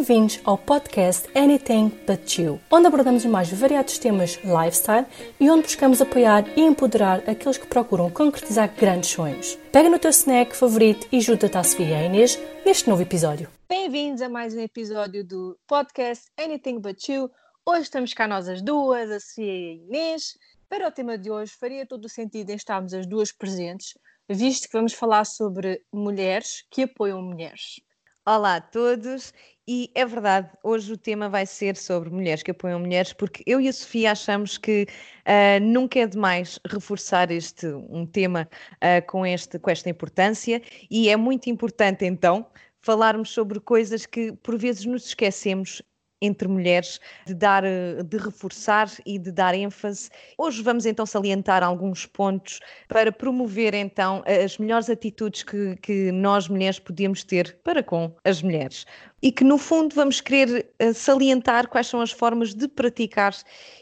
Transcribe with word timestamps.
Bem-vindos 0.00 0.40
ao 0.44 0.56
podcast 0.56 1.28
Anything 1.36 1.90
But 2.06 2.38
You, 2.38 2.58
onde 2.70 2.86
abordamos 2.86 3.22
os 3.22 3.30
mais 3.30 3.50
variados 3.50 3.98
temas 3.98 4.36
lifestyle 4.42 5.04
e 5.38 5.50
onde 5.50 5.64
buscamos 5.64 6.00
apoiar 6.00 6.42
e 6.56 6.62
empoderar 6.62 7.18
aqueles 7.28 7.58
que 7.58 7.66
procuram 7.66 8.10
concretizar 8.10 8.74
grandes 8.74 9.10
sonhos. 9.10 9.58
Pega 9.70 9.90
no 9.90 9.98
teu 9.98 10.08
snack 10.08 10.56
favorito 10.56 11.06
e 11.12 11.20
junta-te 11.20 11.58
à 11.58 11.62
Sofia 11.62 11.86
e 11.86 11.94
à 11.94 12.06
Inês 12.06 12.38
neste 12.64 12.88
novo 12.88 13.02
episódio. 13.02 13.50
Bem-vindos 13.68 14.22
a 14.22 14.28
mais 14.30 14.54
um 14.54 14.60
episódio 14.60 15.22
do 15.22 15.58
podcast 15.66 16.30
Anything 16.38 16.80
But 16.80 17.06
You. 17.06 17.30
Hoje 17.66 17.82
estamos 17.82 18.14
cá 18.14 18.26
nós 18.26 18.48
as 18.48 18.62
duas, 18.62 19.10
a 19.10 19.20
Sofia 19.20 19.52
e 19.52 19.68
a 19.68 19.72
Inês. 19.84 20.38
Para 20.66 20.88
o 20.88 20.90
tema 20.90 21.18
de 21.18 21.30
hoje, 21.30 21.52
faria 21.52 21.84
todo 21.84 22.06
o 22.06 22.08
sentido 22.08 22.48
em 22.48 22.56
estarmos 22.56 22.94
as 22.94 23.06
duas 23.06 23.32
presentes, 23.32 23.98
visto 24.30 24.66
que 24.66 24.72
vamos 24.78 24.94
falar 24.94 25.26
sobre 25.26 25.84
mulheres 25.92 26.64
que 26.70 26.84
apoiam 26.84 27.20
mulheres. 27.20 27.82
Olá 28.26 28.56
a 28.56 28.60
todos, 28.60 29.32
e 29.72 29.88
é 29.94 30.04
verdade, 30.04 30.50
hoje 30.64 30.92
o 30.92 30.96
tema 30.96 31.28
vai 31.28 31.46
ser 31.46 31.76
sobre 31.76 32.10
mulheres 32.10 32.42
que 32.42 32.50
apoiam 32.50 32.80
mulheres, 32.80 33.12
porque 33.12 33.44
eu 33.46 33.60
e 33.60 33.68
a 33.68 33.72
Sofia 33.72 34.10
achamos 34.10 34.58
que 34.58 34.84
uh, 35.24 35.64
nunca 35.64 36.00
é 36.00 36.08
demais 36.08 36.58
reforçar 36.68 37.30
este 37.30 37.68
um 37.88 38.04
tema 38.04 38.48
uh, 38.74 39.06
com, 39.06 39.24
este, 39.24 39.60
com 39.60 39.70
esta 39.70 39.88
importância, 39.88 40.60
e 40.90 41.08
é 41.08 41.16
muito 41.16 41.48
importante 41.48 42.04
então 42.04 42.44
falarmos 42.80 43.30
sobre 43.30 43.60
coisas 43.60 44.06
que 44.06 44.32
por 44.42 44.58
vezes 44.58 44.84
nos 44.86 45.06
esquecemos 45.06 45.80
entre 46.20 46.48
mulheres, 46.48 47.00
de 47.26 47.34
dar, 47.34 47.64
eh, 47.64 48.02
de 48.02 48.16
reforçar 48.16 48.90
e 49.06 49.18
de 49.18 49.32
dar 49.32 49.54
ênfase. 49.54 50.10
Hoje 50.36 50.62
vamos 50.62 50.86
então 50.86 51.06
salientar 51.06 51.62
alguns 51.62 52.06
pontos 52.06 52.60
para 52.88 53.10
promover 53.10 53.74
então 53.74 54.22
as 54.26 54.58
melhores 54.58 54.90
atitudes 54.90 55.42
que, 55.42 55.76
que 55.76 56.12
nós 56.12 56.48
mulheres 56.48 56.78
podemos 56.78 57.24
ter 57.24 57.58
para 57.62 57.82
com 57.82 58.14
as 58.24 58.42
mulheres 58.42 58.86
e 59.22 59.30
que 59.30 59.44
no 59.44 59.58
fundo 59.58 59.94
vamos 59.94 60.20
querer 60.20 60.70
eh, 60.78 60.92
salientar 60.92 61.68
quais 61.68 61.86
são 61.86 62.00
as 62.00 62.10
formas 62.10 62.54
de 62.54 62.66
praticar 62.66 63.34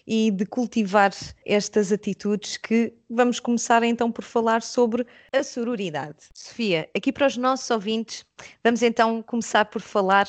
e 0.07 0.31
de 0.31 0.45
cultivar 0.45 1.13
estas 1.47 1.93
atitudes 1.93 2.57
que 2.57 2.93
vamos 3.09 3.39
começar 3.39 3.83
então 3.83 4.11
por 4.11 4.25
falar 4.25 4.63
sobre 4.63 5.07
a 5.33 5.43
sororidade. 5.43 6.17
Sofia, 6.35 6.89
aqui 6.95 7.13
para 7.13 7.27
os 7.27 7.37
nossos 7.37 7.71
ouvintes, 7.71 8.25
vamos 8.65 8.83
então 8.83 9.23
começar 9.23 9.65
por 9.67 9.81
falar 9.81 10.29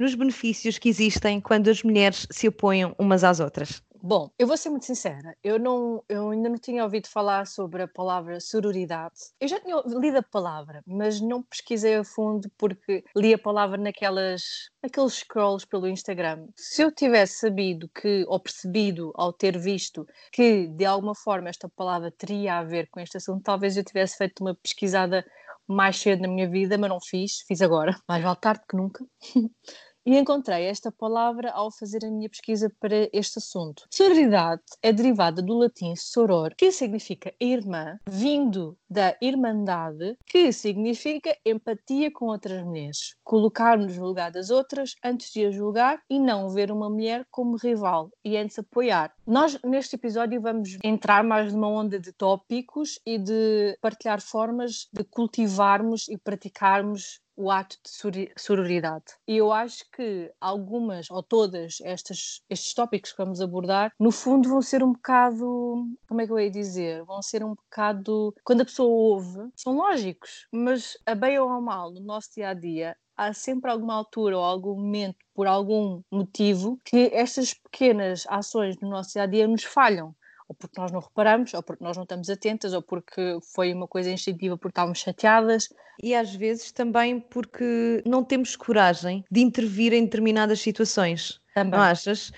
nos 0.00 0.14
benefícios 0.14 0.78
que 0.78 0.88
existem 0.88 1.40
quando 1.40 1.68
as 1.68 1.82
mulheres 1.82 2.26
se 2.30 2.46
apoiam 2.46 2.94
umas 2.98 3.22
às 3.22 3.38
outras. 3.38 3.82
Bom, 4.02 4.30
eu 4.38 4.46
vou 4.46 4.56
ser 4.56 4.70
muito 4.70 4.86
sincera, 4.86 5.36
eu, 5.44 5.58
não, 5.58 6.02
eu 6.08 6.30
ainda 6.30 6.48
não 6.48 6.56
tinha 6.56 6.82
ouvido 6.82 7.06
falar 7.06 7.46
sobre 7.46 7.82
a 7.82 7.88
palavra 7.88 8.40
sororidade. 8.40 9.14
Eu 9.38 9.46
já 9.46 9.60
tinha 9.60 9.76
lido 9.86 10.16
a 10.16 10.22
palavra, 10.22 10.82
mas 10.86 11.20
não 11.20 11.42
pesquisei 11.42 11.96
a 11.96 12.02
fundo 12.02 12.50
porque 12.56 13.04
li 13.14 13.34
a 13.34 13.38
palavra 13.38 13.76
naquelas, 13.76 14.70
naqueles 14.82 15.12
scrolls 15.16 15.66
pelo 15.66 15.86
Instagram. 15.86 16.46
Se 16.56 16.80
eu 16.80 16.90
tivesse 16.90 17.40
sabido 17.40 17.90
que, 17.94 18.24
ou 18.26 18.40
percebido 18.40 19.12
ao 19.16 19.34
ter 19.34 19.58
visto 19.58 20.06
que 20.32 20.66
de 20.68 20.86
alguma 20.86 21.14
forma 21.14 21.50
esta 21.50 21.68
palavra 21.68 22.10
teria 22.10 22.56
a 22.56 22.64
ver 22.64 22.88
com 22.90 23.00
este 23.00 23.18
assunto, 23.18 23.42
talvez 23.42 23.76
eu 23.76 23.84
tivesse 23.84 24.16
feito 24.16 24.40
uma 24.40 24.54
pesquisada 24.54 25.26
mais 25.68 25.98
cedo 25.98 26.22
na 26.22 26.28
minha 26.28 26.48
vida, 26.48 26.78
mas 26.78 26.88
não 26.88 27.00
fiz, 27.00 27.42
fiz 27.46 27.60
agora, 27.60 27.94
mais 28.08 28.22
vale 28.22 28.36
tarde 28.40 28.62
que 28.66 28.76
nunca. 28.76 29.04
e 30.04 30.16
encontrei 30.16 30.64
esta 30.64 30.90
palavra 30.90 31.50
ao 31.50 31.70
fazer 31.70 32.04
a 32.04 32.10
minha 32.10 32.28
pesquisa 32.28 32.72
para 32.80 33.08
este 33.12 33.38
assunto. 33.38 33.84
Sororidade 33.90 34.62
é 34.82 34.92
derivada 34.92 35.42
do 35.42 35.58
latim 35.58 35.94
soror, 35.96 36.54
que 36.56 36.72
significa 36.72 37.32
irmã, 37.40 37.98
vindo 38.08 38.76
da 38.88 39.16
irmandade, 39.20 40.16
que 40.26 40.52
significa 40.52 41.36
empatia 41.44 42.10
com 42.10 42.26
outras 42.26 42.62
mulheres, 42.64 43.14
colocar-nos 43.22 43.96
no 43.96 44.06
lugar 44.06 44.30
das 44.30 44.50
outras 44.50 44.94
antes 45.04 45.32
de 45.32 45.46
a 45.46 45.50
julgar 45.50 46.00
e 46.08 46.18
não 46.18 46.48
ver 46.48 46.70
uma 46.70 46.88
mulher 46.88 47.24
como 47.30 47.56
rival 47.56 48.10
e 48.24 48.36
antes 48.36 48.58
apoiar. 48.58 49.12
Nós, 49.26 49.58
neste 49.64 49.96
episódio, 49.96 50.40
vamos 50.40 50.78
entrar 50.82 51.22
mais 51.22 51.52
numa 51.52 51.68
onda 51.68 51.98
de 51.98 52.12
tópicos 52.12 52.98
e 53.06 53.18
de 53.18 53.78
partilhar 53.80 54.20
formas 54.20 54.88
de 54.92 55.04
cultivarmos 55.04 56.08
e 56.08 56.18
praticarmos 56.18 57.20
o 57.40 57.50
ato 57.50 57.76
de 58.10 58.30
sororidade. 58.36 59.04
E 59.26 59.38
eu 59.38 59.50
acho 59.50 59.84
que 59.90 60.30
algumas 60.38 61.10
ou 61.10 61.22
todas 61.22 61.78
estas, 61.82 62.42
estes 62.50 62.74
tópicos 62.74 63.12
que 63.12 63.18
vamos 63.18 63.40
abordar, 63.40 63.92
no 63.98 64.10
fundo, 64.10 64.48
vão 64.50 64.60
ser 64.60 64.84
um 64.84 64.92
bocado. 64.92 65.86
Como 66.06 66.20
é 66.20 66.26
que 66.26 66.32
eu 66.32 66.38
ia 66.38 66.50
dizer? 66.50 67.02
Vão 67.04 67.22
ser 67.22 67.42
um 67.42 67.54
bocado. 67.54 68.34
Quando 68.44 68.60
a 68.60 68.64
pessoa 68.66 68.90
ouve, 68.90 69.50
são 69.56 69.74
lógicos, 69.74 70.46
mas 70.52 70.98
a 71.06 71.14
bem 71.14 71.38
ou 71.38 71.48
a 71.48 71.60
mal, 71.60 71.90
no 71.90 72.00
nosso 72.00 72.28
dia 72.34 72.50
a 72.50 72.54
dia, 72.54 72.94
há 73.16 73.32
sempre 73.32 73.70
alguma 73.70 73.94
altura 73.94 74.36
ou 74.36 74.44
algum 74.44 74.74
momento, 74.74 75.16
por 75.34 75.46
algum 75.46 76.02
motivo, 76.10 76.78
que 76.84 77.10
estas 77.12 77.54
pequenas 77.54 78.24
ações 78.28 78.76
no 78.82 78.90
nosso 78.90 79.12
dia 79.12 79.22
a 79.22 79.26
dia 79.26 79.48
nos 79.48 79.64
falham 79.64 80.14
ou 80.50 80.54
porque 80.54 80.80
nós 80.80 80.90
não 80.90 80.98
reparamos, 80.98 81.54
ou 81.54 81.62
porque 81.62 81.84
nós 81.84 81.96
não 81.96 82.02
estamos 82.02 82.28
atentas, 82.28 82.72
ou 82.72 82.82
porque 82.82 83.38
foi 83.54 83.72
uma 83.72 83.86
coisa 83.86 84.10
instintiva 84.10 84.56
porque 84.58 84.72
estávamos 84.72 84.98
chateadas. 84.98 85.68
E 86.02 86.12
às 86.12 86.34
vezes 86.34 86.72
também 86.72 87.20
porque 87.20 88.02
não 88.04 88.24
temos 88.24 88.56
coragem 88.56 89.24
de 89.30 89.40
intervir 89.40 89.92
em 89.92 90.02
determinadas 90.02 90.60
situações. 90.60 91.40
Também. 91.54 91.78
Não 91.78 91.80
achas? 91.80 92.32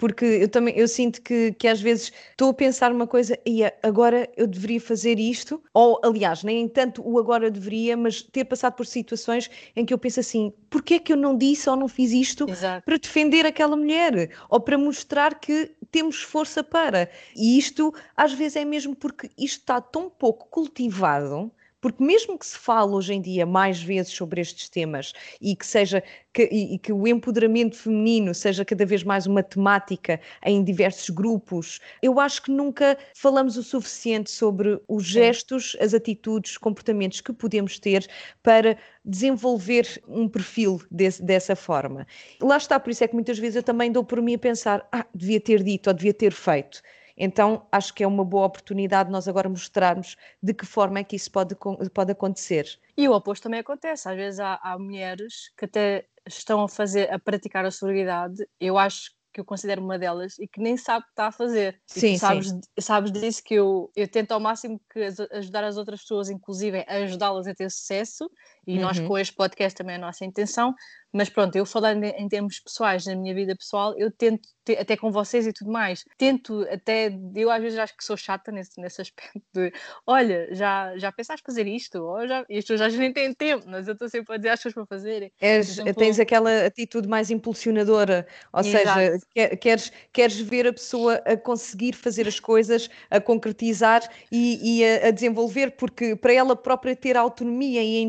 Porque 0.00 0.24
eu 0.24 0.48
também 0.48 0.74
eu 0.76 0.88
sinto 0.88 1.20
que, 1.20 1.52
que 1.52 1.68
às 1.68 1.78
vezes 1.78 2.10
estou 2.30 2.50
a 2.50 2.54
pensar 2.54 2.90
uma 2.90 3.06
coisa 3.06 3.38
e 3.46 3.62
agora 3.82 4.28
eu 4.34 4.46
deveria 4.46 4.80
fazer 4.80 5.20
isto, 5.20 5.62
ou 5.74 6.00
aliás, 6.02 6.42
nem 6.42 6.66
tanto 6.66 7.06
o 7.06 7.18
agora 7.18 7.50
deveria, 7.50 7.98
mas 7.98 8.22
ter 8.22 8.46
passado 8.46 8.72
por 8.74 8.86
situações 8.86 9.50
em 9.76 9.84
que 9.84 9.92
eu 9.92 9.98
penso 9.98 10.18
assim, 10.18 10.52
porquê 10.70 10.94
é 10.94 10.98
que 10.98 11.12
eu 11.12 11.18
não 11.18 11.36
disse 11.36 11.68
ou 11.68 11.76
não 11.76 11.86
fiz 11.86 12.12
isto 12.12 12.48
Exato. 12.48 12.82
para 12.86 12.96
defender 12.96 13.44
aquela 13.44 13.76
mulher, 13.76 14.30
ou 14.48 14.58
para 14.58 14.78
mostrar 14.78 15.38
que 15.38 15.70
temos 15.90 16.22
força 16.22 16.64
para. 16.64 17.10
E 17.36 17.58
isto 17.58 17.94
às 18.16 18.32
vezes 18.32 18.56
é 18.56 18.64
mesmo 18.64 18.96
porque 18.96 19.30
isto 19.36 19.60
está 19.60 19.82
tão 19.82 20.08
pouco 20.08 20.48
cultivado 20.48 21.52
porque 21.80 22.02
mesmo 22.02 22.38
que 22.38 22.46
se 22.46 22.58
fale 22.58 22.92
hoje 22.92 23.14
em 23.14 23.20
dia 23.20 23.46
mais 23.46 23.82
vezes 23.82 24.12
sobre 24.12 24.40
estes 24.40 24.68
temas 24.68 25.12
e 25.40 25.56
que 25.56 25.66
seja 25.66 26.02
que, 26.32 26.48
e, 26.50 26.74
e 26.74 26.78
que 26.78 26.92
o 26.92 27.06
empoderamento 27.06 27.76
feminino 27.76 28.34
seja 28.34 28.64
cada 28.64 28.84
vez 28.86 29.02
mais 29.02 29.26
uma 29.26 29.42
temática 29.42 30.20
em 30.44 30.62
diversos 30.62 31.10
grupos, 31.10 31.80
eu 32.02 32.20
acho 32.20 32.42
que 32.42 32.50
nunca 32.50 32.96
falamos 33.14 33.56
o 33.56 33.62
suficiente 33.62 34.30
sobre 34.30 34.80
os 34.86 35.04
gestos, 35.04 35.76
as 35.80 35.94
atitudes, 35.94 36.52
os 36.52 36.58
comportamentos 36.58 37.20
que 37.20 37.32
podemos 37.32 37.78
ter 37.78 38.08
para 38.42 38.76
desenvolver 39.04 40.00
um 40.06 40.28
perfil 40.28 40.80
desse, 40.90 41.22
dessa 41.22 41.56
forma. 41.56 42.06
Lá 42.40 42.56
está, 42.56 42.78
por 42.78 42.90
isso 42.90 43.02
é 43.02 43.08
que 43.08 43.14
muitas 43.14 43.38
vezes 43.38 43.56
eu 43.56 43.62
também 43.62 43.90
dou 43.90 44.04
por 44.04 44.20
mim 44.20 44.34
a 44.34 44.38
pensar, 44.38 44.86
ah, 44.92 45.06
devia 45.14 45.40
ter 45.40 45.62
dito 45.62 45.88
ou 45.88 45.94
devia 45.94 46.14
ter 46.14 46.32
feito. 46.32 46.82
Então, 47.22 47.66
acho 47.70 47.92
que 47.92 48.02
é 48.02 48.06
uma 48.06 48.24
boa 48.24 48.46
oportunidade 48.46 49.10
nós 49.10 49.28
agora 49.28 49.46
mostrarmos 49.46 50.16
de 50.42 50.54
que 50.54 50.64
forma 50.64 51.00
é 51.00 51.04
que 51.04 51.14
isso 51.14 51.30
pode, 51.30 51.54
pode 51.92 52.12
acontecer. 52.12 52.66
E 52.96 53.06
o 53.06 53.12
oposto 53.12 53.42
também 53.42 53.60
acontece. 53.60 54.08
Às 54.08 54.16
vezes 54.16 54.40
há, 54.40 54.58
há 54.62 54.78
mulheres 54.78 55.52
que 55.54 55.66
até 55.66 56.06
estão 56.26 56.62
a 56.62 56.68
fazer, 56.68 57.12
a 57.12 57.18
praticar 57.18 57.66
a 57.66 57.70
sororidade. 57.70 58.48
Eu 58.58 58.78
acho 58.78 59.10
que 59.32 59.40
eu 59.40 59.44
considero 59.44 59.82
uma 59.82 59.98
delas 59.98 60.38
e 60.38 60.48
que 60.48 60.60
nem 60.60 60.78
sabe 60.78 61.02
o 61.02 61.06
que 61.06 61.12
está 61.12 61.26
a 61.26 61.32
fazer. 61.32 61.80
Sim, 61.86 62.16
sabes, 62.16 62.48
sim. 62.48 62.60
sabes 62.78 63.12
disso 63.12 63.42
que 63.44 63.54
eu, 63.54 63.90
eu 63.94 64.08
tento 64.08 64.32
ao 64.32 64.40
máximo 64.40 64.80
que 64.90 65.00
ajudar 65.32 65.64
as 65.64 65.76
outras 65.76 66.00
pessoas, 66.00 66.30
inclusive 66.30 66.84
ajudá-las 66.88 67.46
a 67.46 67.54
ter 67.54 67.70
sucesso, 67.70 68.30
e 68.70 68.76
uhum. 68.76 68.82
nós 68.82 69.00
com 69.00 69.18
este 69.18 69.34
podcast 69.34 69.76
também 69.76 69.94
é 69.94 69.98
a 69.98 70.00
nossa 70.00 70.24
intenção, 70.24 70.74
mas 71.12 71.28
pronto, 71.28 71.56
eu 71.56 71.66
falando 71.66 72.04
em 72.04 72.28
termos 72.28 72.60
pessoais, 72.60 73.04
na 73.04 73.16
minha 73.16 73.34
vida 73.34 73.56
pessoal, 73.56 73.94
eu 73.98 74.10
tento, 74.12 74.48
até 74.78 74.96
com 74.96 75.10
vocês 75.10 75.44
e 75.46 75.52
tudo 75.52 75.70
mais, 75.72 76.04
tento 76.16 76.64
até, 76.70 77.12
eu 77.34 77.50
às 77.50 77.60
vezes 77.60 77.78
acho 77.78 77.96
que 77.96 78.04
sou 78.04 78.16
chata 78.16 78.52
nesse, 78.52 78.80
nesse 78.80 79.00
aspecto 79.00 79.42
de, 79.52 79.72
olha, 80.06 80.48
já, 80.54 80.96
já 80.96 81.10
pensaste 81.10 81.42
fazer 81.44 81.66
isto? 81.66 81.98
Ou 81.98 82.28
já, 82.28 82.40
as 82.40 82.46
pessoas 82.46 82.80
já 82.80 82.88
nem 82.90 83.12
têm 83.12 83.34
tempo, 83.34 83.64
mas 83.66 83.88
eu 83.88 83.94
estou 83.94 84.08
sempre 84.08 84.34
a 84.34 84.36
dizer 84.36 84.50
às 84.50 84.60
pessoas 84.60 84.74
para 84.74 84.86
fazerem. 84.86 85.32
És, 85.40 85.78
tens 85.96 86.20
aquela 86.20 86.66
atitude 86.66 87.08
mais 87.08 87.30
impulsionadora, 87.30 88.26
ou 88.52 88.60
Exato. 88.60 88.84
seja, 88.84 89.56
queres, 89.56 89.92
queres 90.12 90.38
ver 90.38 90.68
a 90.68 90.72
pessoa 90.72 91.14
a 91.24 91.36
conseguir 91.36 91.94
fazer 91.94 92.28
as 92.28 92.38
coisas, 92.38 92.88
a 93.10 93.20
concretizar 93.20 94.08
e, 94.30 94.78
e 94.78 94.84
a, 94.84 95.08
a, 95.08 95.10
desenvolver, 95.10 95.72
porque 95.72 96.14
para 96.14 96.32
ela 96.32 96.54
própria 96.54 96.94
ter 96.94 97.16
autonomia 97.16 97.82
e 97.82 97.96
a 97.96 98.00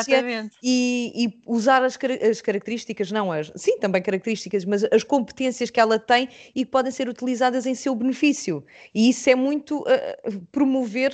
independência 0.00 0.58
e, 0.62 1.12
e, 1.14 1.42
usar 1.46 1.82
as, 1.82 1.98
as 2.22 2.36
as 2.36 2.42
características, 2.42 3.10
não 3.10 3.32
as, 3.32 3.50
sim, 3.56 3.78
também 3.78 4.02
características, 4.02 4.64
mas 4.64 4.84
as 4.84 5.02
competências 5.02 5.70
que 5.70 5.80
ela 5.80 5.98
tem 5.98 6.28
e 6.54 6.64
que 6.64 6.70
podem 6.70 6.92
ser 6.92 7.08
utilizadas 7.08 7.66
em 7.66 7.74
seu 7.74 7.94
benefício. 7.94 8.64
E 8.94 9.08
isso 9.08 9.28
é 9.28 9.34
muito 9.34 9.80
uh, 9.80 10.40
promover 10.52 11.12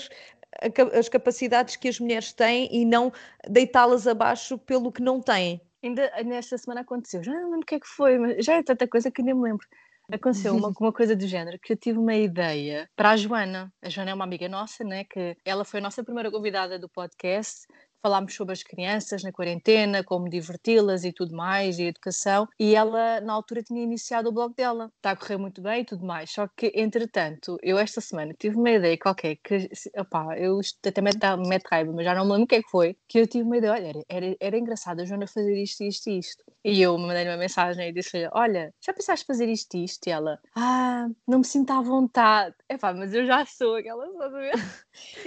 as 0.99 1.09
capacidades 1.09 1.77
que 1.77 1.89
as 1.89 1.99
mulheres 1.99 2.33
têm 2.33 2.69
e 2.71 2.85
não 2.85 3.11
deitá-las 3.49 4.07
abaixo 4.07 4.59
pelo 4.59 4.93
que 4.93 5.01
não 5.01 5.21
têm. 5.21 5.61
Ainda 5.83 6.11
nesta 6.25 6.59
semana 6.59 6.83
aconteceu, 6.83 7.25
já 7.25 7.33
não 7.33 7.51
lembro 7.51 7.63
o 7.63 7.67
que 7.67 7.75
é 7.75 7.81
que 7.81 7.89
foi, 7.89 8.19
mas 8.19 8.45
já 8.45 8.55
é 8.55 8.63
tanta 8.63 8.87
coisa 8.87 9.11
que 9.11 9.23
nem 9.23 9.35
me 9.35 9.43
lembro. 9.43 9.67
Aconteceu 10.13 10.55
uma, 10.55 10.69
uma 10.79 10.93
coisa 10.93 11.17
do 11.17 11.27
género 11.27 11.59
que 11.59 11.73
eu 11.73 11.77
tive 11.77 11.99
uma 11.99 12.15
ideia 12.15 12.89
para 12.95 13.11
a 13.11 13.17
Joana. 13.17 13.73
A 13.81 13.89
Joana 13.89 14.11
é 14.11 14.15
uma 14.15 14.25
amiga 14.25 14.49
nossa, 14.49 14.85
né? 14.85 15.05
Que 15.05 15.37
ela 15.45 15.65
foi 15.65 15.81
a 15.81 15.83
nossa 15.83 16.05
primeira 16.05 16.31
convidada 16.31 16.79
do 16.79 16.89
podcast 16.89 17.67
falámos 18.03 18.35
sobre 18.35 18.53
as 18.53 18.63
crianças 18.63 19.23
na 19.23 19.33
quarentena, 19.33 20.03
como 20.03 20.29
diverti-las 20.29 21.05
e 21.05 21.13
tudo 21.13 21.37
mais, 21.37 21.79
e 21.79 21.85
educação, 21.85 22.49
e 22.59 22.75
ela 22.75 23.21
na 23.21 23.33
altura 23.33 23.63
tinha 23.63 23.83
iniciado 23.83 24.29
o 24.29 24.33
blog 24.33 24.55
dela. 24.55 24.91
Está 24.97 25.13
a 25.13 25.17
correr 25.17 25.37
muito 25.37 25.63
bem 25.63 25.83
e 25.83 25.85
tudo 25.85 26.05
mais. 26.05 26.31
Só 26.31 26.49
que, 26.49 26.73
entretanto, 26.75 27.57
eu 27.63 27.79
esta 27.79 28.01
semana 28.01 28.35
tive 28.39 28.57
uma 28.57 28.71
ideia 28.71 28.99
qualquer 28.99 29.37
que, 29.37 29.69
opá, 29.97 30.37
eu 30.37 30.61
até 30.87 31.01
me 31.01 31.49
mete 31.49 31.65
raiva, 31.71 31.93
mas 31.93 32.05
já 32.05 32.15
não 32.15 32.25
me 32.25 32.33
lembro 32.33 32.45
o 32.45 32.47
que 32.49 32.57
é 32.57 32.63
que 32.63 32.71
foi, 32.71 32.97
que 33.09 33.21
eu 33.21 33.27
tive 33.27 33.45
uma 33.45 33.57
ideia, 33.57 33.73
olha, 33.73 34.05
era, 34.09 34.37
era, 34.41 34.59
engraçado 34.59 35.01
a 35.01 35.05
Joana 35.05 35.27
fazer 35.27 35.57
isto, 35.63 35.85
isto 35.85 36.11
e 36.11 36.19
isto. 36.19 36.45
E 36.65 36.81
eu 36.81 36.97
mandei-lhe 36.97 37.29
uma 37.29 37.37
mensagem 37.37 37.89
e 37.89 37.93
disse-lhe, 37.93 38.29
olha, 38.33 38.73
já 38.81 38.93
pensaste 38.93 39.27
fazer 39.27 39.49
isto 39.49 39.77
e 39.77 39.85
isto? 39.85 40.07
E 40.07 40.11
ela, 40.11 40.39
ah, 40.55 41.09
não 41.27 41.39
me 41.39 41.45
sinto 41.45 41.73
à 41.73 41.81
vontade. 41.81 42.55
É 42.69 42.79
pá, 42.79 42.95
mas 42.95 43.13
eu 43.13 43.27
já 43.27 43.45
sou 43.45 43.75
aquela, 43.75 44.07
estás 44.07 44.35
a 44.35 44.39
ver? 44.39 44.55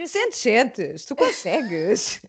Sentes, 0.08 0.40
sentes, 0.40 1.06
tu 1.06 1.16
consegues. 1.16 2.22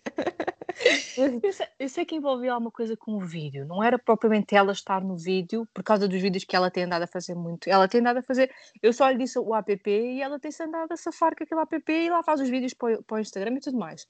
eu, 1.17 1.53
sei, 1.53 1.67
eu, 1.79 1.89
sei, 1.89 2.05
que 2.05 2.15
envolvia 2.15 2.51
alguma 2.51 2.69
coisa 2.69 2.97
com 2.97 3.13
o 3.13 3.19
vídeo, 3.19 3.65
não 3.65 3.81
era 3.81 3.97
propriamente 3.97 4.55
ela 4.55 4.73
estar 4.73 5.01
no 5.01 5.17
vídeo, 5.17 5.65
por 5.73 5.83
causa 5.83 6.07
dos 6.07 6.21
vídeos 6.21 6.43
que 6.43 6.55
ela 6.55 6.69
tem 6.69 6.83
andado 6.83 7.03
a 7.03 7.07
fazer 7.07 7.33
muito. 7.33 7.69
Ela 7.69 7.87
tem 7.87 8.01
andado 8.01 8.17
a 8.17 8.23
fazer, 8.23 8.51
eu 8.81 8.91
só 8.91 9.09
lhe 9.09 9.17
disse 9.17 9.39
o 9.39 9.55
app 9.55 9.89
e 9.89 10.21
ela 10.21 10.39
tem-se 10.39 10.61
andado 10.61 10.91
a 10.91 10.97
safar 10.97 11.35
com 11.35 11.43
aquele 11.43 11.61
app 11.61 11.91
e 11.91 12.09
lá 12.09 12.21
faz 12.23 12.41
os 12.41 12.49
vídeos 12.49 12.73
para, 12.73 13.01
para 13.03 13.17
o 13.17 13.19
Instagram 13.19 13.55
e 13.55 13.61
tudo 13.61 13.77
mais. 13.77 14.05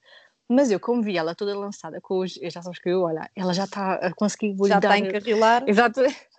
Mas 0.48 0.70
eu, 0.70 0.80
como 0.80 1.02
vi 1.02 1.16
ela 1.16 1.34
toda 1.34 1.56
lançada 1.56 2.00
com 2.00 2.20
os. 2.20 2.34
Já 2.34 2.62
sabes 2.62 2.78
que 2.78 2.88
eu, 2.88 3.02
olha, 3.02 3.30
ela 3.36 3.52
já 3.52 3.64
está 3.64 3.94
a 3.94 4.14
conseguir. 4.14 4.56
Já 4.66 4.76
está 4.76 4.92
a 4.92 4.98
encarrilar. 4.98 5.64
Exato. 5.66 6.00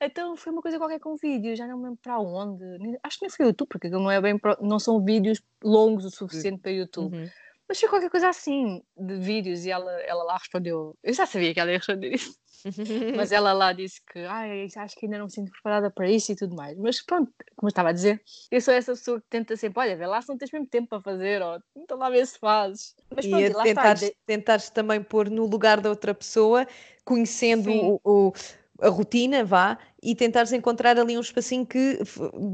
Então 0.00 0.34
foi 0.36 0.52
uma 0.52 0.62
coisa 0.62 0.78
qualquer 0.78 0.98
com 0.98 1.16
vídeo, 1.16 1.54
já 1.54 1.66
não 1.66 1.76
me 1.76 1.84
lembro 1.84 1.98
para 2.02 2.18
onde. 2.18 2.64
Acho 3.02 3.18
que 3.18 3.26
nem 3.26 3.30
foi 3.30 3.44
YouTube, 3.44 3.68
porque 3.68 3.90
não, 3.90 4.10
é 4.10 4.18
bem, 4.18 4.40
não 4.62 4.78
são 4.78 5.04
vídeos 5.04 5.42
longos 5.62 6.06
o 6.06 6.10
suficiente 6.10 6.62
para 6.62 6.70
YouTube. 6.70 7.14
Uhum. 7.14 7.28
Mas 7.70 7.78
foi 7.78 7.88
qualquer 7.88 8.10
coisa 8.10 8.28
assim, 8.28 8.82
de 8.96 9.16
vídeos, 9.20 9.64
e 9.64 9.70
ela, 9.70 9.92
ela 10.00 10.24
lá 10.24 10.36
respondeu. 10.36 10.98
Eu 11.04 11.12
já 11.12 11.24
sabia 11.24 11.54
que 11.54 11.60
ela 11.60 11.70
ia 11.70 11.78
responder 11.78 12.12
isso. 12.12 12.34
Mas 13.16 13.30
ela 13.30 13.52
lá 13.52 13.72
disse 13.72 14.02
que 14.12 14.18
Ai, 14.18 14.66
acho 14.76 14.96
que 14.96 15.06
ainda 15.06 15.18
não 15.18 15.26
me 15.26 15.30
sinto 15.30 15.52
preparada 15.52 15.88
para 15.88 16.10
isso 16.10 16.32
e 16.32 16.34
tudo 16.34 16.56
mais. 16.56 16.76
Mas 16.76 17.00
pronto, 17.00 17.32
como 17.54 17.68
eu 17.68 17.70
estava 17.70 17.90
a 17.90 17.92
dizer, 17.92 18.20
eu 18.50 18.60
sou 18.60 18.74
essa 18.74 18.92
pessoa 18.92 19.20
que 19.20 19.26
tenta 19.30 19.56
sempre, 19.56 19.78
olha, 19.78 19.96
vê 19.96 20.04
lá 20.04 20.20
se 20.20 20.28
não 20.28 20.36
tens 20.36 20.50
mesmo 20.50 20.66
tempo 20.66 20.88
para 20.88 21.00
fazer, 21.00 21.40
ou 21.42 21.62
então 21.76 21.96
lá 21.96 22.10
ver 22.10 22.26
se 22.26 22.40
fazes. 22.40 22.96
Mas 23.14 23.24
pronto, 23.24 23.40
e, 23.40 23.46
e 23.46 23.62
tentares, 23.62 24.02
está. 24.02 24.16
tentares 24.26 24.70
também 24.70 25.00
pôr 25.00 25.30
no 25.30 25.46
lugar 25.46 25.80
da 25.80 25.90
outra 25.90 26.12
pessoa, 26.12 26.66
conhecendo 27.04 27.70
o, 27.72 28.00
o 28.02 28.32
a 28.80 28.88
rotina, 28.88 29.44
vá, 29.44 29.78
e 30.02 30.14
tentares 30.14 30.52
encontrar 30.52 30.98
ali 30.98 31.16
um 31.16 31.20
espacinho 31.20 31.66
que 31.66 31.98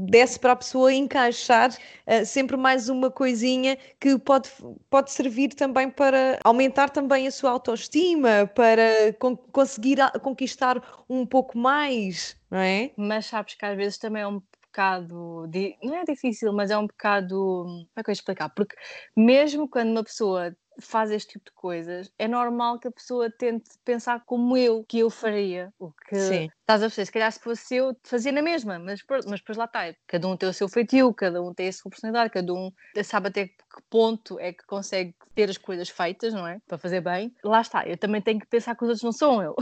desse 0.09 0.39
para 0.39 0.51
a 0.51 0.55
pessoa 0.55 0.93
encaixar 0.93 1.71
uh, 1.71 2.25
sempre 2.25 2.57
mais 2.57 2.89
uma 2.89 3.09
coisinha 3.09 3.77
que 3.99 4.17
pode, 4.19 4.49
pode 4.89 5.11
servir 5.11 5.49
também 5.49 5.89
para 5.89 6.39
aumentar 6.43 6.89
também 6.89 7.27
a 7.27 7.31
sua 7.31 7.51
autoestima, 7.51 8.49
para 8.53 9.13
con 9.19 9.35
conseguir 9.35 9.97
conquistar 10.21 10.81
um 11.09 11.25
pouco 11.25 11.57
mais, 11.57 12.35
não 12.51 12.59
é? 12.59 12.91
Mas 12.97 13.27
sabes 13.27 13.55
que 13.55 13.65
às 13.65 13.75
vezes 13.77 13.97
também 13.97 14.21
é 14.21 14.27
um 14.27 14.41
bocado, 14.67 15.49
não 15.81 15.95
é 15.95 16.03
difícil, 16.03 16.53
mas 16.53 16.69
é 16.69 16.77
um 16.77 16.85
bocado, 16.85 17.35
como 17.35 17.87
é 17.95 18.03
que 18.03 18.09
eu 18.09 18.11
ia 18.11 18.13
explicar? 18.13 18.49
Porque 18.49 18.75
mesmo 19.15 19.67
quando 19.67 19.89
uma 19.89 20.03
pessoa 20.03 20.55
faz 20.79 21.11
este 21.11 21.33
tipo 21.33 21.45
de 21.45 21.51
coisas, 21.51 22.11
é 22.17 22.27
normal 22.27 22.79
que 22.79 22.87
a 22.87 22.91
pessoa 22.91 23.29
tente 23.29 23.71
pensar 23.83 24.23
como 24.25 24.55
eu, 24.55 24.83
que 24.83 24.99
eu 24.99 25.09
faria. 25.09 25.73
O 25.79 25.91
que 25.91 26.15
Sim. 26.15 26.49
estás 26.61 26.81
a 26.81 26.85
perceber? 26.85 27.05
Se 27.05 27.11
calhar 27.11 27.31
se 27.31 27.39
fosse 27.39 27.75
eu, 27.75 27.95
fazia 28.03 28.31
na 28.31 28.41
mesma, 28.41 28.79
mas, 28.79 29.01
mas 29.27 29.39
depois 29.39 29.57
lá 29.57 29.65
está. 29.65 29.93
Cada 30.05 30.27
um 30.27 30.37
tem 30.37 30.49
o 30.49 30.53
seu 30.53 30.69
feitio, 30.69 31.13
cada 31.13 31.41
um 31.41 31.53
tem 31.53 31.67
a 31.67 31.73
sua 31.73 31.89
personalidade, 31.89 32.31
cada 32.31 32.53
um 32.53 32.71
sabe 33.03 33.27
até 33.27 33.47
que 33.47 33.55
ponto 33.89 34.39
é 34.39 34.53
que 34.53 34.65
consegue 34.65 35.13
ter 35.35 35.49
as 35.49 35.57
coisas 35.57 35.89
feitas, 35.89 36.33
não 36.33 36.47
é? 36.47 36.59
Para 36.67 36.77
fazer 36.77 37.01
bem. 37.01 37.33
Lá 37.43 37.61
está, 37.61 37.87
eu 37.87 37.97
também 37.97 38.21
tenho 38.21 38.39
que 38.39 38.47
pensar 38.47 38.75
que 38.75 38.83
os 38.83 38.89
outros 38.89 39.03
não 39.03 39.11
são 39.11 39.41
eu. 39.41 39.55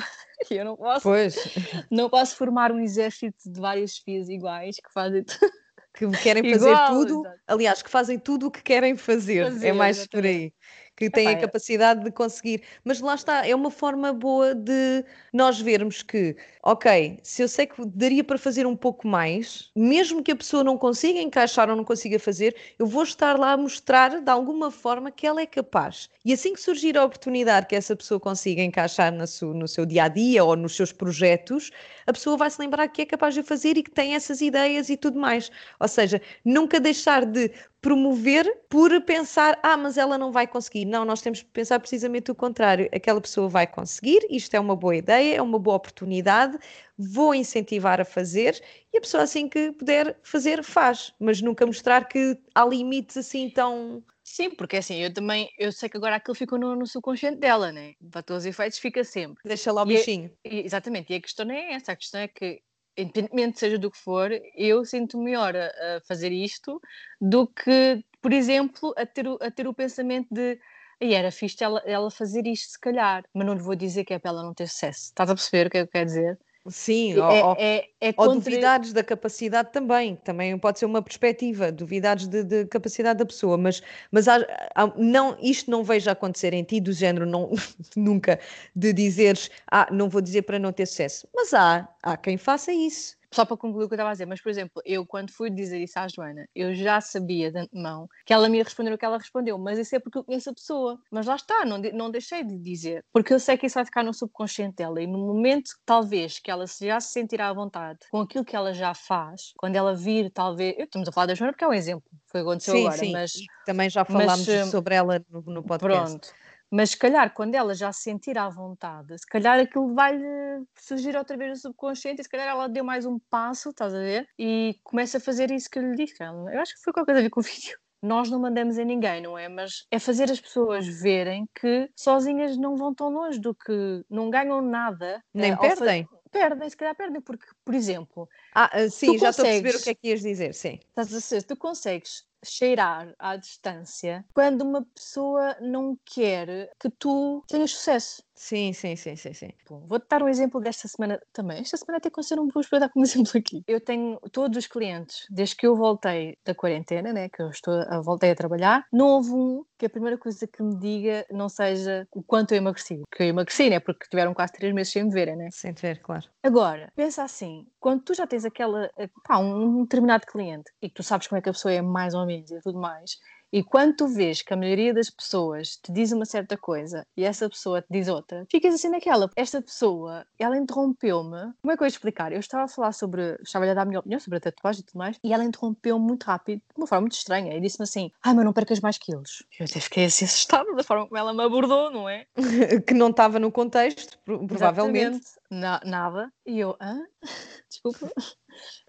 E 0.50 0.56
eu 0.56 0.66
não 0.66 0.76
posso. 0.76 1.04
Pois. 1.04 1.36
Não 1.92 2.10
posso 2.10 2.36
formar 2.36 2.72
um 2.72 2.80
exército 2.80 3.50
de 3.50 3.60
várias 3.60 3.98
fias 3.98 4.28
iguais 4.28 4.76
que 4.76 4.92
fazem 4.92 5.24
tudo 5.24 5.52
que 5.94 6.24
querem 6.24 6.44
fazer 6.50 6.72
Igual, 6.72 6.88
tudo, 6.88 7.12
exatamente. 7.12 7.42
aliás, 7.48 7.82
que 7.82 7.90
fazem 7.90 8.20
tudo 8.20 8.48
o 8.48 8.52
que 8.52 8.62
querem 8.62 8.98
fazer, 8.98 9.46
fazer 9.46 9.68
é 9.68 9.74
mais 9.74 9.98
exatamente. 9.98 10.10
por 10.10 10.26
aí 10.26 10.54
que 10.96 11.10
têm 11.10 11.28
a 11.28 11.38
capacidade 11.38 12.04
de 12.04 12.12
conseguir. 12.12 12.64
Mas 12.84 13.02
lá 13.02 13.16
está, 13.16 13.46
é 13.46 13.54
uma 13.54 13.70
forma 13.70 14.14
boa 14.14 14.56
de 14.56 15.04
nós 15.34 15.60
vermos 15.60 16.02
que, 16.02 16.36
ok, 16.64 17.20
se 17.22 17.42
eu 17.42 17.48
sei 17.48 17.68
que 17.68 17.86
daria 17.86 18.24
para 18.24 18.38
fazer 18.38 18.66
um 18.66 18.76
pouco 18.76 19.08
mais, 19.08 19.72
mesmo 19.76 20.24
que 20.24 20.32
a 20.32 20.36
pessoa 20.36 20.64
não 20.64 20.78
consiga 20.78 21.20
encaixar 21.20 21.70
ou 21.70 21.76
não 21.76 21.84
consiga 21.84 22.18
fazer, 22.18 22.56
eu 22.80 22.86
vou 22.86 23.04
estar 23.04 23.38
lá 23.38 23.52
a 23.52 23.58
mostrar 23.58 24.22
de 24.22 24.32
alguma 24.32 24.72
forma 24.72 25.12
que 25.12 25.28
ela 25.28 25.42
é 25.42 25.46
capaz. 25.46 26.10
E 26.24 26.32
assim 26.32 26.54
que 26.54 26.62
surgir 26.62 26.98
a 26.98 27.04
oportunidade 27.04 27.68
que 27.68 27.76
essa 27.76 27.96
pessoa 27.96 28.20
consiga 28.20 28.62
encaixar 28.62 29.12
no 29.12 29.28
seu, 29.28 29.54
no 29.54 29.68
seu 29.68 29.86
dia 29.86 30.06
a 30.06 30.08
dia 30.08 30.44
ou 30.44 30.56
nos 30.56 30.76
seus 30.76 30.92
projetos, 30.92 31.72
a 32.08 32.14
pessoa 32.14 32.38
vai 32.38 32.50
se 32.50 32.60
lembrar 32.62 32.88
que 32.88 33.02
é 33.02 33.06
capaz 33.06 33.34
de 33.34 33.44
fazer 33.44 33.78
e 33.78 33.84
que 33.84 33.92
tem 33.92 34.16
essas 34.16 34.42
ideias 34.42 34.90
e 34.90 34.96
tudo 34.98 35.20
mais. 35.20 35.52
Ou 35.80 35.88
seja, 35.88 36.22
nunca 36.44 36.80
deixar 36.80 37.26
de 37.26 37.52
promover 37.86 38.52
por 38.68 39.00
pensar, 39.02 39.60
ah, 39.62 39.78
mas 39.78 39.96
ela 39.96 40.18
não 40.18 40.32
vai 40.32 40.48
conseguir. 40.48 40.86
Não, 40.86 41.06
nós 41.06 41.22
temos 41.22 41.44
que 41.44 41.50
pensar 41.52 41.80
precisamente 41.80 42.32
o 42.32 42.36
contrário. 42.36 42.90
Aquela 42.92 43.22
pessoa 43.22 43.48
vai 43.48 43.68
conseguir, 43.68 44.26
isto 44.28 44.56
é 44.56 44.60
uma 44.60 44.76
boa 44.76 44.96
ideia, 44.96 45.36
é 45.36 45.42
uma 45.42 45.60
boa 45.60 45.78
oportunidade, 45.78 46.58
vou 46.98 47.36
incentivar 47.36 48.02
a 48.02 48.06
fazer 48.06 48.60
e 48.92 48.98
a 48.98 49.02
pessoa 49.02 49.22
assim 49.22 49.48
que 49.48 49.72
puder 49.74 50.18
fazer, 50.24 50.64
faz. 50.64 51.14
Mas 51.20 51.44
nunca 51.44 51.64
mostrar 51.64 52.08
que 52.08 52.36
há 52.56 52.66
limites 52.66 53.18
assim 53.18 53.52
tão. 53.52 54.04
Sim, 54.24 54.50
porque 54.50 54.78
assim, 54.78 55.04
eu 55.04 55.14
também, 55.14 55.48
eu 55.60 55.72
sei 55.72 55.88
que 55.88 55.98
agora 55.98 56.16
aquilo 56.16 56.34
ficou 56.34 56.58
no, 56.58 56.76
no 56.76 56.88
subconsciente 56.88 57.38
dela, 57.38 57.72
né? 57.72 57.94
Para 58.10 58.24
todos 58.24 58.46
os 58.46 58.48
efeitos 58.48 58.80
fica 58.80 59.04
sempre. 59.04 59.44
Deixa 59.46 59.72
lá 59.72 59.84
o 59.84 59.92
e 59.92 59.94
é 59.94 59.98
bichinho. 60.00 60.32
É, 60.44 60.56
exatamente, 60.66 61.14
e 61.14 61.18
a 61.18 61.22
questão 61.22 61.46
não 61.46 61.54
é 61.54 61.74
essa, 61.74 61.92
a 61.92 61.96
questão 61.96 62.20
é 62.20 62.28
que 62.28 62.64
independentemente 62.98 63.60
seja 63.60 63.78
do 63.78 63.92
que 63.92 63.98
for, 63.98 64.32
eu 64.56 64.86
sinto 64.86 65.18
melhor 65.18 65.56
a, 65.56 65.68
a, 65.98 66.02
fazer 66.08 66.32
isto 66.32 66.82
do 67.20 67.48
que, 67.48 68.04
por 68.22 68.32
exemplo, 68.34 68.94
a 68.98 69.06
ter 69.06 69.28
o, 69.28 69.38
a 69.42 69.52
ter 69.52 69.68
o 69.68 69.74
pensamento 69.74 70.28
de 70.34 70.60
e 71.02 71.14
era 71.14 71.32
fixe 71.32 71.62
ela, 71.64 71.82
ela 71.86 72.10
fazer 72.10 72.48
isto 72.48 72.72
se 72.72 72.80
calhar, 72.80 73.24
mas 73.34 73.46
não 73.46 73.54
lhe 73.54 73.62
vou 73.62 73.76
dizer 73.76 74.06
que 74.06 74.14
é 74.14 74.20
para 74.20 74.32
ela 74.32 74.44
não 74.44 74.54
ter 74.54 74.68
sucesso. 74.68 75.06
Estás 75.06 75.30
a 75.30 75.36
perceber 75.36 75.68
o 75.68 75.70
que 75.70 75.78
é 75.78 75.82
que 75.82 75.88
eu 75.90 75.92
quero 75.92 76.06
dizer? 76.06 76.40
Sim, 76.68 77.14
é, 77.14 77.44
ou, 77.44 77.56
é, 77.60 77.90
é 78.02 78.12
contra... 78.12 78.32
ou, 78.32 78.40
duvidades 78.40 78.92
da 78.92 79.04
capacidade 79.04 79.72
também, 79.72 80.16
também 80.16 80.58
pode 80.58 80.80
ser 80.80 80.86
uma 80.88 81.02
perspectiva, 81.02 81.72
duvidades 81.72 82.28
de, 82.28 82.44
de 82.44 82.66
capacidade 82.66 83.20
da 83.20 83.26
pessoa, 83.26 83.56
mas, 83.56 83.84
mas 84.12 84.28
há, 84.28 84.38
há, 84.74 84.88
não, 84.98 85.38
isto 85.40 85.70
não 85.70 85.84
vejo 85.84 86.10
acontecer 86.10 86.54
em 86.54 86.64
ti, 86.64 86.82
do 86.82 86.92
género 86.92 87.28
não, 87.28 87.52
nunca 87.96 88.40
de 88.76 88.92
dizeres, 88.94 89.52
ah, 89.72 89.88
não 89.92 90.10
vou 90.10 90.22
dizer 90.22 90.42
para 90.42 90.58
não 90.58 90.72
ter 90.72 90.88
sucesso, 90.88 91.28
mas 91.36 91.54
há, 91.54 91.88
há 92.02 92.18
quem 92.18 92.36
faça 92.36 92.74
isso 92.74 93.16
só 93.36 93.46
para 93.46 93.58
concluir 93.58 93.86
o 93.86 93.88
que 93.88 93.94
eu 93.94 93.98
estava 93.98 94.10
a 94.10 94.14
dizer, 94.14 94.26
mas 94.26 94.42
por 94.42 94.50
exemplo, 94.50 94.82
eu 94.86 95.06
quando 95.06 95.32
fui 95.32 95.50
dizer 95.50 95.82
isso 95.82 96.00
à 96.00 96.08
Joana, 96.08 96.48
eu 96.56 96.74
já 96.74 97.02
sabia 97.02 97.52
de 97.52 97.60
antemão 97.60 98.08
que 98.26 98.34
ela 98.34 98.48
me 98.48 98.58
ia 98.58 98.64
responder 98.64 98.94
o 98.94 98.98
que 98.98 99.06
ela 99.06 99.18
respondeu, 99.18 99.58
mas 99.58 99.78
isso 99.78 99.96
é 99.96 100.00
porque 100.00 100.18
eu 100.18 100.24
conheço 100.24 100.50
a 100.50 100.54
pessoa. 100.54 101.00
Mas 101.12 101.26
lá 101.26 101.36
está, 101.36 101.66
não, 101.66 101.80
de, 101.80 101.92
não 101.92 102.10
deixei 102.10 102.44
de 102.44 102.58
dizer, 102.58 103.04
porque 103.12 103.34
eu 103.34 103.40
sei 103.40 103.58
que 103.58 103.66
isso 103.66 103.76
vai 103.76 103.86
ficar 103.86 104.04
no 104.04 104.14
subconsciente 104.14 104.78
dela 104.78 105.02
e 105.02 105.08
no 105.08 105.18
momento, 105.18 105.72
talvez, 105.86 106.40
que 106.40 106.50
ela 106.50 106.66
já 106.66 107.00
se 107.00 107.12
sentirá 107.12 107.50
à 107.50 107.54
vontade 107.54 108.00
com 108.10 108.22
aquilo 108.22 108.46
que 108.46 108.56
ela 108.56 108.74
já 108.74 108.94
faz, 108.94 109.54
quando 109.58 109.76
ela 109.76 109.96
vir, 109.96 110.32
talvez. 110.32 110.76
Eu, 110.78 110.86
estamos 110.86 111.08
a 111.10 111.12
falar 111.12 111.28
da 111.28 111.36
Joana 111.36 111.52
porque 111.52 111.66
é 111.66 111.68
um 111.68 111.74
exemplo, 111.74 112.10
foi 112.28 112.42
o 112.42 112.44
que 112.44 112.50
aconteceu 112.50 112.76
sim, 112.76 112.82
agora, 112.82 112.98
sim. 112.98 113.12
mas. 113.12 113.34
Também 113.66 113.90
já 113.90 114.06
falámos 114.06 114.48
mas, 114.48 114.70
sobre 114.70 114.96
ela 114.96 115.26
no, 115.30 115.42
no 115.42 115.64
podcast. 115.64 116.20
Pronto. 116.20 116.45
Mas 116.72 116.92
se 116.92 116.98
calhar, 116.98 117.34
quando 117.34 117.56
ela 117.56 117.74
já 117.74 117.92
se 117.94 118.02
sentir 118.02 118.38
à 118.38 118.50
vontade, 118.50 119.18
se 119.18 119.28
calhar 119.28 119.60
aquilo 119.60 119.94
vai-lhe 119.94 120.66
surgir 120.80 121.16
outra 121.16 121.38
vez 121.38 121.52
no 121.52 121.56
subconsciente 121.58 122.22
e 122.22 122.24
se 122.24 122.30
calhar 122.30 122.48
ela 122.48 122.68
deu 122.68 122.84
mais 122.84 123.06
um 123.06 123.20
passo, 123.30 123.70
estás 123.70 123.94
a 123.94 124.00
ver? 124.00 124.28
E 124.38 124.76
começa 124.84 125.18
a 125.18 125.22
fazer 125.22 125.52
isso 125.52 125.70
que 125.70 125.80
eu 125.80 125.84
lhe 125.84 125.96
disse. 125.96 126.22
Eu 126.22 126.60
acho 126.60 126.74
que 126.74 126.82
foi 126.82 126.94
qualquer 126.94 127.14
coisa 127.14 127.20
a 127.20 127.24
ver 127.24 127.30
com 127.30 127.40
o 127.40 127.44
vídeo. 127.44 127.78
Nós 128.02 128.30
não 128.30 128.40
mandamos 128.40 128.78
em 128.78 128.86
ninguém, 128.86 129.22
não 129.22 129.38
é? 129.38 129.48
Mas 129.50 129.86
é 129.90 129.98
fazer 129.98 130.30
as 130.30 130.40
pessoas 130.40 130.86
verem 130.86 131.48
que 131.60 131.90
sozinhas 131.96 132.56
não 132.58 132.76
vão 132.76 132.94
tão 132.94 133.10
longe 133.10 133.40
do 133.40 133.56
que 133.56 134.04
não 134.10 134.30
ganham 134.30 134.62
nada. 134.62 135.24
Nem 135.34 135.54
uh, 135.54 135.60
perdem. 135.60 136.08
Perdem, 136.32 136.70
se 136.70 136.78
calhar 136.78 136.96
perdem, 136.96 137.22
porque, 137.22 137.46
por 137.64 137.74
exemplo. 137.74 138.30
Ah, 138.54 138.70
ah 138.72 138.90
sim, 138.90 139.18
já 139.18 139.30
estou 139.30 139.46
a 139.46 139.48
perceber 139.48 139.76
o 139.76 139.82
que 139.82 139.90
é 139.90 139.96
que 139.96 140.08
ias 140.10 140.22
dizer, 140.22 140.54
sim. 140.54 140.80
Estás 140.90 141.14
a 141.14 141.18
dizer, 141.18 141.44
tu 141.44 141.56
consegues 141.56 142.26
cheirar 142.46 143.14
à 143.20 143.36
distância 143.36 144.26
quando 144.34 144.62
uma 144.62 144.86
pessoa 144.96 145.58
não 145.62 145.98
quer 146.06 146.72
que 146.80 146.90
tu 146.90 147.44
tenhas 147.48 147.72
sucesso. 147.72 148.24
Sim, 148.38 148.74
sim, 148.74 148.98
sim, 148.98 149.16
sim, 149.16 149.34
sim. 149.34 149.50
Vou-te 149.70 150.08
dar 150.10 150.22
um 150.22 150.28
exemplo 150.28 150.60
desta 150.60 150.88
semana 150.90 151.20
também. 151.32 151.62
Esta 151.62 151.78
semana 151.78 151.98
até 151.98 152.10
aconteceu, 152.10 152.36
não 152.36 152.50
vou 152.50 152.64
dar 152.80 152.90
como 152.90 153.06
exemplo 153.06 153.32
aqui. 153.36 153.64
Eu 153.66 153.80
tenho 153.80 154.20
todos 154.32 154.58
os 154.58 154.68
clientes, 154.68 155.26
desde 155.30 155.56
que 155.56 155.66
eu 155.66 155.76
voltei 155.76 156.38
da 156.46 156.54
quarentena, 156.54 157.14
né, 157.14 157.30
que 157.30 157.42
eu 157.42 157.50
estou, 157.50 157.74
voltei 158.04 158.32
a 158.32 158.36
trabalhar, 158.36 158.86
não 158.92 159.08
houve 159.08 159.32
um 159.32 159.64
que 159.78 159.86
a 159.86 159.90
primeira 159.90 160.18
coisa 160.18 160.46
que 160.46 160.62
me 160.62 160.78
diga 160.78 161.26
não 161.32 161.48
seja 161.48 162.06
o 162.12 162.22
quanto 162.22 162.52
eu 162.52 162.58
emagreci. 162.58 163.02
Que 163.10 163.24
eu 163.24 163.28
emagreci, 163.28 163.70
né, 163.70 163.80
porque 163.80 164.06
tiveram 164.10 164.34
quase 164.34 164.52
três 164.54 164.74
meses 164.74 164.92
sem 164.92 165.06
me 165.06 165.12
verem, 165.12 165.38
né? 165.38 165.50
Sem 165.52 165.74
te 165.74 165.82
ver, 165.82 166.02
claro. 166.02 166.26
Agora, 166.44 166.92
pensa 166.96 167.24
assim, 167.24 167.66
quando 167.80 168.04
tu 168.04 168.14
já 168.14 168.28
tens 168.28 168.44
aquela, 168.44 168.90
pá, 169.24 169.38
um 169.40 169.84
determinado 169.84 170.26
cliente 170.26 170.72
e 170.82 170.90
que 170.90 170.96
tu 170.96 171.04
sabes 171.04 171.28
como 171.28 171.40
é 171.40 171.42
que 171.42 171.50
a 171.50 171.54
pessoa 171.54 171.74
é 171.74 171.82
mais 171.82 172.14
ou 172.14 172.26
menos 172.26 172.52
e 172.52 172.60
tudo 172.62 172.80
mais, 172.80 173.18
E 173.52 173.64
quando 173.64 173.96
tu 173.96 174.08
vês 174.08 174.42
que 174.42 174.54
a 174.54 174.58
maioria 174.58 174.94
das 174.94 175.10
pessoas 175.10 175.78
te 175.78 175.92
diz 175.92 176.12
uma 176.12 176.26
certa 176.26 176.58
coisa 176.58 177.06
e 177.16 177.24
essa 177.24 177.50
pessoa 177.50 177.82
te 177.82 177.88
diz 177.90 178.08
outra, 178.08 178.46
ficas 178.50 178.74
assim 178.74 178.90
naquela. 178.90 179.30
Esta 179.36 179.62
pessoa, 179.62 180.26
ela 180.38 180.58
interrompeu-me. 180.58 181.54
Como 181.62 181.72
é 181.72 181.78
que 181.78 181.84
eu 181.84 181.86
ia 181.86 181.90
explicar? 181.90 182.32
Eu 182.32 182.40
estava 182.40 182.66
a 182.66 182.68
falar 182.68 182.92
sobre. 182.92 183.38
Estava 183.42 183.70
a 183.70 183.74
dar 183.74 183.82
a 183.82 183.86
minha 183.86 184.00
opinião 184.00 184.20
sobre 184.20 184.38
a 184.38 184.42
tatuagem 184.42 184.82
e 184.82 184.86
tudo 184.86 184.98
mais, 184.98 185.18
e 185.24 185.34
ela 185.34 185.44
interrompeu-me 185.44 186.06
muito 186.06 186.24
rápido, 186.24 186.60
de 186.60 186.78
uma 186.78 186.88
forma 186.88 187.02
muito 187.02 187.14
estranha, 187.14 187.56
e 187.56 187.62
disse-me 187.62 187.84
assim: 187.84 188.12
Ai, 188.24 188.34
mas 188.34 188.46
não 188.46 188.54
percas 188.54 188.80
mais 188.80 188.98
quilos. 188.98 189.44
Eu 189.60 189.66
até 189.66 189.80
fiquei 189.80 190.06
assim 190.06 190.26
assustada 190.26 190.74
da 190.74 190.84
forma 190.84 191.08
como 191.08 191.18
ela 191.18 191.34
me 191.34 191.44
abordou, 191.44 191.92
não 191.92 192.10
é? 192.10 192.26
que 192.88 192.94
não 192.94 193.10
estava 193.10 193.40
no 193.40 193.52
contexto, 193.52 194.20
provavelmente. 194.26 195.26
Na, 195.50 195.80
nada. 195.86 196.32
E 196.46 196.60
eu, 196.60 196.76
hã? 196.82 197.06
Desculpa. 197.70 198.12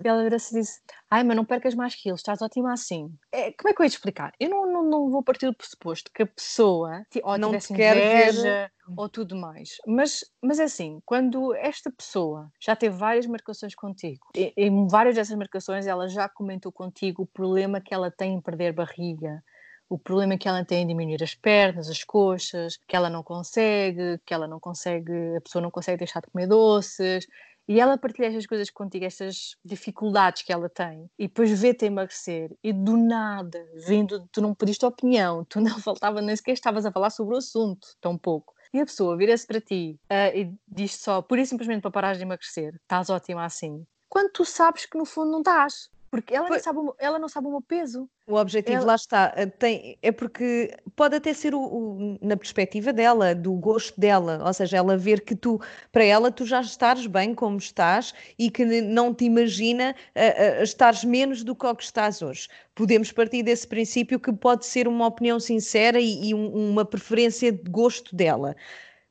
E 0.02 0.08
ela 0.08 0.22
virou-se 0.22 0.54
e 0.56 0.60
disse: 0.60 0.80
Ai, 1.10 1.24
mas 1.24 1.36
não 1.36 1.44
percas 1.44 1.74
mais 1.74 1.94
quilos, 1.94 2.20
estás 2.20 2.42
ótima 2.42 2.72
assim. 2.72 3.12
É, 3.32 3.52
como 3.52 3.70
é 3.70 3.74
que 3.74 3.80
eu 3.80 3.84
ia 3.84 3.90
te 3.90 3.94
explicar? 3.94 4.32
Eu 4.38 4.50
não, 4.50 4.72
não, 4.72 4.82
não 4.84 5.10
vou 5.10 5.22
partir 5.22 5.46
do 5.46 5.54
pressuposto 5.54 6.10
que 6.12 6.22
a 6.22 6.26
pessoa 6.26 7.04
ou 7.22 7.38
não 7.38 7.50
tivesse 7.50 7.72
inveja 7.72 8.42
ver... 8.42 8.72
ou 8.96 9.08
tudo 9.08 9.36
mais. 9.36 9.76
Mas, 9.86 10.24
mas 10.42 10.58
é 10.58 10.64
assim, 10.64 11.00
quando 11.04 11.54
esta 11.54 11.90
pessoa 11.90 12.50
já 12.60 12.74
teve 12.76 12.96
várias 12.96 13.26
marcações 13.26 13.74
contigo, 13.74 14.26
e, 14.34 14.52
em 14.56 14.86
várias 14.86 15.14
dessas 15.14 15.36
marcações 15.36 15.86
ela 15.86 16.08
já 16.08 16.28
comentou 16.28 16.72
contigo 16.72 17.22
o 17.22 17.26
problema 17.26 17.80
que 17.80 17.94
ela 17.94 18.10
tem 18.10 18.34
em 18.34 18.40
perder 18.40 18.72
barriga, 18.72 19.42
o 19.88 19.98
problema 19.98 20.36
que 20.36 20.48
ela 20.48 20.64
tem 20.64 20.82
em 20.82 20.86
diminuir 20.86 21.22
as 21.22 21.34
pernas, 21.34 21.88
as 21.88 22.02
coxas, 22.02 22.76
que 22.88 22.96
ela 22.96 23.08
não 23.08 23.22
consegue, 23.22 24.18
que 24.26 24.34
ela 24.34 24.48
não 24.48 24.58
consegue, 24.58 25.36
a 25.36 25.40
pessoa 25.40 25.62
não 25.62 25.70
consegue 25.70 25.98
deixar 25.98 26.20
de 26.20 26.30
comer 26.30 26.48
doces, 26.48 27.26
e 27.68 27.80
ela 27.80 27.98
partilha 27.98 28.26
estas 28.26 28.46
coisas 28.46 28.70
contigo, 28.70 29.04
estas 29.04 29.56
dificuldades 29.64 30.42
que 30.42 30.52
ela 30.52 30.68
tem, 30.68 31.10
e 31.18 31.26
depois 31.26 31.60
vê-te 31.60 31.86
emagrecer, 31.86 32.56
e 32.62 32.72
do 32.72 32.96
nada, 32.96 33.66
vindo, 33.86 34.28
tu 34.30 34.40
não 34.40 34.54
pediste 34.54 34.84
opinião, 34.84 35.44
tu 35.44 35.60
não 35.60 35.78
faltava 35.80 36.20
nem 36.20 36.36
sequer 36.36 36.52
estavas 36.52 36.86
a 36.86 36.92
falar 36.92 37.10
sobre 37.10 37.34
o 37.34 37.38
assunto, 37.38 37.88
tão 38.00 38.16
pouco. 38.16 38.54
E 38.72 38.80
a 38.80 38.84
pessoa 38.84 39.16
vira-se 39.16 39.46
para 39.46 39.60
ti 39.60 39.98
uh, 40.10 40.36
e 40.36 40.52
diz 40.68 40.96
só, 40.96 41.22
pura 41.22 41.40
e 41.40 41.46
simplesmente 41.46 41.82
para 41.82 41.90
parares 41.90 42.18
de 42.18 42.24
emagrecer, 42.24 42.74
estás 42.74 43.10
ótima 43.10 43.44
assim. 43.44 43.86
Quando 44.08 44.30
tu 44.32 44.44
sabes 44.44 44.86
que 44.86 44.96
no 44.96 45.04
fundo 45.04 45.30
não 45.30 45.38
estás. 45.40 45.90
Porque 46.16 46.34
ela, 46.34 46.48
não 46.48 46.58
sabe, 46.58 46.78
ela 46.98 47.18
não 47.18 47.28
sabe 47.28 47.46
o 47.46 47.50
meu 47.50 47.60
peso. 47.60 48.08
O 48.26 48.36
objetivo, 48.36 48.78
ela... 48.78 48.86
lá 48.86 48.94
está, 48.94 49.34
eh, 49.36 49.44
tem, 49.44 49.98
é 50.00 50.10
porque 50.10 50.74
pode 50.96 51.14
até 51.14 51.34
ser 51.34 51.54
o, 51.54 51.60
o, 51.60 52.18
na 52.22 52.38
perspectiva 52.38 52.90
dela, 52.90 53.34
do 53.34 53.52
gosto 53.52 54.00
dela, 54.00 54.42
ou 54.42 54.52
seja, 54.54 54.78
ela 54.78 54.96
ver 54.96 55.20
que 55.20 55.36
tu, 55.36 55.60
para 55.92 56.02
ela, 56.02 56.30
tu 56.30 56.46
já 56.46 56.62
estás 56.62 57.06
bem 57.06 57.34
como 57.34 57.58
estás 57.58 58.14
e 58.38 58.50
que 58.50 58.64
não 58.64 59.12
te 59.12 59.26
imagina 59.26 59.94
uh, 60.16 60.60
uh, 60.60 60.62
estares 60.62 61.04
menos 61.04 61.44
do 61.44 61.54
que 61.54 61.66
o 61.66 61.74
que 61.74 61.84
estás 61.84 62.22
hoje. 62.22 62.48
Podemos 62.74 63.12
partir 63.12 63.42
desse 63.42 63.66
princípio 63.66 64.18
que 64.18 64.32
pode 64.32 64.64
ser 64.64 64.88
uma 64.88 65.06
opinião 65.06 65.38
sincera 65.38 66.00
e, 66.00 66.30
e 66.30 66.34
um, 66.34 66.70
uma 66.70 66.84
preferência 66.84 67.52
de 67.52 67.70
gosto 67.70 68.16
dela. 68.16 68.56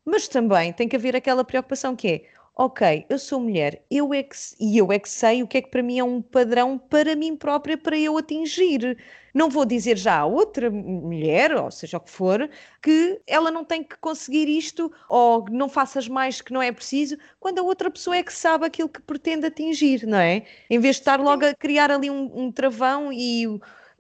Mas 0.04 0.28
também 0.28 0.74
tem 0.74 0.88
que 0.88 0.96
haver 0.96 1.16
aquela 1.16 1.44
preocupação 1.44 1.96
que 1.96 2.08
é 2.08 2.35
ok, 2.56 3.06
eu 3.10 3.20
sou 3.20 3.40
mulher, 3.40 3.84
eu 3.92 4.14
é 4.14 4.24
que, 4.24 4.36
e 4.60 4.78
eu 4.78 4.92
é 4.92 4.98
que 4.98 5.10
sei 5.10 5.44
o 5.44 5.48
que 5.48 5.58
é 5.58 5.62
que 5.62 5.70
para 5.70 5.84
mim 5.84 6.00
é 6.00 6.04
um 6.04 6.22
padrão 6.22 6.78
para 6.78 7.16
mim 7.16 7.36
própria 7.36 7.78
para 7.78 7.98
eu 7.98 8.18
atingir. 8.18 8.98
Não 9.34 9.50
vou 9.50 9.66
dizer 9.66 9.98
já 9.98 10.20
a 10.20 10.26
outra 10.26 10.72
mulher, 10.72 11.54
ou 11.54 11.70
seja 11.70 11.98
o 11.98 12.00
que 12.00 12.10
for, 12.10 12.50
que 12.82 13.22
ela 13.28 13.52
não 13.52 13.66
tem 13.66 13.84
que 13.84 13.98
conseguir 13.98 14.48
isto 14.48 14.90
ou 15.10 15.46
não 15.52 15.68
faças 15.68 16.08
mais 16.08 16.42
que 16.42 16.54
não 16.54 16.62
é 16.62 16.72
preciso, 16.72 17.18
quando 17.40 17.60
a 17.60 17.64
outra 17.64 17.92
pessoa 17.92 18.16
é 18.16 18.24
que 18.24 18.34
sabe 18.34 18.66
aquilo 18.66 18.88
que 18.88 19.02
pretende 19.02 19.48
atingir, 19.48 20.08
não 20.08 20.18
é? 20.18 20.44
Em 20.70 20.80
vez 20.80 20.96
de 20.96 21.02
estar 21.02 21.20
logo 21.20 21.46
a 21.46 21.54
criar 21.54 21.92
ali 21.92 22.10
um, 22.10 22.32
um 22.34 22.52
travão 22.52 23.12
e 23.12 23.46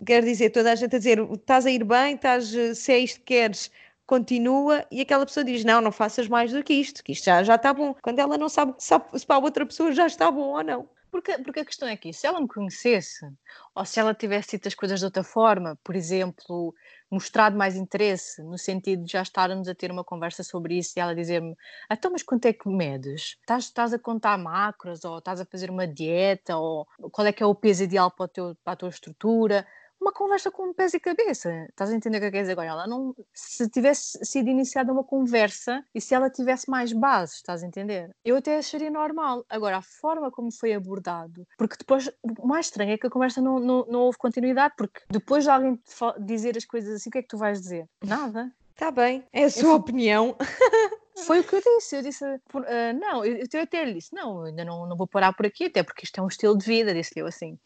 quer 0.05 0.23
dizer, 0.23 0.49
toda 0.51 0.71
a 0.71 0.75
gente 0.75 0.95
a 0.95 0.99
dizer 0.99 1.19
estás 1.33 1.65
a 1.65 1.71
ir 1.71 1.83
bem, 1.83 2.15
estás, 2.15 2.53
se 2.75 2.91
é 2.91 2.99
isto 2.99 3.19
que 3.19 3.25
queres, 3.25 3.71
continua 4.05 4.85
e 4.91 5.01
aquela 5.01 5.25
pessoa 5.25 5.43
diz: 5.43 5.63
Não, 5.63 5.81
não 5.81 5.91
faças 5.91 6.27
mais 6.27 6.51
do 6.51 6.63
que 6.63 6.73
isto, 6.73 7.03
que 7.03 7.11
isto 7.11 7.25
já, 7.25 7.43
já 7.43 7.55
está 7.55 7.73
bom. 7.73 7.95
Quando 8.01 8.19
ela 8.19 8.37
não 8.37 8.49
sabe 8.49 8.75
se 8.79 9.25
para 9.25 9.35
a 9.35 9.39
outra 9.39 9.65
pessoa 9.65 9.91
já 9.91 10.05
está 10.05 10.29
bom 10.31 10.53
ou 10.53 10.63
não. 10.63 10.89
Porque, 11.15 11.37
porque 11.37 11.61
a 11.61 11.65
questão 11.65 11.87
é 11.87 11.95
que 11.95 12.11
se 12.11 12.27
ela 12.27 12.41
me 12.41 12.47
conhecesse, 12.47 13.25
ou 13.73 13.85
se 13.85 14.01
ela 14.01 14.13
tivesse 14.13 14.51
dito 14.51 14.67
as 14.67 14.75
coisas 14.75 14.99
de 14.99 15.05
outra 15.05 15.23
forma, 15.23 15.79
por 15.81 15.95
exemplo, 15.95 16.75
mostrado 17.09 17.55
mais 17.55 17.77
interesse, 17.77 18.43
no 18.43 18.57
sentido 18.57 19.05
de 19.05 19.13
já 19.13 19.21
estarmos 19.21 19.69
a 19.69 19.73
ter 19.73 19.91
uma 19.91 20.03
conversa 20.03 20.43
sobre 20.43 20.77
isso 20.77 20.91
e 20.97 20.99
ela 20.99 21.15
dizer-me: 21.15 21.55
Então, 21.89 22.11
mas 22.11 22.21
quanto 22.21 22.45
é 22.47 22.51
que 22.51 22.67
medes? 22.67 23.37
Estás, 23.39 23.63
estás 23.63 23.93
a 23.93 23.99
contar 23.99 24.37
macros, 24.37 25.05
ou 25.05 25.19
estás 25.19 25.39
a 25.39 25.45
fazer 25.45 25.69
uma 25.69 25.87
dieta, 25.87 26.57
ou 26.57 26.85
qual 27.11 27.25
é 27.25 27.31
que 27.31 27.41
é 27.41 27.45
o 27.45 27.55
peso 27.55 27.83
ideal 27.83 28.11
para, 28.11 28.27
teu, 28.27 28.57
para 28.61 28.73
a 28.73 28.75
tua 28.75 28.89
estrutura? 28.89 29.65
Uma 30.05 30.11
conversa 30.11 30.51
com 30.51 30.71
pés 30.71 30.93
e 30.93 30.99
cabeça. 30.99 31.65
Estás 31.67 31.89
a 31.89 31.95
entender 31.95 32.17
o 32.17 32.21
que 32.21 32.27
é 32.27 32.31
quer 32.31 32.41
dizer 32.41 32.51
agora? 32.51 32.69
Ela 32.69 32.87
não, 32.87 33.15
se 33.33 33.67
tivesse 33.67 34.23
sido 34.23 34.47
iniciada 34.49 34.93
uma 34.93 35.03
conversa 35.03 35.83
e 35.95 35.99
se 35.99 36.13
ela 36.13 36.29
tivesse 36.29 36.69
mais 36.69 36.93
bases, 36.93 37.37
estás 37.37 37.63
a 37.63 37.67
entender? 37.67 38.15
Eu 38.23 38.35
até 38.35 38.57
acharia 38.57 38.91
normal. 38.91 39.43
Agora, 39.49 39.77
a 39.77 39.81
forma 39.81 40.29
como 40.29 40.51
foi 40.51 40.73
abordado, 40.75 41.47
porque 41.57 41.75
depois, 41.75 42.07
o 42.39 42.47
mais 42.47 42.67
estranho 42.67 42.91
é 42.91 42.97
que 42.99 43.07
a 43.07 43.09
conversa 43.09 43.41
não, 43.41 43.59
não, 43.59 43.85
não 43.87 43.99
houve 44.01 44.17
continuidade, 44.19 44.75
porque 44.77 45.01
depois 45.09 45.45
de 45.45 45.49
alguém 45.49 45.79
dizer 46.19 46.55
as 46.55 46.65
coisas 46.65 46.95
assim, 46.95 47.09
o 47.09 47.11
que 47.11 47.17
é 47.17 47.21
que 47.23 47.27
tu 47.27 47.37
vais 47.37 47.59
dizer? 47.59 47.89
Nada. 48.03 48.51
Está 48.73 48.91
bem, 48.91 49.23
é 49.33 49.45
a 49.45 49.49
sua 49.49 49.69
eu, 49.69 49.75
opinião. 49.75 50.35
Foi 51.25 51.39
o 51.39 51.43
que 51.45 51.55
eu 51.55 51.61
disse. 51.61 51.95
Eu 51.95 52.01
disse, 52.01 52.25
uh, 52.25 52.99
não, 52.99 53.23
eu, 53.23 53.37
eu 53.51 53.61
até 53.61 53.85
lhe 53.85 53.93
disse, 53.93 54.13
não, 54.13 54.43
ainda 54.43 54.65
não, 54.65 54.85
não 54.85 54.97
vou 54.97 55.07
parar 55.07 55.31
por 55.33 55.45
aqui, 55.45 55.65
até 55.65 55.81
porque 55.81 56.03
isto 56.03 56.19
é 56.19 56.21
um 56.21 56.27
estilo 56.27 56.57
de 56.57 56.65
vida, 56.65 56.93
disse-lhe 56.93 57.21
eu 57.21 57.27
assim. 57.27 57.57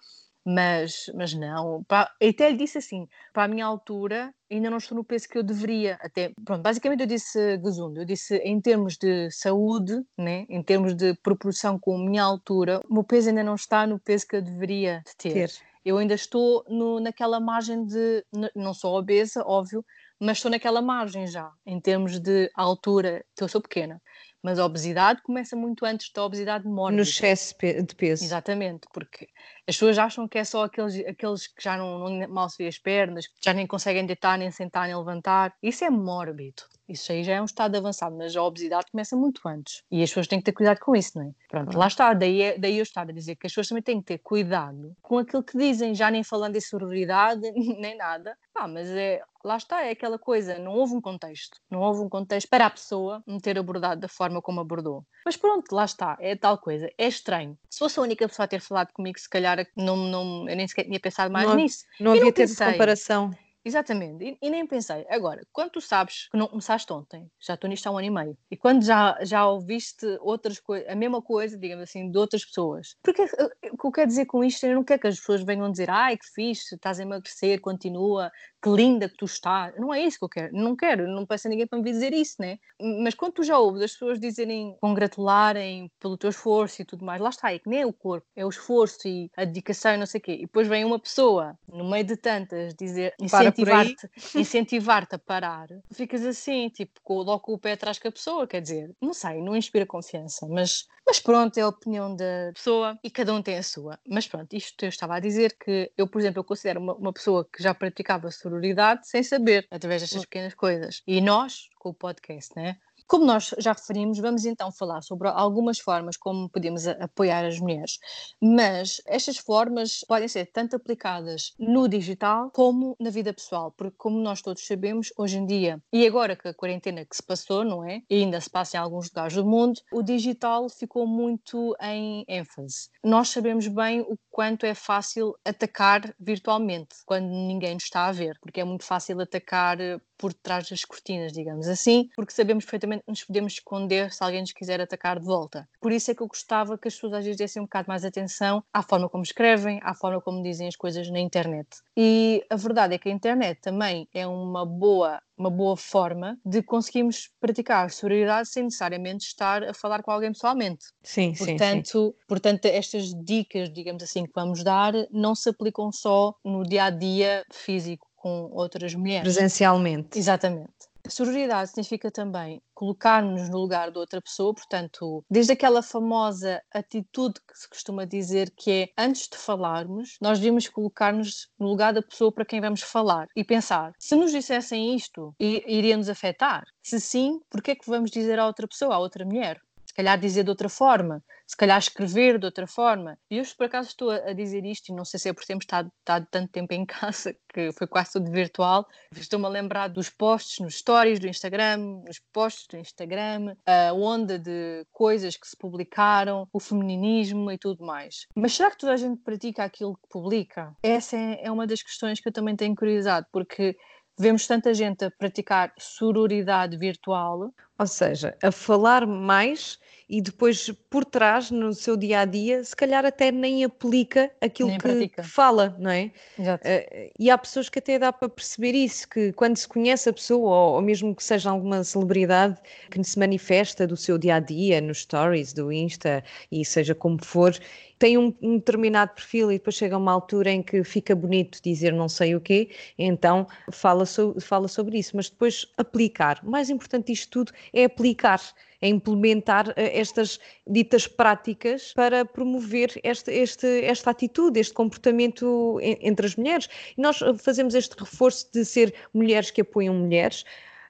Mas, 0.51 1.11
mas 1.13 1.33
não, 1.33 1.83
para, 1.83 2.11
até 2.21 2.49
lhe 2.49 2.57
disse 2.57 2.79
assim, 2.79 3.07
para 3.31 3.43
a 3.43 3.47
minha 3.47 3.65
altura 3.65 4.33
ainda 4.51 4.69
não 4.69 4.77
estou 4.77 4.97
no 4.97 5.03
peso 5.03 5.29
que 5.29 5.37
eu 5.37 5.43
deveria, 5.43 5.99
até, 6.01 6.31
pronto, 6.43 6.63
basicamente 6.63 7.01
eu 7.01 7.05
disse 7.05 7.57
gazundo, 7.57 8.01
eu 8.01 8.05
disse 8.05 8.35
em 8.37 8.59
termos 8.59 8.97
de 8.97 9.29
saúde, 9.29 10.01
né, 10.17 10.47
em 10.49 10.63
termos 10.63 10.95
de 10.95 11.13
proporção 11.21 11.77
com 11.77 11.95
a 11.95 11.99
minha 11.99 12.23
altura, 12.23 12.81
o 12.89 12.93
meu 12.95 13.03
peso 13.03 13.29
ainda 13.29 13.43
não 13.43 13.53
está 13.53 13.85
no 13.85 13.99
peso 13.99 14.25
que 14.27 14.37
eu 14.37 14.41
deveria 14.41 15.03
ter. 15.17 15.33
ter. 15.33 15.51
Eu 15.85 15.97
ainda 15.97 16.15
estou 16.15 16.65
no, 16.67 16.99
naquela 16.99 17.39
margem 17.39 17.85
de, 17.85 18.25
não 18.55 18.73
sou 18.73 18.97
obesa, 18.97 19.43
óbvio, 19.45 19.85
mas 20.19 20.37
estou 20.37 20.51
naquela 20.51 20.81
margem 20.81 21.27
já, 21.27 21.51
em 21.65 21.79
termos 21.79 22.19
de 22.19 22.51
altura, 22.55 23.23
que 23.35 23.43
eu 23.43 23.47
sou 23.47 23.61
pequena. 23.61 24.01
Mas 24.41 24.57
a 24.57 24.65
obesidade 24.65 25.21
começa 25.21 25.55
muito 25.55 25.85
antes 25.85 26.11
da 26.13 26.23
obesidade 26.23 26.65
mórbida. 26.65 26.95
No 26.95 27.01
excesso 27.01 27.55
de 27.57 27.95
peso. 27.95 28.23
Exatamente, 28.23 28.87
porque 28.93 29.27
as 29.69 29.75
pessoas 29.75 29.99
acham 29.99 30.27
que 30.27 30.39
é 30.39 30.43
só 30.43 30.63
aqueles, 30.63 30.95
aqueles 31.05 31.45
que 31.45 31.63
já 31.63 31.77
não, 31.77 32.09
não 32.09 32.27
mal 32.27 32.49
se 32.49 32.57
vê 32.57 32.67
as 32.67 32.79
pernas, 32.79 33.27
que 33.27 33.35
já 33.39 33.53
nem 33.53 33.67
conseguem 33.67 34.03
deitar, 34.03 34.35
nem 34.35 34.49
sentar, 34.49 34.87
nem 34.87 34.97
levantar. 34.97 35.53
Isso 35.61 35.85
é 35.85 35.91
mórbido. 35.91 36.63
Isso 36.89 37.11
aí 37.11 37.23
já 37.23 37.33
é 37.33 37.41
um 37.41 37.45
estado 37.45 37.77
avançado, 37.77 38.17
mas 38.17 38.35
a 38.35 38.41
obesidade 38.41 38.87
começa 38.91 39.15
muito 39.15 39.47
antes. 39.47 39.83
E 39.91 40.01
as 40.01 40.09
pessoas 40.09 40.27
têm 40.27 40.39
que 40.39 40.45
ter 40.45 40.53
cuidado 40.53 40.79
com 40.79 40.95
isso, 40.95 41.19
não 41.19 41.27
é? 41.27 41.31
Pronto, 41.47 41.77
lá 41.77 41.87
está. 41.87 42.15
Daí, 42.15 42.41
é, 42.41 42.57
daí 42.57 42.77
eu 42.77 42.83
estar 42.83 43.07
a 43.07 43.13
dizer 43.13 43.35
que 43.35 43.45
as 43.45 43.51
pessoas 43.51 43.67
também 43.67 43.83
têm 43.83 43.99
que 44.01 44.07
ter 44.07 44.17
cuidado 44.17 44.95
com 44.99 45.19
aquilo 45.19 45.43
que 45.43 45.55
dizem, 45.55 45.93
já 45.93 46.09
nem 46.09 46.23
falando 46.23 46.55
em 46.55 46.61
sororidade, 46.61 47.41
nem 47.79 47.95
nada. 47.95 48.35
Ah, 48.55 48.67
mas 48.67 48.89
é, 48.89 49.21
lá 49.43 49.57
está, 49.57 49.83
é 49.83 49.91
aquela 49.91 50.17
coisa, 50.17 50.57
não 50.57 50.73
houve 50.73 50.95
um 50.95 51.01
contexto. 51.01 51.59
Não 51.69 51.79
houve 51.79 52.01
um 52.01 52.09
contexto 52.09 52.49
para 52.49 52.65
a 52.65 52.69
pessoa 52.71 53.23
me 53.27 53.39
ter 53.39 53.59
abordado 53.59 54.01
da 54.01 54.07
forma 54.07 54.41
como 54.41 54.59
abordou. 54.59 55.05
Mas 55.23 55.37
pronto, 55.37 55.71
lá 55.71 55.85
está, 55.85 56.17
é 56.19 56.35
tal 56.35 56.57
coisa. 56.57 56.89
É 56.97 57.07
estranho. 57.07 57.55
Se 57.69 57.77
fosse 57.77 57.99
a 57.99 58.01
única 58.01 58.27
pessoa 58.27 58.45
a 58.45 58.47
ter 58.47 58.61
falado 58.61 58.91
comigo, 58.93 59.19
se 59.19 59.29
calhar 59.29 59.58
não, 59.75 59.95
não, 59.97 60.49
eu 60.49 60.55
nem 60.55 60.67
sequer 60.67 60.85
tinha 60.85 60.99
pensado 60.99 61.31
mais 61.31 61.47
não, 61.47 61.55
nisso. 61.55 61.85
Não 61.99 62.11
havia 62.11 62.31
ter 62.31 62.47
comparação. 62.47 63.31
Exatamente, 63.63 64.23
e, 64.23 64.37
e, 64.41 64.49
nem 64.49 64.65
pensei. 64.65 65.05
Agora, 65.09 65.45
quando 65.51 65.71
tu 65.71 65.81
sabes 65.81 66.29
que 66.29 66.37
não 66.37 66.47
começaste 66.47 66.91
ontem, 66.93 67.29
já 67.39 67.55
estou 67.55 67.69
nisto 67.69 67.87
há 67.87 67.91
um 67.91 67.97
ano 67.97 68.07
e 68.07 68.09
meio, 68.09 68.37
e 68.49 68.55
quando 68.55 68.83
já, 68.83 69.17
já 69.21 69.45
ouviste 69.45 70.05
outras 70.21 70.59
coisas, 70.59 70.87
a 70.87 70.95
mesma 70.95 71.21
coisa, 71.21 71.57
digamos 71.57 71.83
assim, 71.83 72.09
de 72.09 72.17
outras 72.17 72.45
pessoas, 72.45 72.95
porque 73.03 73.21
eh, 73.21 73.69
o 73.71 73.77
que 73.77 73.85
eu 73.85 73.91
quero 73.91 74.07
dizer 74.07 74.25
com 74.27 74.43
isto? 74.43 74.65
Eu 74.65 74.75
não 74.75 74.83
quero 74.83 75.01
que 75.01 75.07
as 75.07 75.19
pessoas 75.19 75.43
venham 75.43 75.69
dizer, 75.69 75.89
ai 75.89 76.17
que 76.17 76.25
fixe, 76.25 76.75
estás 76.75 76.99
a 76.99 77.03
emagrecer, 77.03 77.59
continua, 77.59 78.31
que 78.61 78.69
linda 78.69 79.07
que 79.09 79.17
tu 79.17 79.25
estás. 79.25 79.73
Não 79.77 79.93
é 79.93 80.01
isso 80.01 80.19
que 80.19 80.25
eu 80.25 80.29
quero. 80.29 80.53
Não 80.53 80.75
quero, 80.75 81.07
não 81.07 81.25
peço 81.25 81.47
a 81.47 81.49
ninguém 81.49 81.67
para 81.67 81.79
me 81.79 81.85
dizer 81.85 82.13
isso, 82.13 82.35
né? 82.39 82.59
Mas 83.03 83.15
quando 83.15 83.33
tu 83.33 83.43
já 83.43 83.57
ouves 83.57 83.81
as 83.81 83.93
pessoas 83.93 84.19
dizerem, 84.19 84.75
congratularem 84.81 85.91
pelo 85.99 86.17
teu 86.17 86.29
esforço 86.29 86.81
e 86.81 86.85
tudo 86.85 87.05
mais, 87.05 87.21
lá 87.21 87.29
está, 87.29 87.53
é 87.53 87.59
que 87.59 87.69
nem 87.69 87.81
é 87.81 87.85
o 87.85 87.93
corpo, 87.93 88.27
é 88.35 88.45
o 88.45 88.49
esforço 88.49 89.07
e 89.07 89.29
a 89.35 89.45
dedicação 89.45 89.93
e 89.93 89.97
não 89.97 90.05
sei 90.05 90.19
o 90.19 90.21
quê. 90.21 90.33
E 90.33 90.41
depois 90.41 90.67
vem 90.67 90.83
uma 90.83 90.99
pessoa, 90.99 91.57
no 91.67 91.89
meio 91.89 92.03
de 92.03 92.17
tantas, 92.17 92.73
dizer, 92.75 93.13
incentivar-te 93.19 94.09
incentivar 94.35 95.07
a 95.11 95.17
parar, 95.17 95.67
ficas 95.91 96.25
assim, 96.25 96.69
tipo, 96.69 96.99
logo 97.07 97.53
o 97.53 97.59
pé 97.59 97.73
atrás 97.73 97.99
com 97.99 98.07
a 98.07 98.11
pessoa, 98.11 98.47
quer 98.47 98.61
dizer, 98.61 98.91
não 99.01 99.13
sei, 99.13 99.41
não 99.41 99.55
inspira 99.55 99.85
confiança, 99.85 100.47
mas, 100.47 100.85
mas 101.05 101.19
pronto, 101.19 101.57
é 101.57 101.61
a 101.61 101.67
opinião 101.67 102.15
da 102.15 102.51
pessoa 102.53 102.97
e 103.03 103.09
cada 103.09 103.33
um 103.33 103.41
tem 103.41 103.57
a 103.57 103.63
sua. 103.63 103.99
Mas 104.07 104.27
pronto, 104.27 104.53
isto 104.53 104.83
eu 104.83 104.89
estava 104.89 105.15
a 105.15 105.19
dizer 105.19 105.55
que 105.57 105.91
eu, 105.97 106.07
por 106.07 106.19
exemplo, 106.19 106.39
eu 106.39 106.43
considero 106.43 106.79
uma, 106.79 106.93
uma 106.95 107.13
pessoa 107.13 107.47
que 107.51 107.61
já 107.61 107.73
praticava 107.73 108.31
sororidade 108.49 109.07
sem 109.07 109.23
saber, 109.23 109.67
através 109.69 110.01
destas 110.01 110.23
pequenas 110.23 110.53
coisas. 110.55 111.01
E 111.07 111.21
nós, 111.21 111.69
com 111.77 111.89
o 111.89 111.93
podcast, 111.93 112.53
né? 112.55 112.77
Como 113.09 113.25
nós 113.25 113.55
já 113.57 113.73
referimos, 113.73 114.19
vamos 114.19 114.45
então 114.45 114.71
falar 114.71 115.01
sobre 115.01 115.29
algumas 115.29 115.79
formas 115.79 116.15
como 116.15 116.47
podemos 116.47 116.87
apoiar 116.87 117.43
as 117.43 117.59
mulheres, 117.59 117.97
mas 118.39 119.01
estas 119.07 119.35
formas 119.37 120.01
podem 120.07 120.27
ser 120.27 120.45
tanto 120.45 120.75
aplicadas 120.75 121.55
no 121.57 121.87
digital 121.87 122.51
como 122.51 122.95
na 122.99 123.09
vida 123.09 123.33
pessoal, 123.33 123.71
porque 123.71 123.95
como 123.97 124.19
nós 124.19 124.43
todos 124.43 124.63
sabemos, 124.63 125.11
hoje 125.17 125.39
em 125.39 125.45
dia, 125.47 125.81
e 125.91 126.05
agora 126.05 126.35
que 126.35 126.49
a 126.49 126.53
quarentena 126.53 127.03
que 127.03 127.15
se 127.15 127.23
passou, 127.23 127.65
não 127.65 127.83
é? 127.83 128.03
E 128.07 128.17
ainda 128.17 128.39
se 128.39 128.47
passa 128.47 128.77
em 128.77 128.79
alguns 128.79 129.09
lugares 129.09 129.33
do 129.33 129.43
mundo, 129.43 129.81
o 129.91 130.03
digital 130.03 130.69
ficou 130.69 131.07
muito 131.07 131.75
em 131.81 132.23
ênfase. 132.27 132.89
Nós 133.03 133.29
sabemos 133.29 133.67
bem 133.67 134.01
o 134.01 134.19
quanto 134.29 134.67
é 134.67 134.75
fácil 134.75 135.33
atacar 135.43 136.13
virtualmente, 136.19 136.97
quando 137.07 137.25
ninguém 137.25 137.73
nos 137.73 137.85
está 137.85 138.05
a 138.05 138.11
ver, 138.11 138.37
porque 138.39 138.61
é 138.61 138.63
muito 138.63 138.85
fácil 138.85 139.19
atacar 139.19 139.81
eh, 139.81 139.99
por 140.19 140.33
trás 140.33 140.69
das 140.69 140.83
cortinas, 140.83 141.31
digamos 141.31 141.67
assim, 141.67 142.09
porque 142.13 142.33
sabemos 142.33 142.65
perfeitamente 142.65 143.03
que 143.05 143.09
nos 143.09 143.23
podemos 143.23 143.53
esconder 143.53 144.11
se 144.11 144.21
alguém 144.21 144.41
nos 144.41 144.51
quiser 144.51 144.81
atacar 144.81 145.17
de 145.17 145.25
volta. 145.25 145.67
Por 145.79 145.93
isso 145.93 146.11
é 146.11 146.15
que 146.15 146.21
eu 146.21 146.27
gostava 146.27 146.77
que 146.77 146.89
as 146.89 146.93
pessoas 146.93 147.13
às 147.13 147.23
vezes 147.23 147.37
dessem 147.37 147.61
um 147.61 147.65
bocado 147.65 147.87
mais 147.87 148.03
atenção 148.03 148.61
à 148.73 148.83
forma 148.83 149.07
como 149.07 149.23
escrevem, 149.23 149.79
à 149.81 149.95
forma 149.95 150.19
como 150.19 150.43
dizem 150.43 150.67
as 150.67 150.75
coisas 150.75 151.09
na 151.09 151.19
internet. 151.19 151.69
E 151.95 152.45
a 152.49 152.57
verdade 152.57 152.95
é 152.95 152.97
que 152.97 153.07
a 153.07 153.11
internet 153.11 153.61
também 153.61 154.09
é 154.13 154.27
uma 154.27 154.65
boa 154.65 155.21
uma 155.37 155.49
boa 155.49 155.77
forma 155.77 156.37
de 156.45 156.61
conseguirmos 156.61 157.29
praticar 157.39 157.89
sororidade 157.91 158.49
sem 158.49 158.63
necessariamente 158.63 159.25
estar 159.25 159.63
a 159.63 159.73
falar 159.73 160.03
com 160.03 160.11
alguém 160.11 160.33
pessoalmente. 160.33 160.87
Sim, 161.01 161.33
portanto, 161.33 161.87
sim, 161.87 162.11
sim. 162.11 162.13
Portanto, 162.27 162.65
estas 162.65 163.13
dicas, 163.23 163.71
digamos 163.71 164.03
assim, 164.03 164.25
que 164.25 164.33
vamos 164.35 164.65
dar, 164.65 164.91
não 165.09 165.33
se 165.33 165.47
aplicam 165.47 165.93
só 165.93 166.35
no 166.43 166.63
dia 166.63 166.83
a 166.83 166.89
dia 166.89 167.45
físico 167.53 168.08
com 168.19 168.49
outras 168.51 168.93
mulheres. 168.93 169.23
Presencialmente. 169.23 170.19
Exatamente. 170.19 170.89
Sororidade 171.07 171.69
significa 171.69 172.11
também 172.11 172.61
colocar-nos 172.73 173.49
no 173.49 173.57
lugar 173.57 173.91
de 173.91 173.97
outra 173.97 174.21
pessoa, 174.21 174.53
portanto, 174.53 175.23
desde 175.29 175.53
aquela 175.53 175.81
famosa 175.81 176.61
atitude 176.71 177.39
que 177.47 177.57
se 177.57 177.67
costuma 177.67 178.05
dizer 178.05 178.51
que 178.55 178.71
é 178.71 178.89
antes 178.97 179.27
de 179.27 179.37
falarmos, 179.37 180.17
nós 180.21 180.39
devemos 180.39 180.67
colocar-nos 180.67 181.49
no 181.57 181.67
lugar 181.67 181.93
da 181.93 182.01
pessoa 182.01 182.31
para 182.31 182.45
quem 182.45 182.61
vamos 182.61 182.81
falar 182.81 183.27
e 183.35 183.43
pensar: 183.43 183.93
se 183.97 184.15
nos 184.15 184.31
dissessem 184.31 184.95
isto, 184.95 185.33
iria 185.39 185.97
nos 185.97 186.09
afetar? 186.09 186.63
Se 186.83 186.99
sim, 186.99 187.39
por 187.49 187.61
que 187.61 187.71
é 187.71 187.75
que 187.75 187.89
vamos 187.89 188.11
dizer 188.11 188.37
à 188.37 188.45
outra 188.45 188.67
pessoa, 188.67 188.95
à 188.95 188.99
outra 188.99 189.25
mulher? 189.25 189.59
Calhar 189.99 190.17
dizer 190.17 190.45
de 190.45 190.49
outra 190.49 190.69
forma, 190.69 191.21
se 191.45 191.57
calhar 191.57 191.77
escrever 191.77 192.39
de 192.39 192.45
outra 192.45 192.65
forma. 192.65 193.19
E 193.29 193.37
eu, 193.37 193.43
por 193.57 193.65
acaso, 193.65 193.89
estou 193.89 194.09
a 194.11 194.31
dizer 194.31 194.65
isto, 194.65 194.87
e 194.87 194.95
não 194.95 195.03
sei 195.03 195.19
se 195.19 195.27
é 195.27 195.33
por 195.33 195.43
termos 195.43 195.63
estado, 195.63 195.91
estado 195.99 196.25
tanto 196.31 196.49
tempo 196.53 196.73
em 196.73 196.85
casa, 196.87 197.35
que 197.53 197.73
foi 197.73 197.85
quase 197.85 198.13
tudo 198.13 198.31
virtual, 198.31 198.87
estou-me 199.13 199.45
a 199.45 199.49
lembrar 199.49 199.89
dos 199.89 200.09
posts 200.09 200.59
nos 200.59 200.75
stories 200.77 201.19
do 201.19 201.27
Instagram, 201.27 202.03
nos 202.07 202.17
posts 202.31 202.65
do 202.67 202.77
Instagram, 202.77 203.57
a 203.65 203.91
onda 203.91 204.39
de 204.39 204.85
coisas 204.89 205.35
que 205.35 205.45
se 205.45 205.57
publicaram, 205.57 206.47
o 206.53 206.61
femininismo 206.61 207.51
e 207.51 207.57
tudo 207.57 207.85
mais. 207.85 208.25
Mas 208.33 208.53
será 208.53 208.71
que 208.71 208.77
toda 208.77 208.93
a 208.93 208.97
gente 208.97 209.21
pratica 209.21 209.65
aquilo 209.65 209.97
que 209.97 210.07
publica? 210.07 210.73
Essa 210.81 211.17
é, 211.17 211.41
é 211.43 211.51
uma 211.51 211.67
das 211.67 211.83
questões 211.83 212.21
que 212.21 212.29
eu 212.29 212.33
também 212.33 212.55
tenho 212.55 212.73
curiosidade, 212.73 213.27
porque 213.33 213.75
vemos 214.19 214.45
tanta 214.45 214.73
gente 214.73 215.05
a 215.05 215.09
praticar 215.09 215.71
sororidade 215.77 216.75
virtual. 216.77 217.53
Ou 217.79 217.87
seja, 217.87 218.35
a 218.43 218.51
falar 218.51 219.07
mais 219.07 219.79
e 220.09 220.21
depois 220.21 220.69
por 220.89 221.05
trás, 221.05 221.51
no 221.51 221.71
seu 221.71 221.95
dia 221.95 222.21
a 222.21 222.25
dia, 222.25 222.63
se 222.63 222.75
calhar 222.75 223.05
até 223.05 223.31
nem 223.31 223.63
aplica 223.63 224.29
aquilo 224.41 224.69
nem 224.69 224.79
que, 224.79 225.07
que, 225.07 225.23
fala, 225.23 225.75
não 225.79 225.91
é? 225.91 226.11
Exato. 226.37 226.67
Uh, 226.67 227.11
e 227.17 227.29
há 227.29 227.37
pessoas 227.37 227.69
que 227.69 227.77
até 227.77 227.99
dá 227.99 228.11
para 228.11 228.27
perceber 228.27 228.73
isso, 228.73 229.07
que 229.07 229.31
quando 229.33 229.55
se 229.55 229.67
conhece 229.67 230.09
a 230.09 230.13
pessoa, 230.13 230.49
ou, 230.49 230.73
ou, 230.73 230.81
mesmo 230.81 231.15
que 231.15 231.23
seja 231.23 231.51
alguma 231.51 231.83
celebridade 231.83 232.57
que 232.89 233.01
se 233.03 233.19
manifesta 233.19 233.85
do 233.85 233.95
seu 233.95 234.17
dia 234.17 234.35
a 234.35 234.39
dia, 234.39 234.81
nos 234.81 235.01
stories 235.01 235.53
do 235.53 235.71
Insta 235.71 236.23
e 236.51 236.65
seja 236.65 236.95
como 236.95 237.23
for, 237.23 237.55
tem 237.99 238.17
um, 238.17 238.33
um, 238.41 238.57
determinado 238.57 239.13
perfil 239.13 239.51
e 239.51 239.57
depois 239.57 239.75
chega 239.75 239.97
uma 239.97 240.11
altura 240.11 240.49
em 240.49 240.63
que 240.63 240.83
fica 240.83 241.13
bonito 241.15 241.61
dizer 241.61 241.91
não 241.93 242.07
sei 242.07 242.33
o 242.35 242.41
quê, 242.41 242.69
então 242.97 243.45
fala, 243.71 244.05
so, 244.05 244.35
fala 244.39 244.67
sobre 244.67 244.97
isso, 244.97 245.15
mas 245.15 245.29
depois 245.29 245.67
aplicar. 245.77 246.39
O 246.43 246.49
mais 246.49 246.69
importante 246.69 247.07
disto 247.07 247.29
tudo 247.29 247.51
é 247.73 247.83
aplicar 247.83 248.39
é 248.81 248.87
implementar 248.87 249.73
eh, 249.75 249.99
estas 249.99 250.39
ditas 250.65 251.07
práticas 251.07 251.93
para 251.93 252.23
promover 252.23 252.89
este, 253.03 253.31
este, 253.31 253.83
esta 253.83 254.11
atitude, 254.11 254.59
este 254.59 254.73
comportamento 254.73 255.77
entre 255.81 256.25
as 256.25 256.35
mulheres. 256.35 256.69
E 256.97 257.01
nós 257.01 257.19
fazemos 257.39 257.75
este 257.75 257.93
reforço 257.99 258.49
de 258.53 258.63
ser 258.63 258.93
mulheres 259.13 259.51
que 259.51 259.61
apoiam 259.61 259.93
mulheres, 259.95 260.45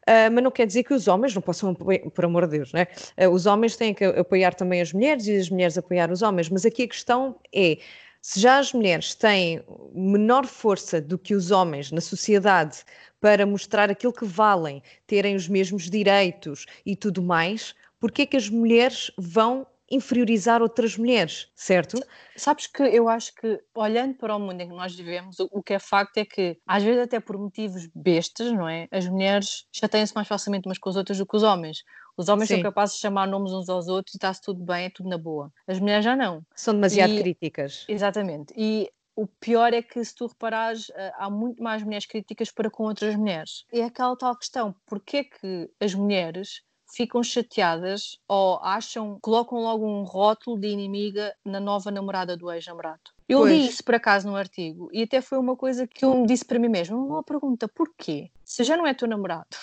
Uh, 0.10 0.32
mas 0.34 0.44
não 0.44 0.50
quer 0.50 0.66
dizer 0.66 0.84
que 0.84 0.94
os 0.94 1.08
homens 1.08 1.36
não 1.36 1.42
possam 1.42 1.76
por 1.76 2.26
amor 2.26 2.48
de 2.48 2.58
Deus, 2.58 2.74
né? 2.74 2.88
Uh, 3.16 3.30
os 3.30 3.46
homens 3.46 3.78
têm 3.78 3.94
que 3.94 4.04
apoiar 4.04 4.56
também 4.56 4.82
as 4.82 4.92
mulheres 4.92 5.28
e 5.28 5.36
as 5.36 5.52
mulheres 5.52 5.78
apoiar 5.78 6.12
os 6.12 6.24
homens, 6.24 6.50
mas 6.50 6.66
aqui 6.66 6.84
a 6.84 6.88
questão 6.88 7.40
é. 7.54 7.78
Se 8.22 8.40
já 8.40 8.58
as 8.58 8.74
mulheres 8.74 9.14
têm 9.16 9.64
menor 9.94 10.46
força 10.46 11.00
do 11.00 11.18
que 11.18 11.36
os 11.36 11.52
homens 11.52 11.92
na 11.92 12.02
sociedade 12.02 12.80
para 13.22 13.46
mostrar 13.46 13.90
aquilo 13.90 14.12
que 14.12 14.26
valem, 14.26 14.82
terem 15.08 15.36
os 15.36 15.48
mesmos 15.48 15.90
direitos 15.90 16.66
e 16.86 16.96
tudo 16.96 17.22
mais, 17.22 17.76
porque 18.00 18.24
é 18.24 18.26
que 18.26 18.36
as 18.36 18.50
mulheres 18.50 19.12
vão 19.18 19.66
inferiorizar 19.92 20.62
outras 20.62 20.98
mulheres, 20.98 21.50
certo? 21.56 22.00
Sabes 22.36 22.68
que 22.68 22.84
eu 22.84 23.10
acho 23.10 23.34
que, 23.36 23.60
olhando 23.76 24.16
para 24.16 24.36
o 24.36 24.40
mundo 24.40 24.62
em 24.62 24.70
que 24.70 24.76
nós 24.76 24.96
vivemos, 24.96 25.38
o, 25.40 25.62
que 25.62 25.74
é 25.74 25.80
facto 25.80 26.18
é 26.18 26.26
que, 26.26 26.58
às 26.66 26.84
vezes, 26.84 27.02
até 27.02 27.20
por 27.20 27.38
motivos 27.38 27.88
bestas, 27.94 28.52
não 28.52 28.68
é? 28.68 28.88
As 28.92 29.08
mulheres 29.08 29.66
chateiam-se 29.74 30.16
mais 30.16 30.28
facilmente 30.28 30.68
umas 30.68 30.78
com 30.78 30.90
as 30.90 30.96
outras 30.96 31.18
do 31.18 31.26
que 31.26 31.36
os 31.36 31.44
homens. 31.44 31.84
Os 32.18 32.30
homens 32.30 32.50
Sim. 32.50 32.56
são 32.56 32.64
capazes 32.64 32.96
de 32.96 33.02
chamar 33.02 33.28
nomes 33.28 33.52
uns 33.52 33.70
aos 33.70 33.88
outros 33.88 34.14
e 34.14 34.18
está-se 34.18 34.42
tudo 34.42 34.64
bem, 34.64 34.86
é 34.86 34.90
tudo 34.90 35.10
na 35.10 35.18
boa. 35.18 35.52
As 35.68 35.80
mulheres 35.80 36.04
já 36.04 36.16
não. 36.16 36.44
São 36.56 36.74
demasiado 36.74 37.14
e, 37.14 37.22
críticas. 37.22 37.86
Exatamente. 37.88 38.54
E 38.58 38.90
o 39.16 39.28
pior 39.28 39.74
é 39.74 39.82
que, 39.82 40.04
se 40.04 40.16
tu 40.16 40.28
reparares, 40.28 40.90
eh, 40.96 41.12
há 41.18 41.30
muito 41.30 41.62
mais 41.62 41.84
mulheres 41.84 42.06
críticas 42.06 42.52
para 42.52 42.70
com 42.70 42.84
outras 42.84 43.16
mulheres. 43.16 43.66
E 43.72 43.82
é 43.82 43.86
aquela 43.86 44.16
tal 44.16 44.36
questão: 44.38 44.74
porquê 44.86 45.18
é 45.18 45.24
que 45.26 45.70
as 45.80 45.94
mulheres 45.94 46.62
ficam 46.92 47.24
chateadas 47.24 48.20
ou 48.28 48.60
acham, 48.62 49.18
colocam 49.22 49.60
logo 49.60 49.86
um 49.86 50.04
rótulo 50.04 50.58
de 50.58 50.68
inimiga 50.68 51.34
na 51.46 51.60
nova 51.60 51.92
namorada 51.92 52.36
do 52.36 52.52
ex-namorado. 52.52 53.12
Eu 53.28 53.40
pois. 53.40 53.52
li 53.52 53.68
isso 53.68 53.84
por 53.84 53.96
acaso 53.96 54.28
num 54.28 54.36
artigo 54.36 54.90
e 54.92 55.04
até 55.04 55.22
foi 55.22 55.38
uma 55.38 55.56
coisa 55.56 55.86
que 55.88 56.04
eu 56.04 56.16
me 56.16 56.28
disse 56.28 56.44
para 56.44 56.60
mim 56.60 56.68
mesma, 56.68 56.98
uma 56.98 57.24
pergunta, 57.24 57.68
porquê? 57.68 58.32
Se 58.44 58.64
já 58.64 58.76
não 58.76 58.88
é 58.88 58.94
teu 58.94 59.08
namorado, 59.08 59.56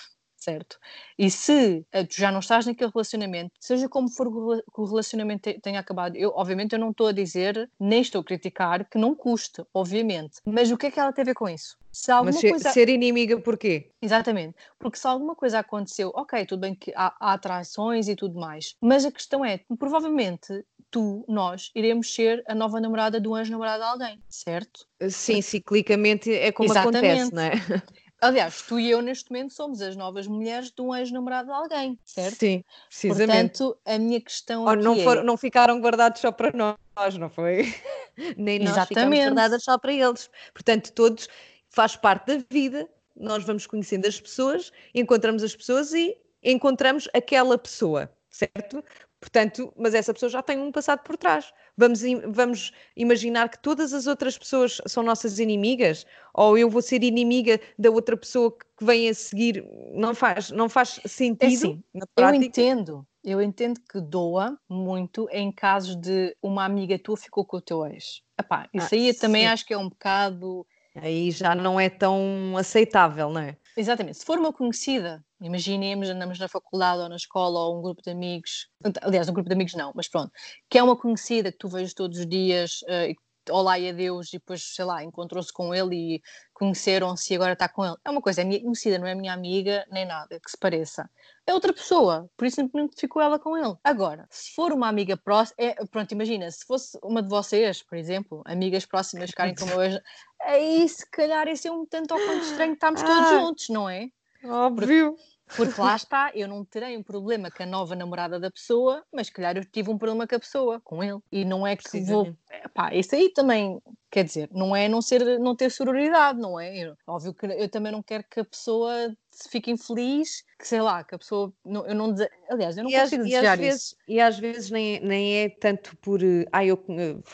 certo? 0.47 0.79
E 1.19 1.29
se 1.29 1.85
uh, 1.93 2.07
tu 2.07 2.15
já 2.15 2.31
não 2.31 2.39
estás 2.39 2.67
naquele 2.67 2.91
relacionamento, 2.95 3.53
seja 3.59 3.89
como 3.89 4.09
for 4.09 4.27
que 4.31 4.81
o 4.81 4.85
relacionamento 4.85 5.53
tenha 5.61 5.81
acabado, 5.81 6.15
eu 6.15 6.33
obviamente 6.37 6.73
eu 6.73 6.79
não 6.79 6.91
estou 6.91 7.09
a 7.09 7.13
dizer, 7.13 7.69
nem 7.81 8.01
estou 8.01 8.21
a 8.21 8.25
criticar 8.25 8.89
que 8.89 8.97
não 8.97 9.15
custe, 9.15 9.65
obviamente. 9.75 10.37
Mas 10.45 10.71
o 10.71 10.77
que 10.77 10.87
é 10.87 10.91
que 10.91 11.01
ela 11.01 11.13
tem 11.13 11.23
a 11.23 11.27
ver 11.27 11.35
com 11.35 11.49
isso? 11.49 11.77
Se 11.91 12.13
alguma 12.13 12.31
Mas 12.31 12.41
ser, 12.41 12.51
coisa... 12.51 12.71
ser 12.71 12.89
inimiga 12.89 13.41
porquê? 13.41 13.91
Exatamente. 14.01 14.55
Porque 14.79 14.99
se 14.99 15.07
alguma 15.07 15.35
coisa 15.35 15.59
aconteceu, 15.59 16.13
ok, 16.15 16.45
tudo 16.47 16.61
bem 16.61 16.75
que 16.75 16.93
há, 16.95 17.15
há 17.19 17.33
atrações 17.33 18.07
e 18.07 18.15
tudo 18.15 18.39
mais, 18.39 18.77
mas 18.81 19.05
a 19.05 19.11
questão 19.11 19.45
é, 19.45 19.61
provavelmente 19.79 20.65
tu, 20.91 21.25
nós, 21.27 21.71
iremos 21.75 22.15
ser 22.15 22.45
a 22.47 22.55
nova 22.55 22.81
namorada 22.81 23.19
do 23.19 23.37
ex-namorado 23.37 23.83
de 23.83 23.89
alguém, 23.89 24.23
certo? 24.29 24.87
Sim, 25.11 25.43
ciclicamente 25.43 26.33
é 26.33 26.53
como 26.53 26.71
Exatamente. 26.71 27.07
acontece, 27.07 27.35
não 27.35 27.43
é? 27.43 27.53
Aliás, 28.21 28.63
tu 28.63 28.81
e 28.81 28.91
eu 28.91 29.03
neste 29.03 29.31
momento 29.31 29.53
somos 29.53 29.83
as 29.83 29.95
novas 29.95 30.27
mulheres 30.27 30.71
de 30.71 30.81
um 30.81 30.95
ex-namorado 30.95 31.49
de 31.49 31.55
alguém, 31.55 31.99
certo? 32.03 32.39
Sim, 32.39 32.65
precisamente. 32.89 33.59
Portanto, 33.59 33.79
a 33.85 33.99
minha 33.99 34.21
questão 34.21 34.65
Ou 34.65 34.75
não, 34.75 34.97
for, 35.01 35.19
é... 35.19 35.23
não 35.23 35.37
ficaram 35.37 35.79
guardados 35.81 36.21
só 36.21 36.33
para 36.33 36.51
nós, 36.53 37.19
não 37.19 37.29
foi? 37.29 37.75
Nem 38.37 38.59
nós 38.59 38.71
Exatamente. 38.71 38.89
ficamos 38.89 39.19
guardadas 39.19 39.65
só 39.65 39.77
para 39.77 39.93
eles. 39.93 40.31
Portanto, 40.55 40.93
todos 40.93 41.29
faz 41.69 41.95
parte 41.95 42.27
da 42.39 42.45
vida. 42.51 42.89
Nós 43.15 43.45
vamos 43.45 43.67
conhecendo 43.67 44.07
as 44.07 44.19
pessoas, 44.19 44.73
encontramos 44.95 45.43
as 45.43 45.55
pessoas 45.55 45.93
e 45.93 46.17
encontramos 46.43 47.09
aquela 47.15 47.59
pessoa, 47.59 48.11
certo? 48.31 48.83
Portanto, 49.27 49.73
mas 49.77 49.93
essa 49.93 50.15
pessoa 50.15 50.31
já 50.31 50.41
tem 50.41 50.57
um 50.57 50.71
passado 50.71 51.03
por 51.03 51.17
trás. 51.17 51.53
Vamos, 51.77 52.01
vamos 52.29 52.73
imaginar 52.97 53.49
que 53.49 53.59
todas 53.59 53.93
as 53.93 54.07
outras 54.07 54.39
pessoas 54.39 54.81
são 54.87 55.03
nossas 55.03 55.41
inimigas, 55.41 56.07
ou 56.33 56.57
eu 56.57 56.71
vou 56.71 56.81
ser 56.81 57.03
inimiga 57.03 57.61
da 57.77 57.91
outra 57.91 58.17
pessoa 58.17 58.53
que 58.53 58.85
vem 58.85 59.09
a 59.09 59.15
seguir. 59.15 59.69
Não 59.93 60.15
faz, 60.15 60.53
não 60.53 60.69
faz 60.69 61.01
sentido. 61.07 61.43
É 61.43 61.47
assim, 61.49 61.83
eu 62.17 62.35
entendo, 62.35 63.07
eu 63.25 63.43
entendo 63.43 63.81
que 63.81 64.01
doa 64.01 64.57
muito 64.69 65.29
em 65.33 65.51
casos 65.51 65.97
de 65.97 66.37
uma 66.41 66.65
amiga 66.65 66.97
tua 66.97 67.17
ficou 67.17 67.45
com 67.45 67.57
o 67.57 67.61
teu 67.61 67.85
ex. 67.85 68.23
Epá, 68.39 68.69
isso 68.73 68.95
ah, 68.95 68.97
aí 68.97 69.13
também 69.13 69.43
sim. 69.43 69.49
acho 69.49 69.67
que 69.67 69.75
é 69.75 69.79
um 69.79 69.89
bocado. 69.89 70.65
Aí 70.95 71.33
já 71.33 71.53
não 71.53 71.81
é 71.81 71.89
tão 71.89 72.57
aceitável, 72.57 73.29
não 73.29 73.41
é? 73.41 73.57
Exatamente. 73.77 74.19
Se 74.19 74.25
for 74.25 74.39
uma 74.39 74.53
conhecida, 74.53 75.26
imaginemos, 75.41 76.09
andamos 76.09 76.39
na 76.39 76.49
faculdade 76.49 77.03
ou 77.03 77.09
na 77.09 77.17
escola 77.17 77.61
ou 77.61 77.79
um 77.79 77.83
grupo 77.83 78.03
de 78.03 78.11
amigos, 78.11 78.69
aliás, 79.03 79.29
um 79.29 79.33
grupo 79.33 79.49
de 79.49 79.55
amigos 79.55 79.75
não, 79.75 79.93
mas 79.95 80.09
pronto, 80.09 80.33
que 80.69 80.79
é 80.79 80.83
uma 80.83 80.97
conhecida 80.97 81.53
que 81.53 81.59
tu 81.59 81.69
vejas 81.69 81.95
todos 81.95 82.19
os 82.19 82.27
dias 82.27 82.83
uh, 82.83 83.11
e 83.11 83.17
olá 83.51 83.79
e 83.79 83.89
adeus 83.89 84.29
e 84.29 84.39
depois, 84.39 84.63
sei 84.63 84.85
lá, 84.85 85.03
encontrou-se 85.03 85.53
com 85.53 85.75
ele 85.75 86.17
e 86.17 86.23
conheceram-se 86.53 87.33
e 87.33 87.37
agora 87.37 87.53
está 87.53 87.69
com 87.69 87.85
ele. 87.85 87.97
É 88.05 88.11
uma 88.11 88.21
coisa, 88.21 88.41
é 88.41 88.45
minha 88.45 88.61
conhecida, 88.61 88.99
não 88.99 89.07
é 89.07 89.15
minha 89.15 89.33
amiga, 89.33 89.87
nem 89.91 90.05
nada 90.07 90.41
que 90.41 90.51
se 90.51 90.59
pareça. 90.59 91.09
É 91.47 91.55
outra 91.55 91.73
pessoa, 91.73 92.29
por 92.37 92.47
isso 92.47 92.57
simplesmente 92.57 92.99
ficou 92.99 93.23
ela 93.23 93.39
com 93.39 93.57
ele. 93.57 93.75
Agora, 93.85 94.27
se 94.31 94.55
for 94.55 94.73
uma 94.73 94.89
amiga 94.89 95.17
próxima, 95.17 95.57
é, 95.59 95.75
pronto, 95.87 96.11
imagina, 96.13 96.51
se 96.51 96.65
fosse 96.65 96.99
uma 97.03 97.23
de 97.23 97.29
vocês, 97.29 97.83
por 97.83 97.97
exemplo, 97.97 98.43
amigas 98.45 98.85
próximas 98.85 99.31
ficarem 99.31 99.55
como 99.55 99.77
hoje, 99.77 100.01
aí 100.41 100.89
se 100.89 101.09
calhar 101.11 101.47
esse 101.49 101.69
é 101.69 101.73
um 101.73 101.87
tanto 101.87 102.15
ao 102.15 102.21
quanto 102.21 102.45
estranho 102.45 102.73
que 102.73 102.77
estamos 102.77 103.03
todos 103.03 103.27
ah, 103.27 103.39
juntos, 103.39 103.69
não 103.69 103.89
é? 103.89 104.09
Óbvio. 104.49 105.13
Porque 105.13 105.37
porque 105.55 105.81
lá 105.81 105.95
está, 105.95 106.33
eu 106.35 106.49
não 106.49 106.65
terei 106.65 106.97
um 106.97 107.03
problema 107.03 107.51
com 107.51 107.63
a 107.63 107.67
nova 107.67 107.95
namorada 107.95 108.41
da 108.41 108.51
pessoa, 108.51 109.05
mas 109.13 109.31
calhar 109.31 109.57
eu 109.57 109.65
tive 109.65 109.91
um 109.91 109.99
problema 109.99 110.27
com 110.27 110.35
a 110.35 110.41
pessoa, 110.41 110.81
com 110.83 111.03
ele. 111.05 111.21
E 111.31 111.45
não 111.45 111.67
é 111.67 111.77
que 111.77 112.01
vou. 112.01 112.35
Pá, 112.75 112.93
isso 112.93 113.15
aí 113.15 113.33
também, 113.33 113.81
quer 114.11 114.25
dizer, 114.25 114.49
não 114.53 114.75
é 114.75 114.89
não, 114.89 115.01
ser, 115.01 115.39
não 115.39 115.55
ter 115.55 115.71
sororidade, 115.71 116.41
não 116.41 116.59
é? 116.59 116.77
Eu, 116.77 116.97
óbvio 117.07 117.33
que 117.33 117.47
eu 117.47 117.69
também 117.69 117.93
não 117.93 118.03
quero 118.03 118.25
que 118.29 118.41
a 118.41 118.45
pessoa 118.45 119.15
se 119.37 119.51
fique 119.51 119.71
infeliz, 119.71 120.43
que 120.59 120.67
sei 120.67 120.81
lá, 120.81 121.05
que 121.05 121.15
a 121.15 121.19
pessoa. 121.19 121.53
Não, 121.65 121.87
eu 121.87 121.95
não. 121.95 122.15
Aliás, 122.49 122.79
eu 122.79 122.85
não 122.85 122.91
e 122.91 122.99
consigo 122.99 123.23
às, 123.23 123.29
desejar 123.29 123.61
e 123.61 123.69
às 123.69 123.75
isso. 123.75 123.97
Vezes, 123.97 123.97
e 124.09 124.21
às 124.21 124.39
vezes 124.39 124.71
nem, 124.71 125.01
nem 125.01 125.37
é 125.37 125.49
tanto 125.51 125.95
por. 125.99 126.21
Ah, 126.51 126.65
eu, 126.65 126.83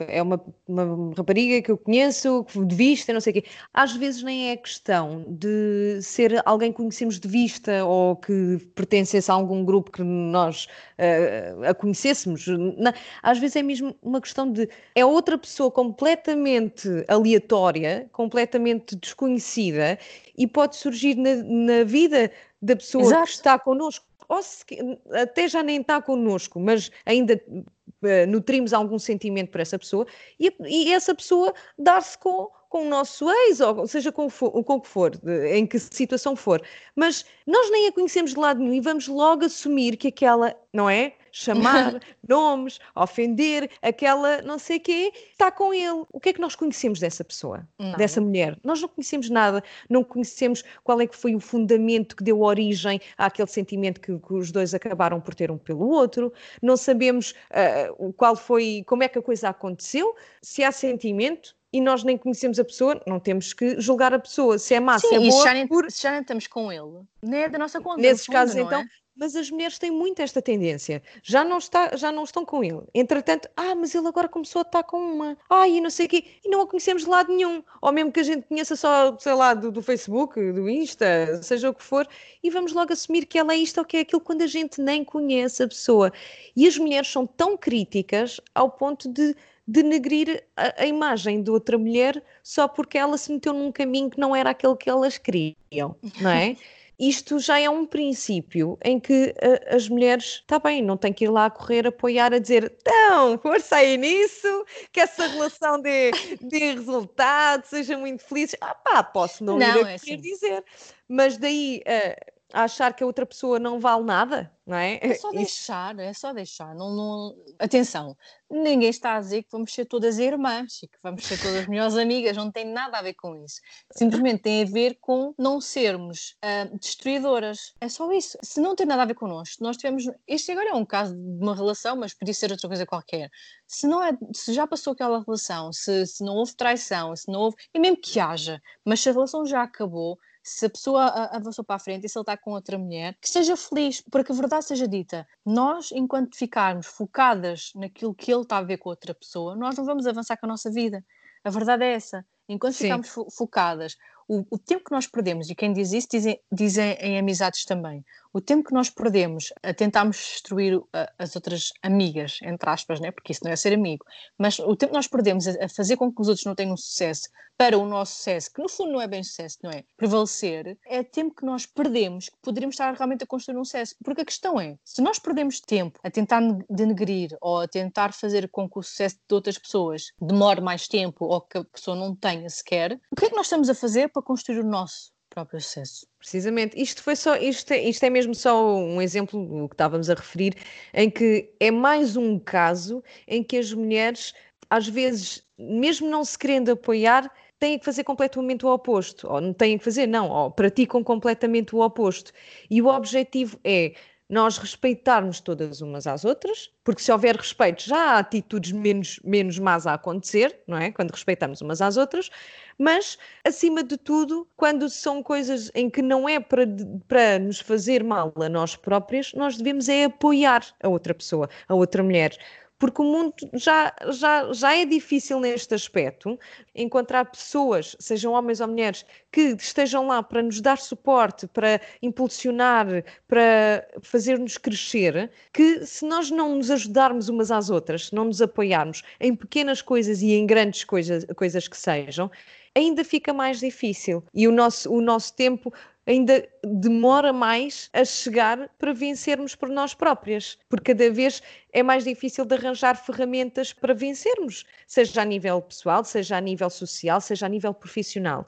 é 0.08 0.20
uma, 0.20 0.44
uma 0.66 1.14
rapariga 1.16 1.62
que 1.62 1.70
eu 1.70 1.78
conheço, 1.78 2.44
de 2.66 2.74
vista, 2.74 3.12
não 3.12 3.20
sei 3.20 3.30
o 3.30 3.34
quê. 3.34 3.44
Às 3.72 3.92
vezes 3.94 4.24
nem 4.24 4.50
é 4.50 4.56
questão 4.56 5.24
de 5.28 6.00
ser 6.02 6.42
alguém 6.44 6.72
que 6.72 6.78
conhecemos 6.78 7.20
de 7.20 7.28
vista 7.28 7.84
ou 7.84 8.16
que 8.16 8.58
pertencesse 8.74 9.30
a 9.30 9.34
algum 9.34 9.64
grupo 9.64 9.92
que 9.92 10.02
nós 10.02 10.66
uh, 10.98 11.64
a 11.64 11.74
conhecêssemos. 11.74 12.48
Não, 12.48 12.92
às 13.22 13.38
vezes 13.38 13.54
é 13.54 13.62
mesmo 13.62 13.94
uma 14.02 14.20
questão 14.20 14.50
de. 14.50 14.68
É 14.96 15.04
outra 15.04 15.38
pessoa 15.38 15.70
completamente 15.70 16.88
aleatória, 17.06 18.08
completamente 18.10 18.96
desconhecida 18.96 19.96
e 20.36 20.46
pode 20.46 20.76
surgir 20.76 21.16
na, 21.16 21.36
na 21.36 21.84
vida 21.84 22.30
da 22.60 22.76
pessoa 22.76 23.04
Exato. 23.04 23.24
que 23.24 23.30
está 23.30 23.58
connosco, 23.58 24.06
ou 24.28 24.42
se, 24.42 24.64
até 25.12 25.48
já 25.48 25.62
nem 25.62 25.80
está 25.80 26.00
connosco, 26.00 26.58
mas 26.58 26.90
ainda 27.04 27.40
uh, 27.48 28.26
nutrimos 28.28 28.72
algum 28.72 28.98
sentimento 28.98 29.50
por 29.50 29.60
essa 29.60 29.78
pessoa, 29.78 30.06
e, 30.38 30.54
e 30.66 30.92
essa 30.92 31.14
pessoa 31.14 31.52
dar-se 31.78 32.16
com, 32.18 32.50
com 32.72 32.87
o 32.87 32.88
nosso 32.88 33.30
ex, 33.30 33.61
ou 33.61 33.87
seja, 33.87 34.11
com, 34.11 34.30
com 34.30 34.74
o 34.76 34.80
que 34.80 34.88
for, 34.88 35.12
em 35.50 35.66
que 35.66 35.78
situação 35.78 36.35
for. 36.35 36.62
Mas 36.96 37.22
nós 37.46 37.70
nem 37.70 37.88
a 37.88 37.92
conhecemos 37.92 38.32
de 38.32 38.40
lado 38.40 38.61
nenhum 38.61 38.72
e 38.72 38.80
vamos 38.80 39.06
logo 39.08 39.44
assumir 39.44 39.98
que 39.98 40.08
aquela, 40.08 40.56
não 40.72 40.88
é? 40.88 41.12
Chamar 41.30 42.00
nomes, 42.26 42.78
ofender, 42.96 43.70
aquela 43.82 44.40
não 44.40 44.58
sei 44.58 44.80
quê, 44.80 45.12
está 45.32 45.50
com 45.50 45.74
ele. 45.74 46.02
O 46.11 46.18
que 46.18 46.30
é 46.30 46.32
que 46.32 46.40
nós 46.40 46.56
conhecemos 46.56 46.98
dessa 46.98 47.22
pessoa, 47.22 47.68
não. 47.78 47.92
dessa 47.98 48.22
mulher? 48.22 48.58
Nós 48.64 48.80
não 48.80 48.88
conhecemos 48.88 49.28
nada, 49.28 49.62
não 49.87 50.02
conhecemos 50.02 50.64
qual 50.82 50.98
é 51.02 51.06
que 51.06 51.14
foi 51.14 51.35
o 51.35 51.40
fundamento 51.40 52.16
que 52.16 52.24
deu 52.24 52.40
origem 52.40 52.98
àquele 53.18 53.48
sentimento 53.48 54.00
que, 54.00 54.18
que 54.18 54.32
os 54.32 54.50
dois 54.50 54.72
acabaram 54.72 55.20
por 55.20 55.35
ter 55.35 55.50
um 55.50 55.58
pelo 55.58 55.90
outro, 55.90 56.32
não 56.62 56.78
sabemos 56.78 57.35
uh, 57.50 58.12
qual 58.14 58.35
foi, 58.35 58.82
como 58.87 59.02
é 59.02 59.08
que 59.08 59.18
a 59.18 59.22
coisa 59.22 59.50
aconteceu, 59.50 60.16
se 60.40 60.64
há 60.64 60.72
sentimento, 60.72 61.54
e 61.72 61.80
nós 61.80 62.04
nem 62.04 62.18
conhecemos 62.18 62.58
a 62.58 62.64
pessoa, 62.64 63.00
não 63.06 63.18
temos 63.18 63.52
que 63.52 63.80
julgar 63.80 64.12
a 64.12 64.18
pessoa 64.18 64.58
se 64.58 64.74
é 64.74 64.80
má, 64.80 64.98
Sim, 64.98 65.08
se 65.08 65.14
é 65.14 65.18
boa. 65.18 65.30
Se 65.32 65.44
já, 65.44 65.54
nem, 65.54 65.66
por... 65.66 65.90
se 65.90 66.02
já 66.02 66.11
nem 66.11 66.20
estamos 66.20 66.46
com 66.46 66.70
ele, 66.70 67.04
não 67.22 67.38
é 67.38 67.48
da 67.48 67.58
nossa 67.58 67.80
conta. 67.80 68.00
Nesses 68.00 68.26
fundo, 68.26 68.35
casos, 68.35 68.56
então, 68.56 68.80
é? 68.80 68.87
mas 69.16 69.37
as 69.37 69.50
mulheres 69.50 69.78
têm 69.78 69.90
muito 69.90 70.20
esta 70.20 70.42
tendência, 70.42 71.02
já 71.22 71.44
não, 71.44 71.58
está, 71.58 71.96
já 71.96 72.11
não 72.11 72.24
estão 72.24 72.44
com 72.44 72.62
ele. 72.62 72.82
Entretanto, 72.94 73.48
ah, 73.56 73.74
mas 73.74 73.94
ele 73.94 74.06
agora 74.06 74.28
começou 74.28 74.61
a 74.61 74.62
estar 74.62 74.82
com 74.82 74.98
uma, 74.98 75.37
ah, 75.48 75.68
e 75.68 75.80
não 75.80 75.90
sei 75.90 76.06
o 76.06 76.08
quê, 76.08 76.24
e 76.44 76.48
não 76.48 76.62
a 76.62 76.66
conhecemos 76.66 77.04
de 77.04 77.08
lado 77.08 77.32
nenhum, 77.32 77.62
ou 77.80 77.92
mesmo 77.92 78.12
que 78.12 78.20
a 78.20 78.24
gente 78.24 78.46
conheça 78.46 78.76
só, 78.76 79.16
sei 79.18 79.35
lá, 79.35 79.54
do, 79.54 79.70
do 79.70 79.82
Facebook, 79.82 80.52
do 80.52 80.68
Insta, 80.68 81.42
seja 81.42 81.70
o 81.70 81.74
que 81.74 81.82
for, 81.82 82.06
e 82.42 82.50
vamos 82.50 82.72
logo 82.72 82.92
assumir 82.92 83.26
que 83.26 83.38
ela 83.38 83.52
é 83.52 83.56
isto 83.56 83.78
ou 83.78 83.85
que 83.85 83.96
é 83.96 84.00
aquilo 84.00 84.20
quando 84.20 84.42
a 84.42 84.46
gente 84.46 84.80
nem 84.80 85.04
conhece 85.04 85.62
a 85.62 85.68
pessoa. 85.68 86.12
E 86.56 86.66
as 86.66 86.76
mulheres 86.76 87.08
são 87.08 87.26
tão 87.26 87.56
críticas 87.56 88.40
ao 88.54 88.70
ponto 88.70 89.08
de 89.08 89.35
denegrir 89.66 90.44
a, 90.57 90.83
a, 90.83 90.87
imagem 90.87 91.42
de 91.42 91.51
outra 91.51 91.79
mulher 91.79 92.22
só 92.42 92.66
porque 92.66 92.98
ela 92.98 93.16
se 93.16 93.33
meteu 93.33 93.53
num 93.53 93.70
caminho 93.70 94.11
que 94.11 94.18
não 94.18 94.35
era 94.35 94.51
aquele 94.51 94.77
que 94.77 94.90
elas 94.90 95.18
queriam, 95.18 95.96
não 96.20 96.31
é? 96.31 96.57
Isto 96.98 97.40
já 97.40 97.59
é 97.59 97.68
um 97.68 97.85
princípio 97.85 98.79
em 98.81 99.01
que 99.01 99.35
uh, 99.42 99.75
as 99.75 99.88
mulheres, 99.88 100.40
está 100.40 100.61
bem, 100.61 100.81
não 100.81 100.96
têm 100.96 101.12
que 101.12 101.25
ir 101.25 101.31
lá 101.31 101.46
a 101.46 101.51
correr, 101.51 101.85
apoiar, 101.85 102.33
a 102.33 102.38
dizer, 102.38 102.72
então, 102.81 103.37
força 103.38 103.77
aí 103.77 103.96
nisso, 103.96 104.64
que 104.92 105.01
essa 105.01 105.27
relação 105.27 105.81
dê, 105.81 106.12
dê 106.40 106.75
resultado, 106.75 107.64
seja 107.64 107.98
muito 107.98 108.22
feliz. 108.22 108.55
Ah 108.61 108.75
pá, 108.75 109.03
posso 109.03 109.42
não, 109.42 109.59
não 109.59 109.81
ir 109.81 109.85
a 109.85 109.90
é 109.90 109.94
assim. 109.94 110.16
dizer. 110.16 110.62
Mas 111.09 111.37
daí 111.37 111.83
uh, 111.87 112.33
a 112.52 112.64
achar 112.64 112.94
que 112.94 113.02
a 113.02 113.06
outra 113.06 113.24
pessoa 113.24 113.58
não 113.58 113.80
vale 113.80 114.04
nada, 114.04 114.52
não 114.66 114.76
é? 114.76 114.98
É 115.00 115.14
só 115.16 115.30
deixar, 115.30 115.98
é 115.98 116.12
só 116.12 116.32
deixar. 116.32 116.74
Não, 116.74 116.94
não... 116.94 117.36
Atenção, 117.58 118.16
ninguém 118.50 118.90
está 118.90 119.16
a 119.16 119.20
dizer 119.20 119.42
que 119.42 119.50
vamos 119.50 119.72
ser 119.72 119.86
todas 119.86 120.18
irmãs 120.18 120.82
e 120.82 120.88
que 120.88 120.98
vamos 121.02 121.24
ser 121.24 121.40
todas 121.40 121.66
melhores 121.66 121.96
amigas, 121.96 122.36
não 122.36 122.50
tem 122.50 122.64
nada 122.64 122.98
a 122.98 123.02
ver 123.02 123.14
com 123.14 123.34
isso. 123.44 123.60
Simplesmente 123.92 124.42
tem 124.42 124.62
a 124.62 124.66
ver 124.66 124.98
com 125.00 125.34
não 125.38 125.60
sermos 125.60 126.36
uh, 126.44 126.78
destruidoras. 126.78 127.74
É 127.80 127.88
só 127.88 128.10
isso. 128.12 128.36
Se 128.42 128.60
não 128.60 128.76
tem 128.76 128.86
nada 128.86 129.02
a 129.02 129.06
ver 129.06 129.14
connosco, 129.14 129.62
nós 129.62 129.76
tivemos. 129.76 130.04
Este 130.26 130.52
agora 130.52 130.70
é 130.70 130.74
um 130.74 130.84
caso 130.84 131.14
de 131.14 131.42
uma 131.42 131.54
relação, 131.54 131.96
mas 131.96 132.14
podia 132.14 132.34
ser 132.34 132.50
outra 132.50 132.68
coisa 132.68 132.86
qualquer. 132.86 133.30
Se, 133.66 133.86
não 133.86 134.02
é, 134.04 134.12
se 134.34 134.52
já 134.52 134.66
passou 134.66 134.92
aquela 134.92 135.22
relação, 135.24 135.72
se, 135.72 136.06
se 136.06 136.22
não 136.22 136.36
houve 136.36 136.54
traição, 136.54 137.16
se 137.16 137.30
não 137.32 137.40
houve. 137.40 137.56
E 137.72 137.78
mesmo 137.78 137.96
que 137.96 138.20
haja, 138.20 138.60
mas 138.84 139.00
se 139.00 139.08
a 139.08 139.12
relação 139.12 139.46
já 139.46 139.62
acabou 139.62 140.18
se 140.42 140.66
a 140.66 140.70
pessoa 140.70 141.05
avançou 141.31 141.64
para 141.64 141.76
a 141.76 141.78
frente 141.78 142.05
e 142.05 142.09
se 142.09 142.18
ele 142.18 142.22
está 142.22 142.37
com 142.37 142.52
outra 142.52 142.76
mulher, 142.78 143.16
que 143.20 143.28
seja 143.28 143.57
feliz, 143.57 144.02
porque 144.11 144.33
a 144.33 144.35
verdade 144.35 144.64
seja 144.64 144.88
dita. 144.88 145.26
Nós, 145.44 145.92
enquanto 145.92 146.37
ficarmos 146.37 146.87
focadas 146.87 147.70
naquilo 147.74 148.14
que 148.14 148.33
ele 148.33 148.42
está 148.42 148.59
a 148.59 148.62
ver 148.62 148.78
com 148.78 148.88
outra 148.88 149.14
pessoa, 149.14 149.55
nós 149.55 149.76
não 149.76 149.85
vamos 149.85 150.07
avançar 150.07 150.37
com 150.37 150.46
a 150.46 150.48
nossa 150.48 150.70
vida. 150.70 151.05
A 151.44 151.50
verdade 151.50 151.85
é 151.85 151.94
essa. 151.94 152.24
Enquanto 152.48 152.74
Sim. 152.74 152.85
ficamos 152.85 153.09
fo 153.09 153.31
focadas, 153.31 153.96
o, 154.28 154.44
o, 154.50 154.59
tempo 154.59 154.85
que 154.85 154.92
nós 154.92 155.07
perdemos, 155.07 155.48
e 155.50 155.55
quem 155.55 155.72
diz 155.72 155.92
isso 155.92 156.09
dizem, 156.11 156.40
dizem 156.50 156.92
em 157.00 157.18
amizades 157.18 157.64
também, 157.64 158.05
o 158.32 158.40
tempo 158.40 158.68
que 158.68 158.74
nós 158.74 158.88
perdemos 158.88 159.52
a 159.62 159.74
tentarmos 159.74 160.16
destruir 160.16 160.80
as 161.18 161.36
outras 161.36 161.72
amigas, 161.82 162.38
entre 162.42 162.68
aspas, 162.68 163.00
né? 163.00 163.10
porque 163.10 163.32
isso 163.32 163.44
não 163.44 163.52
é 163.52 163.56
ser 163.56 163.74
amigo, 163.74 164.04
mas 164.38 164.58
o 164.58 164.74
tempo 164.74 164.92
que 164.92 164.96
nós 164.96 165.06
perdemos 165.06 165.46
a, 165.46 165.64
a 165.64 165.68
fazer 165.68 165.96
com 165.96 166.12
que 166.12 166.20
os 166.20 166.28
outros 166.28 166.46
não 166.46 166.54
tenham 166.54 166.76
sucesso 166.76 167.28
para 167.56 167.78
o 167.78 167.86
nosso 167.86 168.16
sucesso, 168.16 168.52
que 168.52 168.62
no 168.62 168.68
fundo 168.68 168.92
não 168.92 169.00
é 169.00 169.06
bem 169.06 169.22
sucesso, 169.22 169.58
não 169.62 169.70
é? 169.70 169.84
Prevalecer, 169.96 170.76
é 170.86 171.02
tempo 171.02 171.34
que 171.34 171.44
nós 171.44 171.66
perdemos, 171.66 172.28
que 172.28 172.36
poderíamos 172.42 172.74
estar 172.74 172.92
realmente 172.94 173.22
a 173.22 173.26
construir 173.26 173.58
um 173.58 173.64
sucesso. 173.64 173.94
Porque 174.02 174.22
a 174.22 174.24
questão 174.24 174.58
é, 174.58 174.76
se 174.84 175.00
nós 175.00 175.18
perdemos 175.18 175.60
tempo 175.60 176.00
a 176.02 176.10
tentar 176.10 176.40
denegrir 176.68 177.36
ou 177.40 177.60
a 177.60 177.68
tentar 177.68 178.12
fazer 178.12 178.48
com 178.48 178.68
que 178.68 178.78
o 178.78 178.82
sucesso 178.82 179.16
de 179.28 179.34
outras 179.34 179.58
pessoas 179.58 180.12
demore 180.20 180.60
mais 180.60 180.88
tempo 180.88 181.24
ou 181.26 181.40
que 181.40 181.58
a 181.58 181.64
pessoa 181.64 181.96
não 181.96 182.16
tenha 182.16 182.48
sequer, 182.48 182.98
o 183.10 183.16
que 183.16 183.26
é 183.26 183.30
que 183.30 183.36
nós 183.36 183.46
estamos 183.46 183.68
a 183.68 183.74
fazer 183.74 184.08
para 184.08 184.22
construir 184.22 184.60
o 184.60 184.66
nosso? 184.66 185.12
Próprio 185.32 185.60
sucesso. 185.60 186.06
Precisamente, 186.18 186.80
isto 186.80 187.02
foi 187.02 187.16
só, 187.16 187.36
isto 187.36 187.72
é, 187.72 187.82
isto 187.82 188.04
é 188.04 188.10
mesmo 188.10 188.34
só 188.34 188.76
um 188.76 189.00
exemplo 189.00 189.68
que 189.68 189.74
estávamos 189.74 190.10
a 190.10 190.14
referir, 190.14 190.54
em 190.92 191.10
que 191.10 191.50
é 191.58 191.70
mais 191.70 192.16
um 192.16 192.38
caso 192.38 193.02
em 193.26 193.42
que 193.42 193.56
as 193.56 193.72
mulheres, 193.72 194.34
às 194.68 194.86
vezes, 194.86 195.42
mesmo 195.58 196.08
não 196.08 196.24
se 196.24 196.38
querendo 196.38 196.70
apoiar, 196.70 197.30
têm 197.58 197.78
que 197.78 197.84
fazer 197.84 198.04
completamente 198.04 198.66
o 198.66 198.72
oposto, 198.72 199.28
ou 199.28 199.40
não 199.40 199.52
têm 199.52 199.78
que 199.78 199.84
fazer, 199.84 200.06
não, 200.06 200.28
ou 200.28 200.50
praticam 200.50 201.02
completamente 201.02 201.74
o 201.74 201.80
oposto. 201.80 202.32
E 202.68 202.82
o 202.82 202.88
objetivo 202.88 203.58
é 203.64 203.94
nós 204.32 204.56
respeitarmos 204.56 205.40
todas 205.40 205.82
umas 205.82 206.06
às 206.06 206.24
outras, 206.24 206.70
porque 206.82 207.02
se 207.02 207.12
houver 207.12 207.36
respeito 207.36 207.82
já 207.82 208.14
há 208.14 208.18
atitudes 208.18 208.72
menos, 208.72 209.20
menos 209.22 209.58
más 209.58 209.86
a 209.86 209.92
acontecer, 209.92 210.58
não 210.66 210.78
é? 210.78 210.90
Quando 210.90 211.10
respeitamos 211.10 211.60
umas 211.60 211.82
às 211.82 211.98
outras, 211.98 212.30
mas 212.78 213.18
acima 213.44 213.82
de 213.82 213.98
tudo, 213.98 214.48
quando 214.56 214.88
são 214.88 215.22
coisas 215.22 215.70
em 215.74 215.90
que 215.90 216.00
não 216.00 216.26
é 216.26 216.40
para, 216.40 216.66
para 217.06 217.38
nos 217.38 217.60
fazer 217.60 218.02
mal 218.02 218.32
a 218.36 218.48
nós 218.48 218.74
próprias, 218.74 219.34
nós 219.34 219.58
devemos 219.58 219.86
é 219.86 220.04
apoiar 220.04 220.64
a 220.82 220.88
outra 220.88 221.12
pessoa, 221.12 221.50
a 221.68 221.74
outra 221.74 222.02
mulher 222.02 222.34
porque 222.82 223.00
o 223.00 223.04
mundo 223.04 223.32
já, 223.52 223.94
já, 224.10 224.52
já 224.52 224.76
é 224.76 224.84
difícil 224.84 225.38
neste 225.38 225.72
aspecto. 225.72 226.36
Encontrar 226.74 227.26
pessoas, 227.26 227.94
sejam 228.00 228.32
homens 228.32 228.60
ou 228.60 228.66
mulheres, 228.66 229.06
que 229.30 229.54
estejam 229.56 230.08
lá 230.08 230.20
para 230.20 230.42
nos 230.42 230.60
dar 230.60 230.78
suporte, 230.78 231.46
para 231.46 231.80
impulsionar, 232.02 232.88
para 233.28 233.86
fazer-nos 234.02 234.58
crescer, 234.58 235.30
que 235.52 235.86
se 235.86 236.04
nós 236.04 236.28
não 236.28 236.56
nos 236.56 236.72
ajudarmos 236.72 237.28
umas 237.28 237.52
às 237.52 237.70
outras, 237.70 238.06
se 238.06 238.14
não 238.16 238.24
nos 238.24 238.42
apoiarmos 238.42 239.04
em 239.20 239.32
pequenas 239.32 239.80
coisas 239.80 240.20
e 240.20 240.32
em 240.32 240.44
grandes 240.44 240.82
coisas, 240.82 241.24
coisas 241.36 241.68
que 241.68 241.76
sejam, 241.76 242.32
ainda 242.74 243.04
fica 243.04 243.32
mais 243.32 243.60
difícil. 243.60 244.24
E 244.34 244.48
o 244.48 244.52
nosso, 244.52 244.92
o 244.92 245.00
nosso 245.00 245.34
tempo 245.34 245.72
ainda 246.06 246.48
demora 246.64 247.32
mais 247.32 247.88
a 247.92 248.04
chegar 248.04 248.68
para 248.78 248.92
vencermos 248.92 249.54
por 249.54 249.68
nós 249.68 249.94
próprias, 249.94 250.58
porque 250.68 250.94
cada 250.94 251.10
vez 251.10 251.42
é 251.72 251.82
mais 251.82 252.04
difícil 252.04 252.44
de 252.44 252.54
arranjar 252.54 252.96
ferramentas 252.96 253.72
para 253.72 253.94
vencermos, 253.94 254.64
seja 254.86 255.22
a 255.22 255.24
nível 255.24 255.62
pessoal, 255.62 256.04
seja 256.04 256.36
a 256.36 256.40
nível 256.40 256.70
social, 256.70 257.20
seja 257.20 257.46
a 257.46 257.48
nível 257.48 257.72
profissional. 257.72 258.44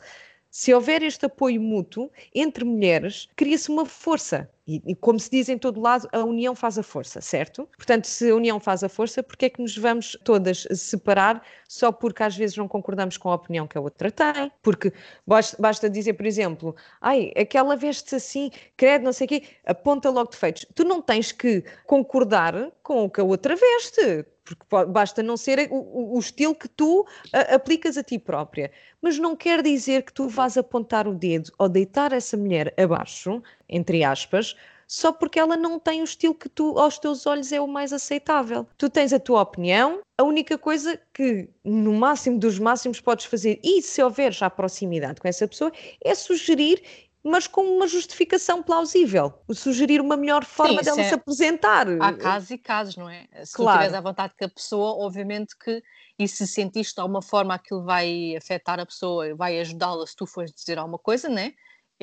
Se 0.56 0.72
houver 0.72 1.02
este 1.02 1.26
apoio 1.26 1.60
mútuo 1.60 2.12
entre 2.32 2.64
mulheres, 2.64 3.28
cria-se 3.34 3.68
uma 3.72 3.84
força. 3.84 4.48
E, 4.68 4.80
e, 4.86 4.94
como 4.94 5.18
se 5.18 5.28
diz 5.28 5.48
em 5.48 5.58
todo 5.58 5.80
lado, 5.80 6.08
a 6.12 6.20
união 6.20 6.54
faz 6.54 6.78
a 6.78 6.82
força, 6.84 7.20
certo? 7.20 7.68
Portanto, 7.76 8.06
se 8.06 8.30
a 8.30 8.36
união 8.36 8.60
faz 8.60 8.84
a 8.84 8.88
força, 8.88 9.20
porque 9.20 9.46
é 9.46 9.50
que 9.50 9.60
nos 9.60 9.76
vamos 9.76 10.16
todas 10.22 10.64
separar 10.70 11.42
só 11.68 11.90
porque 11.90 12.22
às 12.22 12.36
vezes 12.36 12.56
não 12.56 12.68
concordamos 12.68 13.16
com 13.16 13.30
a 13.30 13.34
opinião 13.34 13.66
que 13.66 13.76
a 13.76 13.80
outra 13.80 14.12
tem? 14.12 14.52
Porque 14.62 14.92
basta, 15.26 15.60
basta 15.60 15.90
dizer, 15.90 16.12
por 16.12 16.24
exemplo, 16.24 16.76
ai, 17.00 17.32
aquela 17.36 17.74
veste 17.74 18.14
assim, 18.14 18.52
credo, 18.76 19.02
não 19.02 19.12
sei 19.12 19.24
o 19.24 19.28
quê, 19.28 19.42
aponta 19.66 20.08
logo 20.08 20.30
defeitos. 20.30 20.64
Tu 20.72 20.84
não 20.84 21.02
tens 21.02 21.32
que 21.32 21.64
concordar 21.84 22.70
com 22.80 23.06
o 23.06 23.10
que 23.10 23.20
a 23.20 23.24
outra 23.24 23.56
veste 23.56 24.24
porque 24.44 24.64
basta 24.88 25.22
não 25.22 25.37
ser 25.37 25.68
o, 25.70 26.16
o 26.16 26.18
estilo 26.18 26.54
que 26.54 26.68
tu 26.68 27.07
a, 27.33 27.54
aplicas 27.54 27.96
a 27.96 28.02
ti 28.02 28.18
própria. 28.18 28.70
Mas 29.00 29.18
não 29.18 29.35
quer 29.35 29.62
dizer 29.62 30.02
que 30.02 30.12
tu 30.12 30.28
vás 30.28 30.57
apontar 30.57 31.09
o 31.09 31.14
dedo 31.14 31.50
ou 31.59 31.68
deitar 31.68 32.12
essa 32.12 32.37
mulher 32.37 32.72
abaixo, 32.78 33.42
entre 33.68 34.04
aspas, 34.04 34.54
só 34.87 35.12
porque 35.12 35.38
ela 35.38 35.57
não 35.57 35.78
tem 35.78 36.02
o 36.02 36.04
estilo 36.04 36.35
que 36.35 36.48
tu, 36.48 36.78
aos 36.78 36.98
teus 36.98 37.26
olhos, 37.26 37.52
é 37.52 37.61
o 37.61 37.66
mais 37.66 37.92
aceitável. 37.92 38.66
Tu 38.76 38.90
tens 38.90 39.12
a 39.12 39.18
tua 39.18 39.42
opinião, 39.42 40.00
a 40.18 40.22
única 40.22 40.59
coisa 40.59 41.00
que, 41.12 41.48
no 41.64 41.92
máximo 41.94 42.38
dos 42.38 42.59
máximos, 42.59 43.00
podes 43.00 43.24
fazer, 43.24 43.59
e 43.62 43.83
se 43.83 44.02
houver 44.02 44.33
já 44.33 44.48
proximidade 44.50 45.20
com 45.20 45.28
essa 45.28 45.48
pessoa, 45.48 45.72
é 46.02 46.14
sugerir 46.14 46.83
mas 47.24 47.46
com 47.46 47.62
uma 47.62 47.88
justificação 47.88 48.62
plausível, 48.62 49.32
sugerir 49.52 50.00
uma 50.00 50.14
melhor 50.14 50.44
forma 50.44 50.78
Sim, 50.78 50.84
dela 50.84 51.00
é... 51.00 51.08
se 51.08 51.14
apresentar. 51.14 51.87
Há 52.00 52.12
casos 52.12 52.50
e 52.50 52.58
casos, 52.58 52.96
não 52.96 53.08
é? 53.08 53.26
Se 53.44 53.54
claro. 53.54 53.78
tu 53.78 53.82
tiveres 53.82 53.94
à 53.94 54.00
vontade 54.02 54.34
com 54.38 54.44
a 54.44 54.48
pessoa, 54.48 55.04
obviamente 55.04 55.56
que, 55.56 55.82
e 56.18 56.28
se 56.28 56.46
sentiste 56.46 56.94
de 56.94 57.00
alguma 57.00 57.22
forma 57.22 57.54
aquilo 57.54 57.82
vai 57.82 58.37
afetar 58.37 58.78
a 58.78 58.84
pessoa, 58.84 59.34
vai 59.34 59.58
ajudá-la 59.58 60.06
se 60.06 60.14
tu 60.14 60.26
fores 60.26 60.52
dizer 60.52 60.78
alguma 60.78 60.98
coisa, 60.98 61.28
né? 61.28 61.46
é 61.46 61.52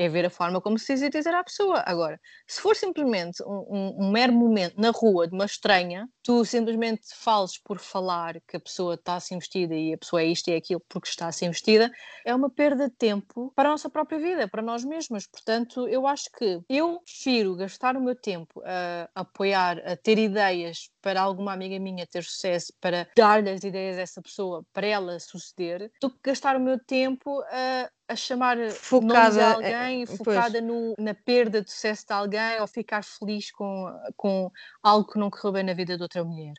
ver 0.10 0.26
a 0.26 0.30
forma 0.30 0.62
como 0.62 0.78
se 0.78 0.94
diz 0.94 1.10
dizer 1.10 1.34
à 1.34 1.44
pessoa. 1.44 1.84
Agora, 1.86 2.20
se 2.48 2.62
for 2.62 2.76
simplesmente 2.76 3.42
um, 3.44 3.66
um, 3.70 4.06
um, 4.06 4.12
mero 4.12 4.34
momento 4.34 4.80
na 4.80 4.92
rua 4.92 5.28
de 5.28 5.34
uma 5.34 5.46
estranha, 5.46 6.08
tu 6.24 6.46
simplesmente 6.46 7.02
fales 7.16 7.58
por 7.58 7.80
falar 7.80 8.40
que 8.48 8.58
a 8.58 8.60
pessoa 8.60 8.96
está 8.96 9.16
assim 9.16 9.40
vestida 9.40 9.74
e 9.74 9.94
a 9.94 9.98
pessoa 9.98 10.22
é 10.22 10.26
isto 10.26 10.50
e 10.50 10.54
é 10.54 10.58
aquilo 10.58 10.82
porque 10.88 11.10
está 11.10 11.28
assim 11.28 11.50
vestida, 11.50 11.90
é 12.26 12.36
uma 12.36 12.50
perda 12.50 12.90
de 12.90 12.96
tempo 12.96 13.52
para 13.56 13.70
a 13.70 13.72
nossa 13.72 13.90
própria 13.90 14.20
vida, 14.20 14.48
para 14.48 14.62
nós 14.62 14.84
mesmos. 14.84 15.26
Portanto, 15.28 15.88
eu 15.88 16.06
acho 16.06 16.30
que 16.38 16.62
eu 16.70 17.00
prefiro 17.06 17.56
gastar 17.56 17.96
o 17.96 18.02
meu 18.02 18.16
tempo 18.16 18.62
a 18.66 19.10
apoiar, 19.16 19.80
a 19.86 19.96
ter 19.96 20.18
ideias 20.18 20.91
para 21.02 21.22
alguma 21.22 21.54
amiga 21.54 21.80
minha 21.80 22.06
ter 22.06 22.24
sucesso, 22.24 22.74
para 22.80 23.08
dar-lhe 23.16 23.50
as 23.50 23.64
ideias 23.64 23.98
a 23.98 24.02
essa 24.02 24.22
pessoa, 24.22 24.64
para 24.72 24.88
ela 24.88 25.20
suceder, 25.20 25.92
do 26.02 26.10
que 26.10 26.20
gastar 26.24 26.56
o 26.56 26.60
meu 26.60 26.80
tempo 26.80 27.42
a 27.50 27.90
a 28.12 28.16
chamar 28.16 28.58
focada 28.72 29.32
de 29.32 29.40
alguém, 29.42 30.06
focada 30.06 30.62
no, 30.62 30.94
na 31.00 31.14
perda 31.14 31.62
de 31.62 31.72
sucesso 31.72 32.06
de 32.06 32.14
alguém 32.14 32.60
ou 32.60 32.68
ficar 32.68 33.04
feliz 33.04 33.52
com, 33.52 33.88
com 34.18 34.52
algo 34.84 35.10
que 35.10 35.18
não 35.18 35.30
correu 35.30 35.54
bem 35.54 35.64
na 35.64 35.74
vida 35.74 35.96
de 35.96 36.04
outra 36.04 36.24
mulher. 36.24 36.54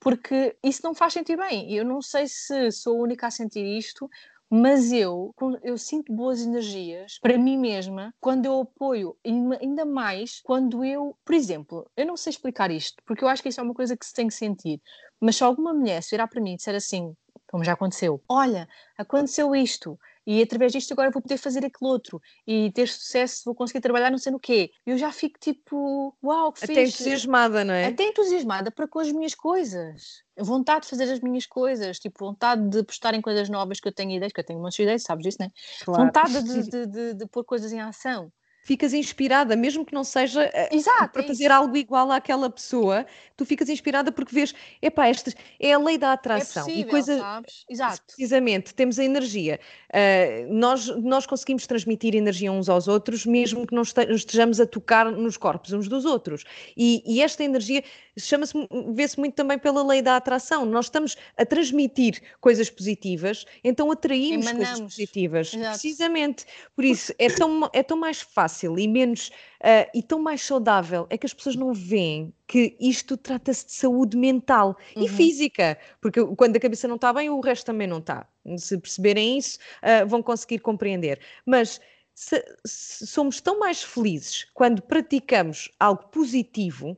Porque 0.00 0.56
isso 0.62 0.80
não 0.84 0.94
faz 0.94 1.12
sentir 1.12 1.36
bem. 1.36 1.72
Eu 1.72 1.84
não 1.84 2.02
sei 2.02 2.26
se 2.28 2.70
sou 2.72 2.98
a 2.98 3.02
única 3.02 3.28
a 3.28 3.30
sentir 3.30 3.64
isto, 3.64 4.10
mas 4.50 4.92
eu, 4.92 5.34
eu 5.62 5.76
sinto 5.76 6.12
boas 6.12 6.40
energias 6.42 7.18
para 7.20 7.36
mim 7.36 7.58
mesma 7.58 8.14
quando 8.20 8.46
eu 8.46 8.60
apoio, 8.60 9.16
ainda 9.24 9.84
mais 9.84 10.40
quando 10.44 10.84
eu, 10.84 11.16
por 11.24 11.34
exemplo, 11.34 11.90
eu 11.96 12.06
não 12.06 12.16
sei 12.16 12.30
explicar 12.30 12.70
isto, 12.70 13.02
porque 13.04 13.24
eu 13.24 13.28
acho 13.28 13.42
que 13.42 13.48
isso 13.48 13.60
é 13.60 13.62
uma 13.62 13.74
coisa 13.74 13.96
que 13.96 14.06
se 14.06 14.14
tem 14.14 14.28
que 14.28 14.34
sentir, 14.34 14.80
mas 15.20 15.36
se 15.36 15.44
alguma 15.44 15.74
mulher 15.74 16.02
se 16.02 16.10
virar 16.10 16.28
para 16.28 16.40
mim 16.40 16.52
e 16.52 16.56
disser 16.56 16.74
assim, 16.74 17.14
como 17.50 17.64
já 17.64 17.72
aconteceu, 17.72 18.22
olha, 18.28 18.68
aconteceu 18.96 19.54
isto, 19.54 19.98
e 20.26 20.42
através 20.42 20.72
disto 20.72 20.92
agora 20.92 21.10
vou 21.10 21.22
poder 21.22 21.38
fazer 21.38 21.60
aquele 21.64 21.90
outro 21.90 22.20
e 22.46 22.72
ter 22.72 22.88
sucesso, 22.88 23.42
vou 23.44 23.54
conseguir 23.54 23.80
trabalhar 23.80 24.10
não 24.10 24.18
sei 24.18 24.32
no 24.32 24.40
quê. 24.40 24.72
Eu 24.84 24.98
já 24.98 25.12
fico 25.12 25.38
tipo, 25.38 26.16
uau, 26.22 26.52
que 26.52 26.64
Até 26.64 26.82
entusiasmada, 26.82 27.64
não 27.64 27.72
é? 27.72 27.86
Até 27.86 28.04
entusiasmada 28.04 28.70
para 28.70 28.88
com 28.88 28.98
as 28.98 29.12
minhas 29.12 29.34
coisas. 29.34 30.24
Vontade 30.36 30.82
de 30.82 30.90
fazer 30.90 31.04
as 31.04 31.20
minhas 31.20 31.46
coisas, 31.46 31.98
tipo, 31.98 32.26
vontade 32.26 32.68
de 32.68 32.82
postar 32.82 33.14
em 33.14 33.20
coisas 33.20 33.48
novas 33.48 33.78
que 33.78 33.88
eu 33.88 33.92
tenho 33.92 34.10
ideias, 34.10 34.32
que 34.32 34.40
eu 34.40 34.44
tenho 34.44 34.58
muitas 34.58 34.78
ideias, 34.78 35.02
sabes 35.02 35.22
disso, 35.22 35.38
não 35.40 35.46
é? 35.46 35.50
Claro. 35.84 36.04
Vontade 36.04 36.42
de, 36.42 36.62
de, 36.70 36.86
de, 36.86 37.14
de 37.14 37.26
pôr 37.26 37.44
coisas 37.44 37.72
em 37.72 37.80
ação 37.80 38.32
ficas 38.66 38.92
inspirada, 38.92 39.54
mesmo 39.54 39.84
que 39.86 39.94
não 39.94 40.02
seja 40.02 40.42
eh, 40.52 40.70
Exato, 40.72 41.12
para 41.12 41.22
é 41.22 41.26
fazer 41.28 41.52
algo 41.52 41.76
igual 41.76 42.10
àquela 42.10 42.50
pessoa, 42.50 43.06
tu 43.36 43.46
ficas 43.46 43.68
inspirada 43.68 44.10
porque 44.10 44.34
vês, 44.34 44.52
epá, 44.82 45.06
esta 45.06 45.32
é 45.60 45.72
a 45.72 45.78
lei 45.78 45.96
da 45.96 46.12
atração. 46.12 46.64
É 46.64 46.66
possível, 46.66 46.88
e 46.88 46.90
coisa, 46.90 47.18
sabes? 47.20 47.64
Exato. 47.70 48.02
Precisamente, 48.08 48.74
temos 48.74 48.98
a 48.98 49.04
energia. 49.04 49.60
Uh, 49.90 50.52
nós, 50.52 50.88
nós 50.96 51.26
conseguimos 51.26 51.64
transmitir 51.64 52.16
energia 52.16 52.50
uns 52.50 52.68
aos 52.68 52.88
outros, 52.88 53.24
mesmo 53.24 53.64
que 53.68 53.74
não 53.74 53.82
estejamos 53.82 54.58
a 54.58 54.66
tocar 54.66 55.12
nos 55.12 55.36
corpos 55.36 55.72
uns 55.72 55.86
dos 55.86 56.04
outros. 56.04 56.42
E, 56.76 57.04
e 57.06 57.22
esta 57.22 57.44
energia 57.44 57.84
chama-se, 58.18 58.52
vê-se 58.94 59.16
muito 59.16 59.34
também 59.34 59.60
pela 59.60 59.86
lei 59.86 60.02
da 60.02 60.16
atração. 60.16 60.66
Nós 60.66 60.86
estamos 60.86 61.16
a 61.36 61.46
transmitir 61.46 62.20
coisas 62.40 62.68
positivas, 62.68 63.46
então 63.62 63.92
atraímos 63.92 64.46
Emanamos. 64.46 64.68
coisas 64.70 64.80
positivas. 64.80 65.54
Exato. 65.54 65.70
Precisamente. 65.70 66.46
Por 66.74 66.84
isso, 66.84 67.14
é 67.16 67.28
tão, 67.28 67.70
é 67.72 67.82
tão 67.84 67.96
mais 67.96 68.20
fácil 68.20 68.55
e 68.64 68.88
menos 68.88 69.28
uh, 69.60 69.90
e 69.94 70.02
tão 70.02 70.20
mais 70.20 70.42
saudável 70.42 71.06
é 71.10 71.18
que 71.18 71.26
as 71.26 71.34
pessoas 71.34 71.56
não 71.56 71.72
veem 71.72 72.32
que 72.46 72.76
isto 72.80 73.16
trata-se 73.16 73.66
de 73.66 73.72
saúde 73.72 74.16
mental 74.16 74.76
uhum. 74.94 75.04
e 75.04 75.08
física, 75.08 75.78
porque 76.00 76.24
quando 76.36 76.56
a 76.56 76.60
cabeça 76.60 76.88
não 76.88 76.96
está 76.96 77.12
bem, 77.12 77.28
o 77.28 77.40
resto 77.40 77.66
também 77.66 77.86
não 77.86 77.98
está. 77.98 78.26
Se 78.56 78.78
perceberem 78.78 79.38
isso, 79.38 79.58
uh, 79.82 80.06
vão 80.06 80.22
conseguir 80.22 80.60
compreender. 80.60 81.20
Mas 81.44 81.80
se, 82.14 82.42
se 82.64 83.06
somos 83.06 83.40
tão 83.40 83.58
mais 83.58 83.82
felizes 83.82 84.46
quando 84.54 84.80
praticamos 84.80 85.70
algo 85.78 86.04
positivo 86.08 86.96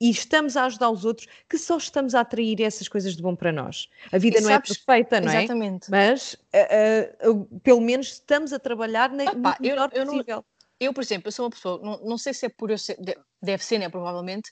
e 0.00 0.10
estamos 0.10 0.56
a 0.56 0.64
ajudar 0.64 0.90
os 0.90 1.04
outros 1.04 1.26
que 1.48 1.56
só 1.56 1.76
estamos 1.76 2.14
a 2.14 2.20
atrair 2.20 2.60
essas 2.60 2.88
coisas 2.88 3.16
de 3.16 3.22
bom 3.22 3.34
para 3.34 3.52
nós. 3.52 3.88
A 4.12 4.18
vida 4.18 4.38
e 4.38 4.40
não 4.40 4.50
é 4.50 4.54
sabes, 4.54 4.70
é 4.70 4.74
perfeita, 4.74 5.20
não 5.20 5.32
é? 5.32 5.38
Exatamente. 5.44 5.90
Mas 5.90 6.34
uh, 6.34 7.30
uh, 7.30 7.60
pelo 7.60 7.80
menos 7.80 8.08
estamos 8.08 8.52
a 8.52 8.58
trabalhar 8.58 9.10
na, 9.10 9.32
no 9.32 9.54
melhor 9.60 9.90
eu, 9.92 10.02
eu 10.02 10.06
possível. 10.06 10.36
Não, 10.36 10.44
eu, 10.84 10.92
por 10.92 11.02
exemplo, 11.02 11.28
eu 11.28 11.32
sou 11.32 11.44
uma 11.44 11.50
pessoa, 11.50 11.80
não, 11.82 12.00
não 12.04 12.18
sei 12.18 12.32
se 12.34 12.46
é 12.46 12.48
por 12.48 12.70
eu 12.70 12.78
ser, 12.78 12.98
deve 13.42 13.64
ser, 13.64 13.78
né, 13.78 13.88
provavelmente, 13.88 14.50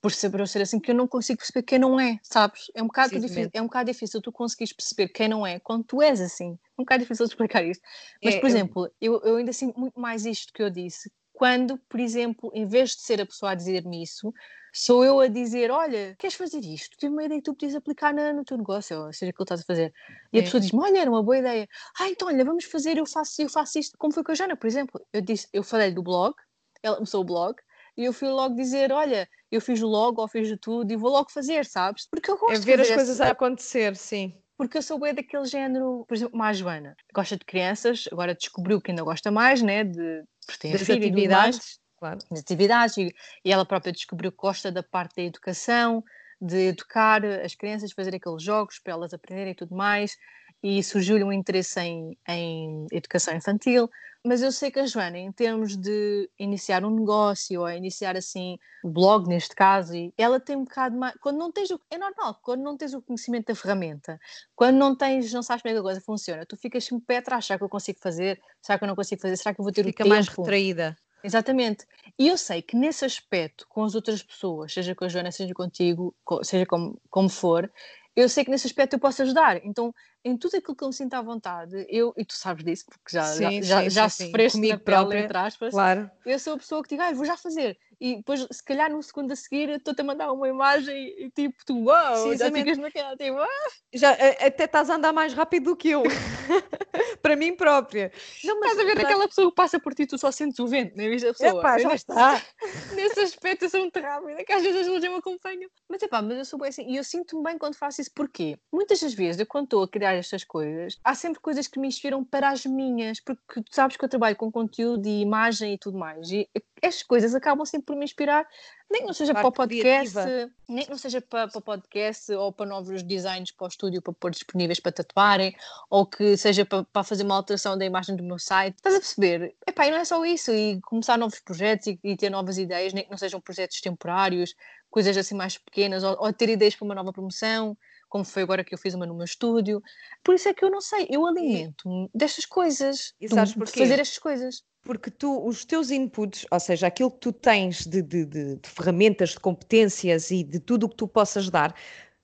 por 0.00 0.12
ser, 0.12 0.28
por 0.30 0.40
eu 0.40 0.46
ser 0.46 0.60
assim, 0.60 0.78
que 0.78 0.90
eu 0.90 0.94
não 0.94 1.08
consigo 1.08 1.38
perceber 1.38 1.62
quem 1.62 1.78
não 1.78 1.98
é, 1.98 2.18
sabes? 2.22 2.70
É 2.74 2.82
um 2.82 2.86
bocado, 2.86 3.18
difícil, 3.18 3.50
é 3.54 3.62
um 3.62 3.64
bocado 3.64 3.90
difícil 3.90 4.20
tu 4.20 4.30
conseguires 4.30 4.72
perceber 4.72 5.08
quem 5.08 5.28
não 5.28 5.46
é 5.46 5.58
quando 5.60 5.84
tu 5.84 6.02
és 6.02 6.20
assim. 6.20 6.58
É 6.76 6.82
um 6.82 6.84
bocado 6.84 7.02
difícil 7.02 7.24
de 7.24 7.32
explicar 7.32 7.64
isto. 7.64 7.82
Mas, 8.22 8.34
é, 8.34 8.40
por 8.40 8.46
exemplo, 8.46 8.90
eu, 9.00 9.20
eu 9.22 9.36
ainda 9.36 9.52
sinto 9.52 9.80
muito 9.80 9.98
mais 9.98 10.26
isto 10.26 10.52
que 10.52 10.62
eu 10.62 10.68
disse, 10.68 11.10
quando, 11.32 11.78
por 11.88 11.98
exemplo, 11.98 12.50
em 12.54 12.66
vez 12.66 12.90
de 12.90 13.00
ser 13.00 13.20
a 13.20 13.26
pessoa 13.26 13.52
a 13.52 13.54
dizer-me 13.54 14.02
isso, 14.02 14.30
sou 14.74 15.04
eu 15.04 15.20
a 15.20 15.28
dizer: 15.28 15.70
Olha, 15.70 16.16
queres 16.18 16.34
fazer 16.34 16.60
isto? 16.60 16.96
Tive 16.96 17.12
uma 17.12 17.24
ideia 17.24 17.40
que 17.40 17.44
tu 17.44 17.54
podias 17.54 17.74
aplicar 17.74 18.12
na, 18.12 18.32
no 18.32 18.44
teu 18.44 18.58
negócio, 18.58 19.06
ou 19.06 19.12
seja, 19.12 19.30
o 19.30 19.34
que 19.34 19.42
estás 19.42 19.60
a 19.60 19.64
fazer. 19.64 19.92
E 20.32 20.40
a 20.40 20.42
pessoa 20.42 20.60
diz-me: 20.60 20.80
Olha, 20.80 20.98
era 20.98 21.10
uma 21.10 21.22
boa 21.22 21.38
ideia. 21.38 21.68
Ah, 21.98 22.08
então, 22.08 22.28
olha, 22.28 22.44
vamos 22.44 22.64
fazer, 22.64 22.98
eu 22.98 23.06
faço, 23.06 23.40
eu 23.40 23.48
faço 23.48 23.78
isto. 23.78 23.96
Como 23.96 24.12
foi 24.12 24.24
com 24.24 24.32
a 24.32 24.34
Jana, 24.34 24.56
por 24.56 24.66
exemplo. 24.66 25.00
Eu, 25.12 25.20
disse, 25.20 25.48
eu 25.52 25.62
falei 25.62 25.92
do 25.92 26.02
blog, 26.02 26.34
ela 26.82 26.96
começou 26.96 27.22
o 27.22 27.24
blog, 27.24 27.56
e 27.96 28.04
eu 28.04 28.12
fui 28.12 28.28
logo 28.28 28.56
dizer: 28.56 28.90
Olha, 28.90 29.28
eu 29.50 29.60
fiz 29.60 29.80
o 29.80 29.86
logo 29.86 30.20
ou 30.20 30.28
fiz 30.28 30.54
tudo 30.60 30.92
e 30.92 30.96
vou 30.96 31.10
logo 31.10 31.30
fazer, 31.30 31.64
sabes? 31.64 32.08
Porque 32.10 32.30
eu 32.30 32.36
gosto 32.36 32.62
é 32.62 32.76
ver 32.76 32.80
as 32.80 32.90
coisas 32.90 33.20
a 33.20 33.30
acontecer, 33.30 33.94
sim 33.96 34.34
porque 34.56 34.78
eu 34.78 34.82
sou 34.82 34.98
bem 34.98 35.14
daquele 35.14 35.44
género, 35.46 36.04
por 36.06 36.14
exemplo, 36.14 36.40
a 36.40 36.52
Joana, 36.52 36.96
gosta 37.12 37.36
de 37.36 37.44
crianças, 37.44 38.04
agora 38.10 38.34
descobriu 38.34 38.80
que 38.80 38.90
ainda 38.90 39.02
gosta 39.02 39.30
mais, 39.30 39.60
né, 39.60 39.84
de 39.84 40.22
ter 40.60 40.74
atividades, 40.74 41.78
claro. 42.04 42.18
de 42.30 42.38
atividades, 42.38 42.96
e, 42.98 43.14
e, 43.44 43.52
ela 43.52 43.64
própria 43.64 43.92
descobriu 43.92 44.30
que 44.30 44.38
gosta 44.38 44.70
da 44.70 44.82
parte 44.82 45.16
da 45.16 45.22
educação, 45.22 46.04
de 46.40 46.68
educar 46.68 47.24
as 47.24 47.54
crianças, 47.54 47.92
fazer 47.92 48.14
aqueles 48.14 48.42
jogos 48.42 48.78
para 48.78 48.92
elas 48.92 49.14
aprenderem 49.14 49.52
e 49.52 49.56
tudo 49.56 49.74
mais, 49.74 50.16
e 50.62 50.82
surgiu-lhe 50.82 51.24
um 51.24 51.32
interesse 51.32 51.80
em, 51.80 52.16
em 52.28 52.86
educação 52.90 53.34
infantil, 53.34 53.88
mas 54.26 54.40
eu 54.40 54.50
sei 54.50 54.70
que 54.70 54.80
a 54.80 54.86
Joana, 54.86 55.18
em 55.18 55.30
termos 55.30 55.76
de 55.76 56.30
iniciar 56.38 56.82
um 56.82 56.90
negócio 56.90 57.60
ou 57.60 57.70
iniciar 57.70 58.16
assim 58.16 58.58
blog 58.82 59.28
neste 59.28 59.54
caso, 59.54 59.92
ela 60.16 60.40
tem 60.40 60.56
um 60.56 60.64
bocado 60.64 60.96
mais. 60.96 61.14
Quando 61.20 61.36
não 61.36 61.52
tens 61.52 61.70
o... 61.70 61.78
É 61.90 61.98
normal, 61.98 62.40
quando 62.42 62.62
não 62.62 62.74
tens 62.74 62.94
o 62.94 63.02
conhecimento 63.02 63.48
da 63.48 63.54
ferramenta, 63.54 64.18
quando 64.56 64.76
não 64.76 64.96
tens, 64.96 65.30
não 65.30 65.42
sabes 65.42 65.60
como 65.60 65.72
é 65.72 65.74
que 65.74 65.80
a 65.80 65.82
coisa 65.82 66.00
funciona, 66.00 66.46
tu 66.46 66.56
ficas 66.56 66.84
sempre 66.84 67.04
pé 67.04 67.18
atrás, 67.18 67.44
será 67.44 67.58
que 67.58 67.64
eu 67.64 67.68
consigo 67.68 67.98
fazer? 68.00 68.40
Será 68.62 68.78
que 68.78 68.84
eu 68.84 68.88
não 68.88 68.96
consigo 68.96 69.20
fazer? 69.20 69.36
Será 69.36 69.54
que 69.54 69.60
eu 69.60 69.64
vou 69.64 69.72
ter 69.72 69.84
Fica 69.84 70.02
o 70.02 70.08
tempo? 70.08 70.14
Fica 70.14 70.14
mais 70.14 70.28
retraída. 70.28 70.96
Exatamente. 71.24 71.86
E 72.18 72.28
eu 72.28 72.36
sei 72.36 72.60
que 72.60 72.76
nesse 72.76 73.04
aspecto, 73.04 73.66
com 73.68 73.82
as 73.82 73.94
outras 73.94 74.22
pessoas, 74.22 74.72
seja 74.72 74.94
com 74.94 75.06
a 75.06 75.08
Joana, 75.08 75.32
seja 75.32 75.54
contigo, 75.54 76.14
seja 76.42 76.66
como, 76.66 77.00
como 77.08 77.30
for, 77.30 77.70
eu 78.14 78.28
sei 78.28 78.44
que 78.44 78.50
nesse 78.50 78.66
aspecto 78.66 78.92
eu 78.92 79.00
posso 79.00 79.22
ajudar. 79.22 79.64
Então, 79.64 79.92
em 80.24 80.36
tudo 80.36 80.56
aquilo 80.56 80.76
que 80.76 80.84
eu 80.84 80.88
me 80.88 80.94
sinto 80.94 81.14
à 81.14 81.22
vontade, 81.22 81.84
eu, 81.88 82.14
e 82.16 82.24
tu 82.24 82.34
sabes 82.34 82.64
disso, 82.64 82.84
porque 82.88 83.10
já, 83.10 83.24
sim, 83.24 83.62
já, 83.62 83.82
sim, 83.82 83.90
já, 83.90 84.08
sim, 84.08 84.26
sofreste 84.26 84.58
comigo 84.58 84.78
própria, 84.78 85.20
entre 85.20 85.36
aspas, 85.36 85.70
claro. 85.72 86.10
eu 86.24 86.38
sou 86.38 86.54
a 86.54 86.58
pessoa 86.58 86.82
que 86.82 86.90
digo, 86.90 87.02
ah, 87.02 87.12
vou 87.12 87.24
já 87.24 87.36
fazer. 87.36 87.76
E 88.00 88.16
depois, 88.16 88.46
se 88.50 88.64
calhar, 88.64 88.90
no 88.90 89.02
segundo 89.02 89.32
a 89.32 89.36
seguir, 89.36 89.68
estou-te 89.70 90.00
a 90.00 90.04
mandar 90.04 90.32
uma 90.32 90.48
imagem 90.48 90.96
e 91.18 91.30
tipo, 91.30 91.56
tu, 91.66 91.84
uau, 91.84 92.24
wow, 92.24 92.36
já 92.36 92.50
ficas 92.50 92.78
naquela, 92.78 93.16
tipo, 93.16 93.38
ah. 93.38 93.48
já, 93.92 94.12
Até 94.12 94.64
estás 94.64 94.88
a 94.90 94.94
andar 94.94 95.12
mais 95.12 95.34
rápido 95.34 95.64
do 95.64 95.76
que 95.76 95.90
eu, 95.90 96.02
para 97.24 97.36
mim 97.36 97.56
própria. 97.56 98.12
Não, 98.44 98.60
mas 98.60 98.72
estás 98.72 98.80
a 98.80 98.84
ver 98.84 98.96
mas... 98.96 99.04
aquela 99.06 99.26
pessoa 99.26 99.48
que 99.48 99.54
passa 99.54 99.80
por 99.80 99.94
ti, 99.94 100.06
tu 100.06 100.18
só 100.18 100.30
sentes 100.30 100.58
o 100.58 100.66
vento, 100.66 100.94
nem 100.94 101.08
viste 101.08 101.26
a 101.26 101.32
pessoa. 101.32 101.58
Epá, 101.58 101.78
já 101.78 101.94
está. 101.94 102.42
Nesse 102.94 103.18
aspecto, 103.20 103.64
eu 103.64 103.70
sou 103.70 103.80
muito 103.80 103.98
rápida, 103.98 104.44
que 104.44 104.52
às 104.52 104.62
vezes 104.62 104.82
as 104.82 104.86
luzes 104.88 105.08
me 105.08 105.16
acompanham. 105.16 105.70
Mas, 105.88 106.02
epá, 106.02 106.20
mas 106.20 106.36
eu 106.36 106.44
sou 106.44 106.58
bem 106.58 106.68
assim, 106.68 106.86
e 106.86 106.98
eu 106.98 107.02
sinto-me 107.02 107.42
bem 107.42 107.56
quando 107.56 107.76
faço 107.76 108.02
isso, 108.02 108.10
porquê? 108.14 108.58
Muitas 108.70 109.00
das 109.00 109.14
vezes, 109.14 109.40
eu 109.40 109.46
quando 109.46 109.64
estou 109.64 109.82
a 109.84 109.88
criar 109.88 110.12
estas 110.12 110.44
coisas, 110.44 110.98
há 111.02 111.14
sempre 111.14 111.40
coisas 111.40 111.66
que 111.66 111.80
me 111.80 111.88
inspiram 111.88 112.22
para 112.22 112.50
as 112.50 112.66
minhas, 112.66 113.18
porque 113.20 113.40
tu 113.54 113.74
sabes 113.74 113.96
que 113.96 114.04
eu 114.04 114.08
trabalho 114.08 114.36
com 114.36 114.52
conteúdo 114.52 115.06
e 115.06 115.22
imagem 115.22 115.72
e 115.72 115.78
tudo 115.78 115.96
mais, 115.96 116.30
e 116.30 116.46
estas 116.82 117.02
coisas 117.02 117.34
acabam 117.34 117.64
sempre 117.64 117.86
por 117.86 117.96
me 117.96 118.04
inspirar, 118.04 118.46
nem 118.90 119.00
que 119.00 119.06
não 119.06 119.14
seja 119.14 119.32
para 119.32 119.46
o 119.46 119.52
podcast, 119.52 120.12
criativa. 120.12 120.52
nem 120.68 120.84
que 120.84 120.90
não 120.90 120.98
seja 120.98 121.20
para, 121.20 121.48
para 121.48 121.58
o 121.58 121.62
podcast 121.62 122.32
ou 122.32 122.52
para 122.52 122.66
novos 122.66 123.02
designs 123.02 123.50
para 123.50 123.64
o 123.64 123.68
estúdio 123.68 124.02
para 124.02 124.12
pôr 124.12 124.30
disponíveis 124.30 124.78
para 124.78 124.92
tatuarem, 124.92 125.56
ou 125.90 126.06
que 126.06 126.36
seja 126.36 126.64
para, 126.64 126.84
para 126.84 127.02
fazer 127.02 127.24
uma 127.24 127.34
alteração 127.34 127.76
da 127.76 127.84
imagem 127.84 128.14
do 128.14 128.22
meu 128.22 128.38
site. 128.38 128.76
Estás 128.76 128.94
a 128.94 129.00
perceber? 129.00 129.54
Epá, 129.66 129.86
e 129.86 129.90
não 129.90 129.98
é 129.98 130.04
só 130.04 130.24
isso, 130.24 130.52
e 130.52 130.80
começar 130.82 131.18
novos 131.18 131.40
projetos 131.40 131.86
e, 131.86 131.98
e 132.04 132.16
ter 132.16 132.30
novas 132.30 132.58
ideias, 132.58 132.92
nem 132.92 133.04
que 133.04 133.10
não 133.10 133.18
sejam 133.18 133.40
projetos 133.40 133.80
temporários, 133.80 134.54
coisas 134.90 135.16
assim 135.16 135.34
mais 135.34 135.58
pequenas, 135.58 136.04
ou, 136.04 136.16
ou 136.20 136.32
ter 136.32 136.48
ideias 136.48 136.76
para 136.76 136.84
uma 136.84 136.94
nova 136.94 137.12
promoção 137.12 137.76
como 138.14 138.24
foi 138.24 138.44
agora 138.44 138.62
que 138.62 138.72
eu 138.72 138.78
fiz 138.78 138.94
uma 138.94 139.06
no 139.06 139.16
meu 139.16 139.24
estúdio. 139.24 139.82
Por 140.22 140.36
isso 140.36 140.48
é 140.48 140.54
que 140.54 140.64
eu 140.64 140.70
não 140.70 140.80
sei, 140.80 141.08
eu 141.10 141.26
alimento-me 141.26 142.08
destas 142.14 142.46
coisas, 142.46 143.12
e 143.20 143.28
sabes 143.28 143.54
de, 143.54 143.58
de 143.58 143.72
fazer 143.72 143.98
estas 143.98 144.18
coisas. 144.18 144.62
Porque 144.82 145.10
tu, 145.10 145.44
os 145.44 145.64
teus 145.64 145.90
inputs, 145.90 146.46
ou 146.48 146.60
seja, 146.60 146.86
aquilo 146.86 147.10
que 147.10 147.18
tu 147.18 147.32
tens 147.32 147.84
de, 147.84 148.02
de, 148.02 148.24
de, 148.24 148.60
ferramentas, 148.62 149.30
de 149.30 149.40
competências 149.40 150.30
e 150.30 150.44
de 150.44 150.60
tudo 150.60 150.86
o 150.86 150.88
que 150.88 150.94
tu 150.94 151.08
possas 151.08 151.50
dar, 151.50 151.74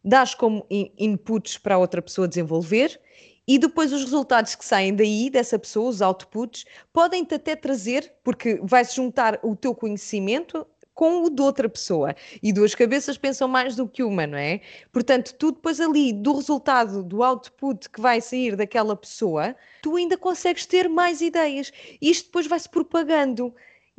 dás 0.04 0.32
como 0.32 0.64
in, 0.70 0.92
inputs 0.96 1.58
para 1.58 1.76
outra 1.76 2.00
pessoa 2.00 2.28
desenvolver 2.28 3.00
e 3.48 3.58
depois 3.58 3.92
os 3.92 4.04
resultados 4.04 4.54
que 4.54 4.64
saem 4.64 4.94
daí, 4.94 5.28
dessa 5.28 5.58
pessoa, 5.58 5.90
os 5.90 6.00
outputs, 6.00 6.64
podem-te 6.92 7.34
até 7.34 7.56
trazer, 7.56 8.14
porque 8.22 8.60
vais 8.62 8.94
juntar 8.94 9.40
o 9.42 9.56
teu 9.56 9.74
conhecimento 9.74 10.64
com 11.00 11.24
o 11.24 11.30
de 11.30 11.40
outra 11.40 11.66
pessoa. 11.66 12.14
E 12.42 12.52
duas 12.52 12.74
cabeças 12.74 13.16
pensam 13.16 13.48
mais 13.48 13.74
do 13.74 13.88
que 13.88 14.02
uma, 14.02 14.26
não 14.26 14.36
é? 14.36 14.60
Portanto, 14.92 15.34
tu 15.38 15.50
depois 15.50 15.80
ali, 15.80 16.12
do 16.12 16.36
resultado, 16.36 17.02
do 17.02 17.22
output 17.22 17.88
que 17.88 18.02
vai 18.02 18.20
sair 18.20 18.54
daquela 18.54 18.94
pessoa, 18.94 19.56
tu 19.80 19.96
ainda 19.96 20.18
consegues 20.18 20.66
ter 20.66 20.90
mais 20.90 21.22
ideias. 21.22 21.72
Isto 22.02 22.26
depois 22.26 22.46
vai-se 22.46 22.68
propagando 22.68 23.54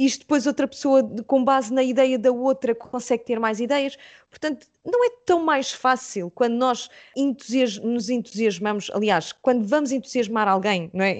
isto 0.05 0.21
depois 0.21 0.47
outra 0.47 0.67
pessoa, 0.67 1.03
com 1.27 1.43
base 1.43 1.71
na 1.73 1.83
ideia 1.83 2.17
da 2.17 2.31
outra, 2.31 2.73
consegue 2.73 3.23
ter 3.23 3.39
mais 3.39 3.59
ideias. 3.59 3.97
Portanto, 4.29 4.65
não 4.83 5.05
é 5.05 5.09
tão 5.25 5.43
mais 5.43 5.71
fácil 5.71 6.31
quando 6.31 6.53
nós 6.53 6.89
entusias 7.15 7.77
nos 7.77 8.09
entusiasmamos, 8.09 8.89
aliás, 8.93 9.31
quando 9.31 9.67
vamos 9.67 9.91
entusiasmar 9.91 10.47
alguém, 10.47 10.89
não 10.93 11.05
é? 11.05 11.15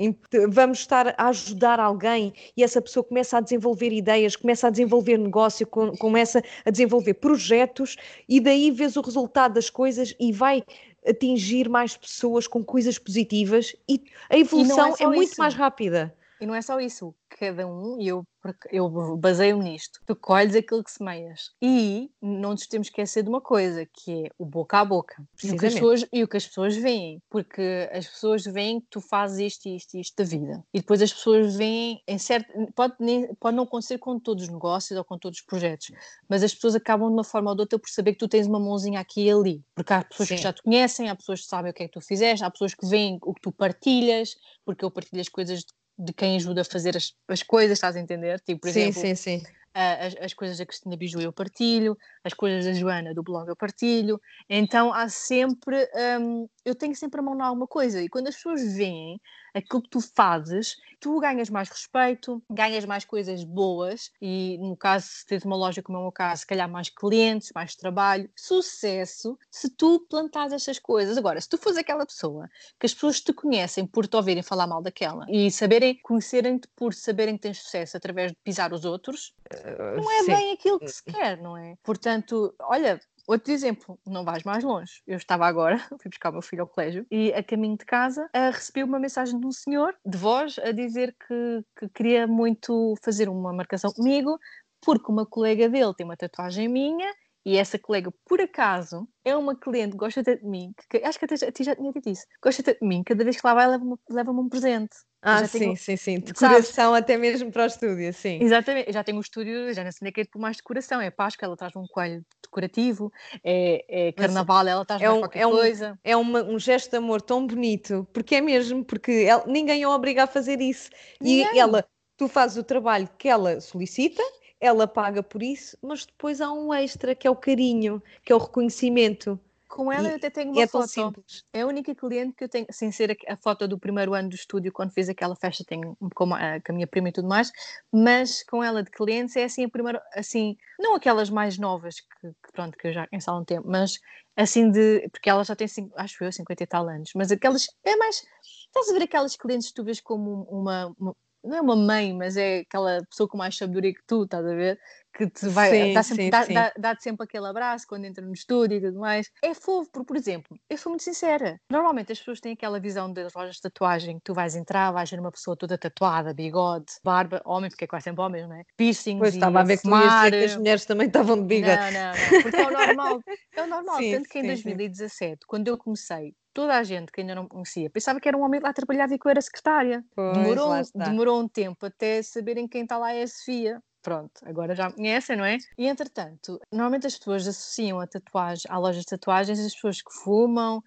Vamos 0.49 0.79
estar 0.79 1.13
a 1.17 1.27
ajudar 1.27 1.79
alguém 1.79 2.33
e 2.57 2.63
essa 2.63 2.81
pessoa 2.81 3.03
começa 3.03 3.37
a 3.37 3.41
desenvolver 3.41 3.91
ideias, 3.91 4.35
começa 4.35 4.67
a 4.67 4.69
desenvolver 4.71 5.17
negócio, 5.17 5.67
começa 5.67 6.41
a 6.65 6.71
desenvolver 6.71 7.15
projetos 7.15 7.97
e 8.27 8.39
daí 8.39 8.71
vês 8.71 8.95
o 8.95 9.01
resultado 9.01 9.53
das 9.53 9.69
coisas 9.69 10.15
e 10.19 10.31
vai 10.31 10.63
atingir 11.05 11.69
mais 11.69 11.95
pessoas 11.95 12.47
com 12.47 12.63
coisas 12.63 12.97
positivas 12.97 13.75
e 13.87 14.01
a 14.29 14.37
evolução 14.37 14.95
é, 14.99 15.03
é 15.03 15.07
muito 15.07 15.35
mais 15.37 15.53
rápida. 15.53 16.15
E 16.41 16.45
não 16.47 16.55
é 16.55 16.61
só 16.61 16.79
isso, 16.79 17.13
cada 17.29 17.67
um, 17.67 18.01
e 18.01 18.07
eu, 18.07 18.23
eu 18.71 18.89
baseio 19.17 19.57
nisto, 19.57 19.99
tu 20.07 20.15
colhes 20.15 20.55
aquilo 20.55 20.83
que 20.83 20.89
semeias. 20.89 21.51
E 21.61 22.09
não 22.19 22.51
nos 22.51 22.65
temos 22.65 22.89
que 22.89 22.99
esquecer 22.99 23.21
de 23.21 23.29
uma 23.29 23.39
coisa, 23.39 23.85
que 23.85 24.25
é 24.25 24.29
o 24.39 24.45
boca 24.45 24.79
a 24.79 24.85
boca. 24.85 25.23
E 25.43 25.51
o, 25.51 25.57
que 25.57 25.67
as 25.67 25.73
pessoas, 25.75 26.05
e 26.11 26.23
o 26.23 26.27
que 26.27 26.37
as 26.37 26.47
pessoas 26.47 26.75
veem, 26.75 27.21
porque 27.29 27.87
as 27.93 28.07
pessoas 28.07 28.43
veem 28.43 28.81
que 28.81 28.87
tu 28.89 28.99
fazes 28.99 29.53
isto 29.53 29.67
e 29.67 29.75
isto 29.75 29.95
e 29.95 30.01
isto 30.01 30.15
da 30.17 30.23
vida. 30.23 30.63
E 30.73 30.79
depois 30.79 30.99
as 31.01 31.13
pessoas 31.13 31.55
veem, 31.55 32.01
em 32.07 32.17
certo, 32.17 32.51
pode, 32.75 32.95
nem, 32.99 33.33
pode 33.35 33.55
não 33.55 33.63
acontecer 33.65 33.99
com 33.99 34.19
todos 34.19 34.45
os 34.45 34.49
negócios 34.49 34.97
ou 34.97 35.05
com 35.05 35.19
todos 35.19 35.37
os 35.37 35.45
projetos, 35.45 35.91
mas 36.27 36.41
as 36.41 36.55
pessoas 36.55 36.73
acabam 36.73 37.07
de 37.07 37.13
uma 37.13 37.23
forma 37.23 37.51
ou 37.51 37.55
de 37.55 37.61
outra 37.61 37.77
por 37.77 37.89
saber 37.89 38.13
que 38.13 38.19
tu 38.19 38.27
tens 38.27 38.47
uma 38.47 38.59
mãozinha 38.59 38.99
aqui 38.99 39.25
e 39.25 39.31
ali. 39.31 39.63
Porque 39.75 39.93
há 39.93 40.03
pessoas 40.03 40.29
Sim. 40.29 40.35
que 40.37 40.41
já 40.41 40.51
te 40.51 40.63
conhecem, 40.63 41.07
há 41.07 41.15
pessoas 41.15 41.41
que 41.41 41.47
sabem 41.47 41.69
o 41.69 41.73
que 41.73 41.83
é 41.83 41.87
que 41.87 41.93
tu 41.93 42.01
fizeste, 42.01 42.43
há 42.43 42.49
pessoas 42.49 42.73
que 42.73 42.87
veem 42.87 43.19
o 43.21 43.31
que 43.31 43.41
tu 43.41 43.51
partilhas, 43.51 44.35
porque 44.65 44.83
eu 44.83 44.89
partilho 44.89 45.21
as 45.21 45.29
coisas 45.29 45.63
de 45.97 46.13
quem 46.13 46.35
ajuda 46.35 46.61
a 46.61 46.65
fazer 46.65 46.95
as, 46.97 47.13
as 47.27 47.43
coisas, 47.43 47.77
estás 47.77 47.95
a 47.95 47.99
entender? 47.99 48.39
Tipo, 48.41 48.61
por 48.61 48.69
sim, 48.69 48.81
exemplo, 48.81 49.01
sim, 49.01 49.15
sim. 49.15 49.43
As, 49.73 50.15
as 50.19 50.33
coisas 50.33 50.57
da 50.57 50.65
Cristina 50.65 50.97
Biju 50.97 51.21
eu 51.21 51.31
partilho, 51.31 51.97
as 52.25 52.33
coisas 52.33 52.65
da 52.65 52.73
Joana 52.73 53.13
do 53.13 53.23
blog 53.23 53.47
eu 53.47 53.55
partilho, 53.55 54.19
então 54.49 54.93
há 54.93 55.07
sempre, 55.07 55.89
um, 56.19 56.49
eu 56.63 56.75
tenho 56.75 56.95
sempre 56.95 57.19
a 57.19 57.23
mão 57.23 57.35
em 57.35 57.41
alguma 57.41 57.67
coisa, 57.67 58.01
e 58.01 58.09
quando 58.09 58.27
as 58.27 58.35
pessoas 58.35 58.61
veem 58.75 59.19
aquilo 59.53 59.81
que 59.81 59.89
tu 59.89 59.99
fazes, 59.99 60.77
tu 60.99 61.19
ganhas 61.19 61.49
mais 61.49 61.69
respeito, 61.69 62.41
ganhas 62.49 62.85
mais 62.85 63.03
coisas 63.03 63.43
boas 63.43 64.11
e, 64.21 64.57
no 64.59 64.77
caso, 64.77 65.07
se 65.07 65.25
tens 65.25 65.43
uma 65.43 65.55
loja 65.55 65.81
como 65.81 65.97
é 65.97 65.99
o 65.99 66.03
meu 66.03 66.11
caso, 66.11 66.41
se 66.41 66.47
calhar 66.47 66.69
mais 66.69 66.89
clientes, 66.89 67.51
mais 67.53 67.75
trabalho, 67.75 68.29
sucesso, 68.35 69.37
se 69.49 69.69
tu 69.69 70.05
plantares 70.09 70.53
estas 70.53 70.79
coisas. 70.79 71.17
Agora, 71.17 71.41
se 71.41 71.49
tu 71.49 71.57
fores 71.57 71.77
aquela 71.77 72.05
pessoa 72.05 72.49
que 72.79 72.85
as 72.85 72.93
pessoas 72.93 73.19
te 73.19 73.33
conhecem 73.33 73.85
por 73.85 74.07
te 74.07 74.15
ouvirem 74.15 74.43
falar 74.43 74.67
mal 74.67 74.81
daquela 74.81 75.25
e 75.29 75.51
saberem, 75.51 75.99
conhecerem-te 76.01 76.67
por 76.75 76.93
saberem 76.93 77.35
que 77.35 77.41
tens 77.41 77.59
sucesso 77.59 77.97
através 77.97 78.31
de 78.31 78.37
pisar 78.43 78.71
os 78.71 78.85
outros, 78.85 79.33
uh, 79.53 79.97
não 79.97 80.11
é 80.11 80.19
sim. 80.19 80.31
bem 80.31 80.51
aquilo 80.53 80.79
que 80.79 80.89
se 80.89 81.03
quer, 81.03 81.37
não 81.41 81.57
é? 81.57 81.75
Portanto, 81.83 82.53
olha, 82.61 82.99
Outro 83.31 83.53
exemplo, 83.53 83.97
não 84.05 84.25
vais 84.25 84.43
mais 84.43 84.61
longe. 84.61 85.01
Eu 85.07 85.15
estava 85.15 85.47
agora, 85.47 85.77
fui 86.01 86.09
buscar 86.09 86.31
o 86.31 86.33
meu 86.33 86.41
filho 86.41 86.63
ao 86.63 86.67
colégio 86.67 87.07
e 87.09 87.31
a 87.31 87.41
caminho 87.41 87.77
de 87.77 87.85
casa 87.85 88.25
uh, 88.25 88.51
recebi 88.51 88.83
uma 88.83 88.99
mensagem 88.99 89.39
de 89.39 89.47
um 89.47 89.53
senhor 89.53 89.95
de 90.05 90.17
voz 90.17 90.59
a 90.59 90.73
dizer 90.73 91.15
que, 91.25 91.63
que 91.79 91.89
queria 91.95 92.27
muito 92.27 92.93
fazer 93.01 93.29
uma 93.29 93.53
marcação 93.53 93.89
comigo 93.93 94.37
porque 94.81 95.09
uma 95.09 95.25
colega 95.25 95.69
dele 95.69 95.93
tem 95.95 96.05
uma 96.05 96.17
tatuagem 96.17 96.67
minha 96.67 97.09
e 97.45 97.55
essa 97.55 97.79
colega, 97.79 98.11
por 98.25 98.41
acaso, 98.41 99.07
é 99.23 99.33
uma 99.33 99.55
cliente 99.55 99.95
gosta 99.95 100.21
tanto 100.21 100.41
de 100.41 100.49
mim, 100.49 100.73
que, 100.89 100.97
acho 100.97 101.17
que 101.17 101.25
a 101.25 101.51
ti 101.53 101.63
já 101.63 101.73
tinha 101.73 101.91
dito 101.93 102.09
isso, 102.09 102.25
gosta 102.43 102.61
tanto 102.61 102.81
de 102.81 102.85
mim, 102.85 103.01
cada 103.01 103.23
vez 103.23 103.39
que 103.39 103.47
lá 103.47 103.53
vai 103.53 103.65
leva-me 103.65 103.95
leva 104.09 104.31
um 104.31 104.49
presente. 104.49 104.95
Ah, 105.21 105.45
sim, 105.47 105.59
tenho... 105.59 105.77
sim, 105.77 105.95
sim. 105.95 106.19
Decoração 106.19 106.93
Sabes? 106.93 107.03
até 107.03 107.15
mesmo 107.15 107.51
para 107.51 107.63
o 107.63 107.67
estúdio, 107.67 108.11
sim. 108.11 108.39
Exatamente. 108.41 108.87
Eu 108.87 108.93
já 108.93 109.03
tenho 109.03 109.17
um 109.17 109.21
estúdio, 109.21 109.71
já 109.73 109.83
não 109.83 109.91
sei 109.91 110.11
que 110.11 110.21
é 110.21 110.25
por 110.25 110.39
mais 110.39 110.57
decoração. 110.57 110.99
É 110.99 111.11
Páscoa, 111.11 111.45
ela 111.45 111.55
traz 111.55 111.75
um 111.75 111.85
coelho 111.85 112.25
decorativo. 112.41 113.13
É, 113.43 114.07
é 114.07 114.11
Carnaval, 114.13 114.67
ela 114.67 114.83
traz 114.83 115.01
é 115.01 115.11
um, 115.11 115.19
qualquer 115.19 115.39
é 115.41 115.47
um, 115.47 115.51
coisa. 115.51 115.99
É 116.03 116.17
uma, 116.17 116.43
um 116.43 116.57
gesto 116.57 116.89
de 116.89 116.97
amor 116.97 117.21
tão 117.21 117.45
bonito, 117.45 118.07
porque 118.11 118.35
é 118.35 118.41
mesmo, 118.41 118.83
porque 118.83 119.25
ela, 119.27 119.43
ninguém 119.45 119.83
a 119.83 119.89
obriga 119.89 120.23
a 120.23 120.27
fazer 120.27 120.59
isso. 120.59 120.89
Ninguém. 121.19 121.47
E 121.53 121.59
ela, 121.59 121.85
tu 122.17 122.27
fazes 122.27 122.57
o 122.57 122.63
trabalho 122.63 123.07
que 123.17 123.27
ela 123.27 123.61
solicita, 123.61 124.23
ela 124.59 124.87
paga 124.87 125.21
por 125.21 125.43
isso, 125.43 125.77
mas 125.81 126.05
depois 126.05 126.41
há 126.41 126.51
um 126.51 126.73
extra, 126.73 127.13
que 127.13 127.27
é 127.27 127.31
o 127.31 127.35
carinho, 127.35 128.01
que 128.23 128.31
é 128.31 128.35
o 128.35 128.39
reconhecimento. 128.39 129.39
Com 129.71 129.89
ela 129.89 130.09
eu 130.09 130.15
até 130.17 130.29
tenho 130.29 130.51
uma 130.51 130.61
é 130.61 130.67
foto. 130.67 130.87
Simples. 130.87 131.45
É 131.53 131.61
a 131.61 131.65
única 131.65 131.95
cliente 131.95 132.35
que 132.35 132.43
eu 132.43 132.49
tenho, 132.49 132.67
sem 132.69 132.91
ser 132.91 133.11
a, 133.11 133.33
a, 133.33 133.37
foto 133.37 133.65
do 133.69 133.79
primeiro 133.79 134.13
ano 134.13 134.27
do 134.27 134.35
estúdio, 134.35 134.71
quando 134.71 134.91
fiz 134.91 135.07
aquela 135.07 135.33
festa, 135.33 135.63
tenho 135.65 135.97
com 136.13 136.33
a, 136.33 136.59
com 136.59 136.73
a 136.73 136.75
minha 136.75 136.85
prima 136.85 137.07
e 137.07 137.11
tudo 137.13 137.29
mais, 137.29 137.53
mas 137.89 138.43
com 138.43 138.61
ela 138.61 138.83
de 138.83 138.91
clientes 138.91 139.33
é 139.37 139.45
assim 139.45 139.63
a 139.63 139.69
primeira, 139.69 140.03
assim, 140.13 140.57
não 140.77 140.93
aquelas 140.93 141.29
mais 141.29 141.57
novas 141.57 142.01
que, 142.01 142.27
que 142.27 142.51
pronto, 142.51 142.77
que 142.77 142.89
eu 142.89 142.93
já 142.93 143.07
conheço 143.07 143.31
há 143.31 143.39
um 143.39 143.45
tempo, 143.45 143.65
mas 143.65 143.97
assim 144.35 144.69
de, 144.69 145.07
porque 145.09 145.29
ela 145.29 145.43
já 145.45 145.55
tem, 145.55 145.67
acho 145.95 146.21
eu, 146.21 146.31
50 146.31 146.63
e 146.63 146.67
tal 146.67 146.89
anos, 146.89 147.11
mas 147.15 147.31
aquelas, 147.31 147.67
é 147.85 147.95
mais, 147.95 148.21
estás 148.67 148.89
a 148.89 148.93
ver 148.93 149.03
aquelas 149.03 149.37
clientes 149.37 149.69
que 149.69 149.75
tu 149.75 149.85
vês 149.85 150.01
como 150.01 150.43
uma, 150.49 150.93
uma 150.99 151.15
não 151.43 151.57
é 151.57 151.61
uma 151.61 151.75
mãe, 151.75 152.13
mas 152.13 152.37
é 152.37 152.59
aquela 152.59 153.03
pessoa 153.09 153.27
com 153.27 153.37
mais 153.37 153.57
sabedoria 153.57 153.93
que 153.93 154.03
tu, 154.05 154.23
estás 154.23 154.45
a 154.45 154.53
ver? 154.53 154.79
Que 155.13 155.29
te 155.29 155.47
vai, 155.49 155.69
sim, 155.69 155.93
dá 155.93 156.03
sempre, 156.03 156.23
sim, 156.23 156.29
dá, 156.29 156.43
sim. 156.43 156.53
Dá, 156.53 156.73
dá-te 156.77 157.03
sempre 157.03 157.25
aquele 157.25 157.45
abraço 157.45 157.85
quando 157.87 158.05
entra 158.05 158.25
no 158.25 158.33
estúdio 158.33 158.77
e 158.77 158.81
tudo 158.81 158.99
mais. 158.99 159.29
É 159.43 159.53
fofo, 159.53 159.89
porque, 159.91 160.07
por 160.07 160.15
exemplo, 160.15 160.57
eu 160.69 160.77
sou 160.77 160.89
muito 160.89 161.03
sincera. 161.03 161.59
Normalmente 161.69 162.11
as 162.11 162.19
pessoas 162.19 162.39
têm 162.39 162.53
aquela 162.53 162.79
visão 162.79 163.11
das 163.11 163.33
lojas 163.33 163.55
de 163.55 163.61
tatuagem 163.61 164.15
que 164.17 164.23
tu 164.23 164.33
vais 164.33 164.55
entrar, 164.55 164.91
vais 164.91 165.09
ver 165.09 165.19
uma 165.19 165.31
pessoa 165.31 165.57
toda 165.57 165.77
tatuada, 165.77 166.33
bigode, 166.33 166.93
barba, 167.03 167.41
homem, 167.45 167.69
porque 167.69 167.83
é 167.85 167.87
quase 167.87 168.05
sempre 168.05 168.23
homens, 168.23 168.47
não 168.47 168.55
é? 168.55 168.63
Piercings. 168.77 169.19
Pois 169.19 169.33
estava 169.33 169.59
a 169.59 169.63
ver 169.63 169.77
que, 169.77 169.83
que 169.83 170.45
as 170.45 170.55
mulheres 170.55 170.85
também 170.85 171.07
estavam 171.07 171.37
de 171.37 171.43
bigode. 171.43 171.77
Não, 171.77 171.91
não, 171.91 172.11
não, 172.13 172.41
porque 172.41 172.61
é 172.61 172.67
o 172.67 172.71
normal. 172.71 173.19
É 173.53 173.63
o 173.63 173.67
normal. 173.67 173.99
Tanto 174.09 174.29
que 174.29 174.39
em 174.39 174.45
2017, 174.45 175.45
quando 175.45 175.67
eu 175.67 175.77
comecei, 175.77 176.33
toda 176.53 176.77
a 176.77 176.83
gente 176.83 177.11
que 177.11 177.21
ainda 177.21 177.35
não 177.35 177.43
me 177.43 177.49
conhecia 177.49 177.89
pensava 177.89 178.19
que 178.19 178.27
era 178.27 178.37
um 178.37 178.43
homem 178.43 178.59
lá 178.61 178.71
trabalhava 178.73 179.13
e 179.13 179.19
que 179.19 179.27
eu 179.27 179.29
era 179.29 179.41
secretária. 179.41 180.03
Pois, 180.15 180.33
demorou, 180.33 180.71
demorou 180.95 181.41
um 181.41 181.47
tempo 181.49 181.85
até 181.85 182.21
saberem 182.23 182.67
quem 182.67 182.83
está 182.83 182.97
lá 182.97 183.11
é 183.13 183.23
a 183.23 183.27
Sofia. 183.27 183.81
Pronto, 184.01 184.41
agora 184.45 184.73
já 184.73 184.91
conhecem, 184.91 185.37
não 185.37 185.45
é? 185.45 185.57
E 185.77 185.85
entretanto, 185.85 186.59
normalmente 186.71 187.05
as 187.05 187.17
pessoas 187.17 187.47
associam 187.47 187.99
a 187.99 188.07
tatuagem 188.07 188.63
à 188.67 188.79
loja 188.79 188.99
de 188.99 189.05
tatuagens 189.05 189.59
as 189.59 189.75
pessoas 189.75 190.01
que 190.01 190.11
fumam, 190.11 190.83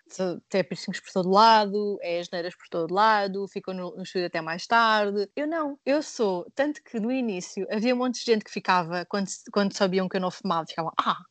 até 0.49 0.64
piercings 0.64 1.01
por 1.01 1.12
todo 1.12 1.30
lado, 1.30 1.99
é 2.03 2.18
as 2.18 2.28
neiras 2.30 2.57
por 2.57 2.68
todo 2.68 2.93
lado, 2.93 3.47
ficam 3.47 3.72
no, 3.72 3.95
no 3.97 4.03
estúdio 4.03 4.26
até 4.26 4.41
mais 4.41 4.66
tarde. 4.66 5.30
Eu 5.36 5.47
não, 5.47 5.78
eu 5.86 6.03
sou, 6.03 6.45
tanto 6.57 6.82
que 6.82 6.99
no 6.99 7.12
início 7.12 7.66
havia 7.70 7.95
um 7.95 7.99
monte 7.99 8.18
de 8.18 8.24
gente 8.24 8.45
que 8.45 8.51
ficava, 8.51 9.05
quando, 9.07 9.28
quando 9.53 9.76
sabiam 9.76 10.09
que 10.09 10.16
eu 10.16 10.20
não 10.20 10.30
fumava, 10.30 10.66
ficavam, 10.66 10.93
ah, 10.99 11.22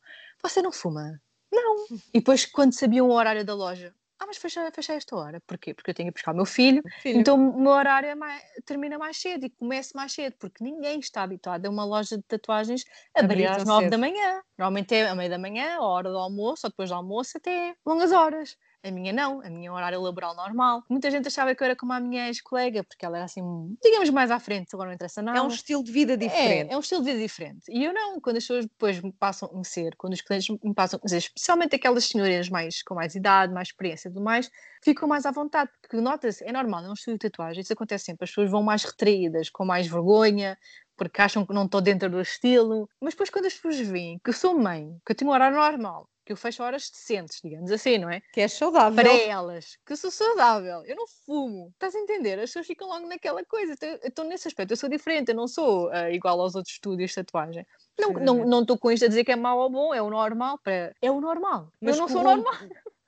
você 0.42 0.62
não 0.62 0.72
fuma? 0.72 1.20
Não. 1.52 1.86
E 2.12 2.18
depois, 2.18 2.46
quando 2.46 2.72
sabiam 2.72 3.08
o 3.08 3.12
horário 3.12 3.44
da 3.44 3.54
loja, 3.54 3.94
ah, 4.18 4.26
mas 4.26 4.36
fecha, 4.36 4.70
fecha 4.72 4.94
esta 4.94 5.16
hora. 5.16 5.40
Porquê? 5.46 5.74
Porque 5.74 5.90
eu 5.90 5.94
tenho 5.94 6.08
que 6.08 6.14
buscar 6.14 6.32
o 6.32 6.36
meu 6.36 6.46
filho, 6.46 6.82
filho. 7.02 7.18
então 7.18 7.36
o 7.36 7.60
meu 7.60 7.72
horário 7.72 8.08
é 8.08 8.14
mais, 8.14 8.42
termina 8.64 8.98
mais 8.98 9.16
cedo 9.16 9.44
e 9.46 9.50
começo 9.50 9.96
mais 9.96 10.12
cedo, 10.12 10.34
porque 10.38 10.62
ninguém 10.62 11.00
está 11.00 11.22
habituado 11.22 11.66
a 11.66 11.70
uma 11.70 11.84
loja 11.84 12.16
de 12.16 12.22
tatuagens 12.22 12.84
abrir 13.14 13.46
às 13.46 13.64
nove 13.64 13.88
da 13.88 13.98
manhã. 13.98 14.42
Normalmente 14.58 14.94
é 14.94 15.08
à 15.08 15.14
meia 15.14 15.30
da 15.30 15.38
manhã, 15.38 15.76
a 15.76 15.82
hora 15.82 16.10
do 16.10 16.18
almoço, 16.18 16.66
ou 16.66 16.70
depois 16.70 16.90
do 16.90 16.94
almoço, 16.94 17.36
até 17.36 17.74
longas 17.84 18.12
horas. 18.12 18.56
A 18.84 18.90
minha 18.90 19.14
não, 19.14 19.40
a 19.40 19.48
minha 19.48 19.72
horário 19.72 19.98
laboral 20.02 20.36
normal. 20.36 20.84
Muita 20.90 21.10
gente 21.10 21.26
achava 21.26 21.54
que 21.54 21.62
eu 21.62 21.64
era 21.64 21.74
como 21.74 21.94
a 21.94 22.00
minha 22.00 22.28
ex-colega, 22.28 22.84
porque 22.84 23.06
ela 23.06 23.16
era 23.16 23.24
assim, 23.24 23.42
digamos, 23.82 24.10
mais 24.10 24.30
à 24.30 24.38
frente, 24.38 24.74
agora 24.74 24.90
não 24.90 24.94
interessa 24.94 25.22
nada. 25.22 25.38
É 25.38 25.42
um 25.42 25.48
estilo 25.48 25.82
de 25.82 25.90
vida 25.90 26.18
diferente. 26.18 26.70
É, 26.70 26.74
é 26.74 26.76
um 26.76 26.80
estilo 26.80 27.02
de 27.02 27.10
vida 27.10 27.22
diferente. 27.22 27.62
E 27.68 27.82
eu 27.82 27.94
não, 27.94 28.20
quando 28.20 28.36
as 28.36 28.42
pessoas 28.42 28.66
depois 28.66 29.00
me 29.00 29.10
passam 29.10 29.48
a 29.48 29.52
conhecer, 29.52 29.94
quando 29.96 30.12
os 30.12 30.20
clientes 30.20 30.54
me 30.62 30.74
passam 30.74 30.98
a 30.98 31.00
conhecer, 31.00 31.16
especialmente 31.16 31.74
aquelas 31.74 32.04
senhoras 32.04 32.50
mais, 32.50 32.82
com 32.82 32.94
mais 32.94 33.14
idade, 33.14 33.54
mais 33.54 33.68
experiência 33.68 34.08
e 34.08 34.12
tudo 34.12 34.22
mais, 34.22 34.50
ficam 34.82 35.08
mais 35.08 35.24
à 35.24 35.30
vontade, 35.30 35.70
porque 35.80 35.96
nota-se, 35.96 36.44
é 36.44 36.52
normal, 36.52 36.84
é 36.84 36.90
um 36.90 36.92
estilo 36.92 37.16
de 37.16 37.30
tatuagem, 37.30 37.62
isso 37.62 37.72
acontece 37.72 38.04
sempre, 38.04 38.24
as 38.24 38.30
pessoas 38.30 38.50
vão 38.50 38.62
mais 38.62 38.84
retraídas, 38.84 39.48
com 39.48 39.64
mais 39.64 39.86
vergonha, 39.86 40.58
porque 40.94 41.22
acham 41.22 41.46
que 41.46 41.54
não 41.54 41.64
estou 41.64 41.80
dentro 41.80 42.10
do 42.10 42.20
estilo. 42.20 42.88
Mas 43.00 43.14
depois, 43.14 43.30
quando 43.30 43.46
as 43.46 43.54
pessoas 43.54 43.78
veem 43.78 44.20
que 44.22 44.28
eu 44.30 44.34
sou 44.34 44.58
mãe, 44.58 44.94
que 45.06 45.12
eu 45.12 45.16
tenho 45.16 45.30
um 45.30 45.34
horário 45.34 45.56
normal, 45.56 46.06
que 46.24 46.32
eu 46.32 46.36
fecho 46.36 46.62
horas 46.62 46.90
decentes, 46.90 47.40
digamos 47.42 47.70
assim, 47.70 47.98
não 47.98 48.10
é? 48.10 48.20
Que 48.32 48.40
é 48.40 48.48
saudável. 48.48 48.94
Para 48.94 49.12
elas, 49.12 49.76
que 49.84 49.94
sou 49.96 50.10
saudável, 50.10 50.82
eu 50.86 50.96
não 50.96 51.06
fumo. 51.06 51.70
Estás 51.74 51.94
a 51.94 51.98
entender? 51.98 52.38
As 52.38 52.50
pessoas 52.50 52.66
ficam 52.66 52.88
logo 52.88 53.06
naquela 53.06 53.44
coisa. 53.44 53.72
Então, 53.72 53.98
então 54.02 54.24
nesse 54.24 54.48
aspecto, 54.48 54.72
eu 54.72 54.76
sou 54.76 54.88
diferente, 54.88 55.28
eu 55.28 55.34
não 55.34 55.46
sou 55.46 55.88
uh, 55.88 56.10
igual 56.10 56.40
aos 56.40 56.54
outros 56.54 56.74
estúdios 56.74 57.10
de 57.10 57.16
tatuagem. 57.16 57.66
Não 57.98 58.08
estou 58.10 58.22
não, 58.22 58.64
não 58.66 58.76
com 58.76 58.90
isto 58.90 59.04
a 59.04 59.08
dizer 59.08 59.24
que 59.24 59.32
é 59.32 59.36
mau 59.36 59.58
ou 59.58 59.70
bom, 59.70 59.94
é 59.94 60.00
o 60.00 60.10
normal. 60.10 60.58
Para... 60.58 60.94
É 61.00 61.10
o 61.10 61.20
normal. 61.20 61.70
Mas 61.80 61.96
eu 61.96 62.02
não 62.02 62.08
sou 62.08 62.22
normal 62.22 62.54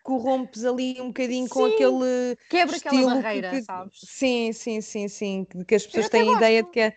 corrompes 0.07 0.65
ali 0.65 1.01
um 1.01 1.09
bocadinho 1.09 1.49
sim, 1.49 1.53
com 1.53 1.65
aquele 1.65 2.39
quebra 2.49 2.77
aquela 2.77 3.15
barreira, 3.17 3.51
que, 3.51 3.63
sabes? 3.63 3.99
Sim, 4.05 4.53
sim, 4.53 4.81
sim, 4.81 5.09
sim, 5.09 5.47
que 5.67 5.75
as 5.75 5.85
pessoas 5.85 6.09
têm 6.09 6.33
a 6.33 6.37
ideia 6.37 6.63
de 6.63 6.71
que 6.71 6.95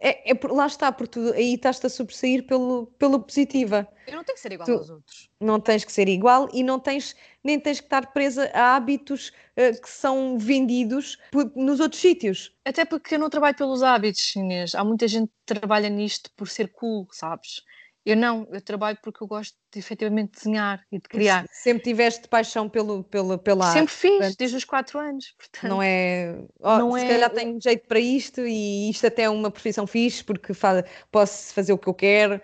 é 0.00 0.30
é, 0.30 0.38
lá 0.48 0.66
está, 0.66 0.92
porque 0.92 1.12
tu 1.12 1.32
aí 1.32 1.54
estás-te 1.54 1.86
a 1.86 1.90
sobressair 1.90 2.46
pelo, 2.46 2.86
pela 2.98 3.18
positiva. 3.18 3.86
Eu 4.06 4.16
não 4.16 4.24
tenho 4.24 4.36
que 4.36 4.40
ser 4.40 4.52
igual 4.52 4.66
tu 4.66 4.72
aos 4.72 4.90
outros. 4.90 5.30
Não 5.40 5.60
tens 5.60 5.84
que 5.84 5.92
ser 5.92 6.08
igual 6.08 6.48
e 6.52 6.62
não 6.62 6.78
tens, 6.78 7.16
nem 7.42 7.58
tens 7.58 7.80
que 7.80 7.86
estar 7.86 8.12
presa 8.12 8.50
a 8.54 8.76
hábitos 8.76 9.28
uh, 9.28 9.80
que 9.80 9.88
são 9.88 10.38
vendidos 10.38 11.18
nos 11.54 11.80
outros 11.80 12.00
sítios. 12.00 12.54
Até 12.64 12.84
porque 12.84 13.16
eu 13.16 13.18
não 13.18 13.28
trabalho 13.28 13.56
pelos 13.56 13.82
hábitos, 13.82 14.34
Inês. 14.36 14.74
Há 14.74 14.84
muita 14.84 15.08
gente 15.08 15.28
que 15.28 15.54
trabalha 15.54 15.88
nisto 15.88 16.30
por 16.36 16.48
ser 16.48 16.68
cool, 16.68 17.08
sabes? 17.10 17.62
Eu 18.08 18.16
não, 18.16 18.48
eu 18.50 18.60
trabalho 18.62 18.96
porque 19.02 19.22
eu 19.22 19.26
gosto 19.26 19.54
de 19.70 19.78
efetivamente 19.78 20.32
desenhar 20.32 20.82
e 20.90 20.98
de 20.98 21.06
criar. 21.06 21.44
Sempre 21.52 21.82
tiveste 21.82 22.26
paixão 22.26 22.66
pelo, 22.66 23.04
pelo, 23.04 23.36
pela 23.36 23.66
arte. 23.66 23.80
Sempre 23.80 23.92
fiz, 23.92 24.10
portanto, 24.12 24.36
desde 24.38 24.56
os 24.56 24.64
4 24.64 24.98
anos. 24.98 25.34
Portanto, 25.36 25.70
não 25.70 25.82
é. 25.82 26.34
Oh, 26.58 26.78
não 26.78 26.92
se 26.94 27.04
é... 27.04 27.08
calhar 27.08 27.30
tenho 27.30 27.60
jeito 27.60 27.86
para 27.86 28.00
isto 28.00 28.40
e 28.46 28.88
isto 28.88 29.06
até 29.06 29.24
é 29.24 29.28
uma 29.28 29.50
profissão 29.50 29.86
fixe 29.86 30.24
porque 30.24 30.54
faz, 30.54 30.86
posso 31.12 31.52
fazer 31.52 31.74
o 31.74 31.76
que 31.76 31.86
eu 31.86 31.92
quero. 31.92 32.40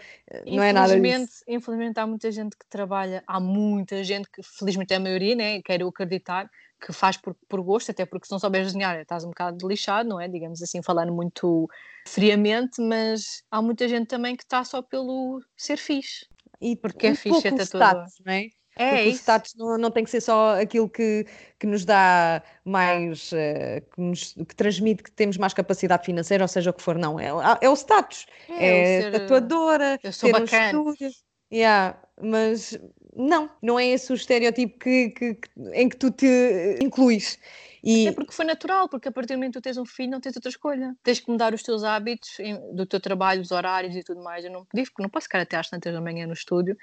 Não 0.46 0.62
é 0.62 0.70
nada 0.70 1.00
disso. 1.00 1.42
Infelizmente 1.48 1.98
há 1.98 2.06
muita 2.06 2.30
gente 2.30 2.58
que 2.58 2.66
trabalha, 2.68 3.24
há 3.26 3.40
muita 3.40 4.04
gente 4.04 4.28
que, 4.30 4.42
felizmente 4.42 4.92
é 4.92 4.98
a 4.98 5.00
maioria, 5.00 5.34
né, 5.34 5.62
quero 5.62 5.88
acreditar, 5.88 6.46
que 6.84 6.92
faz 6.92 7.16
por, 7.16 7.34
por 7.48 7.62
gosto, 7.62 7.90
até 7.90 8.04
porque 8.04 8.26
se 8.26 8.32
não 8.32 8.38
souberes 8.38 8.68
desenhar 8.68 9.00
estás 9.00 9.24
um 9.24 9.28
bocado 9.28 9.66
lixado, 9.66 10.08
não 10.08 10.20
é? 10.20 10.28
Digamos 10.28 10.62
assim, 10.62 10.82
falando 10.82 11.12
muito 11.12 11.68
friamente, 12.06 12.80
mas 12.82 13.42
há 13.50 13.62
muita 13.62 13.88
gente 13.88 14.08
também 14.08 14.36
que 14.36 14.42
está 14.42 14.62
só 14.64 14.82
pelo 14.82 15.40
ser 15.56 15.78
fixe. 15.78 16.26
E 16.60 16.76
porque 16.76 17.06
é 17.06 17.10
um 17.10 17.12
é 17.12 17.16
fixe, 17.16 17.48
é 17.48 17.52
tatuador. 17.52 18.06
não 18.24 18.32
é? 18.32 18.48
É, 18.76 18.90
Porque 18.90 19.08
o 19.08 19.12
status 19.12 19.54
não, 19.56 19.78
não, 19.78 19.90
tem 19.90 20.02
que 20.02 20.10
ser 20.10 20.20
só 20.20 20.60
aquilo 20.60 20.88
que, 20.88 21.24
que 21.60 21.66
nos 21.66 21.84
dá 21.84 22.42
mais, 22.64 23.30
uh, 23.30 23.80
que, 23.94 24.00
nos, 24.00 24.32
que, 24.32 24.56
transmite 24.56 25.00
que 25.00 25.12
temos 25.12 25.36
mais 25.36 25.54
capacidade 25.54 26.04
financeira, 26.04 26.42
ou 26.42 26.48
seja 26.48 26.70
o 26.70 26.72
que 26.72 26.82
for, 26.82 26.98
não. 26.98 27.18
É, 27.20 27.28
é 27.60 27.70
o 27.70 27.74
status. 27.74 28.26
É, 28.48 28.96
é 28.96 29.02
ser, 29.02 29.12
tatuadora, 29.12 29.98
eu 30.02 30.12
sou 30.12 30.32
ter 30.32 30.40
bacana. 30.40 30.80
um 30.80 30.90
estúdio. 30.90 31.10
Yeah, 31.52 31.96
mas 32.20 32.76
não, 33.16 33.50
não 33.62 33.78
é 33.78 33.86
esse 33.86 34.12
o 34.12 34.14
estereótipo 34.14 34.78
que, 34.78 35.10
que, 35.10 35.34
que, 35.34 35.50
em 35.72 35.88
que 35.88 35.96
tu 35.96 36.10
te 36.10 36.78
incluís. 36.80 37.38
E... 37.82 38.08
É 38.08 38.12
porque 38.12 38.32
foi 38.32 38.46
natural, 38.46 38.88
porque 38.88 39.08
a 39.08 39.12
partir 39.12 39.34
do 39.34 39.36
momento 39.36 39.52
que 39.52 39.60
tu 39.60 39.62
tens 39.62 39.76
um 39.76 39.84
filho, 39.84 40.10
não 40.10 40.20
tens 40.20 40.34
outra 40.34 40.48
escolha. 40.48 40.96
Tens 41.02 41.20
que 41.20 41.30
mudar 41.30 41.52
os 41.52 41.62
teus 41.62 41.84
hábitos 41.84 42.30
do 42.72 42.86
teu 42.86 42.98
trabalho, 42.98 43.42
os 43.42 43.50
horários 43.50 43.94
e 43.94 44.02
tudo 44.02 44.22
mais. 44.22 44.44
Eu 44.44 44.50
não 44.50 44.64
podia, 44.64 44.84
não 44.98 45.08
posso 45.08 45.24
ficar 45.24 45.40
até 45.40 45.56
às 45.56 45.68
tantas 45.68 45.92
da 45.92 46.00
manhã 46.00 46.26
no 46.26 46.32
estúdio 46.32 46.76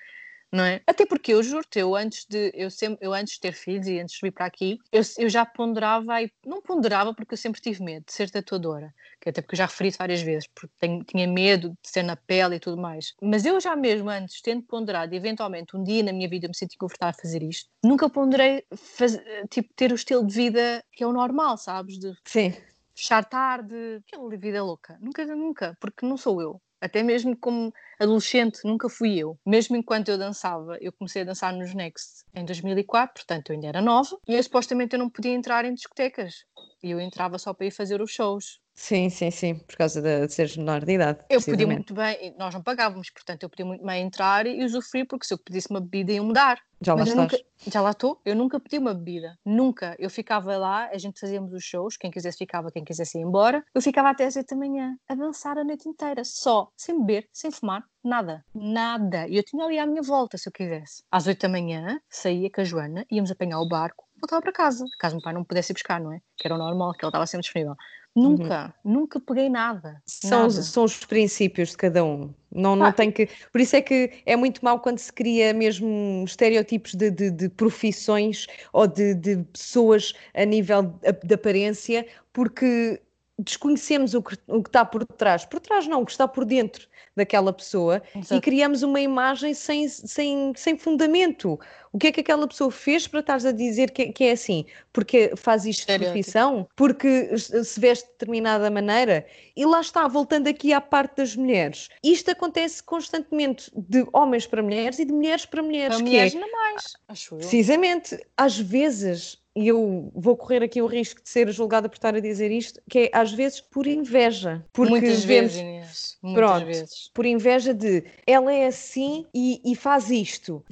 não 0.51 0.63
é? 0.63 0.81
Até 0.87 1.05
porque 1.05 1.33
eu 1.33 1.41
juro-te, 1.41 1.79
eu 1.79 1.95
antes 1.95 2.25
de 2.29 2.51
eu 2.53 2.69
sempre, 2.69 3.05
eu 3.05 3.13
antes 3.13 3.35
de 3.35 3.39
ter 3.39 3.53
filhos 3.53 3.87
e 3.87 3.99
antes 3.99 4.15
de 4.15 4.19
vir 4.21 4.31
para 4.31 4.45
aqui, 4.45 4.77
eu, 4.91 5.01
eu 5.17 5.29
já 5.29 5.45
ponderava, 5.45 6.21
e 6.21 6.31
não 6.45 6.61
ponderava 6.61 7.13
porque 7.13 7.33
eu 7.33 7.37
sempre 7.37 7.61
tive 7.61 7.83
medo 7.83 8.05
de 8.05 8.13
ser 8.13 8.29
tatuadora, 8.29 8.93
que 9.21 9.29
até 9.29 9.41
porque 9.41 9.55
eu 9.55 9.57
já 9.57 9.65
referi 9.65 9.91
várias 9.91 10.21
vezes, 10.21 10.47
porque 10.53 10.73
tenho, 10.79 11.03
tinha 11.03 11.27
medo 11.27 11.69
de 11.69 11.89
ser 11.89 12.03
na 12.03 12.15
pele 12.15 12.55
e 12.55 12.59
tudo 12.59 12.81
mais. 12.81 13.13
Mas 13.21 13.45
eu 13.45 13.59
já 13.61 13.75
mesmo 13.75 14.09
antes, 14.09 14.41
tendo 14.41 14.63
ponderado, 14.63 15.13
eventualmente 15.15 15.75
um 15.75 15.83
dia 15.83 16.03
na 16.03 16.11
minha 16.13 16.29
vida 16.29 16.45
eu 16.45 16.49
me 16.49 16.55
senti 16.57 16.77
confortável 16.77 17.15
a 17.17 17.21
fazer 17.21 17.43
isto, 17.43 17.69
nunca 17.83 18.09
ponderei 18.09 18.63
faz, 18.75 19.17
tipo, 19.49 19.69
ter 19.75 19.91
o 19.91 19.95
estilo 19.95 20.25
de 20.25 20.33
vida 20.33 20.83
que 20.91 21.03
é 21.03 21.07
o 21.07 21.13
normal, 21.13 21.57
sabes? 21.57 21.97
De 21.97 22.13
Sim. 22.25 22.53
fechar 22.95 23.23
tarde, 23.25 23.75
aquela 24.05 24.29
vida 24.37 24.63
louca. 24.63 24.97
Nunca, 25.01 25.25
nunca, 25.25 25.77
porque 25.79 26.05
não 26.05 26.17
sou 26.17 26.41
eu. 26.41 26.61
Até 26.81 27.03
mesmo 27.03 27.37
como 27.37 27.71
adolescente, 27.99 28.59
nunca 28.65 28.89
fui 28.89 29.17
eu. 29.19 29.39
Mesmo 29.45 29.75
enquanto 29.75 30.09
eu 30.09 30.17
dançava, 30.17 30.77
eu 30.81 30.91
comecei 30.91 31.21
a 31.21 31.25
dançar 31.25 31.53
nos 31.53 31.73
Next 31.75 32.25
em 32.33 32.43
2004, 32.43 33.13
portanto 33.13 33.51
eu 33.51 33.53
ainda 33.53 33.67
era 33.67 33.81
nova, 33.81 34.17
e 34.27 34.33
eu, 34.35 34.43
supostamente 34.43 34.95
eu 34.95 34.99
não 34.99 35.09
podia 35.09 35.31
entrar 35.31 35.63
em 35.65 35.73
discotecas. 35.73 36.45
E 36.83 36.89
eu 36.89 36.99
entrava 36.99 37.37
só 37.37 37.53
para 37.53 37.67
ir 37.67 37.71
fazer 37.71 38.01
os 38.01 38.11
shows. 38.11 38.60
Sim, 38.81 39.11
sim, 39.11 39.29
sim, 39.29 39.55
por 39.59 39.75
causa 39.77 40.01
de, 40.01 40.25
de 40.25 40.33
seres 40.33 40.57
menor 40.57 40.83
de 40.83 40.93
idade. 40.93 41.19
Eu 41.29 41.39
podia 41.39 41.67
muito 41.67 41.93
bem, 41.93 42.33
nós 42.35 42.51
não 42.51 42.63
pagávamos, 42.63 43.11
portanto 43.11 43.43
eu 43.43 43.49
podia 43.49 43.63
muito 43.63 43.85
bem 43.85 44.03
entrar 44.03 44.47
e 44.47 44.65
usufruir, 44.65 45.05
porque 45.07 45.27
se 45.27 45.35
eu 45.35 45.37
pedisse 45.37 45.67
uma 45.69 45.79
bebida 45.79 46.13
iam 46.13 46.25
mudar. 46.25 46.57
Já 46.81 46.95
lá 46.95 47.03
estás. 47.03 47.31
Nunca, 47.31 47.45
já 47.67 47.79
lá 47.79 47.91
estou, 47.91 48.19
eu 48.25 48.35
nunca 48.35 48.59
pedi 48.59 48.79
uma 48.79 48.95
bebida, 48.95 49.37
nunca. 49.45 49.95
Eu 49.99 50.09
ficava 50.09 50.57
lá, 50.57 50.89
a 50.91 50.97
gente 50.97 51.19
fazíamos 51.19 51.53
os 51.53 51.63
shows, 51.63 51.95
quem 51.95 52.09
quisesse 52.09 52.39
ficava, 52.39 52.71
quem 52.71 52.83
quisesse 52.83 53.19
ir 53.19 53.21
embora. 53.21 53.63
Eu 53.73 53.83
ficava 53.83 54.09
até 54.09 54.25
às 54.25 54.35
8 54.35 54.49
da 54.49 54.55
manhã 54.55 54.97
a 55.07 55.13
dançar 55.13 55.59
a 55.59 55.63
noite 55.63 55.87
inteira, 55.87 56.23
só, 56.25 56.67
sem 56.75 56.99
beber, 56.99 57.29
sem 57.31 57.51
fumar, 57.51 57.83
nada, 58.03 58.43
nada. 58.51 59.27
E 59.27 59.37
eu 59.37 59.43
tinha 59.43 59.63
ali 59.63 59.77
à 59.77 59.85
minha 59.85 60.01
volta, 60.01 60.39
se 60.39 60.49
eu 60.49 60.51
quisesse. 60.51 61.03
Às 61.11 61.27
8 61.27 61.39
da 61.39 61.49
manhã, 61.49 62.01
saía 62.09 62.49
com 62.49 62.61
a 62.61 62.63
Joana, 62.63 63.05
íamos 63.11 63.29
apanhar 63.29 63.59
o 63.59 63.67
barco, 63.67 64.05
voltava 64.19 64.41
para 64.41 64.51
casa, 64.51 64.83
caso 64.97 65.13
o 65.13 65.17
meu 65.17 65.23
pai 65.23 65.33
não 65.33 65.43
pudesse 65.43 65.71
ir 65.71 65.75
buscar, 65.75 66.01
não 66.01 66.13
é? 66.13 66.19
Que 66.35 66.47
era 66.47 66.55
o 66.55 66.57
normal, 66.57 66.93
que 66.93 67.05
ele 67.05 67.09
estava 67.09 67.27
sempre 67.27 67.43
disponível. 67.43 67.75
Nunca, 68.15 68.75
uhum. 68.83 68.93
nunca 68.93 69.19
peguei 69.21 69.49
nada. 69.49 70.01
São, 70.05 70.41
nada. 70.41 70.51
são 70.51 70.83
os 70.83 71.05
princípios 71.05 71.69
de 71.69 71.77
cada 71.77 72.03
um. 72.03 72.33
Não, 72.51 72.75
não 72.75 72.87
ah, 72.87 72.91
tem 72.91 73.09
que. 73.09 73.29
Por 73.51 73.61
isso 73.61 73.75
é 73.77 73.81
que 73.81 74.11
é 74.25 74.35
muito 74.35 74.63
mal 74.63 74.81
quando 74.81 74.99
se 74.99 75.11
cria 75.13 75.53
mesmo 75.53 76.23
estereótipos 76.25 76.93
de, 76.93 77.09
de, 77.09 77.31
de 77.31 77.47
profissões 77.47 78.47
ou 78.73 78.85
de, 78.85 79.13
de, 79.15 79.37
pessoas 79.53 80.13
a 80.33 80.43
nível 80.43 80.93
de 81.23 81.33
aparência, 81.33 82.05
porque 82.33 83.01
desconhecemos 83.41 84.13
o 84.13 84.21
que, 84.21 84.37
o 84.47 84.61
que 84.61 84.69
está 84.69 84.85
por 84.85 85.05
trás. 85.05 85.45
Por 85.45 85.59
trás 85.59 85.87
não, 85.87 86.01
o 86.01 86.05
que 86.05 86.11
está 86.11 86.27
por 86.27 86.45
dentro 86.45 86.87
daquela 87.15 87.51
pessoa 87.51 88.01
Exato. 88.15 88.35
e 88.35 88.41
criamos 88.41 88.83
uma 88.83 89.01
imagem 89.01 89.53
sem, 89.53 89.87
sem, 89.89 90.53
sem 90.55 90.77
fundamento. 90.77 91.59
O 91.91 91.97
que 91.97 92.07
é 92.07 92.11
que 92.11 92.21
aquela 92.21 92.47
pessoa 92.47 92.71
fez 92.71 93.07
para 93.07 93.19
estares 93.19 93.45
a 93.45 93.51
dizer 93.51 93.91
que, 93.91 94.13
que 94.13 94.23
é 94.25 94.31
assim? 94.31 94.65
Porque 94.93 95.33
faz 95.35 95.65
isto 95.65 95.85
de 95.85 95.99
profissão? 95.99 96.67
Porque 96.75 97.37
se 97.37 97.79
veste 97.79 98.05
de 98.05 98.11
determinada 98.11 98.69
maneira? 98.69 99.25
E 99.55 99.65
lá 99.65 99.81
está, 99.81 100.07
voltando 100.07 100.47
aqui 100.47 100.71
à 100.71 100.79
parte 100.79 101.17
das 101.17 101.35
mulheres. 101.35 101.89
Isto 102.01 102.31
acontece 102.31 102.81
constantemente 102.81 103.69
de 103.75 104.05
homens 104.13 104.47
para 104.47 104.63
mulheres 104.63 104.99
e 104.99 105.05
de 105.05 105.11
mulheres 105.11 105.45
para 105.45 105.61
mulheres. 105.61 105.97
Para 105.97 106.05
mulheres 106.05 106.35
é, 106.35 106.39
não 106.39 106.51
mais, 106.51 106.93
acho 107.09 107.35
eu. 107.35 107.39
Precisamente. 107.39 108.17
Às 108.37 108.57
vezes 108.57 109.40
e 109.55 109.67
eu 109.67 110.11
vou 110.15 110.37
correr 110.37 110.63
aqui 110.63 110.81
o 110.81 110.85
risco 110.85 111.21
de 111.21 111.29
ser 111.29 111.49
julgada 111.51 111.89
por 111.89 111.95
estar 111.95 112.15
a 112.15 112.19
dizer 112.19 112.51
isto, 112.51 112.81
que 112.89 112.99
é 112.99 113.09
às 113.13 113.31
vezes 113.31 113.59
por 113.59 113.85
inveja. 113.85 114.65
Porque 114.71 114.91
Muitas 114.91 115.23
vemos, 115.23 115.53
vezes, 115.53 115.61
Inês. 115.61 116.17
Muitas 116.21 116.43
pronto, 116.43 116.65
vezes. 116.65 117.11
Por 117.13 117.25
inveja 117.25 117.73
de 117.73 118.03
ela 118.25 118.53
é 118.53 118.67
assim 118.67 119.25
e, 119.33 119.61
e 119.65 119.75
faz 119.75 120.09
isto. 120.09 120.63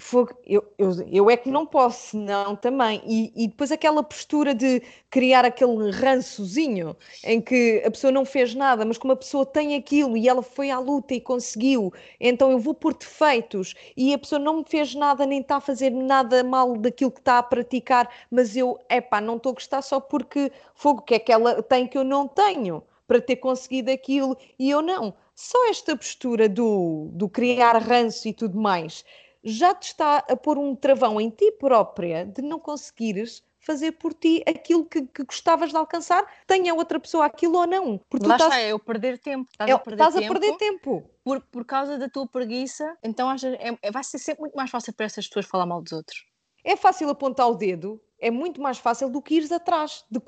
Eu, 0.46 0.66
eu, 0.78 0.92
eu, 1.12 1.30
é 1.30 1.36
que 1.36 1.50
não 1.50 1.66
posso, 1.66 2.18
não 2.18 2.56
também. 2.56 3.02
E, 3.06 3.34
e 3.36 3.48
depois 3.48 3.72
aquela 3.72 4.02
postura 4.02 4.54
de 4.54 4.82
criar 5.10 5.44
aquele 5.44 5.92
rançozinho 5.92 6.96
em 7.24 7.42
que 7.42 7.82
a 7.86 7.92
pessoa 7.92 8.12
não 8.12 8.24
fez 8.24 8.54
nada, 8.54 8.86
mas 8.86 8.98
como 8.98 9.14
a 9.14 9.16
pessoa 9.16 9.46
tem 9.46 9.76
aquilo 9.76 10.16
e 10.16 10.28
ela 10.28 10.44
foi 10.44 10.70
à 10.70 10.80
luta 10.80 11.14
e 11.14 11.22
conseguiu, 11.22 11.92
então 12.20 12.52
eu 12.52 12.60
vou 12.60 12.74
por 12.74 12.94
defeitos 12.94 13.74
e 13.98 14.14
a 14.14 14.18
pessoa 14.18 14.40
não 14.40 14.58
me 14.58 14.66
fez 14.66 14.94
nada 14.94 15.26
nem 15.26 15.42
está 15.42 15.58
a 15.58 15.62
fazer 15.62 15.90
nada 15.90 16.44
mal 16.44 16.78
daquilo 16.78 17.12
que 17.12 17.20
está 17.20 17.40
a 17.40 17.44
praticar, 17.44 18.10
mas 18.30 18.56
eu, 18.56 18.69
epá, 18.90 19.22
não 19.22 19.38
estou 19.38 19.52
a 19.52 19.54
gostar 19.54 19.82
só 19.82 20.00
porque 20.00 20.52
fogo 20.76 21.02
que 21.02 21.16
é 21.16 21.20
que 21.20 21.32
ela 21.32 21.64
tem 21.64 21.88
que 21.88 21.98
eu 21.98 22.04
não 22.04 22.28
tenho 22.28 22.84
para 23.08 23.22
ter 23.22 23.38
conseguido 23.38 23.90
aquilo 23.92 24.38
e 24.58 24.70
eu 24.70 24.82
não. 24.82 25.14
Só 25.34 25.70
esta 25.70 25.96
postura 25.96 26.50
do, 26.50 27.10
do 27.14 27.30
criar 27.30 27.78
ranço 27.78 28.28
e 28.28 28.34
tudo 28.34 28.60
mais 28.60 29.06
já 29.44 29.74
te 29.74 29.88
está 29.88 30.18
a 30.18 30.36
pôr 30.36 30.58
um 30.58 30.76
travão 30.76 31.20
em 31.20 31.30
ti 31.30 31.52
própria 31.54 32.26
de 32.26 32.42
não 32.42 32.60
conseguires 32.60 33.44
fazer 33.60 33.92
por 33.94 34.14
ti 34.14 34.44
aquilo 34.48 34.86
que, 34.86 35.06
que, 35.08 35.24
gostavas 35.24 35.70
de 35.70 35.78
alcançar, 35.78 36.26
tenha 36.48 36.74
outra 36.74 37.00
pessoa 37.00 37.26
aquilo 37.26 37.58
ou 37.58 37.68
não. 37.68 38.00
Porque 38.10 38.26
Lá 38.26 38.36
estás... 38.36 38.54
está, 38.54 38.62
é 38.62 38.72
eu 38.72 38.80
perder 38.80 39.20
tempo. 39.20 39.48
Estás, 39.52 39.70
é, 39.70 39.74
a, 39.74 39.80
perder 39.80 40.04
estás 40.04 40.16
tempo 40.16 40.26
a 40.26 40.40
perder 40.40 40.58
tempo. 40.58 41.10
Por, 41.24 41.42
por 41.42 41.66
causa 41.66 41.98
da 41.98 42.10
tua 42.10 42.28
preguiça, 42.28 42.98
então 43.04 43.30
é, 43.32 43.92
vai 43.92 44.04
ser 44.04 44.18
sempre 44.18 44.42
muito 44.42 44.56
mais 44.56 44.72
fácil 44.72 44.94
para 44.94 45.06
essas 45.06 45.28
pessoas 45.28 45.46
falar 45.46 45.66
mal 45.66 45.82
dos 45.82 45.92
outros. 45.92 46.26
É 46.64 46.76
fácil 46.76 47.10
apontar 47.10 47.50
o 47.50 47.56
dedo, 47.56 48.02
é 48.20 48.30
muito 48.30 48.62
mais 48.62 48.78
fácil 48.78 49.10
do 49.10 49.22
que 49.22 49.36
ires 49.36 49.52
atrás, 49.52 50.04
de 50.12 50.20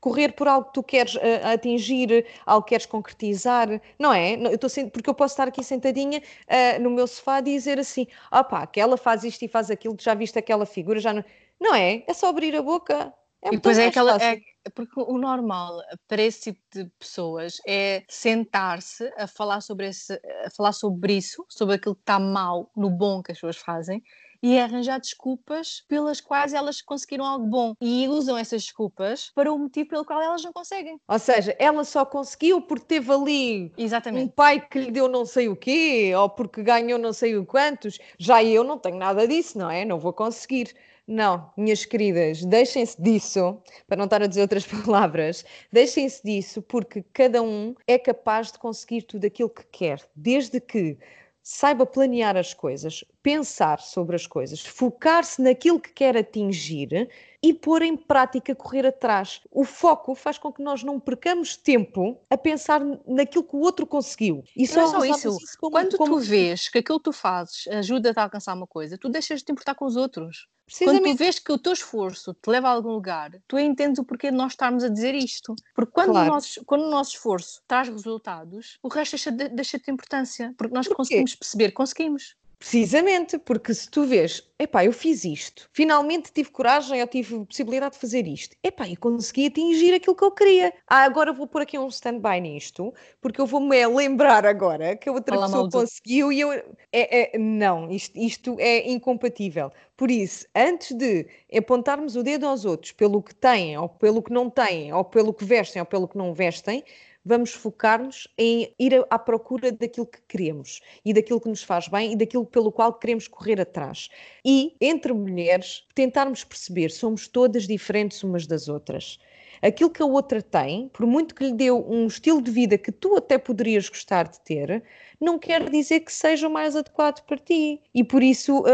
correr 0.00 0.32
por 0.32 0.48
algo 0.48 0.68
que 0.68 0.74
tu 0.74 0.82
queres 0.82 1.14
uh, 1.16 1.20
atingir, 1.52 2.26
algo 2.44 2.64
que 2.64 2.70
queres 2.70 2.86
concretizar, 2.86 3.80
não 3.98 4.12
é? 4.12 4.34
Eu 4.34 4.54
estou 4.54 4.70
porque 4.90 5.08
eu 5.08 5.14
posso 5.14 5.34
estar 5.34 5.48
aqui 5.48 5.62
sentadinha 5.62 6.20
uh, 6.20 6.82
no 6.82 6.90
meu 6.90 7.06
sofá 7.06 7.38
e 7.40 7.42
dizer 7.42 7.78
assim: 7.78 8.06
opá, 8.32 8.62
aquela 8.62 8.96
faz 8.96 9.22
isto 9.24 9.44
e 9.44 9.48
faz 9.48 9.70
aquilo, 9.70 9.96
já 10.00 10.14
viste 10.14 10.38
aquela 10.38 10.66
figura, 10.66 10.98
já 10.98 11.12
não. 11.12 11.24
Não 11.60 11.74
é? 11.74 12.04
É 12.06 12.14
só 12.14 12.28
abrir 12.28 12.54
a 12.56 12.62
boca. 12.62 13.12
É 13.42 13.48
e 13.48 13.50
depois 13.52 13.78
é 13.78 13.86
aquela. 13.86 14.16
É, 14.22 14.40
porque 14.74 15.00
o 15.00 15.16
normal 15.16 15.80
para 16.08 16.22
esse 16.22 16.52
tipo 16.52 16.60
de 16.74 16.90
pessoas 16.98 17.58
é 17.66 18.02
sentar-se 18.08 19.10
a 19.16 19.26
falar 19.26 19.60
sobre 19.60 19.88
esse, 19.88 20.20
a 20.44 20.50
falar 20.50 20.72
sobre 20.72 21.14
isso, 21.14 21.46
sobre 21.48 21.76
aquilo 21.76 21.94
que 21.94 22.02
está 22.02 22.18
mal 22.18 22.70
no 22.76 22.90
bom 22.90 23.22
que 23.22 23.32
as 23.32 23.38
pessoas 23.38 23.56
fazem 23.56 24.02
e 24.42 24.58
arranjar 24.58 25.00
desculpas 25.00 25.84
pelas 25.88 26.20
quais 26.20 26.52
elas 26.52 26.80
conseguiram 26.80 27.24
algo 27.24 27.46
bom 27.46 27.74
e 27.80 28.08
usam 28.08 28.36
essas 28.36 28.62
desculpas 28.62 29.30
para 29.34 29.52
o 29.52 29.58
motivo 29.58 29.88
pelo 29.88 30.04
qual 30.04 30.22
elas 30.22 30.42
não 30.42 30.52
conseguem. 30.52 31.00
Ou 31.08 31.18
seja, 31.18 31.54
ela 31.58 31.84
só 31.84 32.04
conseguiu 32.04 32.60
porque 32.62 32.86
teve 32.86 33.12
ali 33.12 33.72
Exatamente. 33.76 34.24
um 34.24 34.28
pai 34.28 34.60
que 34.60 34.78
lhe 34.78 34.90
deu 34.90 35.08
não 35.08 35.24
sei 35.24 35.48
o 35.48 35.56
quê 35.56 36.12
ou 36.16 36.28
porque 36.28 36.62
ganhou 36.62 36.98
não 36.98 37.12
sei 37.12 37.36
o 37.36 37.44
quantos. 37.44 37.98
Já 38.18 38.42
eu 38.42 38.64
não 38.64 38.78
tenho 38.78 38.96
nada 38.96 39.26
disso, 39.26 39.58
não 39.58 39.70
é? 39.70 39.84
Não 39.84 39.98
vou 39.98 40.12
conseguir. 40.12 40.74
Não, 41.06 41.52
minhas 41.56 41.84
queridas, 41.84 42.44
deixem-se 42.44 43.00
disso, 43.00 43.62
para 43.86 43.96
não 43.96 44.06
estar 44.06 44.22
a 44.22 44.26
dizer 44.26 44.40
outras 44.40 44.66
palavras, 44.66 45.44
deixem-se 45.70 46.20
disso, 46.24 46.60
porque 46.62 47.04
cada 47.12 47.40
um 47.40 47.76
é 47.86 47.96
capaz 47.96 48.50
de 48.50 48.58
conseguir 48.58 49.02
tudo 49.02 49.24
aquilo 49.24 49.48
que 49.48 49.64
quer, 49.70 50.00
desde 50.16 50.60
que 50.60 50.98
saiba 51.40 51.86
planear 51.86 52.36
as 52.36 52.52
coisas, 52.52 53.04
pensar 53.26 53.80
sobre 53.80 54.14
as 54.14 54.24
coisas, 54.24 54.60
focar-se 54.60 55.42
naquilo 55.42 55.80
que 55.80 55.92
quer 55.92 56.16
atingir 56.16 57.10
e 57.42 57.52
pôr 57.52 57.82
em 57.82 57.96
prática, 57.96 58.54
correr 58.54 58.86
atrás. 58.86 59.40
O 59.50 59.64
foco 59.64 60.14
faz 60.14 60.38
com 60.38 60.52
que 60.52 60.62
nós 60.62 60.84
não 60.84 61.00
percamos 61.00 61.56
tempo 61.56 62.20
a 62.30 62.38
pensar 62.38 62.80
naquilo 63.04 63.42
que 63.42 63.56
o 63.56 63.58
outro 63.58 63.84
conseguiu. 63.84 64.44
E 64.56 64.64
só, 64.64 64.92
não 64.92 65.02
é 65.02 65.08
só 65.08 65.14
isso. 65.16 65.38
isso 65.42 65.58
como, 65.58 65.72
Quando 65.72 65.96
como... 65.96 66.14
tu 66.14 66.20
vês 66.20 66.68
que 66.68 66.78
aquilo 66.78 67.00
que 67.00 67.04
tu 67.06 67.12
fazes 67.12 67.66
ajuda-te 67.66 68.16
a 68.16 68.22
alcançar 68.22 68.54
uma 68.54 68.66
coisa, 68.66 68.96
tu 68.96 69.08
deixas 69.08 69.40
de 69.40 69.46
te 69.46 69.50
importar 69.50 69.74
com 69.74 69.86
os 69.86 69.96
outros. 69.96 70.46
Quando 70.84 71.02
tu 71.02 71.14
vês 71.16 71.40
que 71.40 71.50
o 71.50 71.58
teu 71.58 71.72
esforço 71.72 72.32
te 72.32 72.48
leva 72.48 72.68
a 72.68 72.72
algum 72.72 72.90
lugar, 72.90 73.32
tu 73.48 73.58
entendes 73.58 73.98
o 73.98 74.04
porquê 74.04 74.30
de 74.30 74.36
nós 74.36 74.52
estarmos 74.52 74.84
a 74.84 74.88
dizer 74.88 75.16
isto. 75.16 75.56
Porque 75.74 75.90
quando, 75.90 76.10
claro. 76.10 76.30
o, 76.30 76.32
nosso, 76.32 76.64
quando 76.64 76.82
o 76.82 76.90
nosso 76.90 77.10
esforço 77.10 77.60
traz 77.66 77.88
resultados, 77.88 78.78
o 78.84 78.88
resto 78.88 79.12
deixa 79.12 79.32
de, 79.32 79.48
deixa 79.48 79.78
de 79.78 79.84
ter 79.84 79.90
importância. 79.90 80.54
Porque 80.56 80.74
nós 80.74 80.86
conseguimos 80.86 81.34
perceber, 81.34 81.72
conseguimos. 81.72 82.36
Precisamente, 82.58 83.38
porque 83.38 83.74
se 83.74 83.88
tu 83.90 84.06
vês, 84.06 84.42
epá, 84.58 84.82
eu 84.82 84.92
fiz 84.92 85.24
isto, 85.24 85.68
finalmente 85.74 86.32
tive 86.32 86.50
coragem, 86.50 86.98
eu 86.98 87.06
tive 87.06 87.44
possibilidade 87.44 87.94
de 87.94 88.00
fazer 88.00 88.26
isto, 88.26 88.56
epá, 88.64 88.88
e 88.88 88.96
consegui 88.96 89.46
atingir 89.46 89.92
aquilo 89.92 90.16
que 90.16 90.24
eu 90.24 90.30
queria. 90.30 90.72
Ah, 90.86 91.04
agora 91.04 91.34
vou 91.34 91.46
pôr 91.46 91.60
aqui 91.60 91.78
um 91.78 91.88
stand-by 91.88 92.40
nisto, 92.40 92.94
porque 93.20 93.42
eu 93.42 93.46
vou-me 93.46 93.76
lembrar 93.86 94.46
agora 94.46 94.96
que 94.96 95.06
a 95.06 95.12
outra 95.12 95.34
Fala 95.34 95.46
pessoa 95.46 95.70
conseguiu 95.70 96.32
e 96.32 96.40
eu. 96.40 96.50
É, 96.50 97.36
é, 97.36 97.38
não, 97.38 97.90
isto, 97.90 98.18
isto 98.18 98.56
é 98.58 98.88
incompatível. 98.90 99.70
Por 99.94 100.10
isso, 100.10 100.46
antes 100.54 100.92
de 100.96 101.26
apontarmos 101.54 102.16
o 102.16 102.22
dedo 102.22 102.46
aos 102.46 102.64
outros 102.64 102.92
pelo 102.92 103.22
que 103.22 103.34
têm, 103.34 103.76
ou 103.76 103.88
pelo 103.88 104.22
que 104.22 104.32
não 104.32 104.48
têm, 104.48 104.94
ou 104.94 105.04
pelo 105.04 105.34
que 105.34 105.44
vestem, 105.44 105.80
ou 105.80 105.86
pelo 105.86 106.08
que 106.08 106.16
não 106.16 106.32
vestem, 106.32 106.82
vamos 107.26 107.52
focar-nos 107.52 108.28
em 108.38 108.72
ir 108.78 109.04
à 109.10 109.18
procura 109.18 109.72
daquilo 109.72 110.06
que 110.06 110.22
queremos 110.28 110.80
e 111.04 111.12
daquilo 111.12 111.40
que 111.40 111.48
nos 111.48 111.64
faz 111.64 111.88
bem 111.88 112.12
e 112.12 112.16
daquilo 112.16 112.46
pelo 112.46 112.70
qual 112.70 112.94
queremos 112.94 113.26
correr 113.26 113.60
atrás. 113.60 114.08
E, 114.44 114.76
entre 114.80 115.12
mulheres, 115.12 115.84
tentarmos 115.92 116.44
perceber, 116.44 116.90
somos 116.90 117.26
todas 117.26 117.66
diferentes 117.66 118.22
umas 118.22 118.46
das 118.46 118.68
outras. 118.68 119.18
Aquilo 119.60 119.90
que 119.90 120.02
a 120.02 120.06
outra 120.06 120.40
tem, 120.40 120.88
por 120.90 121.06
muito 121.06 121.34
que 121.34 121.44
lhe 121.44 121.52
deu 121.52 121.84
um 121.88 122.06
estilo 122.06 122.40
de 122.40 122.50
vida 122.50 122.78
que 122.78 122.92
tu 122.92 123.16
até 123.16 123.38
poderias 123.38 123.88
gostar 123.88 124.28
de 124.28 124.38
ter, 124.40 124.84
não 125.20 125.38
quer 125.38 125.68
dizer 125.70 126.00
que 126.00 126.12
seja 126.12 126.46
o 126.46 126.50
mais 126.50 126.76
adequado 126.76 127.24
para 127.24 127.38
ti. 127.38 127.80
E 127.94 128.04
por 128.04 128.22
isso 128.22 128.60
uh, 128.60 128.64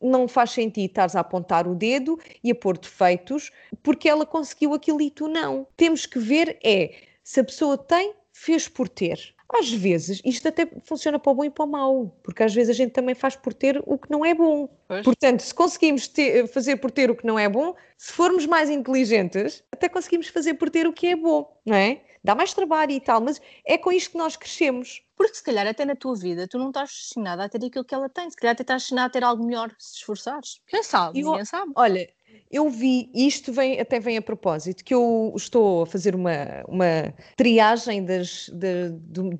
não 0.00 0.26
faz 0.28 0.50
sentido 0.50 0.90
estares 0.90 1.16
a 1.16 1.20
apontar 1.20 1.66
o 1.66 1.74
dedo 1.74 2.18
e 2.42 2.50
a 2.50 2.54
pôr 2.54 2.76
defeitos 2.76 3.50
porque 3.82 4.08
ela 4.08 4.26
conseguiu 4.26 4.74
aquilo 4.74 5.00
e 5.00 5.10
tu 5.10 5.28
não. 5.28 5.66
Temos 5.76 6.04
que 6.04 6.18
ver 6.18 6.58
é 6.62 7.11
se 7.22 7.40
a 7.40 7.44
pessoa 7.44 7.76
tem, 7.78 8.14
fez 8.32 8.68
por 8.68 8.88
ter. 8.88 9.34
Às 9.54 9.70
vezes, 9.70 10.22
isto 10.24 10.48
até 10.48 10.66
funciona 10.82 11.18
para 11.18 11.30
o 11.30 11.34
bom 11.34 11.44
e 11.44 11.50
para 11.50 11.64
o 11.64 11.68
mau, 11.68 12.16
porque 12.22 12.42
às 12.42 12.54
vezes 12.54 12.70
a 12.70 12.72
gente 12.72 12.92
também 12.92 13.14
faz 13.14 13.36
por 13.36 13.52
ter 13.52 13.82
o 13.84 13.98
que 13.98 14.10
não 14.10 14.24
é 14.24 14.34
bom. 14.34 14.66
Pois. 14.88 15.04
Portanto, 15.04 15.40
se 15.40 15.54
conseguimos 15.54 16.08
ter, 16.08 16.48
fazer 16.48 16.76
por 16.76 16.90
ter 16.90 17.10
o 17.10 17.16
que 17.16 17.26
não 17.26 17.38
é 17.38 17.48
bom, 17.50 17.74
se 17.98 18.12
formos 18.12 18.46
mais 18.46 18.70
inteligentes, 18.70 19.62
até 19.70 19.90
conseguimos 19.90 20.28
fazer 20.28 20.54
por 20.54 20.70
ter 20.70 20.86
o 20.86 20.92
que 20.92 21.08
é 21.08 21.16
bom, 21.16 21.54
não 21.66 21.76
é? 21.76 22.00
Dá 22.24 22.34
mais 22.34 22.54
trabalho 22.54 22.92
e 22.92 23.00
tal, 23.00 23.20
mas 23.20 23.40
é 23.66 23.76
com 23.76 23.92
isto 23.92 24.12
que 24.12 24.18
nós 24.18 24.36
crescemos. 24.36 25.02
Porque 25.16 25.34
se 25.34 25.42
calhar 25.42 25.66
até 25.66 25.84
na 25.84 25.94
tua 25.94 26.16
vida 26.16 26.48
tu 26.48 26.58
não 26.58 26.68
estás 26.68 26.90
destinada 26.90 27.44
a 27.44 27.48
ter 27.48 27.64
aquilo 27.64 27.84
que 27.84 27.94
ela 27.94 28.08
tem, 28.08 28.30
se 28.30 28.36
calhar 28.36 28.52
até 28.52 28.62
estás 28.62 28.82
destinada 28.82 29.06
a 29.06 29.10
ter 29.10 29.22
algo 29.22 29.44
melhor 29.44 29.70
se 29.78 29.98
esforçares. 29.98 30.60
Quem 30.66 30.82
sabe? 30.82 31.20
Eu, 31.20 31.30
Ninguém 31.30 31.44
sabe. 31.44 31.72
Olha, 31.76 32.08
eu 32.52 32.68
vi, 32.68 33.10
isto 33.14 33.50
vem, 33.50 33.80
até 33.80 33.98
vem 33.98 34.18
a 34.18 34.22
propósito, 34.22 34.84
que 34.84 34.92
eu 34.92 35.32
estou 35.34 35.82
a 35.82 35.86
fazer 35.86 36.14
uma, 36.14 36.62
uma 36.68 37.14
triagem 37.34 38.04
das, 38.04 38.50
de, 38.52 38.90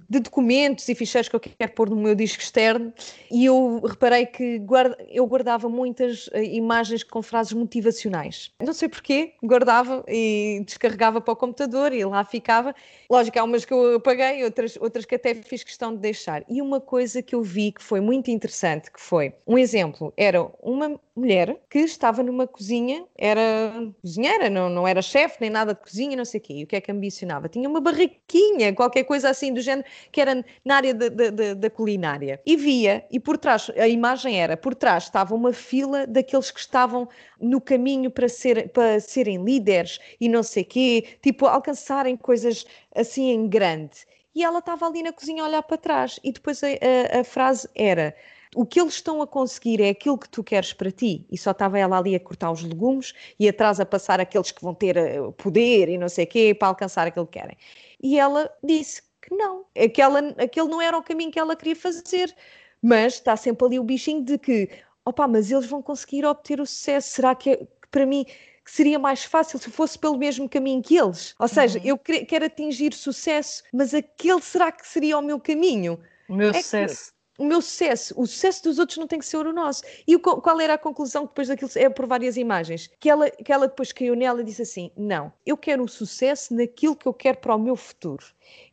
de, 0.08 0.20
documentos 0.20 0.88
e 0.88 0.94
ficheiros 0.94 1.28
que 1.28 1.36
eu 1.36 1.40
quero 1.40 1.72
pôr 1.72 1.90
no 1.90 1.96
meu 1.96 2.14
disco 2.14 2.42
externo 2.42 2.90
e 3.30 3.44
eu 3.44 3.80
reparei 3.84 4.24
que 4.24 4.58
guarda, 4.60 4.96
eu 5.10 5.26
guardava 5.26 5.68
muitas 5.68 6.26
uh, 6.28 6.38
imagens 6.38 7.02
com 7.02 7.20
frases 7.20 7.52
motivacionais. 7.52 8.50
Não 8.64 8.72
sei 8.72 8.88
porquê, 8.88 9.34
guardava 9.42 10.02
e 10.08 10.62
descarregava 10.64 11.20
para 11.20 11.32
o 11.32 11.36
computador 11.36 11.92
e 11.92 12.02
lá 12.04 12.24
ficava. 12.24 12.74
Lógico, 13.10 13.38
há 13.38 13.44
umas 13.44 13.66
que 13.66 13.74
eu 13.74 13.96
apaguei, 13.96 14.42
outras, 14.42 14.78
outras 14.80 15.04
que 15.04 15.16
até 15.16 15.34
fiz 15.34 15.62
questão 15.62 15.94
de 15.94 16.00
deixar. 16.00 16.44
E 16.48 16.62
uma 16.62 16.80
coisa 16.80 17.22
que 17.22 17.34
eu 17.34 17.42
vi 17.42 17.72
que 17.72 17.82
foi 17.82 18.00
muito 18.00 18.30
interessante, 18.30 18.90
que 18.90 19.00
foi, 19.00 19.34
um 19.46 19.58
exemplo, 19.58 20.14
era 20.16 20.42
uma 20.62 20.98
mulher 21.14 21.60
que 21.68 21.80
estava 21.80 22.22
numa 22.22 22.46
cozinha, 22.46 22.81
era 23.16 23.92
cozinheira, 24.00 24.50
não, 24.50 24.68
não 24.68 24.86
era 24.86 25.00
chefe 25.02 25.36
nem 25.40 25.50
nada 25.50 25.74
de 25.74 25.80
cozinha, 25.80 26.16
não 26.16 26.24
sei 26.24 26.40
o 26.40 26.42
quê. 26.42 26.52
E 26.54 26.64
o 26.64 26.66
que 26.66 26.76
é 26.76 26.80
que 26.80 26.90
ambicionava? 26.90 27.48
Tinha 27.48 27.68
uma 27.68 27.80
barraquinha, 27.80 28.74
qualquer 28.74 29.04
coisa 29.04 29.28
assim 29.30 29.52
do 29.52 29.60
género, 29.60 29.86
que 30.10 30.20
era 30.20 30.44
na 30.64 30.76
área 30.76 30.94
da, 30.94 31.08
da, 31.08 31.54
da 31.54 31.70
culinária. 31.70 32.40
E 32.44 32.56
via, 32.56 33.04
e 33.10 33.20
por 33.20 33.38
trás, 33.38 33.70
a 33.76 33.88
imagem 33.88 34.40
era, 34.40 34.56
por 34.56 34.74
trás 34.74 35.04
estava 35.04 35.34
uma 35.34 35.52
fila 35.52 36.06
daqueles 36.06 36.50
que 36.50 36.60
estavam 36.60 37.08
no 37.40 37.60
caminho 37.60 38.10
para, 38.10 38.28
ser, 38.28 38.68
para 38.70 39.00
serem 39.00 39.44
líderes 39.44 39.98
e 40.20 40.28
não 40.28 40.42
sei 40.42 40.62
o 40.62 40.66
quê, 40.66 41.04
tipo, 41.22 41.46
alcançarem 41.46 42.16
coisas 42.16 42.66
assim 42.94 43.30
em 43.30 43.48
grande. 43.48 44.06
E 44.34 44.42
ela 44.42 44.60
estava 44.60 44.86
ali 44.86 45.02
na 45.02 45.12
cozinha 45.12 45.42
a 45.42 45.46
olhar 45.46 45.62
para 45.62 45.76
trás. 45.76 46.18
E 46.24 46.32
depois 46.32 46.62
a, 46.62 46.68
a, 46.68 47.20
a 47.20 47.24
frase 47.24 47.68
era 47.74 48.14
o 48.54 48.66
que 48.66 48.80
eles 48.80 48.94
estão 48.94 49.22
a 49.22 49.26
conseguir 49.26 49.80
é 49.80 49.88
aquilo 49.88 50.18
que 50.18 50.28
tu 50.28 50.44
queres 50.44 50.72
para 50.72 50.90
ti. 50.90 51.26
E 51.30 51.38
só 51.38 51.52
estava 51.52 51.78
ela 51.78 51.98
ali 51.98 52.14
a 52.14 52.20
cortar 52.20 52.50
os 52.50 52.62
legumes 52.62 53.14
e 53.38 53.48
atrás 53.48 53.80
a 53.80 53.86
passar 53.86 54.20
aqueles 54.20 54.50
que 54.50 54.62
vão 54.62 54.74
ter 54.74 54.96
eh, 54.96 55.20
poder 55.38 55.88
e 55.88 55.96
não 55.96 56.08
sei 56.08 56.24
o 56.24 56.28
quê 56.28 56.54
para 56.54 56.68
alcançar 56.68 57.06
aquilo 57.06 57.26
que 57.26 57.38
querem. 57.38 57.56
E 58.02 58.18
ela 58.18 58.50
disse 58.62 59.02
que 59.22 59.34
não, 59.34 59.64
aquela, 59.76 60.18
aquele 60.38 60.68
não 60.68 60.82
era 60.82 60.96
o 60.96 61.02
caminho 61.02 61.30
que 61.30 61.38
ela 61.38 61.56
queria 61.56 61.76
fazer. 61.76 62.34
Mas 62.82 63.14
está 63.14 63.36
sempre 63.36 63.64
ali 63.64 63.78
o 63.78 63.84
bichinho 63.84 64.24
de 64.24 64.36
que, 64.36 64.68
opá, 65.04 65.28
mas 65.28 65.50
eles 65.50 65.66
vão 65.66 65.80
conseguir 65.80 66.24
obter 66.26 66.60
o 66.60 66.66
sucesso. 66.66 67.10
Será 67.10 67.34
que, 67.34 67.50
é, 67.50 67.56
que 67.56 67.88
para 67.90 68.04
mim 68.04 68.26
que 68.64 68.70
seria 68.70 68.98
mais 68.98 69.24
fácil 69.24 69.58
se 69.58 69.70
fosse 69.70 69.98
pelo 69.98 70.16
mesmo 70.16 70.48
caminho 70.48 70.82
que 70.82 70.96
eles. 70.96 71.34
Ou 71.38 71.48
seja, 71.48 71.78
uhum. 71.78 71.84
eu 71.84 71.98
quero 71.98 72.44
atingir 72.44 72.94
sucesso, 72.94 73.62
mas 73.72 73.92
aquele 73.92 74.40
será 74.40 74.70
que 74.70 74.86
seria 74.86 75.18
o 75.18 75.22
meu 75.22 75.40
caminho? 75.40 75.98
O 76.28 76.34
meu 76.34 76.50
é 76.50 76.62
sucesso. 76.62 77.11
O 77.38 77.46
meu 77.46 77.62
sucesso, 77.62 78.14
o 78.20 78.26
sucesso 78.26 78.64
dos 78.64 78.78
outros 78.78 78.98
não 78.98 79.06
tem 79.06 79.18
que 79.18 79.24
ser 79.24 79.38
o 79.38 79.52
nosso. 79.52 79.82
E 80.06 80.14
o, 80.14 80.20
qual 80.20 80.60
era 80.60 80.74
a 80.74 80.78
conclusão 80.78 81.24
depois 81.24 81.48
daquilo? 81.48 81.70
É 81.76 81.88
por 81.88 82.06
várias 82.06 82.36
imagens. 82.36 82.90
Que 83.00 83.08
ela, 83.08 83.30
que 83.30 83.50
ela 83.50 83.66
depois 83.66 83.90
caiu 83.90 84.14
nela 84.14 84.42
e 84.42 84.44
disse 84.44 84.62
assim: 84.62 84.90
Não, 84.96 85.32
eu 85.46 85.56
quero 85.56 85.82
o 85.82 85.88
sucesso 85.88 86.54
naquilo 86.54 86.94
que 86.94 87.06
eu 87.06 87.14
quero 87.14 87.38
para 87.38 87.54
o 87.54 87.58
meu 87.58 87.74
futuro. 87.74 88.24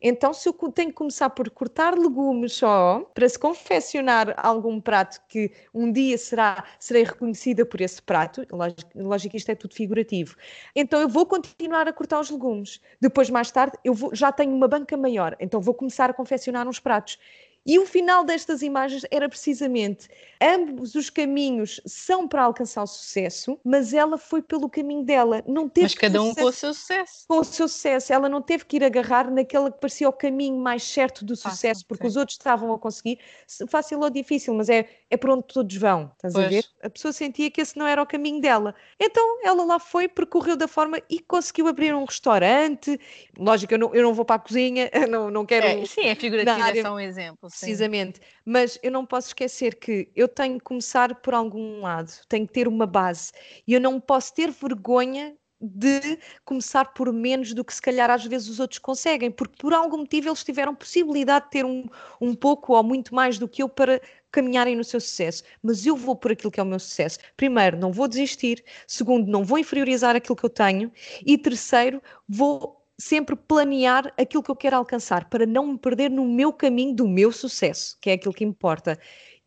Então, 0.02 0.32
se 0.32 0.48
eu 0.48 0.52
tenho 0.72 0.88
que 0.88 0.94
começar 0.94 1.30
por 1.30 1.48
cortar 1.50 1.96
legumes 1.96 2.54
só, 2.54 3.00
para 3.14 3.28
se 3.28 3.38
confeccionar 3.38 4.34
algum 4.36 4.80
prato 4.80 5.20
que 5.28 5.50
um 5.74 5.90
dia 5.92 6.16
será, 6.18 6.64
serei 6.78 7.04
reconhecida 7.04 7.64
por 7.64 7.80
esse 7.80 8.00
prato, 8.00 8.46
lógico, 8.50 8.90
lógico 8.94 9.36
isto 9.36 9.50
é 9.50 9.54
tudo 9.54 9.74
figurativo, 9.74 10.36
então 10.74 11.00
eu 11.00 11.08
vou 11.08 11.26
continuar 11.26 11.86
a 11.88 11.92
cortar 11.92 12.20
os 12.20 12.30
legumes. 12.30 12.80
Depois, 13.00 13.30
mais 13.30 13.50
tarde, 13.50 13.76
eu 13.84 13.94
vou, 13.94 14.14
já 14.14 14.32
tenho 14.32 14.54
uma 14.54 14.68
banca 14.68 14.96
maior, 14.96 15.36
então 15.40 15.60
vou 15.60 15.74
começar 15.74 16.10
a 16.10 16.14
confeccionar 16.14 16.66
uns 16.68 16.80
pratos. 16.80 17.18
E 17.66 17.78
o 17.78 17.86
final 17.86 18.24
destas 18.24 18.62
imagens 18.62 19.04
era 19.10 19.28
precisamente 19.28 20.08
ambos 20.40 20.94
os 20.94 21.10
caminhos 21.10 21.80
são 21.84 22.26
para 22.26 22.44
alcançar 22.44 22.82
o 22.82 22.86
sucesso, 22.86 23.60
mas 23.62 23.92
ela 23.92 24.16
foi 24.16 24.40
pelo 24.40 24.70
caminho 24.70 25.04
dela. 25.04 25.44
Não 25.46 25.68
teve 25.68 25.84
mas 25.84 25.94
cada 25.94 26.22
um 26.22 26.34
com 26.34 26.44
o 26.44 26.52
seu 26.52 26.72
sucesso. 26.72 27.24
Com 27.28 27.38
o 27.38 27.44
seu 27.44 27.68
sucesso. 27.68 28.12
Ela 28.12 28.28
não 28.28 28.40
teve 28.40 28.64
que 28.64 28.76
ir 28.76 28.84
agarrar 28.84 29.30
naquele 29.30 29.70
que 29.70 29.78
parecia 29.78 30.08
o 30.08 30.12
caminho 30.12 30.56
mais 30.56 30.82
certo 30.82 31.24
do 31.24 31.36
sucesso, 31.36 31.80
Fácil, 31.80 31.86
porque 31.86 32.04
sim. 32.04 32.08
os 32.08 32.16
outros 32.16 32.36
estavam 32.36 32.72
a 32.72 32.78
conseguir. 32.78 33.18
Fácil 33.68 34.00
ou 34.00 34.08
difícil, 34.08 34.54
mas 34.54 34.70
é, 34.70 34.88
é 35.10 35.16
por 35.16 35.30
onde 35.30 35.44
todos 35.44 35.76
vão. 35.76 36.10
Estás 36.14 36.32
pois. 36.32 36.46
a 36.46 36.48
ver? 36.48 36.64
A 36.82 36.88
pessoa 36.88 37.12
sentia 37.12 37.50
que 37.50 37.60
esse 37.60 37.76
não 37.76 37.86
era 37.86 38.02
o 38.02 38.06
caminho 38.06 38.40
dela. 38.40 38.74
Então 38.98 39.40
ela 39.44 39.64
lá 39.64 39.78
foi, 39.78 40.08
percorreu 40.08 40.56
da 40.56 40.66
forma 40.66 41.00
e 41.10 41.20
conseguiu 41.20 41.68
abrir 41.68 41.94
um 41.94 42.04
restaurante. 42.04 42.98
Lógico, 43.38 43.74
eu 43.74 43.78
não, 43.78 43.94
eu 43.94 44.02
não 44.02 44.14
vou 44.14 44.24
para 44.24 44.36
a 44.36 44.38
cozinha, 44.38 44.90
não, 45.10 45.30
não 45.30 45.44
quero. 45.44 45.66
É, 45.66 45.84
sim, 45.84 46.06
é 46.06 46.14
figurativo, 46.14 46.78
é 46.78 46.82
só 46.82 46.94
um 46.94 47.00
exemplo 47.00 47.49
precisamente. 47.50 48.20
Mas 48.44 48.78
eu 48.82 48.90
não 48.90 49.04
posso 49.04 49.28
esquecer 49.28 49.76
que 49.76 50.10
eu 50.14 50.28
tenho 50.28 50.58
que 50.58 50.64
começar 50.64 51.14
por 51.16 51.34
algum 51.34 51.80
lado, 51.80 52.12
tenho 52.28 52.46
que 52.46 52.52
ter 52.52 52.68
uma 52.68 52.86
base. 52.86 53.32
E 53.66 53.74
eu 53.74 53.80
não 53.80 54.00
posso 54.00 54.34
ter 54.34 54.50
vergonha 54.50 55.36
de 55.60 56.18
começar 56.44 56.86
por 56.94 57.12
menos 57.12 57.52
do 57.52 57.62
que 57.62 57.74
se 57.74 57.82
calhar 57.82 58.10
às 58.10 58.24
vezes 58.24 58.48
os 58.48 58.60
outros 58.60 58.78
conseguem, 58.78 59.30
porque 59.30 59.56
por 59.58 59.74
algum 59.74 59.98
motivo 59.98 60.28
eles 60.28 60.42
tiveram 60.42 60.74
possibilidade 60.74 61.46
de 61.46 61.50
ter 61.50 61.64
um, 61.66 61.84
um 62.20 62.34
pouco 62.34 62.74
ou 62.74 62.82
muito 62.82 63.14
mais 63.14 63.38
do 63.38 63.46
que 63.46 63.62
eu 63.62 63.68
para 63.68 64.00
caminharem 64.32 64.74
no 64.74 64.84
seu 64.84 65.00
sucesso, 65.00 65.42
mas 65.62 65.84
eu 65.84 65.96
vou 65.96 66.16
por 66.16 66.32
aquilo 66.32 66.50
que 66.50 66.60
é 66.60 66.62
o 66.62 66.66
meu 66.66 66.78
sucesso. 66.78 67.18
Primeiro, 67.36 67.76
não 67.76 67.92
vou 67.92 68.08
desistir, 68.08 68.64
segundo, 68.86 69.30
não 69.30 69.44
vou 69.44 69.58
inferiorizar 69.58 70.16
aquilo 70.16 70.36
que 70.36 70.44
eu 70.44 70.50
tenho 70.50 70.90
e 71.26 71.36
terceiro, 71.36 72.02
vou 72.26 72.79
sempre 73.00 73.34
planear 73.34 74.12
aquilo 74.18 74.42
que 74.42 74.50
eu 74.50 74.56
quero 74.56 74.76
alcançar 74.76 75.28
para 75.28 75.46
não 75.46 75.66
me 75.66 75.78
perder 75.78 76.10
no 76.10 76.24
meu 76.24 76.52
caminho 76.52 76.94
do 76.94 77.08
meu 77.08 77.32
sucesso, 77.32 77.96
que 78.00 78.10
é 78.10 78.12
aquilo 78.12 78.34
que 78.34 78.44
importa. 78.44 78.98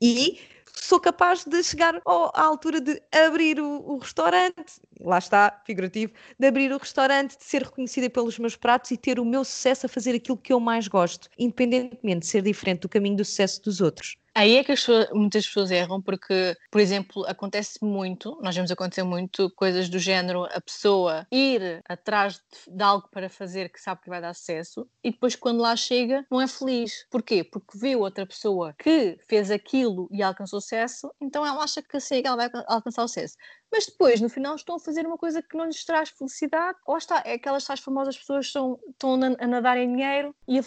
E 0.02 0.40
sou 0.74 1.00
capaz 1.00 1.46
de 1.46 1.64
chegar 1.64 2.02
à 2.06 2.42
altura 2.42 2.82
de 2.82 3.02
abrir 3.12 3.60
o, 3.60 3.92
o, 3.92 3.98
restaurante, 4.00 4.82
lá 5.00 5.20
está, 5.20 5.62
figurativo, 5.66 6.12
de 6.38 6.48
abrir 6.48 6.72
o 6.72 6.78
restaurante, 6.78 7.38
de 7.38 7.44
ser 7.44 7.62
reconhecida 7.62 8.10
pelos 8.10 8.40
meus 8.40 8.56
pratos 8.56 8.92
e 8.92 8.98
ter 8.98 9.20
o 9.20 9.26
meu 9.26 9.46
sucesso 9.46 9.86
a 9.86 9.90
fazer 9.90 10.16
aquilo 10.16 10.38
que 10.38 10.52
eu 10.52 10.60
mais 10.60 10.88
gosto, 10.88 11.30
independentemente 11.38 12.22
de 12.22 12.26
ser 12.26 12.42
diferente 12.42 12.82
do 12.82 12.90
caminho 12.90 13.18
do 13.18 13.26
sucesso 13.26 13.62
dos 13.62 13.80
outros. 13.82 14.18
Aí 14.36 14.58
é 14.58 14.64
que 14.64 14.74
muitas 15.14 15.46
pessoas 15.46 15.70
erram, 15.70 16.02
porque, 16.02 16.58
por 16.72 16.82
exemplo, 16.82 17.24
acontece 17.28 17.78
muito, 17.84 18.36
nós 18.42 18.56
vemos 18.56 18.72
acontecer 18.72 19.04
muito 19.04 19.48
coisas 19.52 19.88
do 19.90 20.00
género 20.00 20.46
a 20.46 20.60
pessoa 20.60 21.28
ir 21.32 21.84
atrás 21.88 22.36
de, 22.36 22.76
de, 22.76 22.84
algo 22.84 23.08
para 23.12 23.30
fazer 23.30 23.70
que 23.70 23.80
sabe 23.80 24.02
que 24.02 24.10
vai 24.10 24.20
dar 24.20 24.34
sucesso 24.34 24.90
e 25.04 25.12
depois, 25.12 25.36
quando 25.36 25.62
lá 25.62 25.76
chega, 25.76 26.26
não 26.32 26.42
é 26.42 26.48
feliz. 26.48 27.06
Porquê? 27.12 27.44
Porque 27.44 27.78
vê 27.78 27.96
outra 27.96 28.26
pessoa 28.26 28.74
que 28.80 29.20
fez 29.28 29.52
aquilo 29.52 30.10
e 30.12 30.24
alcançou 30.24 30.60
sucesso, 30.60 31.14
então 31.22 31.46
ela 31.46 31.64
acha 31.64 31.84
que 31.84 31.96
assim 31.96 32.24
ela 32.26 32.36
vai 32.36 32.50
alcançar 32.68 33.04
o 33.04 33.08
sucesso. 33.08 33.38
Mas 33.72 33.86
depois, 33.86 34.20
no 34.20 34.30
final, 34.30 34.56
estão 34.56 34.78
a 34.78 34.80
fazer 34.80 35.06
uma 35.06 35.18
coisa 35.18 35.44
que 35.44 35.56
não 35.56 35.66
lhes 35.66 35.86
traz 35.86 36.10
felicidade, 36.10 36.78
ou 36.88 36.98
está, 36.98 37.22
é 37.24 37.34
aquelas 37.34 37.66
tais 37.66 37.80
famosas 37.80 38.18
pessoas 38.18 38.46
que 38.46 38.50
estão, 38.50 38.80
estão 38.90 39.14
a 39.14 39.48
nadar 39.48 39.78
em 39.78 39.92
dinheiro 39.96 40.36
e 40.48 40.58
a, 40.58 40.64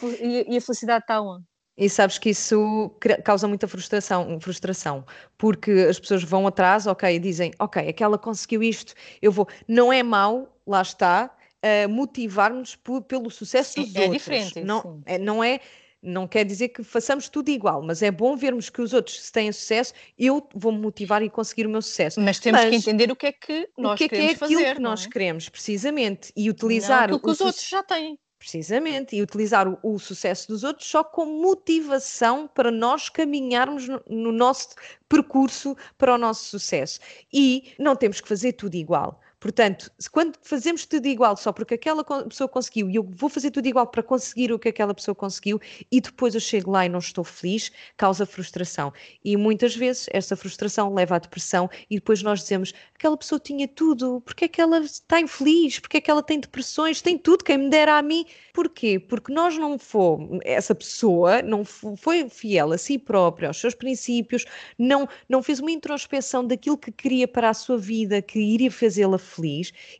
e 0.48 0.56
a 0.56 0.60
felicidade 0.60 1.02
está 1.02 1.20
onde? 1.20 1.44
E 1.78 1.90
sabes 1.90 2.18
que 2.18 2.30
isso 2.30 2.90
causa 3.22 3.46
muita 3.46 3.68
frustração, 3.68 4.40
frustração, 4.40 5.04
porque 5.36 5.70
as 5.88 6.00
pessoas 6.00 6.22
vão 6.22 6.46
atrás, 6.46 6.86
ok, 6.86 7.14
e 7.14 7.18
dizem, 7.18 7.52
ok, 7.58 7.86
aquela 7.86 8.16
conseguiu 8.16 8.62
isto, 8.62 8.94
eu 9.20 9.30
vou. 9.30 9.46
Não 9.68 9.92
é 9.92 10.02
mau, 10.02 10.58
lá 10.66 10.80
está, 10.80 11.30
uh, 11.62 11.88
motivar-nos 11.88 12.76
pelo 13.06 13.30
sucesso 13.30 13.74
sim, 13.74 13.84
dos 13.84 13.94
é 13.94 14.00
outros. 14.00 14.22
Diferente, 14.22 14.60
não, 14.62 15.02
é, 15.04 15.18
não 15.18 15.44
é 15.44 15.60
não 16.02 16.26
quer 16.26 16.44
dizer 16.44 16.68
que 16.68 16.84
façamos 16.84 17.28
tudo 17.28 17.50
igual, 17.50 17.82
mas 17.82 18.00
é 18.00 18.10
bom 18.10 18.36
vermos 18.36 18.70
que 18.70 18.80
os 18.80 18.92
outros 18.92 19.20
se 19.20 19.32
têm 19.32 19.50
sucesso, 19.50 19.92
eu 20.16 20.46
vou-me 20.54 20.78
motivar 20.78 21.22
e 21.22 21.28
conseguir 21.28 21.66
o 21.66 21.70
meu 21.70 21.82
sucesso. 21.82 22.20
Mas 22.20 22.38
temos 22.38 22.60
mas, 22.60 22.70
que 22.70 22.76
entender 22.76 23.10
o 23.10 23.16
que 23.16 23.26
é 23.26 23.32
que 23.32 23.68
nós 23.76 23.94
o 23.94 23.96
que 23.96 24.04
é 24.04 24.08
queremos 24.08 24.34
que 24.38 24.42
é 24.42 24.46
aquilo 24.46 24.60
fazer, 24.60 24.74
que 24.76 24.80
nós 24.80 25.04
é? 25.04 25.08
queremos, 25.08 25.48
precisamente, 25.48 26.32
e 26.36 26.48
utilizar 26.48 27.10
não, 27.10 27.16
o 27.16 27.20
que 27.20 27.30
os 27.30 27.40
outros 27.40 27.68
já 27.68 27.82
têm. 27.82 28.18
Precisamente, 28.38 29.16
e 29.16 29.22
utilizar 29.22 29.66
o, 29.66 29.78
o, 29.82 29.98
sucesso 29.98 30.48
dos 30.48 30.62
outros 30.62 30.86
só 30.86 31.02
como 31.02 31.40
motivação 31.40 32.46
para 32.46 32.70
nós 32.70 33.08
caminharmos 33.08 33.88
no, 33.88 34.02
no 34.08 34.30
nosso 34.30 34.68
percurso 35.08 35.76
para 35.96 36.14
o 36.14 36.18
nosso 36.18 36.44
sucesso. 36.44 37.00
E 37.32 37.72
não 37.78 37.96
temos 37.96 38.20
que 38.20 38.28
fazer 38.28 38.52
tudo 38.52 38.74
igual. 38.74 39.20
Portanto, 39.46 39.92
quando 40.10 40.36
fazemos 40.42 40.84
tudo 40.86 41.06
igual 41.06 41.36
só 41.36 41.52
porque 41.52 41.74
aquela 41.74 42.02
pessoa 42.02 42.48
conseguiu 42.48 42.90
e 42.90 42.96
eu 42.96 43.04
vou 43.08 43.30
fazer 43.30 43.52
tudo 43.52 43.68
igual 43.68 43.86
para 43.86 44.02
conseguir 44.02 44.52
o 44.52 44.58
que 44.58 44.70
aquela 44.70 44.92
pessoa 44.92 45.14
conseguiu 45.14 45.60
e 45.88 46.00
depois 46.00 46.34
eu 46.34 46.40
chego 46.40 46.72
lá 46.72 46.84
e 46.84 46.88
não 46.88 46.98
estou 46.98 47.22
feliz, 47.22 47.70
causa 47.96 48.26
frustração. 48.26 48.92
E 49.24 49.36
muitas 49.36 49.76
vezes 49.76 50.08
essa 50.10 50.34
frustração 50.34 50.92
leva 50.92 51.14
à 51.14 51.18
depressão 51.20 51.70
e 51.88 51.94
depois 51.94 52.24
nós 52.24 52.40
dizemos 52.40 52.74
aquela 52.92 53.16
pessoa 53.16 53.38
tinha 53.38 53.68
tudo, 53.68 54.20
porque 54.22 54.46
é 54.46 54.48
que 54.48 54.60
ela 54.60 54.80
está 54.80 55.20
infeliz, 55.20 55.78
porque 55.78 55.98
é 55.98 56.00
que 56.00 56.10
ela 56.10 56.24
tem 56.24 56.40
depressões, 56.40 57.00
tem 57.00 57.16
tudo, 57.16 57.44
quem 57.44 57.56
me 57.56 57.70
dera 57.70 57.98
a 57.98 58.02
mim. 58.02 58.26
Porquê? 58.52 58.98
Porque 58.98 59.32
nós 59.32 59.56
não 59.56 59.78
fomos, 59.78 60.40
essa 60.42 60.74
pessoa 60.74 61.40
não 61.40 61.64
foi 61.64 62.28
fiel 62.28 62.72
a 62.72 62.78
si 62.78 62.98
própria, 62.98 63.46
aos 63.46 63.60
seus 63.60 63.76
princípios, 63.76 64.44
não, 64.76 65.08
não 65.28 65.40
fez 65.40 65.60
uma 65.60 65.70
introspeção 65.70 66.44
daquilo 66.44 66.76
que 66.76 66.90
queria 66.90 67.28
para 67.28 67.50
a 67.50 67.54
sua 67.54 67.78
vida, 67.78 68.20
que 68.20 68.40
iria 68.40 68.72
fazê-la 68.72 69.18
feliz 69.18 69.35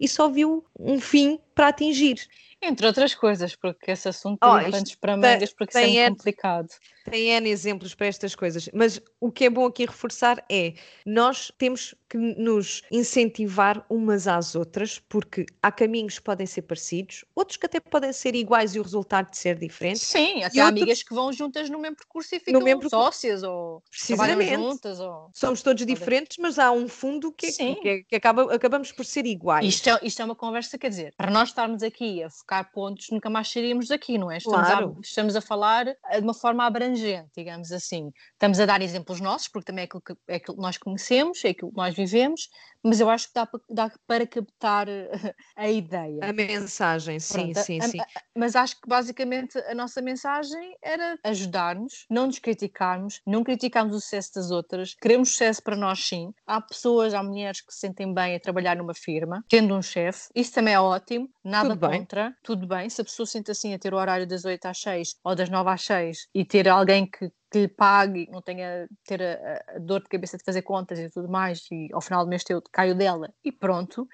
e 0.01 0.09
só 0.09 0.29
viu 0.29 0.65
um 0.79 1.01
fim 1.01 1.39
para 1.55 1.69
atingir. 1.69 2.27
Entre 2.61 2.87
outras 2.87 3.15
coisas, 3.15 3.55
porque 3.55 3.91
esse 3.91 4.09
assunto 4.09 4.39
oh, 4.43 4.59
tem 4.59 4.71
oh, 4.71 4.99
para 5.01 5.17
mangas, 5.17 5.53
porque 5.53 5.79
isso 5.79 5.99
é 5.99 6.09
complicado. 6.09 6.69
Tem 7.11 7.31
N 7.31 7.49
exemplos 7.49 7.95
para 7.95 8.07
estas 8.07 8.35
coisas, 8.35 8.69
mas 8.73 9.01
o 9.21 9.31
que 9.31 9.45
é 9.45 9.51
bom 9.51 9.67
aqui 9.67 9.87
reforçar 9.87 10.45
é 10.51 10.75
nós 11.05 11.53
temos 11.59 11.95
que 12.09 12.17
nos 12.17 12.83
incentivar 12.91 13.85
umas 13.91 14.29
às 14.29 14.55
outras, 14.55 15.01
porque 15.09 15.45
há 15.63 15.73
caminhos 15.73 16.19
que 16.19 16.25
podem 16.25 16.47
ser 16.47 16.63
parecidos, 16.63 17.25
outros 17.35 17.57
que 17.57 17.67
até 17.67 17.81
podem 17.81 18.13
ser 18.13 18.35
iguais 18.35 18.75
e 18.75 18.81
o 18.81 18.83
resultado 18.83 19.31
de 19.31 19.39
ser 19.39 19.59
diferente. 19.59 19.99
Sim, 19.99 20.45
até 20.45 20.61
há 20.61 20.67
outros... 20.67 20.83
amigas 20.83 21.03
que 21.03 21.15
vão 21.15 21.33
juntas 21.33 21.69
no 21.69 21.79
mesmo 21.79 21.97
percurso 21.97 22.35
e 22.35 22.41
ficam 22.41 22.61
mesmo 22.63 22.89
sócias 22.89 23.43
ou 23.43 23.83
trabalham 24.07 24.41
juntas. 24.43 25.01
Ou... 25.01 25.31
Somos 25.35 25.63
todos 25.63 25.85
diferentes, 25.85 26.37
mas 26.41 26.59
há 26.59 26.71
um 26.71 26.89
fundo 26.89 27.33
que, 27.33 27.47
é, 27.47 27.51
que, 27.51 27.89
é, 27.89 28.03
que 28.03 28.17
acaba, 28.17 28.55
acabamos 28.55 28.93
por 28.93 29.05
ser 29.05 29.27
iguais. 29.27 29.67
Isto 29.67 29.91
é, 29.91 29.99
isto 30.03 30.23
é 30.23 30.25
uma 30.25 30.37
conversa, 30.37 30.79
quer 30.79 30.91
dizer, 30.91 31.15
para 31.17 31.31
nós 31.31 31.49
estarmos 31.49 31.83
aqui 31.83 32.23
a 32.23 32.31
focar 32.31 32.71
pontos, 32.73 33.09
nunca 33.11 33.29
mais 33.29 33.51
sairíamos 33.51 33.89
daqui, 33.89 34.17
não 34.17 34.31
é? 34.31 34.39
Estamos, 34.39 34.69
claro. 34.69 34.97
a, 34.97 35.01
estamos 35.01 35.37
a 35.37 35.41
falar 35.41 35.85
de 35.87 36.21
uma 36.21 36.35
forma 36.35 36.65
abrangente, 36.65 36.96
digamos 37.35 37.73
assim. 37.73 38.11
Estamos 38.33 38.61
a 38.61 38.67
dar 38.67 38.83
exemplos 38.83 39.21
nossos, 39.21 39.49
porque 39.49 39.67
também 39.67 39.83
é 39.83 39.85
aquilo 39.87 40.03
que, 40.03 40.15
é 40.29 40.37
aquilo 40.37 40.57
que 40.57 40.63
nós 40.63 40.79
conhecemos, 40.79 41.45
é 41.45 41.51
aquilo 41.51 41.71
que 41.71 41.77
nós 41.77 41.95
vivemos, 41.95 42.49
mas 42.87 43.01
eu 43.01 43.11
acho 43.11 43.29
que 43.29 43.35
dá, 43.35 43.49
dá 43.69 43.93
para 44.07 44.27
captar 44.27 44.87
a 45.57 45.69
ideia. 45.69 46.21
A 46.23 46.33
mensagem, 46.33 47.19
sim, 47.19 47.53
Pronto, 47.53 47.65
sim, 47.65 47.79
a, 47.81 47.89
sim. 47.89 48.01
A, 48.01 48.07
mas 48.35 48.55
acho 48.55 48.81
que 48.81 48.89
basicamente 48.89 49.59
a 49.59 49.75
nossa 49.75 50.01
mensagem 50.01 50.77
era 50.83 51.19
ajudar-nos, 51.25 52.07
não 52.09 52.27
nos 52.27 52.39
criticarmos, 52.39 53.21
não 53.27 53.43
criticarmos 53.43 53.97
o 53.97 54.01
sucesso 54.01 54.35
das 54.35 54.51
outras, 54.51 54.95
queremos 54.95 55.31
sucesso 55.31 55.63
para 55.63 55.77
nós 55.77 55.99
sim. 56.07 56.33
Há 56.47 56.61
pessoas, 56.61 57.13
há 57.15 57.23
mulheres 57.23 57.61
que 57.61 57.73
se 57.73 57.81
sentem 57.81 58.13
bem 58.15 58.37
a 58.37 58.41
trabalhar 58.41 58.77
numa 58.77 58.95
firma, 58.95 59.45
tendo 59.49 59.75
um 59.75 59.83
chefe, 59.83 60.29
isso 60.35 60.53
também 60.53 60.75
é 60.75 60.81
ótimo, 60.81 61.29
nada 61.45 61.71
tudo 61.71 61.89
contra, 61.89 62.25
bem. 62.25 62.35
tudo 62.43 62.67
bem. 62.67 62.89
Se 62.89 63.01
a 63.01 63.05
pessoa 63.05 63.27
se 63.27 63.33
sente 63.33 63.51
assim 63.51 63.75
a 63.75 63.79
ter 63.79 63.93
o 63.93 63.97
horário 63.97 64.27
das 64.27 64.45
8 64.45 64.67
às 64.67 64.79
6 64.79 65.17
ou 65.25 65.35
das 65.35 65.49
9 65.49 65.71
às 65.71 65.83
6 65.83 66.29
e 66.35 66.45
ter 66.45 66.69
alguém 66.69 67.07
que 67.07 67.31
que 67.57 67.61
lhe 67.63 67.69
pague, 67.69 68.29
não 68.31 68.43
tenha 68.43 68.87
ter 69.05 69.23
a, 69.23 69.77
a, 69.77 69.79
dor 69.79 70.03
de 70.03 70.09
cabeça 70.09 70.37
de 70.37 70.45
fazer 70.45 70.63
contas 70.63 70.99
e 70.99 71.09
tudo 71.09 71.29
mais, 71.29 71.67
e 71.73 71.89
ao 71.93 72.03
final 72.03 72.23
do 72.23 72.29
mês 72.29 72.45
eu 72.51 72.63
caio 72.71 72.95
dela 72.95 73.33
e 73.43 73.51
pronto. 73.51 74.07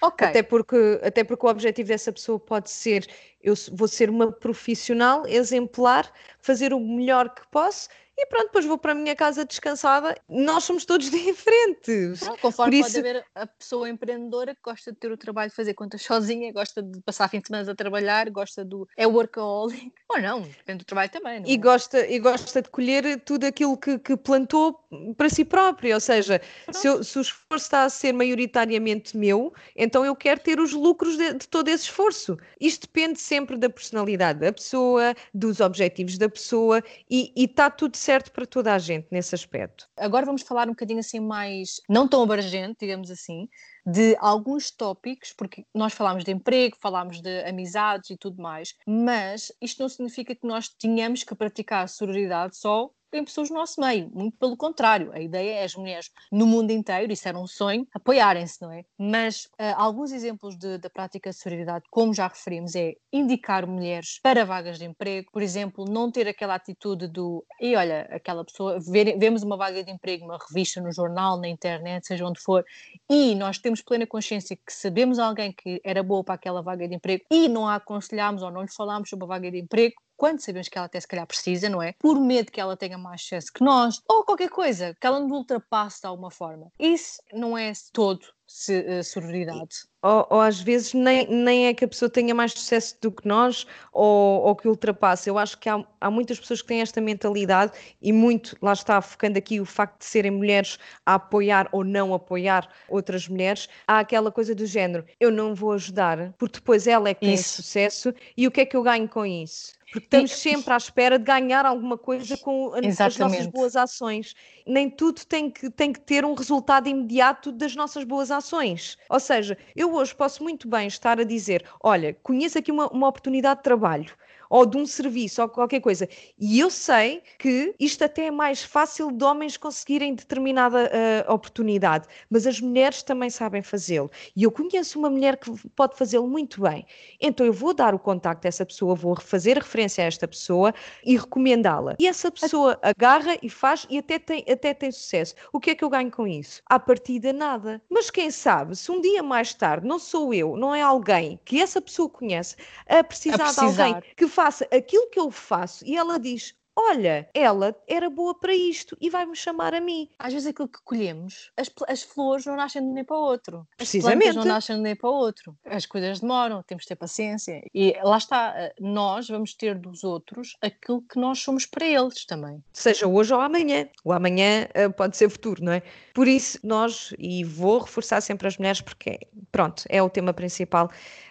Okay. 0.00 0.28
Até, 0.28 0.42
porque, 0.42 1.00
até 1.02 1.24
porque 1.24 1.46
o 1.46 1.48
objetivo 1.48 1.88
dessa 1.88 2.12
pessoa 2.12 2.38
pode 2.38 2.70
ser: 2.70 3.06
eu 3.40 3.54
vou 3.72 3.88
ser 3.88 4.10
uma 4.10 4.30
profissional 4.30 5.26
exemplar, 5.26 6.10
fazer 6.38 6.72
o 6.72 6.80
melhor 6.80 7.34
que 7.34 7.42
posso 7.50 7.88
e 8.16 8.26
pronto, 8.26 8.46
depois 8.46 8.64
vou 8.64 8.78
para 8.78 8.92
a 8.92 8.94
minha 8.94 9.14
casa 9.16 9.44
descansada. 9.44 10.16
Nós 10.28 10.64
somos 10.64 10.84
todos 10.84 11.10
diferentes. 11.10 12.20
Não, 12.20 12.36
conforme 12.38 12.78
isso... 12.78 12.92
pode 12.92 12.98
haver 12.98 13.24
a 13.34 13.46
pessoa 13.46 13.88
empreendedora 13.88 14.54
que 14.54 14.60
gosta 14.62 14.92
de 14.92 14.98
ter 14.98 15.10
o 15.10 15.16
trabalho 15.16 15.50
de 15.50 15.56
fazer 15.56 15.74
contas 15.74 16.02
sozinha, 16.02 16.52
gosta 16.52 16.82
de 16.82 17.00
passar 17.02 17.28
fim 17.28 17.40
de 17.40 17.48
semana 17.48 17.70
a 17.70 17.74
trabalhar, 17.74 18.30
gosta 18.30 18.64
do. 18.64 18.88
é 18.96 19.06
workaholic, 19.06 19.92
ou 20.08 20.20
não, 20.20 20.42
depende 20.42 20.78
do 20.78 20.84
trabalho 20.84 21.10
também. 21.10 21.42
e, 21.44 21.54
é? 21.54 21.56
gosta, 21.56 22.06
e 22.06 22.18
gosta 22.18 22.62
de 22.62 22.68
colher 22.68 23.20
tudo 23.20 23.44
aquilo 23.44 23.76
que, 23.76 23.98
que 23.98 24.16
plantou 24.16 24.78
para 25.16 25.28
si 25.28 25.44
próprio, 25.44 25.94
ou 25.94 26.00
seja, 26.00 26.40
se, 26.72 26.86
eu, 26.86 27.02
se, 27.02 27.18
o 27.18 27.22
esforço 27.22 27.64
está 27.64 27.84
a 27.84 27.90
ser 27.90 28.12
maioritariamente 28.12 29.16
meu, 29.16 29.52
então 29.74 30.04
eu 30.04 30.14
quero 30.14 30.40
ter 30.40 30.60
os 30.60 30.72
lucros 30.72 31.16
de, 31.16 31.34
de 31.34 31.48
todo 31.48 31.68
esse 31.68 31.84
esforço. 31.84 32.38
Isto 32.60 32.82
depende 32.82 33.20
sempre 33.20 33.56
da 33.56 33.68
personalidade 33.68 34.38
da 34.38 34.52
pessoa, 34.52 35.14
dos 35.32 35.60
objetivos 35.60 36.16
da 36.16 36.28
pessoa 36.28 36.82
e 37.10 37.32
está 37.36 37.68
tudo 37.68 37.96
certo 38.04 38.30
para 38.30 38.46
toda 38.46 38.74
a 38.74 38.78
gente 38.78 39.08
nesse 39.10 39.34
aspecto. 39.34 39.88
Agora 39.96 40.26
vamos 40.26 40.42
falar 40.42 40.66
um 40.66 40.72
bocadinho 40.72 41.00
assim 41.00 41.20
mais, 41.20 41.80
não 41.88 42.06
tão 42.06 42.22
abrangente, 42.22 42.76
digamos 42.80 43.10
assim, 43.10 43.48
de 43.86 44.14
alguns 44.20 44.70
tópicos, 44.70 45.32
porque 45.32 45.64
nós 45.74 45.94
falámos 45.94 46.22
de 46.22 46.30
emprego, 46.30 46.76
falámos 46.80 47.20
de 47.22 47.44
amizades 47.44 48.10
e 48.10 48.16
tudo 48.16 48.42
mais, 48.42 48.74
mas 48.86 49.50
isto 49.60 49.80
não 49.80 49.88
significa 49.88 50.34
que 50.34 50.46
nós 50.46 50.68
tenhamos 50.68 51.24
que 51.24 51.34
praticar 51.34 51.88
sororidade 51.88 52.56
só 52.56 52.90
em 53.16 53.24
pessoas 53.24 53.48
do 53.48 53.54
nosso 53.54 53.80
meio. 53.80 54.10
Muito 54.12 54.36
pelo 54.38 54.56
contrário, 54.56 55.12
a 55.12 55.20
ideia 55.20 55.60
é 55.60 55.64
as 55.64 55.74
mulheres 55.74 56.10
no 56.30 56.46
mundo 56.46 56.70
inteiro, 56.70 57.12
isso 57.12 57.28
era 57.28 57.38
um 57.38 57.46
sonho, 57.46 57.86
apoiarem-se, 57.94 58.60
não 58.60 58.72
é? 58.72 58.84
Mas 58.98 59.44
uh, 59.60 59.74
alguns 59.76 60.12
exemplos 60.12 60.56
de, 60.56 60.78
da 60.78 60.90
prática 60.90 61.30
de 61.30 61.36
solidariedade, 61.36 61.84
como 61.90 62.12
já 62.12 62.26
referimos, 62.26 62.74
é 62.74 62.94
indicar 63.12 63.66
mulheres 63.66 64.18
para 64.22 64.44
vagas 64.44 64.78
de 64.78 64.84
emprego, 64.84 65.30
por 65.32 65.42
exemplo, 65.42 65.84
não 65.84 66.10
ter 66.10 66.26
aquela 66.26 66.54
atitude 66.54 67.06
do 67.06 67.44
e 67.60 67.76
olha, 67.76 68.08
aquela 68.10 68.44
pessoa, 68.44 68.78
ver, 68.80 69.16
vemos 69.18 69.42
uma 69.42 69.56
vaga 69.56 69.82
de 69.82 69.90
emprego 69.90 70.26
numa 70.26 70.38
revista, 70.48 70.80
no 70.80 70.92
jornal, 70.92 71.38
na 71.38 71.48
internet, 71.48 72.06
seja 72.06 72.26
onde 72.26 72.40
for, 72.40 72.64
e 73.08 73.34
nós 73.34 73.58
temos 73.58 73.80
plena 73.82 74.06
consciência 74.06 74.56
que 74.56 74.72
sabemos 74.72 75.18
alguém 75.18 75.52
que 75.52 75.80
era 75.84 76.02
boa 76.02 76.24
para 76.24 76.34
aquela 76.34 76.62
vaga 76.62 76.88
de 76.88 76.94
emprego 76.94 77.24
e 77.30 77.48
não 77.48 77.68
a 77.68 77.76
aconselhamos 77.76 78.42
ou 78.42 78.50
não 78.50 78.62
lhe 78.62 78.72
falamos 78.72 79.08
sobre 79.08 79.24
a 79.24 79.28
vaga 79.28 79.50
de 79.50 79.58
emprego, 79.58 79.94
quando 80.16 80.40
sabemos 80.40 80.68
que 80.68 80.78
ela 80.78 80.86
até 80.86 81.00
se 81.00 81.08
calhar 81.08 81.26
precisa, 81.26 81.68
não 81.68 81.82
é? 81.82 81.94
Por 81.98 82.20
medo 82.20 82.50
que 82.50 82.60
ela 82.60 82.76
tenha 82.76 82.98
mais 82.98 83.22
sucesso 83.22 83.52
que 83.52 83.62
nós, 83.62 84.00
ou 84.08 84.24
qualquer 84.24 84.50
coisa, 84.50 84.96
que 85.00 85.06
ela 85.06 85.20
nos 85.20 85.30
ultrapasse 85.30 86.00
de 86.00 86.06
alguma 86.06 86.30
forma. 86.30 86.72
Isso 86.78 87.20
não 87.32 87.56
é 87.56 87.72
todo 87.92 88.26
se, 88.46 88.80
uh, 88.80 89.02
sororidade. 89.02 89.86
Ou, 90.02 90.26
ou, 90.30 90.40
às 90.40 90.60
vezes 90.60 90.92
nem, 90.92 91.26
nem 91.28 91.66
é 91.66 91.74
que 91.74 91.84
a 91.84 91.88
pessoa 91.88 92.10
tenha 92.10 92.34
mais 92.34 92.52
sucesso 92.52 92.96
do 93.00 93.10
que 93.10 93.26
nós 93.26 93.66
ou, 93.92 94.42
ou 94.42 94.54
que 94.54 94.68
ultrapasse. 94.68 95.30
Eu 95.30 95.38
acho 95.38 95.58
que 95.58 95.68
há, 95.68 95.82
há 96.00 96.10
muitas 96.10 96.38
pessoas 96.38 96.60
que 96.60 96.68
têm 96.68 96.82
esta 96.82 97.00
mentalidade 97.00 97.72
e 98.02 98.12
muito, 98.12 98.56
lá 98.60 98.74
está, 98.74 99.00
focando 99.00 99.38
aqui 99.38 99.60
o 99.60 99.64
facto 99.64 100.00
de 100.00 100.04
serem 100.04 100.30
mulheres 100.30 100.78
a 101.06 101.14
apoiar 101.14 101.68
ou 101.72 101.82
não 101.82 102.12
apoiar 102.12 102.68
outras 102.88 103.26
mulheres, 103.28 103.68
há 103.86 103.98
aquela 104.00 104.30
coisa 104.30 104.54
do 104.54 104.66
género, 104.66 105.04
eu 105.18 105.30
não 105.30 105.54
vou 105.54 105.72
ajudar, 105.72 106.34
porque 106.38 106.58
depois 106.58 106.86
ela 106.86 107.08
é 107.08 107.14
que 107.14 107.24
tem 107.24 107.36
sucesso 107.36 108.14
e 108.36 108.46
o 108.46 108.50
que 108.50 108.60
é 108.60 108.66
que 108.66 108.76
eu 108.76 108.82
ganho 108.82 109.08
com 109.08 109.24
isso? 109.24 109.72
Porque 109.94 110.06
estamos 110.06 110.32
e... 110.32 110.36
sempre 110.36 110.74
à 110.74 110.76
espera 110.76 111.18
de 111.20 111.24
ganhar 111.24 111.64
alguma 111.64 111.96
coisa 111.96 112.36
com 112.36 112.72
Exatamente. 112.82 113.02
as 113.02 113.16
nossas 113.16 113.46
boas 113.46 113.76
ações. 113.76 114.34
Nem 114.66 114.90
tudo 114.90 115.24
tem 115.24 115.48
que, 115.48 115.70
tem 115.70 115.92
que 115.92 116.00
ter 116.00 116.24
um 116.24 116.34
resultado 116.34 116.88
imediato 116.88 117.52
das 117.52 117.76
nossas 117.76 118.02
boas 118.02 118.32
ações. 118.32 118.98
Ou 119.08 119.20
seja, 119.20 119.56
eu 119.76 119.94
hoje 119.94 120.12
posso 120.12 120.42
muito 120.42 120.66
bem 120.66 120.88
estar 120.88 121.20
a 121.20 121.24
dizer: 121.24 121.64
olha, 121.80 122.12
conheço 122.24 122.58
aqui 122.58 122.72
uma, 122.72 122.88
uma 122.88 123.06
oportunidade 123.06 123.60
de 123.60 123.62
trabalho 123.62 124.12
ou 124.48 124.66
de 124.66 124.76
um 124.76 124.86
serviço 124.86 125.42
ou 125.42 125.48
qualquer 125.48 125.80
coisa. 125.80 126.08
E 126.38 126.58
eu 126.58 126.70
sei 126.70 127.22
que 127.38 127.74
isto 127.78 128.04
até 128.04 128.26
é 128.26 128.30
mais 128.30 128.62
fácil 128.62 129.10
de 129.10 129.24
homens 129.24 129.56
conseguirem 129.56 130.14
determinada 130.14 130.90
uh, 131.28 131.32
oportunidade, 131.32 132.06
mas 132.30 132.46
as 132.46 132.60
mulheres 132.60 133.02
também 133.02 133.30
sabem 133.30 133.62
fazê-lo. 133.62 134.10
E 134.34 134.42
eu 134.42 134.50
conheço 134.50 134.98
uma 134.98 135.10
mulher 135.10 135.36
que 135.36 135.50
pode 135.70 135.96
fazê-lo 135.96 136.28
muito 136.28 136.62
bem. 136.62 136.86
Então 137.20 137.44
eu 137.46 137.52
vou 137.52 137.74
dar 137.74 137.94
o 137.94 137.98
contacto 137.98 138.42
dessa 138.42 138.64
pessoa, 138.64 138.94
vou 138.94 139.18
fazer 139.20 139.58
referência 139.58 140.04
a 140.04 140.06
esta 140.06 140.26
pessoa 140.26 140.74
e 141.04 141.16
recomendá-la. 141.16 141.96
E 141.98 142.06
essa 142.06 142.30
pessoa 142.30 142.78
agarra 142.82 143.36
e 143.42 143.48
faz 143.48 143.86
e 143.90 143.98
até 143.98 144.18
tem, 144.18 144.44
até 144.48 144.72
tem 144.72 144.90
sucesso. 144.90 145.34
O 145.52 145.60
que 145.60 145.70
é 145.70 145.74
que 145.74 145.84
eu 145.84 145.90
ganho 145.90 146.10
com 146.10 146.26
isso? 146.26 146.62
À 146.66 146.78
partida, 146.78 147.32
nada. 147.32 147.80
Mas 147.90 148.10
quem 148.10 148.30
sabe, 148.30 148.76
se 148.76 148.90
um 148.90 149.00
dia 149.00 149.22
mais 149.22 149.54
tarde 149.54 149.86
não 149.86 149.98
sou 149.98 150.32
eu, 150.32 150.56
não 150.56 150.74
é 150.74 150.82
alguém 150.82 151.38
que 151.44 151.60
essa 151.60 151.80
pessoa 151.80 152.08
conhece, 152.08 152.56
a 152.86 153.02
precisar, 153.02 153.34
a 153.34 153.38
precisar. 153.38 153.72
de 153.72 153.82
alguém 153.82 154.02
que 154.16 154.26
faça 154.34 154.66
aquilo 154.72 155.08
que 155.08 155.20
eu 155.20 155.30
faço 155.30 155.86
e 155.86 155.96
ela 155.96 156.18
diz: 156.18 156.54
olha, 156.76 157.28
ela 157.32 157.74
era 157.86 158.10
boa 158.10 158.34
para 158.38 158.54
isto 158.54 158.96
e 159.00 159.08
vai-me 159.08 159.36
chamar 159.36 159.74
a 159.74 159.80
mim. 159.80 160.08
Às 160.18 160.32
vezes 160.32 160.48
aquilo 160.48 160.68
que 160.68 160.82
colhemos, 160.84 161.52
as, 161.56 161.70
as 161.88 162.02
flores 162.02 162.44
não 162.44 162.56
nascem 162.56 162.82
de 162.82 162.88
um 162.88 162.94
dia 162.94 163.04
para 163.04 163.16
o 163.16 163.20
outro. 163.20 163.66
As 163.78 163.90
plantas 163.92 164.34
não 164.34 164.44
nascem 164.44 164.76
de 164.76 164.80
um 164.80 164.84
dia 164.84 164.96
para 164.96 165.10
o 165.10 165.12
outro. 165.12 165.56
As 165.64 165.86
coisas 165.86 166.20
demoram, 166.20 166.62
temos 166.62 166.82
de 166.82 166.88
ter 166.88 166.96
paciência. 166.96 167.62
E 167.72 167.96
lá 168.02 168.18
está, 168.18 168.54
eh, 168.56 168.74
nós 168.80 169.28
vamos 169.28 169.54
ter 169.54 169.78
dos 169.78 170.02
outros 170.02 170.56
aquilo 170.60 171.02
que 171.02 171.18
nós 171.18 171.38
somos 171.38 171.64
para 171.64 171.86
eles 171.86 172.24
também. 172.26 172.62
Seja 172.72 173.06
hoje 173.06 173.32
ou 173.32 173.40
amanhã. 173.40 173.88
O 174.04 174.12
amanhã 174.12 174.66
uh, 174.74 174.92
pode 174.92 175.16
ser 175.16 175.28
futuro, 175.28 175.62
não 175.62 175.72
é? 175.72 175.82
Por 176.12 176.26
isso, 176.26 176.58
nós, 176.62 177.14
e 177.18 177.44
vou 177.44 177.78
reforçar 177.78 178.20
sempre 178.20 178.48
as 178.48 178.56
mulheres 178.58 178.80
porque, 178.80 179.18
pronto, 179.52 179.84
é 179.88 180.02
o 180.02 180.10
tema 180.10 180.32
principal, 180.32 180.90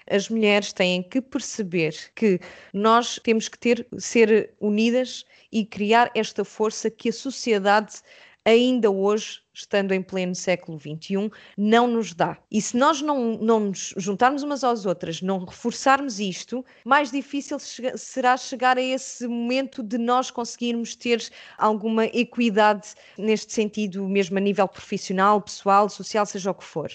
as 0.10 0.30
mulheres 0.30 0.74
têm 0.74 1.02
que 1.04 1.22
perceber 1.22 1.96
que 2.16 2.40
nós 2.74 3.20
temos 3.24 3.48
que 3.48 3.58
ter, 3.58 3.88
ser 3.98 4.54
unidas 4.60 5.26
e 5.52 5.66
criar 5.66 6.12
esta 6.16 6.44
força 6.44 6.90
que 6.90 7.10
a 7.10 7.14
sociedade 7.14 8.02
ainda 8.46 8.92
hoje, 8.92 9.42
estando 9.54 9.94
em 9.94 10.02
pleno 10.02 10.36
século 10.36 10.78
XXI, 10.78 11.32
não 11.58 11.88
nos 11.88 12.14
dá. 12.14 12.38
E 12.52 12.62
se 12.62 12.76
nós 12.76 13.02
não, 13.02 13.38
não 13.38 13.60
nos 13.60 13.94
juntarmos 13.98 14.44
umas 14.44 14.64
às 14.64 14.86
outras, 14.86 15.22
não 15.22 15.46
reforçarmos 15.46 16.20
isto, 16.20 16.66
mais 16.84 17.12
difícil 17.12 17.58
será 17.60 18.36
chegar 18.36 18.78
a 18.78 18.82
esse 18.82 19.28
momento 19.28 19.82
de 19.82 19.98
nós 19.98 20.30
conseguirmos 20.30 20.96
ter 20.96 21.26
alguma 21.58 22.06
equidade 22.06 22.90
neste 23.18 23.54
sentido, 23.54 24.08
mesmo 24.08 24.38
a 24.38 24.42
nível 24.42 24.68
profissional, 24.68 25.42
pessoal, 25.42 25.88
social, 25.88 26.26
seja 26.26 26.52
o 26.52 26.56
que 26.56 26.66
for. 26.66 26.92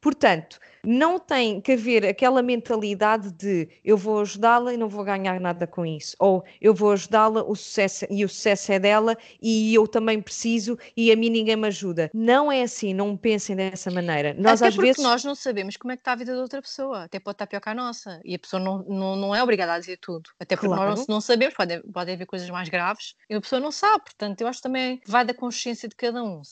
Portanto, 0.00 0.58
não 0.84 1.18
tem 1.18 1.60
que 1.60 1.72
haver 1.72 2.06
aquela 2.06 2.42
mentalidade 2.42 3.32
de 3.32 3.68
eu 3.84 3.96
vou 3.96 4.20
ajudá-la 4.20 4.72
e 4.74 4.76
não 4.76 4.88
vou 4.88 5.04
ganhar 5.04 5.40
nada 5.40 5.66
com 5.66 5.84
isso, 5.84 6.16
ou 6.18 6.44
eu 6.60 6.74
vou 6.74 6.92
ajudá-la 6.92 7.42
o 7.42 7.54
sucesso, 7.54 8.06
e 8.10 8.24
o 8.24 8.28
sucesso 8.28 8.72
é 8.72 8.78
dela 8.78 9.16
e 9.40 9.74
eu 9.74 9.86
também 9.86 10.20
preciso 10.20 10.78
e 10.96 11.12
a 11.12 11.16
mim 11.16 11.30
ninguém 11.30 11.56
me 11.56 11.68
ajuda. 11.68 12.10
Não 12.14 12.50
é 12.50 12.62
assim, 12.62 12.94
não 12.94 13.16
pensem 13.16 13.56
dessa 13.56 13.90
maneira. 13.90 14.34
Nós 14.34 14.62
Até 14.62 14.68
às 14.68 14.76
vezes 14.76 15.02
nós 15.02 15.24
não 15.24 15.34
sabemos 15.34 15.76
como 15.76 15.92
é 15.92 15.96
que 15.96 16.00
está 16.00 16.12
a 16.12 16.16
vida 16.16 16.34
da 16.34 16.42
outra 16.42 16.62
pessoa, 16.62 17.04
até 17.04 17.18
pode 17.18 17.34
estar 17.34 17.46
pior 17.46 17.60
que 17.60 17.68
a 17.68 17.74
nossa, 17.74 18.20
e 18.24 18.34
a 18.34 18.38
pessoa 18.38 18.60
não, 18.60 18.84
não, 18.84 19.16
não 19.16 19.34
é 19.34 19.42
obrigada 19.42 19.74
a 19.74 19.78
dizer 19.78 19.98
tudo. 19.98 20.30
Até 20.38 20.56
porque 20.56 20.68
claro. 20.68 20.90
nós 20.90 21.06
não 21.06 21.20
sabemos, 21.20 21.54
pode, 21.54 21.80
pode 21.92 22.12
haver 22.12 22.26
coisas 22.26 22.48
mais 22.50 22.68
graves 22.68 23.14
e 23.28 23.34
a 23.34 23.40
pessoa 23.40 23.60
não 23.60 23.70
sabe, 23.70 24.04
portanto, 24.04 24.40
eu 24.40 24.46
acho 24.46 24.58
que 24.58 24.62
também 24.62 25.00
vai 25.06 25.24
da 25.24 25.34
consciência 25.34 25.88
de 25.88 25.94
cada 25.94 26.22
um. 26.22 26.42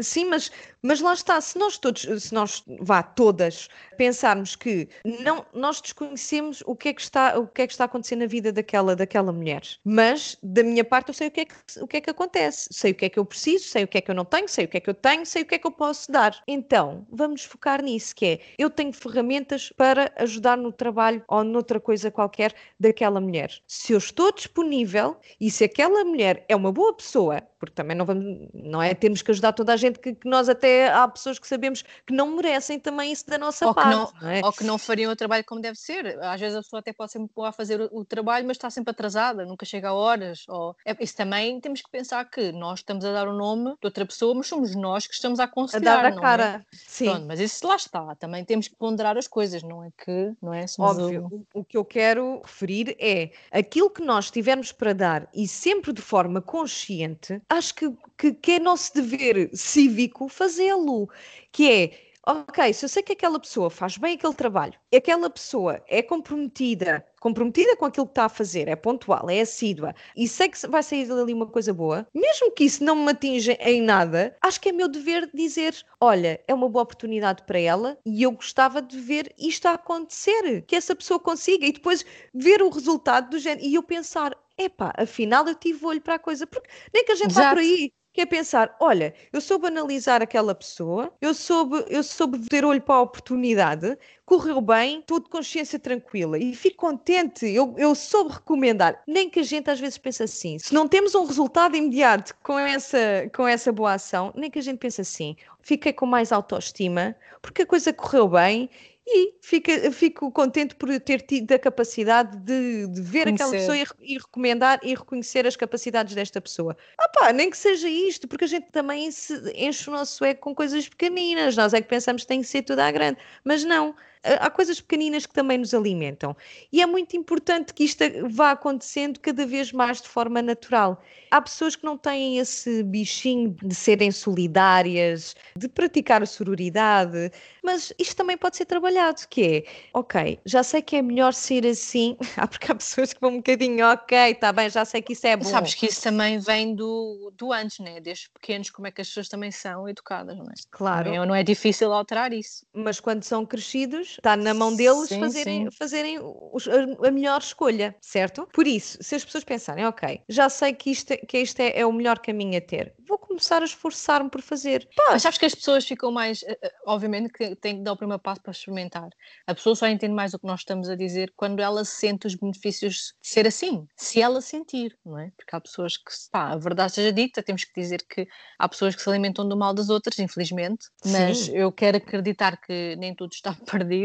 Sim, 0.00 0.26
mas, 0.26 0.50
mas 0.82 1.00
lá 1.00 1.12
está, 1.14 1.40
se 1.40 1.58
nós 1.58 1.78
todos, 1.78 2.22
se 2.22 2.32
nós 2.34 2.62
vá 2.80 3.02
todas 3.24 3.70
pensarmos 3.96 4.54
que 4.54 4.86
não, 5.02 5.46
nós 5.54 5.80
desconhecemos 5.80 6.62
o 6.66 6.76
que, 6.76 6.90
é 6.90 6.92
que 6.92 7.00
está, 7.00 7.38
o 7.38 7.46
que 7.46 7.62
é 7.62 7.66
que 7.66 7.72
está 7.72 7.84
acontecendo 7.84 8.20
na 8.20 8.26
vida 8.26 8.52
daquela, 8.52 8.94
daquela 8.94 9.32
mulher, 9.32 9.62
mas 9.82 10.36
da 10.42 10.62
minha 10.62 10.84
parte 10.84 11.08
eu 11.08 11.14
sei 11.14 11.28
o 11.28 11.30
que, 11.30 11.40
é 11.40 11.44
que, 11.46 11.54
o 11.80 11.86
que 11.86 11.96
é 11.96 12.00
que 12.02 12.10
acontece, 12.10 12.68
sei 12.70 12.92
o 12.92 12.94
que 12.94 13.06
é 13.06 13.08
que 13.08 13.18
eu 13.18 13.24
preciso, 13.24 13.64
sei 13.64 13.84
o 13.84 13.88
que 13.88 13.96
é 13.96 14.00
que 14.02 14.10
eu 14.10 14.14
não 14.14 14.26
tenho, 14.26 14.46
sei 14.46 14.66
o 14.66 14.68
que 14.68 14.76
é 14.76 14.80
que 14.80 14.90
eu 14.90 14.94
tenho, 14.94 15.24
sei 15.24 15.40
o 15.40 15.46
que 15.46 15.54
é 15.54 15.58
que 15.58 15.66
eu 15.66 15.70
posso 15.70 16.12
dar. 16.12 16.38
Então, 16.46 17.06
vamos 17.10 17.44
focar 17.44 17.82
nisso, 17.82 18.14
que 18.14 18.26
é, 18.26 18.40
eu 18.58 18.68
tenho 18.68 18.92
ferramentas 18.92 19.72
para 19.74 20.12
ajudar 20.16 20.58
no 20.58 20.70
trabalho 20.70 21.24
ou 21.26 21.42
noutra 21.42 21.80
coisa 21.80 22.10
qualquer 22.10 22.52
daquela 22.78 23.22
mulher. 23.22 23.50
Se 23.66 23.94
eu 23.94 23.98
estou 23.98 24.32
disponível 24.32 25.16
e 25.40 25.50
se 25.50 25.64
aquela 25.64 26.04
mulher 26.04 26.44
é 26.46 26.54
uma 26.54 26.72
boa 26.72 26.94
pessoa, 26.94 27.42
porque 27.64 27.74
também 27.74 27.96
não 27.96 28.04
vamos, 28.04 28.48
não 28.52 28.82
é, 28.82 28.94
temos 28.94 29.22
que 29.22 29.30
ajudar 29.30 29.52
toda 29.52 29.72
a 29.72 29.76
gente 29.76 29.98
que, 29.98 30.14
que 30.14 30.28
nós 30.28 30.48
até 30.48 30.92
há 30.92 31.06
pessoas 31.08 31.38
que 31.38 31.46
sabemos 31.46 31.82
que 32.06 32.12
não 32.12 32.36
merecem 32.36 32.78
também 32.78 33.12
isso 33.12 33.26
da 33.26 33.38
nossa 33.38 33.66
ou 33.66 33.74
parte. 33.74 33.90
Não, 33.90 34.12
não 34.20 34.28
é? 34.28 34.40
Ou 34.44 34.52
que 34.52 34.64
não 34.64 34.78
fariam 34.78 35.12
o 35.12 35.16
trabalho 35.16 35.44
como 35.44 35.60
deve 35.60 35.78
ser. 35.78 36.18
Às 36.22 36.40
vezes 36.40 36.56
a 36.56 36.62
pessoa 36.62 36.80
até 36.80 36.92
pode 36.92 37.18
muito 37.18 37.32
boa 37.34 37.48
a 37.48 37.52
fazer 37.52 37.80
o, 37.80 38.00
o 38.00 38.04
trabalho, 38.04 38.46
mas 38.46 38.56
está 38.56 38.70
sempre 38.70 38.90
atrasada, 38.90 39.44
nunca 39.44 39.64
chega 39.64 39.88
a 39.88 39.94
horas. 39.94 40.44
Ou, 40.48 40.76
é, 40.84 40.96
isso 41.00 41.16
também 41.16 41.60
temos 41.60 41.80
que 41.80 41.90
pensar 41.90 42.24
que 42.24 42.52
nós 42.52 42.80
estamos 42.80 43.04
a 43.04 43.12
dar 43.12 43.28
o 43.28 43.32
nome 43.32 43.70
de 43.80 43.86
outra 43.86 44.04
pessoa, 44.04 44.34
mas 44.34 44.46
somos 44.46 44.74
nós 44.74 45.06
que 45.06 45.14
estamos 45.14 45.40
a 45.40 45.44
aconselhar. 45.44 45.98
A 45.98 46.02
dar 46.02 46.12
a 46.12 46.16
é? 46.16 46.20
cara. 46.20 46.44
É? 46.44 46.76
Sim. 46.76 47.06
Pronto, 47.06 47.26
mas 47.26 47.40
isso 47.40 47.66
lá 47.66 47.76
está. 47.76 48.14
Também 48.16 48.44
temos 48.44 48.68
que 48.68 48.76
ponderar 48.76 49.16
as 49.16 49.26
coisas, 49.26 49.62
não 49.62 49.82
é 49.84 49.90
que, 49.96 50.32
não 50.42 50.52
é? 50.52 50.66
Óbvio. 50.78 51.46
O... 51.52 51.60
o 51.60 51.64
que 51.64 51.76
eu 51.76 51.84
quero 51.84 52.42
referir 52.42 52.96
é 52.98 53.30
aquilo 53.50 53.90
que 53.90 54.02
nós 54.02 54.30
tivermos 54.30 54.72
para 54.72 54.92
dar 54.92 55.28
e 55.34 55.46
sempre 55.46 55.92
de 55.92 56.02
forma 56.02 56.40
consciente, 56.40 57.40
acho 57.54 57.74
que, 57.74 57.92
que, 58.18 58.32
que 58.32 58.52
é 58.52 58.58
nosso 58.58 58.94
dever 58.94 59.50
cívico 59.54 60.28
fazê-lo, 60.28 61.08
que 61.52 61.70
é 61.70 62.04
ok, 62.26 62.72
se 62.72 62.84
eu 62.84 62.88
sei 62.88 63.02
que 63.02 63.12
aquela 63.12 63.38
pessoa 63.38 63.68
faz 63.68 63.98
bem 63.98 64.14
aquele 64.14 64.34
trabalho, 64.34 64.74
aquela 64.94 65.28
pessoa 65.28 65.82
é 65.86 66.02
comprometida, 66.02 67.04
comprometida 67.20 67.76
com 67.76 67.84
aquilo 67.84 68.06
que 68.06 68.12
está 68.12 68.24
a 68.24 68.30
fazer, 68.30 68.66
é 68.66 68.74
pontual, 68.74 69.28
é 69.28 69.42
assídua, 69.42 69.94
e 70.16 70.26
sei 70.26 70.48
que 70.48 70.66
vai 70.66 70.82
sair 70.82 71.06
dali 71.06 71.34
uma 71.34 71.46
coisa 71.46 71.74
boa, 71.74 72.06
mesmo 72.14 72.50
que 72.52 72.64
isso 72.64 72.82
não 72.82 72.96
me 72.96 73.10
atinja 73.10 73.58
em 73.60 73.82
nada, 73.82 74.34
acho 74.40 74.58
que 74.60 74.70
é 74.70 74.72
meu 74.72 74.88
dever 74.88 75.28
dizer: 75.34 75.74
olha, 76.00 76.40
é 76.48 76.54
uma 76.54 76.68
boa 76.68 76.84
oportunidade 76.84 77.42
para 77.42 77.58
ela 77.58 77.98
e 78.06 78.22
eu 78.22 78.32
gostava 78.32 78.80
de 78.80 78.98
ver 78.98 79.34
isto 79.38 79.66
a 79.66 79.72
acontecer, 79.72 80.62
que 80.62 80.76
essa 80.76 80.96
pessoa 80.96 81.20
consiga, 81.20 81.66
e 81.66 81.72
depois 81.72 82.06
ver 82.32 82.62
o 82.62 82.70
resultado 82.70 83.30
do 83.30 83.38
género, 83.38 83.66
e 83.66 83.74
eu 83.74 83.82
pensar: 83.82 84.34
epá, 84.58 84.92
afinal 84.96 85.46
eu 85.46 85.54
tive 85.54 85.84
olho 85.84 86.00
para 86.00 86.14
a 86.14 86.18
coisa, 86.18 86.46
porque 86.46 86.68
nem 86.92 87.04
que 87.04 87.12
a 87.12 87.16
gente 87.16 87.30
Exato. 87.30 87.48
vá 87.48 87.54
por 87.54 87.58
aí 87.58 87.92
que 88.14 88.20
é 88.20 88.26
pensar, 88.26 88.76
olha, 88.80 89.12
eu 89.32 89.40
soube 89.40 89.66
analisar 89.66 90.22
aquela 90.22 90.54
pessoa, 90.54 91.12
eu 91.20 91.34
soube, 91.34 91.84
eu 91.88 92.00
soube 92.04 92.38
ter 92.48 92.64
olho 92.64 92.80
para 92.80 92.94
a 92.94 93.00
oportunidade, 93.00 93.98
correu 94.24 94.60
bem, 94.60 95.00
estou 95.00 95.18
de 95.18 95.28
consciência 95.28 95.80
tranquila 95.80 96.38
e 96.38 96.54
fico 96.54 96.76
contente, 96.76 97.44
eu, 97.44 97.74
eu 97.76 97.92
soube 97.92 98.34
recomendar. 98.34 99.02
Nem 99.04 99.28
que 99.28 99.40
a 99.40 99.42
gente 99.42 99.68
às 99.68 99.80
vezes 99.80 99.98
pense 99.98 100.22
assim, 100.22 100.60
se 100.60 100.72
não 100.72 100.86
temos 100.86 101.16
um 101.16 101.26
resultado 101.26 101.76
imediato 101.76 102.36
com 102.40 102.56
essa, 102.56 103.28
com 103.34 103.48
essa 103.48 103.72
boa 103.72 103.94
ação, 103.94 104.32
nem 104.36 104.48
que 104.48 104.60
a 104.60 104.62
gente 104.62 104.78
pense 104.78 105.00
assim, 105.00 105.34
fiquei 105.60 105.92
com 105.92 106.06
mais 106.06 106.30
autoestima, 106.30 107.16
porque 107.42 107.62
a 107.62 107.66
coisa 107.66 107.92
correu 107.92 108.28
bem 108.28 108.70
e 109.06 109.34
fica, 109.42 109.92
fico 109.92 110.30
contente 110.32 110.74
por 110.74 110.88
ter 110.98 111.20
tido 111.20 111.52
a 111.52 111.58
capacidade 111.58 112.38
de, 112.38 112.86
de 112.86 113.02
ver 113.02 113.24
Conhecer. 113.24 113.44
aquela 113.44 113.50
pessoa 113.50 113.76
e, 113.76 114.14
e, 114.14 114.18
recomendar 114.18 114.80
e 114.82 114.94
reconhecer 114.94 115.46
as 115.46 115.56
capacidades 115.56 116.14
desta 116.14 116.40
pessoa. 116.40 116.76
Ah 116.98 117.08
pá, 117.08 117.32
nem 117.32 117.50
que 117.50 117.56
seja 117.56 117.88
isto, 117.88 118.26
porque 118.26 118.44
a 118.44 118.48
gente 118.48 118.70
também 118.70 119.10
se 119.10 119.34
enche 119.54 119.90
o 119.90 119.92
nosso 119.92 120.24
ego 120.24 120.40
com 120.40 120.54
coisas 120.54 120.88
pequeninas, 120.88 121.56
nós 121.56 121.74
é 121.74 121.82
que 121.82 121.88
pensamos 121.88 122.22
que 122.22 122.28
tem 122.28 122.40
que 122.40 122.46
ser 122.46 122.62
tudo 122.62 122.80
à 122.80 122.90
grande, 122.90 123.18
mas 123.44 123.62
não 123.62 123.94
há 124.24 124.50
coisas 124.50 124.80
pequeninas 124.80 125.26
que 125.26 125.34
também 125.34 125.58
nos 125.58 125.74
alimentam. 125.74 126.36
E 126.72 126.80
é 126.80 126.86
muito 126.86 127.16
importante 127.16 127.74
que 127.74 127.84
isto 127.84 128.02
vá 128.30 128.52
acontecendo 128.52 129.20
cada 129.20 129.46
vez 129.46 129.72
mais 129.72 130.00
de 130.00 130.08
forma 130.08 130.40
natural. 130.40 131.02
Há 131.30 131.40
pessoas 131.40 131.76
que 131.76 131.84
não 131.84 131.98
têm 131.98 132.38
esse 132.38 132.82
bichinho 132.82 133.56
de 133.62 133.74
serem 133.74 134.10
solidárias, 134.10 135.34
de 135.56 135.68
praticar 135.68 136.22
a 136.22 136.26
sororidade, 136.26 137.30
mas 137.62 137.92
isto 137.98 138.16
também 138.16 138.36
pode 138.36 138.56
ser 138.56 138.64
trabalhado, 138.64 139.22
que 139.28 139.42
é, 139.42 139.64
ok, 139.92 140.38
já 140.44 140.62
sei 140.62 140.80
que 140.80 140.96
é 140.96 141.02
melhor 141.02 141.34
ser 141.34 141.66
assim, 141.66 142.16
ah, 142.36 142.46
porque 142.46 142.70
há 142.70 142.74
pessoas 142.74 143.12
que 143.12 143.20
vão 143.20 143.30
um 143.30 143.36
bocadinho, 143.38 143.84
ok, 143.86 144.16
está 144.30 144.52
bem, 144.52 144.70
já 144.70 144.84
sei 144.84 145.02
que 145.02 145.12
isso 145.12 145.26
é 145.26 145.36
bom. 145.36 145.44
Sabes 145.44 145.74
que 145.74 145.86
isso 145.86 146.02
também 146.02 146.38
vem 146.38 146.74
do, 146.74 147.32
do 147.36 147.52
antes, 147.52 147.80
né? 147.80 148.00
Desde 148.00 148.30
pequenos, 148.30 148.70
como 148.70 148.86
é 148.86 148.90
que 148.90 149.00
as 149.00 149.08
pessoas 149.08 149.28
também 149.28 149.50
são 149.50 149.88
educadas, 149.88 150.36
não 150.36 150.44
é? 150.44 150.54
Claro. 150.70 151.12
É, 151.12 151.26
não 151.26 151.34
é 151.34 151.42
difícil 151.42 151.92
alterar 151.92 152.32
isso. 152.32 152.64
Mas 152.72 153.00
quando 153.00 153.24
são 153.24 153.44
crescidos, 153.44 154.13
está 154.18 154.36
na 154.36 154.54
mão 154.54 154.74
deles 154.74 155.08
sim, 155.08 155.20
fazerem, 155.20 155.64
sim. 155.64 155.76
fazerem 155.76 156.18
a, 156.18 157.08
a, 157.08 157.10
melhor 157.10 157.40
escolha, 157.40 157.94
certo? 158.00 158.48
Por 158.52 158.66
isso, 158.66 158.98
se 159.00 159.14
as 159.14 159.24
pessoas 159.24 159.44
pensarem, 159.44 159.84
ok, 159.86 160.22
já 160.28 160.48
sei 160.48 160.72
que 160.72 160.90
isto, 160.90 161.12
é, 161.12 161.16
que 161.16 161.38
isto 161.38 161.60
é, 161.60 161.78
é 161.78 161.86
o 161.86 161.92
melhor 161.92 162.18
caminho 162.18 162.56
a 162.58 162.60
ter, 162.60 162.94
vou 163.06 163.18
começar 163.18 163.62
a 163.62 163.64
esforçar-me 163.64 164.30
por 164.30 164.42
fazer. 164.42 164.88
Pá. 164.96 165.04
Mas 165.10 165.22
sabes 165.22 165.38
que 165.38 165.46
as 165.46 165.54
pessoas 165.54 165.84
ficam 165.84 166.10
mais, 166.10 166.42
eh, 166.42 166.58
eh, 166.62 166.72
obviamente 166.86 167.32
que 167.32 167.54
tem 167.56 167.78
que 167.78 167.82
dar 167.82 167.92
o 167.92 167.96
primeiro 167.96 168.20
passo 168.22 168.42
para 168.42 168.52
experimentar. 168.52 169.08
A 169.46 169.54
pessoa 169.54 169.74
só 169.76 169.86
entende 169.86 170.14
mais 170.14 170.34
o 170.34 170.38
que 170.38 170.46
nós 170.46 170.60
estamos 170.60 170.88
a 170.88 170.96
dizer 170.96 171.32
quando 171.36 171.60
ela 171.60 171.84
sente 171.84 172.26
os 172.26 172.34
benefícios 172.34 173.14
de 173.22 173.28
ser 173.28 173.46
assim, 173.46 173.86
se 173.96 174.20
ela 174.20 174.40
sentir, 174.40 174.96
não 175.04 175.18
é? 175.18 175.32
Porque 175.36 175.54
há 175.54 175.60
pessoas 175.60 175.96
que, 175.96 176.10
pá, 176.30 176.50
a 176.50 176.56
verdade 176.56 176.92
seja 176.92 177.12
dita, 177.12 177.42
temos 177.42 177.64
que 177.64 177.80
dizer 177.80 178.04
que 178.08 178.26
há 178.58 178.68
pessoas 178.68 178.94
que 178.94 179.02
se 179.02 179.08
alimentam 179.08 179.48
do 179.48 179.56
mal 179.56 179.74
das 179.74 179.88
outras, 179.88 180.18
infelizmente, 180.18 180.86
mas 181.04 181.38
Sim. 181.38 181.56
eu 181.56 181.72
quero 181.72 181.96
acreditar 181.98 182.56
que 182.60 182.96
nem 182.96 183.14
tudo 183.14 183.32
está 183.32 183.54
perdido, 183.70 184.03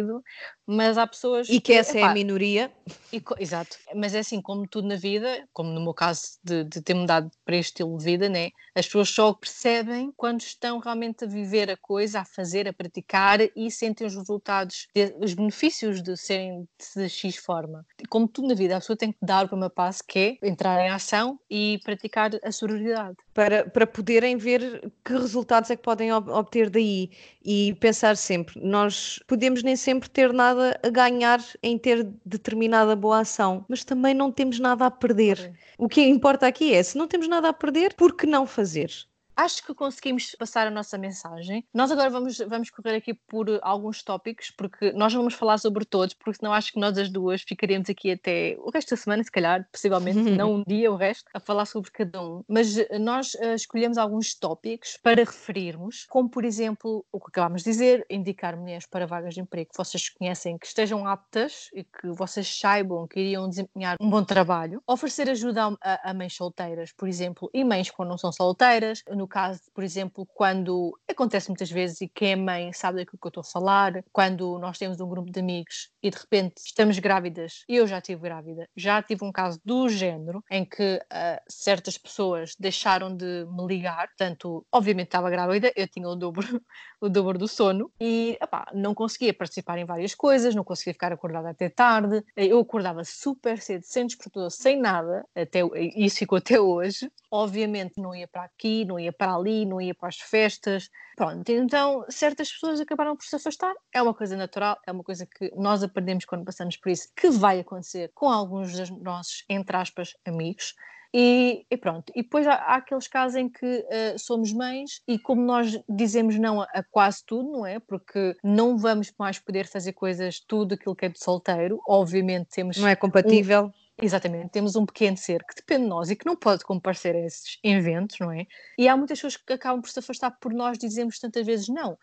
mas 0.66 0.98
há 0.98 1.08
pessoas. 1.08 1.50
E 1.50 1.60
que, 1.60 1.74
essa 1.74 1.98
epá, 1.98 2.08
é 2.08 2.12
a 2.12 2.14
minoria. 2.14 2.72
E, 3.12 3.22
exato, 3.40 3.78
mas 3.96 4.14
é 4.14 4.20
assim, 4.20 4.42
como 4.42 4.68
tudo 4.68 4.88
na 4.88 4.96
vida, 4.96 5.48
como 5.54 5.72
no 5.72 5.82
meu 5.82 5.94
caso 5.94 6.38
de, 6.44 6.64
de 6.64 6.82
ter 6.82 6.94
mudado 6.94 7.32
para 7.46 7.56
este 7.56 7.70
estilo 7.70 7.98
de 7.98 8.06
vida, 8.06 8.30
né? 8.30 8.52
as 8.80 8.86
pessoas 8.86 9.10
só 9.10 9.34
percebem 9.34 10.12
quando 10.16 10.42
estão 10.42 10.80
realmente 10.80 11.26
a 11.26 11.28
viver 11.28 11.70
a 11.70 11.78
coisa, 11.78 12.22
a 12.22 12.26
fazer, 12.26 12.68
a 12.68 12.74
praticar 12.74 13.40
e 13.56 13.70
sentem 13.70 14.08
os 14.08 14.16
resultados, 14.16 14.88
de, 14.96 15.14
os 15.20 15.34
benefícios 15.34 16.02
de 16.02 16.16
serem 16.16 16.68
de 16.96 17.10
X 17.10 17.36
forma. 17.36 17.86
Como 18.10 18.28
tudo 18.28 18.48
na 18.48 18.54
vida, 18.54 18.76
a 18.76 18.80
pessoa 18.80 18.98
tem 18.98 19.12
que 19.12 19.18
dar 19.22 19.46
o 19.46 19.50
primeiro 19.50 19.74
passo, 19.74 20.04
que 20.08 20.40
é 20.42 20.48
entrar 20.48 20.80
em 20.86 20.90
ação 20.90 21.40
e 21.50 21.80
praticar 21.84 22.32
a 22.44 22.52
sororidade. 22.52 23.18
Para, 23.34 23.70
para 23.70 23.86
poderem 23.86 24.38
ver 24.38 24.92
que 25.04 25.14
resultados 25.14 25.70
é 25.70 25.76
que 25.76 25.84
podem 25.84 26.12
obter 26.14 26.70
daí 26.70 27.12
e 27.44 27.74
pensar 27.76 28.16
sempre, 28.16 28.60
nós 28.62 29.20
podemos 29.28 29.64
nem 29.64 29.76
sempre 29.76 29.89
ter 30.10 30.32
nada 30.34 30.80
a 30.84 30.90
ganhar 30.90 31.40
em 31.64 31.78
ter 31.78 32.04
determinada 32.26 32.96
boa 32.96 33.20
ação, 33.22 33.66
mas 33.68 33.84
também 33.84 34.14
não 34.14 34.32
temos 34.32 34.60
nada 34.60 34.86
a 34.86 34.92
perder. 34.92 35.52
O 35.78 35.88
que 35.88 36.02
importa 36.02 36.46
aqui 36.48 36.74
é, 36.74 36.84
se 36.84 36.98
não 36.98 37.08
temos 37.08 37.28
nada 37.28 37.50
a 37.50 37.54
perder, 37.54 37.96
por 37.96 38.16
que 38.16 38.28
não 38.28 38.46
fazer? 38.46 38.92
Acho 39.40 39.66
que 39.66 39.74
conseguimos 39.74 40.36
passar 40.38 40.68
a 40.68 40.72
nossa 40.72 40.98
mensagem. 40.98 41.66
Nós 41.74 41.92
agora 41.92 42.10
vamos, 42.10 42.38
vamos 42.40 42.70
correr 42.70 42.96
aqui 42.96 43.14
por 43.14 43.48
alguns 43.62 44.04
tópicos, 44.04 44.52
porque 44.52 44.92
nós 44.92 45.14
vamos 45.14 45.34
falar 45.34 45.58
sobre 45.58 45.86
todos, 45.86 46.14
porque 46.14 46.40
senão 46.40 46.54
acho 46.54 46.74
que 46.74 46.80
nós 46.80 46.98
as 46.98 47.10
duas 47.10 47.42
ficaríamos 47.42 47.90
aqui 47.90 48.12
até 48.12 48.58
o 48.60 48.70
resto 48.70 48.92
da 48.92 48.98
semana, 48.98 49.24
se 49.24 49.32
calhar, 49.32 49.68
possivelmente, 49.72 50.20
não 50.20 50.56
um 50.60 50.64
dia, 50.68 50.92
o 50.92 50.96
resto, 50.96 51.30
a 51.34 51.40
falar 51.40 51.66
sobre 51.66 51.90
cada 51.92 52.22
um. 52.22 52.44
Mas 52.48 52.78
eh, 52.78 53.00
nós 53.00 53.34
uh, 53.36 53.54
escolhemos 53.56 53.98
alguns 53.98 54.34
tópicos 54.36 54.98
para 55.02 55.24
referirmos, 55.24 56.06
como 56.10 56.30
por 56.30 56.44
exemplo, 56.44 57.06
o 57.12 57.20
que 57.20 57.28
acabámos 57.30 57.64
de 57.64 57.72
dizer, 57.72 58.06
indicar 58.10 58.58
mulheres 58.58 58.86
para 58.86 59.08
vagas 59.08 59.36
de 59.36 59.42
emprego 59.42 59.70
que 59.72 59.78
vocês 59.78 60.10
conhecem, 60.10 60.58
que 60.58 60.68
estejam 60.68 61.08
aptas 61.08 61.70
e 61.74 61.84
que 61.84 62.10
vocês 62.10 62.60
saibam 62.60 63.08
que 63.08 63.20
iriam 63.20 63.48
desempenhar 63.48 63.96
um 64.02 64.10
bom 64.10 64.24
trabalho, 64.24 64.84
oferecer 64.86 65.30
ajuda 65.30 65.78
a, 65.82 66.10
a 66.10 66.14
mães 66.14 66.36
solteiras, 66.36 66.92
por 66.92 67.08
exemplo, 67.08 67.50
e 67.54 67.64
mães 67.64 67.90
quando 67.90 68.10
não 68.10 68.18
são 68.18 68.32
solteiras, 68.32 69.04
no 69.10 69.29
caso, 69.30 69.62
por 69.74 69.84
exemplo, 69.84 70.28
quando 70.34 70.98
acontece 71.10 71.50
muitas 71.50 71.72
vezes 71.72 72.02
e 72.02 72.08
quem 72.08 72.32
é 72.32 72.36
mãe 72.36 72.74
sabe 72.74 72.98
daquilo 72.98 73.20
que 73.20 73.28
eu 73.28 73.30
estou 73.30 73.42
a 73.42 73.44
falar, 73.44 74.04
quando 74.12 74.58
nós 74.60 74.78
temos 74.78 75.00
um 75.00 75.08
grupo 75.08 75.32
de 75.32 75.40
amigos 75.40 75.90
e 76.04 76.10
de 76.10 76.18
repente 76.18 76.58
estamos 76.66 77.00
grávidas, 77.00 77.64
eu 77.68 77.88
já 77.88 78.00
estive 78.00 78.22
grávida, 78.22 78.68
já 78.76 79.02
tive 79.02 79.24
um 79.24 79.32
caso 79.32 79.60
do 79.64 79.88
género 79.88 80.44
em 80.50 80.66
que 80.66 80.96
uh, 80.98 81.42
certas 81.48 81.98
pessoas 81.98 82.56
deixaram 82.60 83.16
de 83.16 83.46
me 83.50 83.66
ligar, 83.68 84.08
portanto, 84.08 84.66
obviamente 84.72 85.08
estava 85.08 85.30
grávida, 85.30 85.72
eu 85.76 85.88
tinha 85.88 86.08
o 86.08 86.16
dobro, 86.16 86.46
o 87.00 87.08
dobro 87.08 87.38
do 87.38 87.48
sono 87.48 87.92
e 88.00 88.38
epá, 88.42 88.68
não 88.74 88.94
conseguia 88.94 89.34
participar 89.34 89.78
em 89.78 89.86
várias 89.86 90.16
coisas, 90.16 90.56
não 90.56 90.64
conseguia 90.64 90.94
ficar 90.94 91.14
acordada 91.14 91.50
até 91.50 91.70
tarde, 91.70 92.24
eu 92.36 92.60
acordava 92.60 93.04
super 93.04 93.62
cedo, 93.62 93.84
sem 93.84 94.08
despertador, 94.08 94.50
sem 94.50 94.80
nada, 94.80 95.26
até, 95.36 95.62
isso 95.96 96.18
ficou 96.18 96.38
até 96.38 96.60
hoje, 96.60 97.12
obviamente 97.32 97.94
não 97.98 98.16
ia 98.16 98.28
para 98.28 98.44
aqui, 98.44 98.86
não 98.86 99.00
ia 99.00 99.14
para 99.20 99.36
ali, 99.36 99.66
não 99.66 99.82
ia 99.82 99.94
para 99.94 100.08
as 100.08 100.18
festas. 100.18 100.90
Pronto, 101.16 101.48
então 101.50 102.06
certas 102.10 102.50
pessoas 102.50 102.80
acabaram 102.80 103.16
por 103.16 103.26
se 103.26 103.36
afastar. 103.36 103.76
É 103.94 104.02
uma 104.02 104.14
coisa 104.14 104.38
natural, 104.38 104.80
é 104.88 104.92
uma 104.92 105.04
coisa 105.04 105.28
que 105.28 105.52
nós 105.56 105.84
aprendemos 105.84 106.24
quando 106.24 106.46
passamos 106.46 106.78
por 106.78 106.90
isso, 106.90 107.10
que 107.14 107.30
vai 107.30 107.60
acontecer 107.60 108.10
com 108.16 108.30
alguns 108.30 108.72
dos 108.72 108.90
nossos, 108.90 109.44
entre 109.50 109.76
aspas, 109.76 110.16
amigos. 110.26 110.74
E, 111.14 111.66
e, 111.70 111.76
pronto, 111.76 112.14
e 112.16 112.22
depois 112.22 112.46
há, 112.46 112.54
há, 112.54 112.76
aqueles 112.76 113.08
casos 113.08 113.36
em 113.36 113.50
que 113.50 113.66
uh, 113.66 114.20
somos 114.20 114.54
mães 114.54 115.02
e 115.08 115.18
como 115.18 115.42
nós 115.42 115.82
dizemos 115.90 116.38
não 116.38 116.62
a, 116.62 116.66
a, 116.66 116.84
quase 116.84 117.26
tudo, 117.26 117.52
não 117.52 117.66
é? 117.66 117.80
Porque 117.80 118.38
não 118.44 118.78
vamos 118.78 119.12
mais 119.18 119.40
poder 119.40 119.66
fazer 119.66 119.94
coisas, 119.94 120.40
tudo 120.40 120.76
aquilo 120.76 120.96
que 120.96 121.08
é 121.08 121.10
de 121.10 121.20
solteiro, 121.20 121.82
obviamente 121.88 122.50
temos... 122.52 122.78
Não 122.78 122.88
é 122.88 122.96
compatível. 122.96 123.66
Um, 123.66 123.89
Exatamente, 124.02 124.52
temos 124.52 124.76
um 124.78 124.86
pequeno 124.86 125.18
ser 125.18 125.44
que 125.44 125.56
depende 125.56 125.84
de 125.84 125.90
nós 125.90 126.10
e 126.10 126.16
que 126.16 126.26
não 126.26 126.36
pode 126.36 126.64
comparecer 126.64 127.16
a 127.16 127.20
esses 127.20 127.58
eventos, 127.62 128.18
não 128.20 128.32
é? 128.32 128.46
E 128.78 128.88
há 128.88 128.96
muitas 128.96 129.18
pessoas 129.18 129.36
que 129.36 129.52
acabam 129.52 129.82
por 129.82 129.90
se 129.90 130.00
afastar 130.00 130.32
por 130.40 130.54
nós 130.54 130.78
dizemos 130.78 131.20
tantas 131.20 131.46
vezes 131.46 131.68
não. 131.68 131.98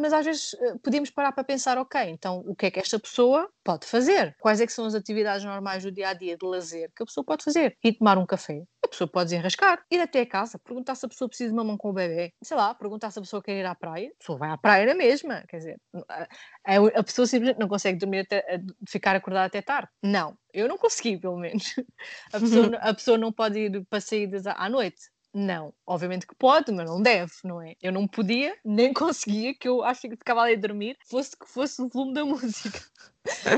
Mas 0.00 0.12
às 0.12 0.24
vezes 0.24 0.54
eh, 0.54 0.76
podíamos 0.82 1.10
parar 1.10 1.32
para 1.32 1.44
pensar, 1.44 1.76
ok, 1.76 2.00
então 2.08 2.42
o 2.46 2.56
que 2.56 2.66
é 2.66 2.70
que 2.70 2.80
esta 2.80 2.98
pessoa 2.98 3.50
pode 3.62 3.86
fazer? 3.86 4.34
Quais 4.40 4.60
é 4.60 4.66
que 4.66 4.72
são 4.72 4.86
as 4.86 4.94
atividades 4.94 5.44
normais 5.44 5.82
do 5.82 5.92
dia 5.92 6.08
a 6.08 6.14
dia 6.14 6.36
de 6.36 6.46
lazer 6.46 6.90
que 6.96 7.02
a 7.02 7.06
pessoa 7.06 7.24
pode 7.24 7.44
fazer? 7.44 7.76
Ir 7.84 7.94
tomar 7.94 8.16
um 8.16 8.24
café, 8.24 8.62
a 8.84 8.88
pessoa 8.88 9.08
pode 9.08 9.30
desenrascar, 9.30 9.84
ir 9.90 10.00
até 10.00 10.22
a 10.22 10.26
casa, 10.26 10.58
perguntar 10.58 10.94
se 10.96 11.06
a 11.06 11.08
pessoa 11.08 11.28
precisa 11.28 11.50
de 11.50 11.54
uma 11.54 11.64
mão 11.64 11.76
com 11.76 11.90
o 11.90 11.92
bebê, 11.92 12.32
sei 12.42 12.56
lá, 12.56 12.74
perguntar 12.74 13.10
se 13.10 13.18
a 13.18 13.22
pessoa 13.22 13.42
quer 13.42 13.58
ir 13.58 13.64
à 13.64 13.74
praia, 13.74 14.08
a 14.08 14.18
pessoa 14.18 14.38
vai 14.38 14.50
à 14.50 14.58
praia 14.58 14.86
na 14.86 14.94
mesma, 14.94 15.44
quer 15.48 15.58
dizer, 15.58 15.80
a, 16.64 17.02
pessoa 17.02 17.26
simplesmente 17.26 17.60
não 17.60 17.68
consegue 17.68 17.98
dormir 17.98 18.20
até, 18.20 18.60
ficar 18.88 19.14
acordada 19.14 19.46
até 19.46 19.62
tarde. 19.62 19.88
Não, 20.02 20.36
eu 20.52 20.68
não 20.68 20.76
consegui, 20.76 21.16
pelo 21.16 21.38
menos. 21.38 21.74
A 22.32 22.40
pessoa, 22.40 22.76
a 22.76 22.94
pessoa 22.94 23.18
não 23.18 23.32
pode 23.32 23.58
ir 23.58 23.84
para 23.88 24.00
saídas 24.00 24.46
à 24.46 24.68
noite. 24.68 25.10
Não, 25.34 25.72
obviamente 25.86 26.26
que 26.26 26.34
pode, 26.34 26.70
mas 26.72 26.90
não 26.90 27.00
deve, 27.00 27.32
não 27.42 27.62
é? 27.62 27.74
Eu 27.80 27.90
não 27.90 28.06
podia, 28.06 28.54
nem 28.62 28.92
conseguia, 28.92 29.54
que 29.54 29.66
eu 29.66 29.82
acho 29.82 30.02
que 30.02 30.10
ficava 30.16 30.42
ali 30.42 30.54
a 30.54 30.60
dormir, 30.60 30.98
fosse 31.08 31.34
que 31.38 31.46
fosse 31.46 31.80
o 31.80 31.88
volume 31.88 32.12
da 32.12 32.24
música. 32.26 32.80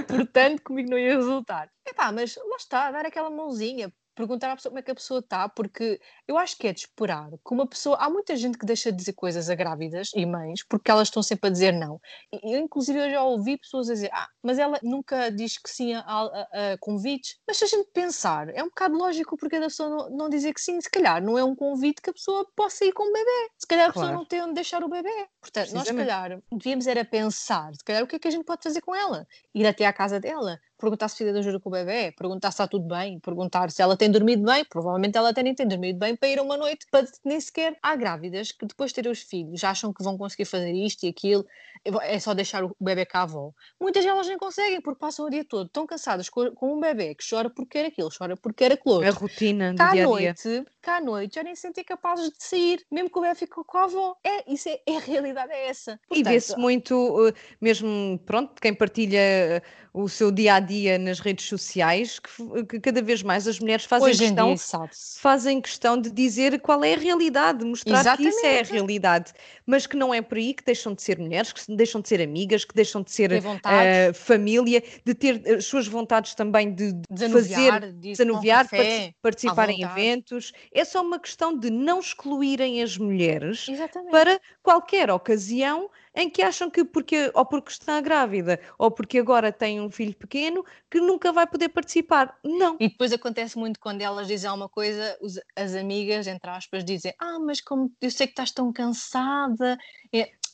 Portanto, 0.06 0.62
comigo 0.62 0.90
não 0.90 0.98
ia 0.98 1.16
resultar. 1.16 1.68
pá, 1.96 2.12
mas 2.12 2.36
lá 2.36 2.56
está, 2.56 2.92
dar 2.92 3.06
aquela 3.06 3.28
mãozinha, 3.28 3.92
perguntar 4.14 4.52
à 4.52 4.56
pessoa 4.56 4.70
como 4.70 4.78
é 4.78 4.82
que 4.82 4.90
a 4.90 4.94
pessoa 4.94 5.20
está, 5.20 5.48
porque 5.48 6.00
eu 6.26 6.38
acho 6.38 6.56
que 6.56 6.66
é 6.66 6.72
de 6.72 6.80
esperar 6.80 7.30
que 7.30 7.52
uma 7.52 7.66
pessoa. 7.66 7.96
Há 7.96 8.08
muita 8.08 8.36
gente 8.36 8.56
que 8.56 8.66
deixa 8.66 8.90
de 8.90 8.98
dizer 8.98 9.12
coisas 9.12 9.50
a 9.50 9.54
grávidas 9.54 10.10
e 10.14 10.24
mães 10.24 10.62
porque 10.68 10.90
elas 10.90 11.08
estão 11.08 11.22
sempre 11.22 11.48
a 11.48 11.52
dizer 11.52 11.72
não. 11.72 12.00
Eu, 12.32 12.58
inclusive, 12.58 12.98
eu 12.98 13.10
já 13.10 13.22
ouvi 13.22 13.58
pessoas 13.58 13.90
a 13.90 13.94
dizer: 13.94 14.10
Ah, 14.12 14.28
mas 14.42 14.58
ela 14.58 14.78
nunca 14.82 15.30
diz 15.30 15.58
que 15.58 15.70
sim 15.70 15.94
a, 15.94 16.00
a, 16.00 16.72
a 16.72 16.78
convites. 16.78 17.36
Mas 17.46 17.58
se 17.58 17.64
a 17.64 17.66
gente 17.68 17.88
pensar, 17.92 18.48
é 18.50 18.62
um 18.62 18.68
bocado 18.68 18.96
lógico 18.96 19.36
porque 19.36 19.56
a 19.56 19.60
pessoa 19.60 19.88
não, 19.88 20.10
não 20.10 20.28
dizer 20.28 20.52
que 20.54 20.60
sim. 20.60 20.80
Se 20.80 20.90
calhar 20.90 21.22
não 21.22 21.36
é 21.36 21.44
um 21.44 21.54
convite 21.54 22.00
que 22.00 22.10
a 22.10 22.14
pessoa 22.14 22.46
possa 22.56 22.84
ir 22.84 22.92
com 22.92 23.08
o 23.08 23.12
bebê. 23.12 23.50
Se 23.58 23.66
calhar 23.66 23.88
a 23.88 23.92
claro. 23.92 24.08
pessoa 24.08 24.18
não 24.18 24.26
tem 24.26 24.42
onde 24.42 24.54
deixar 24.54 24.82
o 24.82 24.88
bebê. 24.88 25.26
Portanto, 25.40 25.72
nós, 25.72 25.86
se 25.86 25.94
calhar, 25.94 26.40
devíamos 26.52 26.86
era 26.86 27.04
pensar: 27.04 27.74
se 27.74 27.84
calhar 27.84 28.02
o 28.02 28.06
que 28.06 28.16
é 28.16 28.18
que 28.18 28.28
a 28.28 28.30
gente 28.30 28.44
pode 28.44 28.62
fazer 28.62 28.80
com 28.80 28.94
ela? 28.94 29.26
Ir 29.54 29.66
até 29.66 29.86
à 29.86 29.92
casa 29.92 30.20
dela 30.20 30.58
perguntar 30.84 31.08
se 31.08 31.16
precisa 31.16 31.32
de 31.32 31.38
ajuda 31.38 31.58
com 31.58 31.68
o 31.68 31.72
bebê, 31.72 32.12
perguntar 32.12 32.50
se 32.50 32.54
está 32.54 32.68
tudo 32.68 32.86
bem, 32.86 33.18
perguntar 33.18 33.70
se 33.70 33.80
ela 33.80 33.96
tem 33.96 34.10
dormido 34.10 34.44
bem, 34.44 34.64
provavelmente 34.64 35.16
ela 35.16 35.30
até 35.30 35.42
nem 35.42 35.54
tem 35.54 35.66
dormido 35.66 35.98
bem 35.98 36.14
para 36.14 36.28
ir 36.28 36.40
uma 36.40 36.56
noite, 36.56 36.86
para 36.90 37.06
nem 37.24 37.40
sequer 37.40 37.76
há 37.82 37.96
grávidas 37.96 38.52
que 38.52 38.66
depois 38.66 38.90
de 38.90 39.02
ter 39.02 39.08
os 39.08 39.22
filhos 39.22 39.64
acham 39.64 39.92
que 39.92 40.02
vão 40.02 40.16
conseguir 40.18 40.44
fazer 40.44 40.72
isto 40.72 41.04
e 41.04 41.08
aquilo, 41.08 41.46
é 42.02 42.18
só 42.18 42.34
deixar 42.34 42.64
o 42.64 42.74
bebê 42.80 43.04
cá 43.04 43.20
à 43.20 43.22
avó. 43.22 43.52
Muitas 43.80 44.04
delas 44.04 44.26
nem 44.26 44.38
conseguem 44.38 44.80
porque 44.80 44.98
passam 44.98 45.26
o 45.26 45.30
dia 45.30 45.44
todo 45.44 45.68
tão 45.68 45.86
cansadas 45.86 46.28
com, 46.28 46.50
com 46.52 46.74
um 46.74 46.80
bebê 46.80 47.14
que 47.14 47.24
chora 47.28 47.50
porque 47.50 47.78
quer 47.78 47.86
aquilo, 47.86 48.10
chora 48.16 48.36
porque 48.36 48.64
quer 48.64 48.72
aquilo. 48.72 49.02
A 49.02 49.10
rotina 49.10 49.72
do 49.72 49.78
cá 49.78 49.92
dia 49.92 50.04
a 50.04 50.06
noite, 50.06 50.64
cá 50.80 50.96
à 50.96 51.00
noite 51.00 51.34
já 51.34 51.42
nem 51.42 51.54
sentem 51.54 51.84
capazes 51.84 52.30
de 52.30 52.42
sair, 52.42 52.84
mesmo 52.90 53.10
que 53.10 53.18
o 53.18 53.22
bebê 53.22 53.34
fique 53.34 53.54
com 53.54 53.78
a 53.78 53.84
avó. 53.84 54.16
É, 54.24 54.52
isso 54.52 54.68
é, 54.68 54.80
é 54.86 54.96
a 54.96 55.00
realidade 55.00 55.52
é 55.52 55.68
essa. 55.68 55.98
Portanto, 56.08 56.26
e 56.26 56.32
vê-se 56.32 56.56
muito, 56.56 57.28
eh, 57.28 57.34
mesmo, 57.60 58.18
pronto, 58.24 58.60
quem 58.60 58.74
partilha 58.74 59.62
o 59.94 60.08
seu 60.08 60.32
dia 60.32 60.54
a 60.54 60.60
dia 60.60 60.73
nas 61.00 61.20
redes 61.20 61.46
sociais, 61.46 62.18
que, 62.18 62.64
que 62.64 62.80
cada 62.80 63.02
vez 63.02 63.22
mais 63.22 63.46
as 63.46 63.58
mulheres 63.58 63.84
fazem 63.84 64.08
Hoje 64.08 64.24
questão, 64.24 64.54
dia, 64.54 64.90
fazem 65.18 65.60
questão 65.60 66.00
de 66.00 66.10
dizer 66.10 66.60
qual 66.60 66.82
é 66.84 66.94
a 66.94 66.98
realidade, 66.98 67.64
mostrar 67.64 68.00
Exatamente. 68.00 68.32
que 68.32 68.36
isso 68.36 68.46
é 68.46 68.60
a 68.60 68.62
realidade, 68.62 69.32
mas 69.66 69.86
que 69.86 69.96
não 69.96 70.12
é 70.12 70.20
por 70.20 70.38
aí 70.38 70.54
que 70.54 70.64
deixam 70.64 70.94
de 70.94 71.02
ser 71.02 71.18
mulheres, 71.18 71.52
que 71.52 71.74
deixam 71.74 72.00
de 72.00 72.08
ser 72.08 72.20
amigas, 72.20 72.64
que 72.64 72.74
deixam 72.74 73.02
de 73.02 73.10
ser 73.10 73.32
uh, 73.32 74.14
família, 74.14 74.82
de 75.04 75.14
ter 75.14 75.42
as 75.56 75.64
suas 75.64 75.86
vontades 75.86 76.34
também 76.34 76.72
de, 76.74 76.92
de 76.92 77.28
fazer, 77.28 77.92
desanuviar, 77.92 78.66
de 78.66 79.14
participar 79.22 79.70
em 79.70 79.82
eventos. 79.82 80.52
É 80.72 80.84
só 80.84 81.02
uma 81.02 81.18
questão 81.18 81.56
de 81.56 81.70
não 81.70 82.00
excluírem 82.00 82.82
as 82.82 82.98
mulheres 82.98 83.68
Exatamente. 83.68 84.10
para 84.10 84.40
qualquer 84.62 85.10
ocasião 85.10 85.90
em 86.14 86.30
que 86.30 86.42
acham 86.42 86.70
que 86.70 86.84
porque 86.84 87.30
ou 87.34 87.44
porque 87.44 87.70
está 87.70 88.00
grávida 88.00 88.60
ou 88.78 88.90
porque 88.90 89.18
agora 89.18 89.52
tem 89.52 89.80
um 89.80 89.90
filho 89.90 90.14
pequeno 90.16 90.64
que 90.90 91.00
nunca 91.00 91.32
vai 91.32 91.46
poder 91.46 91.68
participar. 91.70 92.38
Não. 92.44 92.76
E 92.78 92.88
depois 92.88 93.12
acontece 93.12 93.58
muito 93.58 93.80
quando 93.80 94.00
elas 94.00 94.26
dizem 94.26 94.48
alguma 94.48 94.68
coisa, 94.68 95.18
as 95.56 95.74
amigas, 95.74 96.26
entre 96.26 96.48
aspas, 96.50 96.84
dizem: 96.84 97.12
Ah, 97.18 97.38
mas 97.40 97.60
como 97.60 97.90
eu 98.00 98.10
sei 98.10 98.26
que 98.26 98.32
estás 98.32 98.52
tão 98.52 98.72
cansada. 98.72 99.76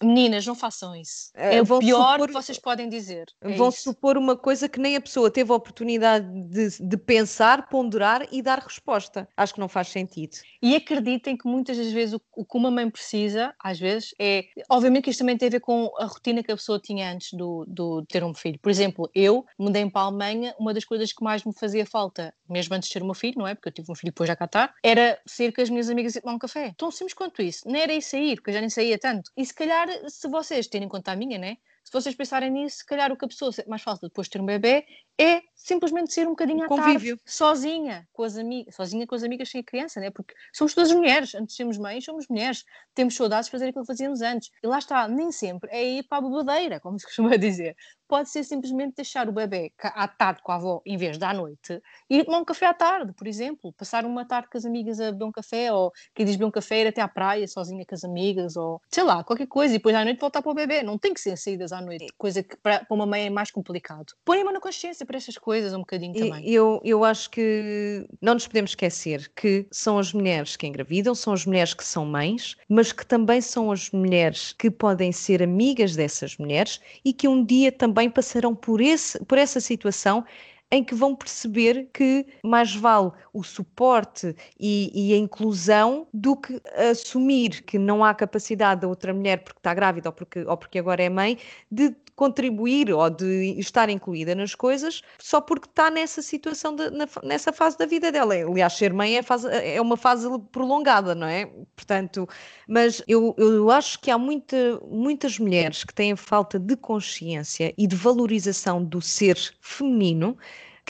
Meninas, 0.03 0.47
não 0.47 0.55
façam 0.55 0.95
isso. 0.97 1.31
É, 1.35 1.57
é 1.57 1.63
o 1.63 1.79
pior 1.79 2.13
supor, 2.13 2.27
que 2.27 2.33
vocês 2.33 2.59
podem 2.59 2.89
dizer. 2.89 3.27
É 3.41 3.55
vão 3.55 3.69
isso. 3.69 3.83
supor 3.83 4.17
uma 4.17 4.37
coisa 4.37 4.69
que 4.69 4.81
nem 4.81 4.97
a 4.97 5.01
pessoa 5.01 5.31
teve 5.31 5.53
a 5.53 5.55
oportunidade 5.55 6.27
de, 6.49 6.69
de, 6.81 6.97
pensar, 6.97 7.69
ponderar 7.69 8.27
e 8.33 8.43
dar 8.43 8.59
resposta. 8.59 9.29
Acho 9.37 9.55
que 9.55 9.61
não 9.61 9.69
faz 9.69 9.89
sentido. 9.89 10.37
E 10.63 10.75
acreditem 10.75 11.37
que 11.37 11.47
muitas 11.47 11.77
das 11.77 11.93
vezes 11.93 12.15
o, 12.15 12.21
o 12.37 12.45
que 12.45 12.57
uma 12.57 12.71
mãe 12.71 12.89
precisa, 12.89 13.55
às 13.63 13.79
vezes, 13.79 14.15
é. 14.19 14.45
Obviamente 14.69 15.05
que 15.05 15.11
isto 15.11 15.21
também 15.21 15.37
tem 15.37 15.49
a 15.49 15.51
ver 15.51 15.61
com 15.61 15.91
a 15.99 16.07
rotina 16.07 16.43
que 16.43 16.53
a 16.53 16.57
pessoa 16.57 16.79
tinha 16.79 17.13
antes 17.13 17.33
do, 17.33 17.65
do 17.67 18.05
ter 18.07 18.25
um 18.25 18.35
filho. 18.35 18.59
Por 18.61 18.71
exemplo, 18.71 19.11
eu 19.15 19.45
mudei 19.59 19.89
para 19.91 20.03
a 20.03 20.05
Alemanha, 20.07 20.55
uma 20.59 20.73
das 20.73 20.85
coisas 20.85 21.13
que 21.13 21.23
mais 21.23 21.45
me 21.45 21.53
fazia 21.53 21.85
falta, 21.85 22.33
mesmo 22.49 22.75
antes 22.75 22.89
de 22.89 22.95
ter 22.95 23.03
o 23.03 23.07
meu 23.07 23.15
filho, 23.15 23.39
não 23.39 23.47
é? 23.47 23.55
Porque 23.55 23.69
eu 23.69 23.73
tive 23.73 23.91
um 23.91 23.95
filho 23.95 24.13
depois 24.13 24.29
já 24.29 24.37
cá 24.37 24.45
está, 24.45 24.75
era 24.83 25.19
ser 25.27 25.53
com 25.53 25.61
as 25.61 25.71
minhas 25.71 25.89
amigas 25.91 26.17
e 26.17 26.21
tomar 26.21 26.35
um 26.35 26.39
café. 26.39 26.75
Tão 26.77 26.91
simples 26.91 27.15
quanto 27.15 27.43
isso. 27.43 27.69
Não 27.69 27.79
era 27.79 27.93
isso 27.93 28.11
sair, 28.11 28.37
porque 28.37 28.51
eu 28.51 28.55
já 28.55 28.61
nem 28.61 28.71
saía 28.71 28.99
tanto. 28.99 29.31
E 29.37 29.45
se 29.45 29.55
calhar 29.55 29.90
se 30.09 30.29
vocês 30.29 30.67
terem 30.67 30.87
em 30.87 30.89
conta 30.89 31.13
a 31.13 31.17
minha, 31.17 31.39
né? 31.39 31.57
Se 31.85 31.93
vocês 31.93 32.15
pensarem 32.15 32.51
nisso, 32.51 32.79
se 32.79 32.87
calhar 32.87 33.11
o 33.11 33.17
que 33.17 33.25
a 33.25 33.29
pessoa 33.29 33.51
mais 33.67 33.83
fácil 33.83 34.09
depois 34.09 34.27
de 34.27 34.33
ter 34.33 34.41
um 34.41 34.47
bebê 34.47 34.87
é 35.19 35.43
simplesmente 35.55 36.13
ser 36.13 36.27
um 36.27 36.31
bocadinho 36.31 36.65
à 36.65 36.69
Convívio. 36.69 37.17
tarde, 37.17 37.23
sozinha 37.27 38.09
com 38.13 38.23
as 38.23 38.37
amigas, 38.37 38.75
sozinha 38.75 39.07
com 39.07 39.15
as 39.15 39.23
amigas 39.23 39.51
sem 39.51 39.61
a 39.61 39.65
criança, 39.65 40.01
né? 40.01 40.11
Porque 40.11 40.35
somos 40.53 40.75
todas 40.75 40.91
mulheres, 40.93 41.35
antes 41.35 41.49
de 41.49 41.57
sermos 41.57 41.77
mães, 41.77 42.05
somos 42.05 42.27
mulheres, 42.29 42.65
temos 42.95 43.15
saudades 43.15 43.47
de 43.47 43.53
fazer 43.53 43.69
aquilo 43.69 43.85
que 43.85 43.93
fazíamos 43.93 44.23
antes. 44.23 44.51
E 44.63 44.67
lá 44.67 44.79
está, 44.79 45.07
nem 45.07 45.31
sempre 45.31 45.71
é 45.71 45.85
ir 45.85 46.05
para 46.05 46.19
a 46.19 46.29
bebedeira, 46.29 46.81
como 46.81 46.99
se 46.99 47.05
costuma 47.05 47.37
dizer 47.37 47.77
pode 48.11 48.29
ser 48.29 48.43
simplesmente 48.43 48.97
deixar 48.97 49.29
o 49.29 49.33
bebê 49.33 49.73
à 49.81 50.09
tarde 50.09 50.43
com 50.43 50.51
a 50.51 50.57
avó 50.57 50.83
em 50.85 50.97
vez 50.97 51.17
da 51.17 51.31
à 51.31 51.33
noite 51.33 51.81
e 52.09 52.25
tomar 52.25 52.41
um 52.41 52.45
café 52.45 52.67
à 52.67 52.75
tarde, 52.75 53.13
por 53.13 53.29
exemplo, 53.29 53.73
passar 53.73 54.05
uma 54.05 54.25
tarde 54.25 54.49
com 54.51 54.59
as 54.59 54.65
amigas 54.65 55.01
a 55.01 55.13
beber 55.13 55.27
um 55.27 55.31
café 55.31 55.73
ou 55.73 55.93
quem 56.13 56.27
diz 56.27 56.35
beber 56.35 56.47
um 56.47 56.51
café 56.51 56.81
ir 56.81 56.89
até 56.89 57.01
à 57.01 57.07
praia 57.07 57.47
sozinha 57.47 57.85
com 57.87 57.95
as 57.95 58.03
amigas 58.03 58.57
ou 58.57 58.83
sei 58.91 59.05
lá, 59.05 59.23
qualquer 59.23 59.47
coisa 59.47 59.75
e 59.75 59.79
depois 59.79 59.95
à 59.95 60.05
noite 60.05 60.19
voltar 60.19 60.43
para 60.43 60.51
o 60.51 60.55
bebê. 60.55 60.83
Não 60.83 60.99
tem 60.99 61.15
que 61.15 61.21
ser 61.21 61.37
saídas 61.39 61.71
à 61.71 61.81
noite, 61.81 62.07
coisa 62.19 62.43
que 62.43 62.57
para, 62.57 62.85
para 62.85 62.95
uma 62.97 63.07
mãe 63.07 63.27
é 63.27 63.31
mais 63.31 63.53
complicado. 63.53 64.13
Põe 64.25 64.41
a 64.41 64.45
mão 64.45 64.53
na 64.53 64.61
consciência 64.61 65.07
para 65.11 65.19
estas 65.19 65.37
coisas 65.37 65.75
um 65.75 65.81
bocadinho 65.81 66.15
também. 66.15 66.49
Eu, 66.49 66.81
eu 66.85 67.03
acho 67.03 67.29
que 67.31 68.07
não 68.23 68.35
nos 68.35 68.47
podemos 68.47 68.71
esquecer 68.71 69.29
que 69.35 69.67
são 69.69 69.99
as 69.99 70.13
mulheres 70.13 70.55
que 70.55 70.69
engravidam, 70.69 71.17
são 71.17 71.33
as 71.33 71.45
mulheres 71.45 71.75
que 71.75 71.83
são 71.83 72.07
mães, 72.07 72.57
mas 72.69 72.93
que 72.93 73.05
também 73.05 73.41
são 73.41 73.73
as 73.73 73.91
mulheres 73.91 74.55
que 74.57 74.71
podem 74.71 75.11
ser 75.11 75.43
amigas 75.43 75.97
dessas 75.97 76.37
mulheres 76.37 76.81
e 77.05 77.13
que 77.13 77.27
um 77.27 77.45
dia 77.45 77.73
também 77.73 78.09
passarão 78.09 78.55
por, 78.55 78.81
esse, 78.81 79.19
por 79.25 79.37
essa 79.37 79.59
situação 79.59 80.25
em 80.71 80.85
que 80.85 80.95
vão 80.95 81.17
perceber 81.17 81.89
que 81.93 82.25
mais 82.45 82.75
vale 82.75 83.11
o 83.33 83.43
suporte 83.43 84.35
e, 84.59 84.91
e, 84.95 85.13
a 85.13 85.17
inclusão 85.17 86.07
do 86.15 86.37
que 86.37 86.61
assumir 86.91 87.63
que 87.63 87.79
não 87.79 88.05
há 88.05 88.15
capacidade 88.15 88.83
da 88.83 88.89
outra 88.89 89.13
mulher 89.13 89.43
porque 89.43 89.59
está 89.59 89.75
grávida 89.75 90.09
ou 90.09 90.13
porque, 90.13 90.45
ou 90.45 90.57
porque 90.57 90.79
agora 90.79 91.03
é 91.03 91.09
mãe 91.09 91.37
de 91.71 91.95
contribuir 92.21 92.93
ou 92.93 93.09
de 93.09 93.59
estar 93.59 93.89
incluída 93.89 94.35
nas 94.35 94.55
coisas 94.55 95.01
só 95.19 95.41
porque 95.41 95.67
está 95.67 95.91
nessa 95.91 96.21
situação, 96.21 96.77
de, 96.77 96.91
na, 96.91 97.09
nessa 97.23 97.51
fase 97.51 97.79
da 97.79 97.87
vida 97.87 98.13
dela. 98.13 98.35
Aliás, 98.35 98.75
ser 98.75 98.93
mãe 98.93 99.17
é, 99.17 99.23
fase, 99.23 99.49
é, 99.49 99.81
uma 99.81 99.97
fase 99.97 100.29
prolongada, 100.53 101.15
não 101.15 101.27
é? 101.27 101.47
Portanto, 101.75 102.29
mas 102.69 103.03
eu, 103.09 103.35
eu 103.39 103.71
acho 103.71 103.99
que 104.01 104.11
há 104.11 104.19
muita, 104.19 104.79
muitas 104.87 105.39
mulheres 105.39 105.83
que 105.83 105.95
têm 105.95 106.15
falta 106.15 106.59
de 106.59 106.77
consciência 106.77 107.73
e 107.79 107.87
de 107.87 107.97
valorização 107.97 108.85
do 108.85 109.01
ser 109.01 109.39
feminino 109.59 110.37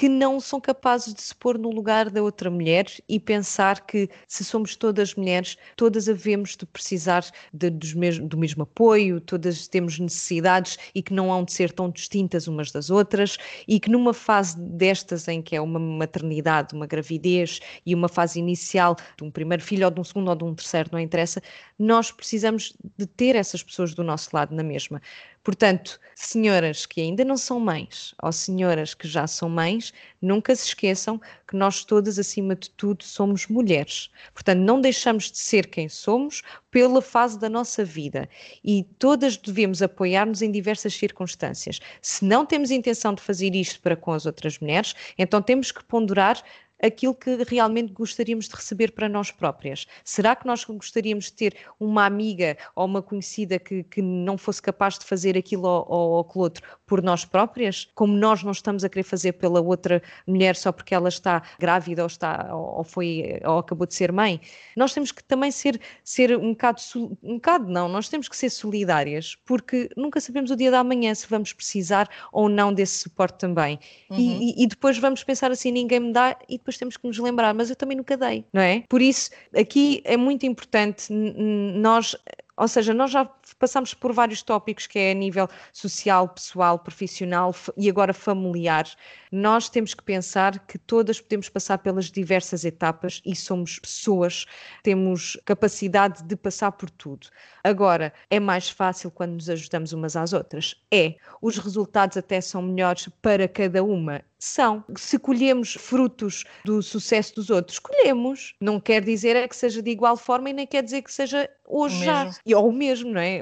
que 0.01 0.09
não 0.09 0.41
são 0.41 0.59
capazes 0.59 1.13
de 1.13 1.21
se 1.21 1.35
pôr 1.35 1.59
no 1.59 1.69
lugar 1.69 2.09
da 2.09 2.23
outra 2.23 2.51
mulher 2.51 2.87
e 3.07 3.21
pensar 3.21 3.85
que 3.85 4.09
se 4.27 4.43
somos 4.43 4.75
todas 4.75 5.15
mulheres, 5.15 5.59
todas 5.77 6.09
havemos 6.09 6.57
de 6.57 6.65
precisar 6.65 7.23
de, 7.53 7.71
mesmo, 7.95 8.27
do 8.27 8.39
mesmo 8.39 8.63
apoio, 8.63 9.21
todas 9.21 9.69
temos 9.69 9.99
necessidades 9.99 10.79
e 10.95 11.03
que 11.03 11.13
não 11.13 11.31
hão 11.31 11.45
de 11.45 11.53
ser 11.53 11.71
tão 11.71 11.91
distintas 11.91 12.49
umas 12.49 12.73
das 12.73 12.89
outras 12.89 13.37
e 13.69 13.79
que 13.79 13.91
numa 13.91 14.15
fase 14.15 14.59
destas 14.59 15.29
em 15.29 15.43
que 15.43 15.55
é 15.55 15.61
uma 15.61 15.79
maternidade, 15.79 16.75
uma 16.75 16.87
gravidez 16.87 17.61
e 17.85 17.95
uma 17.95 18.09
fase 18.09 18.39
inicial 18.39 18.97
de 19.19 19.25
um 19.25 19.31
primeiro 19.31 19.63
filho 19.63 19.85
ou 19.85 19.91
de 19.91 20.01
um 20.01 20.05
segundo 20.05 20.31
ou 20.31 20.35
de 20.35 20.45
um 20.45 20.55
terceiro, 20.55 20.89
não 20.93 20.99
interessa, 20.99 21.43
nós 21.81 22.13
precisamos 22.13 22.75
de 22.99 23.07
ter 23.07 23.35
essas 23.35 23.63
pessoas 23.63 23.95
do 23.95 24.05
nosso 24.05 24.29
lado 24.35 24.55
na 24.55 24.63
mesma. 24.63 25.01
Portanto, 25.43 25.99
senhoras 26.15 26.85
que 26.85 27.01
ainda 27.01 27.25
não 27.25 27.39
são 27.39 27.59
mães 27.59 28.15
ou 28.23 28.31
senhoras 28.31 28.93
que 28.93 29.09
já 29.09 29.27
são 29.27 29.49
mães, 29.49 29.91
nunca 30.21 30.55
se 30.55 30.67
esqueçam 30.67 31.19
que 31.49 31.57
nós 31.57 31.83
todas, 31.83 32.19
acima 32.19 32.55
de 32.55 32.69
tudo, 32.69 33.03
somos 33.03 33.47
mulheres. 33.47 34.11
Portanto, 34.35 34.59
não 34.59 34.79
deixamos 34.79 35.31
de 35.31 35.39
ser 35.39 35.69
quem 35.69 35.89
somos 35.89 36.43
pela 36.71 37.01
fase 37.01 37.39
da 37.39 37.49
nossa 37.49 37.83
vida 37.83 38.29
e 38.63 38.85
todas 38.99 39.39
devemos 39.39 39.81
apoiar-nos 39.81 40.43
em 40.43 40.53
diversas 40.53 40.93
circunstâncias. 40.93 41.81
Se 42.03 42.27
não 42.27 42.45
temos 42.45 42.71
intenção 42.71 43.15
de 43.15 43.23
fazer 43.23 43.55
isto 43.55 43.81
para 43.81 43.97
com 43.97 44.13
as 44.13 44.27
outras 44.27 44.59
mulheres, 44.59 44.95
então 45.17 45.41
temos 45.41 45.73
que 45.73 45.83
ponderar 45.83 46.43
aquilo 46.83 47.15
que 47.15 47.45
realmente 47.45 47.93
gostaríamos 47.93 48.49
de 48.49 48.55
receber 48.55 48.93
para 48.93 49.09
nós 49.09 49.31
próprias. 49.31 49.87
Será 50.05 50.35
que 50.35 50.47
nós 50.47 50.65
gostaríamos 50.65 51.27
de 51.27 51.33
ter 51.33 51.57
uma 51.79 52.07
amiga 52.07 52.57
ou 52.75 52.87
uma 52.87 53.03
conhecida 53.03 53.59
que, 53.59 53.83
que 53.85 54.03
não 54.03 54.39
fosse 54.39 54.63
capaz 54.63 54.99
de 54.99 55.05
fazer 55.05 55.37
aquilo 55.37 55.67
ou, 55.67 56.21
aquilo 56.21 56.45
outro 56.45 56.67
por 56.91 57.01
nós 57.05 57.25
próprias, 57.25 57.89
como 57.95 58.13
nós 58.17 58.43
não 58.43 58.51
estamos 58.51 58.83
a 58.83 58.89
querer 58.89 59.05
fazer 59.05 59.35
pela 59.35 59.61
outra 59.61 60.03
mulher 60.27 60.57
só 60.57 60.73
porque 60.73 60.93
ela 60.93 61.09
está 61.09 61.41
grávida 61.57 62.03
ou 62.03 62.09
está 62.09 62.53
ou 62.53 62.83
foi 62.83 63.41
ou 63.45 63.59
acabou 63.59 63.87
de 63.87 63.95
ser 63.95 64.11
mãe? 64.11 64.41
Nós 64.77 64.93
temos 64.93 65.13
que 65.13 65.23
também 65.23 65.53
ser 65.53 65.81
ser 66.03 66.37
um 66.37 66.51
bocado 66.51 66.81
um 67.23 67.35
bocado 67.37 67.71
não, 67.71 67.89
nós 67.89 68.09
temos 68.09 68.29
que 68.29 68.37
ser 68.37 68.51
solidárias 68.51 69.37
porque 69.47 69.89
nunca 69.97 70.21
sabemos 70.21 70.51
o 70.51 70.57
dia 70.57 70.73
da 70.73 70.83
manhã 70.83 71.15
se 71.15 71.29
vamos 71.29 71.53
precisar 71.53 72.09
ou 72.33 72.49
não 72.49 72.75
desse 72.75 72.99
suporte 72.99 73.39
também. 73.39 73.79
Uhum. 74.11 74.19
E, 74.19 74.65
e, 74.65 74.67
depois 74.67 74.99
vamos 74.99 75.23
pensar 75.23 75.53
assim, 75.53 75.71
ninguém 75.71 76.01
me 76.01 76.13
dá 76.13 76.37
e 76.49 76.59
depois 76.59 76.77
temos 76.77 76.97
que 76.97 77.07
nos 77.07 77.19
lembrar, 77.19 77.55
mas 77.55 77.71
eu 77.71 77.77
também 77.77 77.97
nunca 77.97 78.17
dei, 78.17 78.45
não 78.53 78.63
é? 78.63 78.83
Por 78.89 79.01
isso, 79.01 79.31
aqui 79.55 80.03
é 80.05 80.17
muito 80.17 80.45
importante 80.45 81.13
nós 81.13 82.17
ou 82.61 82.69
seja, 82.69 82.93
nós 82.93 83.11
já 83.11 83.25
passamos 83.55 83.95
por 83.95 84.13
vários 84.13 84.43
tópicos 84.43 84.87
que 84.87 84.99
é 84.99 85.11
a 85.13 85.15
nível 85.15 85.49
social, 85.73 86.29
pessoal, 86.29 86.79
profissional 86.79 87.55
e 87.77 87.89
agora 87.89 88.13
familiar. 88.13 88.87
Nós 89.33 89.69
temos 89.69 89.95
que 89.95 90.03
pensar 90.03 90.59
que 90.67 90.79
todas 90.79 91.21
podemos 91.21 91.49
passar 91.49 91.79
pelas 91.79 92.11
diversas 92.11 92.65
etapas 92.65 93.23
e 93.25 93.35
somos 93.37 93.79
pessoas, 93.79 94.47
temos 94.83 95.37
capacidade 95.45 96.23
de 96.25 96.37
passar 96.37 96.73
por 96.73 96.91
tudo. 96.91 97.29
Agora, 97.63 98.13
é 98.29 98.41
mais 98.41 98.71
fácil 98.71 99.11
quando 99.11 99.35
nos 99.35 99.49
ajudamos 99.49 99.93
umas 99.93 100.17
às 100.17 100.33
outras? 100.33 100.75
É. 100.91 101.17
Os 101.41 101.59
resultados 101.59 102.17
até 102.17 102.41
são 102.41 102.63
melhores 102.63 103.09
para 103.23 103.47
cada 103.47 103.85
uma 103.85 104.25
são. 104.41 104.83
Se 104.97 105.19
colhemos 105.19 105.75
frutos 105.75 106.45
do 106.65 106.83
sucesso 106.83 107.35
dos 107.35 107.51
outros, 107.51 107.79
colhemos. 107.79 108.55
Não 108.61 108.81
quer 108.81 109.05
dizer 109.05 109.37
é 109.37 109.47
que 109.47 109.55
seja 109.55 109.83
de 109.83 109.91
igual 109.91 110.17
forma 110.17 110.51
e 110.51 110.53
nem 110.53 110.67
quer 110.67 110.83
dizer 110.83 111.03
que 111.03 111.13
seja 111.13 111.49
hoje 111.67 112.05
já. 112.05 112.31
E, 112.45 112.55
ou 112.55 112.69
o 112.69 112.73
mesmo, 112.73 113.13
não 113.13 113.21
é? 113.21 113.40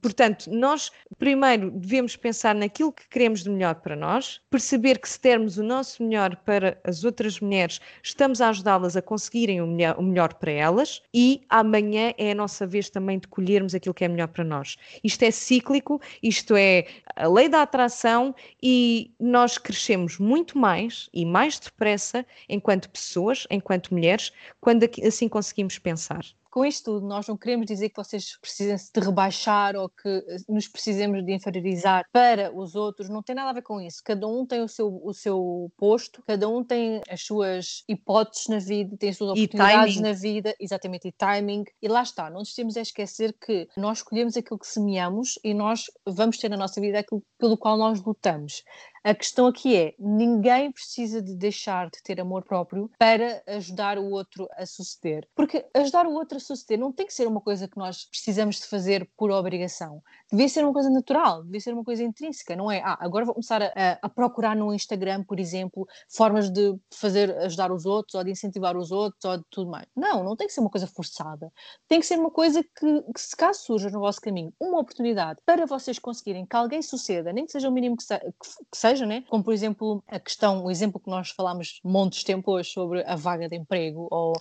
Portanto, 0.00 0.50
nós 0.50 0.90
primeiro 1.18 1.70
devemos 1.70 2.16
pensar 2.16 2.54
naquilo 2.54 2.92
que 2.92 3.08
queremos 3.08 3.42
de 3.42 3.50
melhor 3.50 3.76
para 3.76 3.96
nós, 3.96 4.40
perceber 4.50 4.98
que 4.98 5.08
se 5.08 5.20
dermos 5.20 5.58
o 5.58 5.62
nosso 5.62 6.02
melhor 6.02 6.36
para 6.36 6.78
as 6.84 7.04
outras 7.04 7.40
mulheres, 7.40 7.80
estamos 8.02 8.40
a 8.40 8.48
ajudá-las 8.48 8.96
a 8.96 9.02
conseguirem 9.02 9.60
o 9.60 9.66
melhor, 9.66 9.96
o 9.98 10.02
melhor 10.02 10.34
para 10.34 10.50
elas 10.50 11.02
e 11.12 11.42
amanhã 11.48 12.12
é 12.18 12.32
a 12.32 12.34
nossa 12.34 12.66
vez 12.66 12.90
também 12.90 13.18
de 13.18 13.28
colhermos 13.28 13.74
aquilo 13.74 13.94
que 13.94 14.04
é 14.04 14.08
melhor 14.08 14.28
para 14.28 14.44
nós. 14.44 14.76
Isto 15.02 15.22
é 15.24 15.30
cíclico, 15.30 16.00
isto 16.22 16.56
é 16.56 16.86
a 17.14 17.28
lei 17.28 17.48
da 17.48 17.62
atração 17.62 18.34
e 18.62 19.14
nós 19.20 19.58
crescemos 19.58 20.18
muito 20.18 20.58
mais 20.58 21.08
e 21.12 21.24
mais 21.24 21.58
depressa 21.58 22.24
enquanto 22.48 22.90
pessoas, 22.90 23.46
enquanto 23.50 23.92
mulheres, 23.92 24.32
quando 24.60 24.88
assim 25.04 25.28
conseguimos 25.28 25.78
pensar 25.78 26.24
com 26.56 26.64
isto 26.64 26.84
tudo, 26.84 27.06
nós 27.06 27.26
não 27.26 27.36
queremos 27.36 27.66
dizer 27.66 27.90
que 27.90 28.02
vocês 28.02 28.38
precisem 28.40 28.76
de 28.76 29.00
rebaixar 29.06 29.76
ou 29.76 29.90
que 29.90 30.08
eh, 30.08 30.36
nos 30.48 30.66
precisemos 30.66 31.22
de 31.22 31.34
inferiorizar 31.34 32.06
para 32.10 32.50
os 32.50 32.74
outros, 32.74 33.10
não 33.10 33.22
tem 33.22 33.36
nada 33.36 33.50
a 33.50 33.52
ver 33.52 33.60
com 33.60 33.78
isso. 33.78 34.00
Cada 34.02 34.26
um 34.26 34.46
tem 34.46 34.62
o 34.62 34.68
seu, 34.68 34.98
o 35.04 35.12
seu 35.12 35.70
posto, 35.76 36.22
cada 36.26 36.48
um 36.48 36.64
tem 36.64 37.02
as 37.10 37.20
suas 37.20 37.84
hipóteses 37.86 38.48
na 38.48 38.58
vida, 38.58 38.96
tem 38.96 39.10
as 39.10 39.18
suas 39.18 39.32
oportunidades 39.32 40.00
na 40.00 40.14
vida, 40.14 40.54
exatamente, 40.58 41.08
e 41.08 41.12
timing. 41.12 41.64
E 41.82 41.88
lá 41.88 42.02
está, 42.02 42.30
não 42.30 42.38
nos 42.38 42.54
temos 42.54 42.74
a 42.78 42.80
esquecer 42.80 43.36
que 43.38 43.68
nós 43.76 43.98
escolhemos 43.98 44.34
aquilo 44.34 44.58
que 44.58 44.66
semeamos 44.66 45.38
e 45.44 45.52
nós 45.52 45.84
vamos 46.06 46.38
ter 46.38 46.48
na 46.48 46.56
nossa 46.56 46.80
vida 46.80 47.00
aquilo 47.00 47.22
pelo 47.38 47.58
qual 47.58 47.76
nós 47.76 48.02
lutamos. 48.02 48.62
A 49.06 49.14
questão 49.14 49.46
aqui 49.46 49.76
é: 49.76 49.94
ninguém 50.00 50.72
precisa 50.72 51.22
de 51.22 51.32
deixar 51.32 51.88
de 51.88 52.02
ter 52.02 52.20
amor 52.20 52.42
próprio 52.42 52.90
para 52.98 53.40
ajudar 53.46 53.98
o 53.98 54.10
outro 54.10 54.48
a 54.56 54.66
suceder. 54.66 55.28
Porque 55.32 55.64
ajudar 55.74 56.06
o 56.06 56.12
outro 56.12 56.38
a 56.38 56.40
suceder 56.40 56.76
não 56.76 56.90
tem 56.90 57.06
que 57.06 57.14
ser 57.14 57.28
uma 57.28 57.40
coisa 57.40 57.68
que 57.68 57.76
nós 57.76 58.04
precisamos 58.06 58.56
de 58.56 58.66
fazer 58.66 59.08
por 59.16 59.30
obrigação. 59.30 60.02
Devia 60.28 60.48
ser 60.48 60.64
uma 60.64 60.72
coisa 60.72 60.90
natural, 60.90 61.44
devia 61.44 61.60
ser 61.60 61.72
uma 61.72 61.84
coisa 61.84 62.02
intrínseca, 62.02 62.56
não 62.56 62.68
é? 62.68 62.80
Ah, 62.80 62.98
agora 62.98 63.24
vou 63.24 63.34
começar 63.34 63.62
a, 63.62 63.98
a 64.02 64.08
procurar 64.08 64.56
no 64.56 64.74
Instagram, 64.74 65.22
por 65.22 65.38
exemplo, 65.38 65.86
formas 66.08 66.50
de 66.50 66.74
fazer 66.92 67.30
ajudar 67.38 67.70
os 67.70 67.86
outros 67.86 68.16
ou 68.16 68.24
de 68.24 68.32
incentivar 68.32 68.76
os 68.76 68.90
outros 68.90 69.24
ou 69.24 69.38
de 69.38 69.44
tudo 69.50 69.70
mais. 69.70 69.86
Não, 69.94 70.24
não 70.24 70.34
tem 70.34 70.48
que 70.48 70.52
ser 70.52 70.60
uma 70.60 70.70
coisa 70.70 70.88
forçada. 70.88 71.52
Tem 71.86 72.00
que 72.00 72.06
ser 72.06 72.18
uma 72.18 72.32
coisa 72.32 72.60
que, 72.60 73.02
que 73.14 73.20
se 73.20 73.36
caso 73.36 73.60
surja 73.60 73.88
no 73.88 74.00
vosso 74.00 74.20
caminho 74.20 74.52
uma 74.58 74.80
oportunidade 74.80 75.38
para 75.46 75.64
vocês 75.64 75.96
conseguirem 75.96 76.44
que 76.44 76.56
alguém 76.56 76.82
suceda, 76.82 77.32
nem 77.32 77.46
que 77.46 77.52
seja 77.52 77.68
o 77.68 77.72
mínimo 77.72 77.96
que, 77.96 78.02
se, 78.02 78.18
que 78.18 78.76
seja, 78.76 78.95
né? 79.04 79.24
como 79.28 79.42
por 79.42 79.52
exemplo 79.52 80.02
a 80.08 80.18
questão, 80.18 80.64
o 80.64 80.70
exemplo 80.70 81.00
que 81.00 81.10
nós 81.10 81.30
falámos 81.30 81.80
montes 81.84 82.20
de 82.20 82.24
tempo 82.24 82.52
hoje 82.52 82.70
sobre 82.70 83.02
a 83.04 83.16
vaga 83.16 83.48
de 83.48 83.56
emprego, 83.56 84.06
ou 84.10 84.32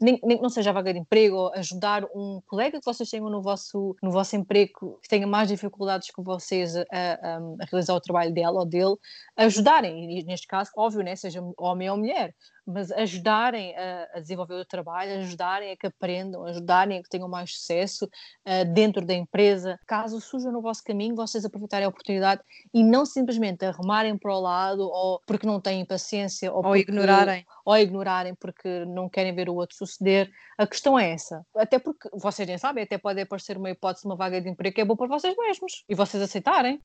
nem, 0.00 0.18
não 0.40 0.48
seja 0.48 0.70
a 0.70 0.72
vaga 0.72 0.92
de 0.92 0.98
emprego, 0.98 1.36
ou 1.36 1.52
ajudar 1.54 2.04
um 2.14 2.40
colega 2.46 2.78
que 2.78 2.84
vocês 2.84 3.08
tenham 3.08 3.28
no 3.28 3.42
vosso, 3.42 3.94
no 4.02 4.10
vosso 4.10 4.34
emprego 4.34 4.98
que 5.02 5.08
tenha 5.08 5.26
mais 5.26 5.48
dificuldades 5.48 6.10
que 6.10 6.22
vocês 6.22 6.76
a, 6.76 6.84
a, 6.90 7.36
a 7.36 7.64
realizar 7.70 7.94
o 7.94 8.00
trabalho 8.00 8.32
dela 8.32 8.60
ou 8.60 8.66
dele, 8.66 8.96
ajudarem, 9.36 10.18
e 10.18 10.24
neste 10.24 10.46
caso, 10.46 10.70
óbvio, 10.76 11.02
né? 11.02 11.14
seja 11.14 11.40
homem 11.58 11.90
ou 11.90 11.96
mulher, 11.96 12.34
mas 12.66 12.90
ajudarem 12.92 13.76
a, 13.76 14.08
a, 14.14 14.20
desenvolver 14.20 14.54
o 14.54 14.64
trabalho, 14.64 15.18
ajudarem 15.18 15.72
a 15.72 15.76
que 15.76 15.86
aprendam, 15.86 16.44
ajudarem 16.44 16.98
a 16.98 17.02
que 17.02 17.08
tenham 17.08 17.28
mais 17.28 17.54
sucesso 17.54 18.06
uh, 18.06 18.64
dentro 18.72 19.04
da 19.04 19.14
empresa. 19.14 19.78
Caso 19.86 20.20
surja 20.20 20.50
no 20.50 20.62
vosso 20.62 20.82
caminho, 20.82 21.14
vocês 21.14 21.44
aproveitarem 21.44 21.86
a 21.86 21.88
oportunidade 21.88 22.42
e 22.72 22.82
não 22.82 23.04
simplesmente 23.04 23.64
arrumarem 23.64 24.16
para 24.16 24.34
o 24.34 24.40
lado 24.40 24.82
ou 24.82 25.20
porque 25.26 25.46
não 25.46 25.60
têm 25.60 25.84
paciência 25.84 26.50
ou, 26.50 26.58
ou 26.58 26.62
porque, 26.62 26.80
ignorarem. 26.80 27.46
Ou 27.64 27.76
ignorarem 27.76 28.34
porque 28.34 28.84
não 28.86 29.08
querem 29.08 29.34
ver 29.34 29.48
o 29.48 29.54
outro 29.54 29.76
suceder. 29.76 30.30
A 30.56 30.66
questão 30.66 30.98
é 30.98 31.10
essa. 31.10 31.44
Até 31.56 31.78
porque 31.78 32.08
vocês 32.12 32.46
nem 32.46 32.58
sabem, 32.58 32.84
até 32.84 32.96
pode 32.96 33.20
aparecer 33.20 33.56
uma 33.56 33.70
hipótese 33.70 34.02
de 34.02 34.08
uma 34.08 34.16
vaga 34.16 34.40
de 34.40 34.48
emprego 34.48 34.74
que 34.74 34.80
é 34.80 34.84
boa 34.84 34.96
para 34.96 35.08
vocês 35.08 35.34
mesmos 35.36 35.84
e 35.88 35.94
vocês 35.94 36.22
aceitarem. 36.22 36.80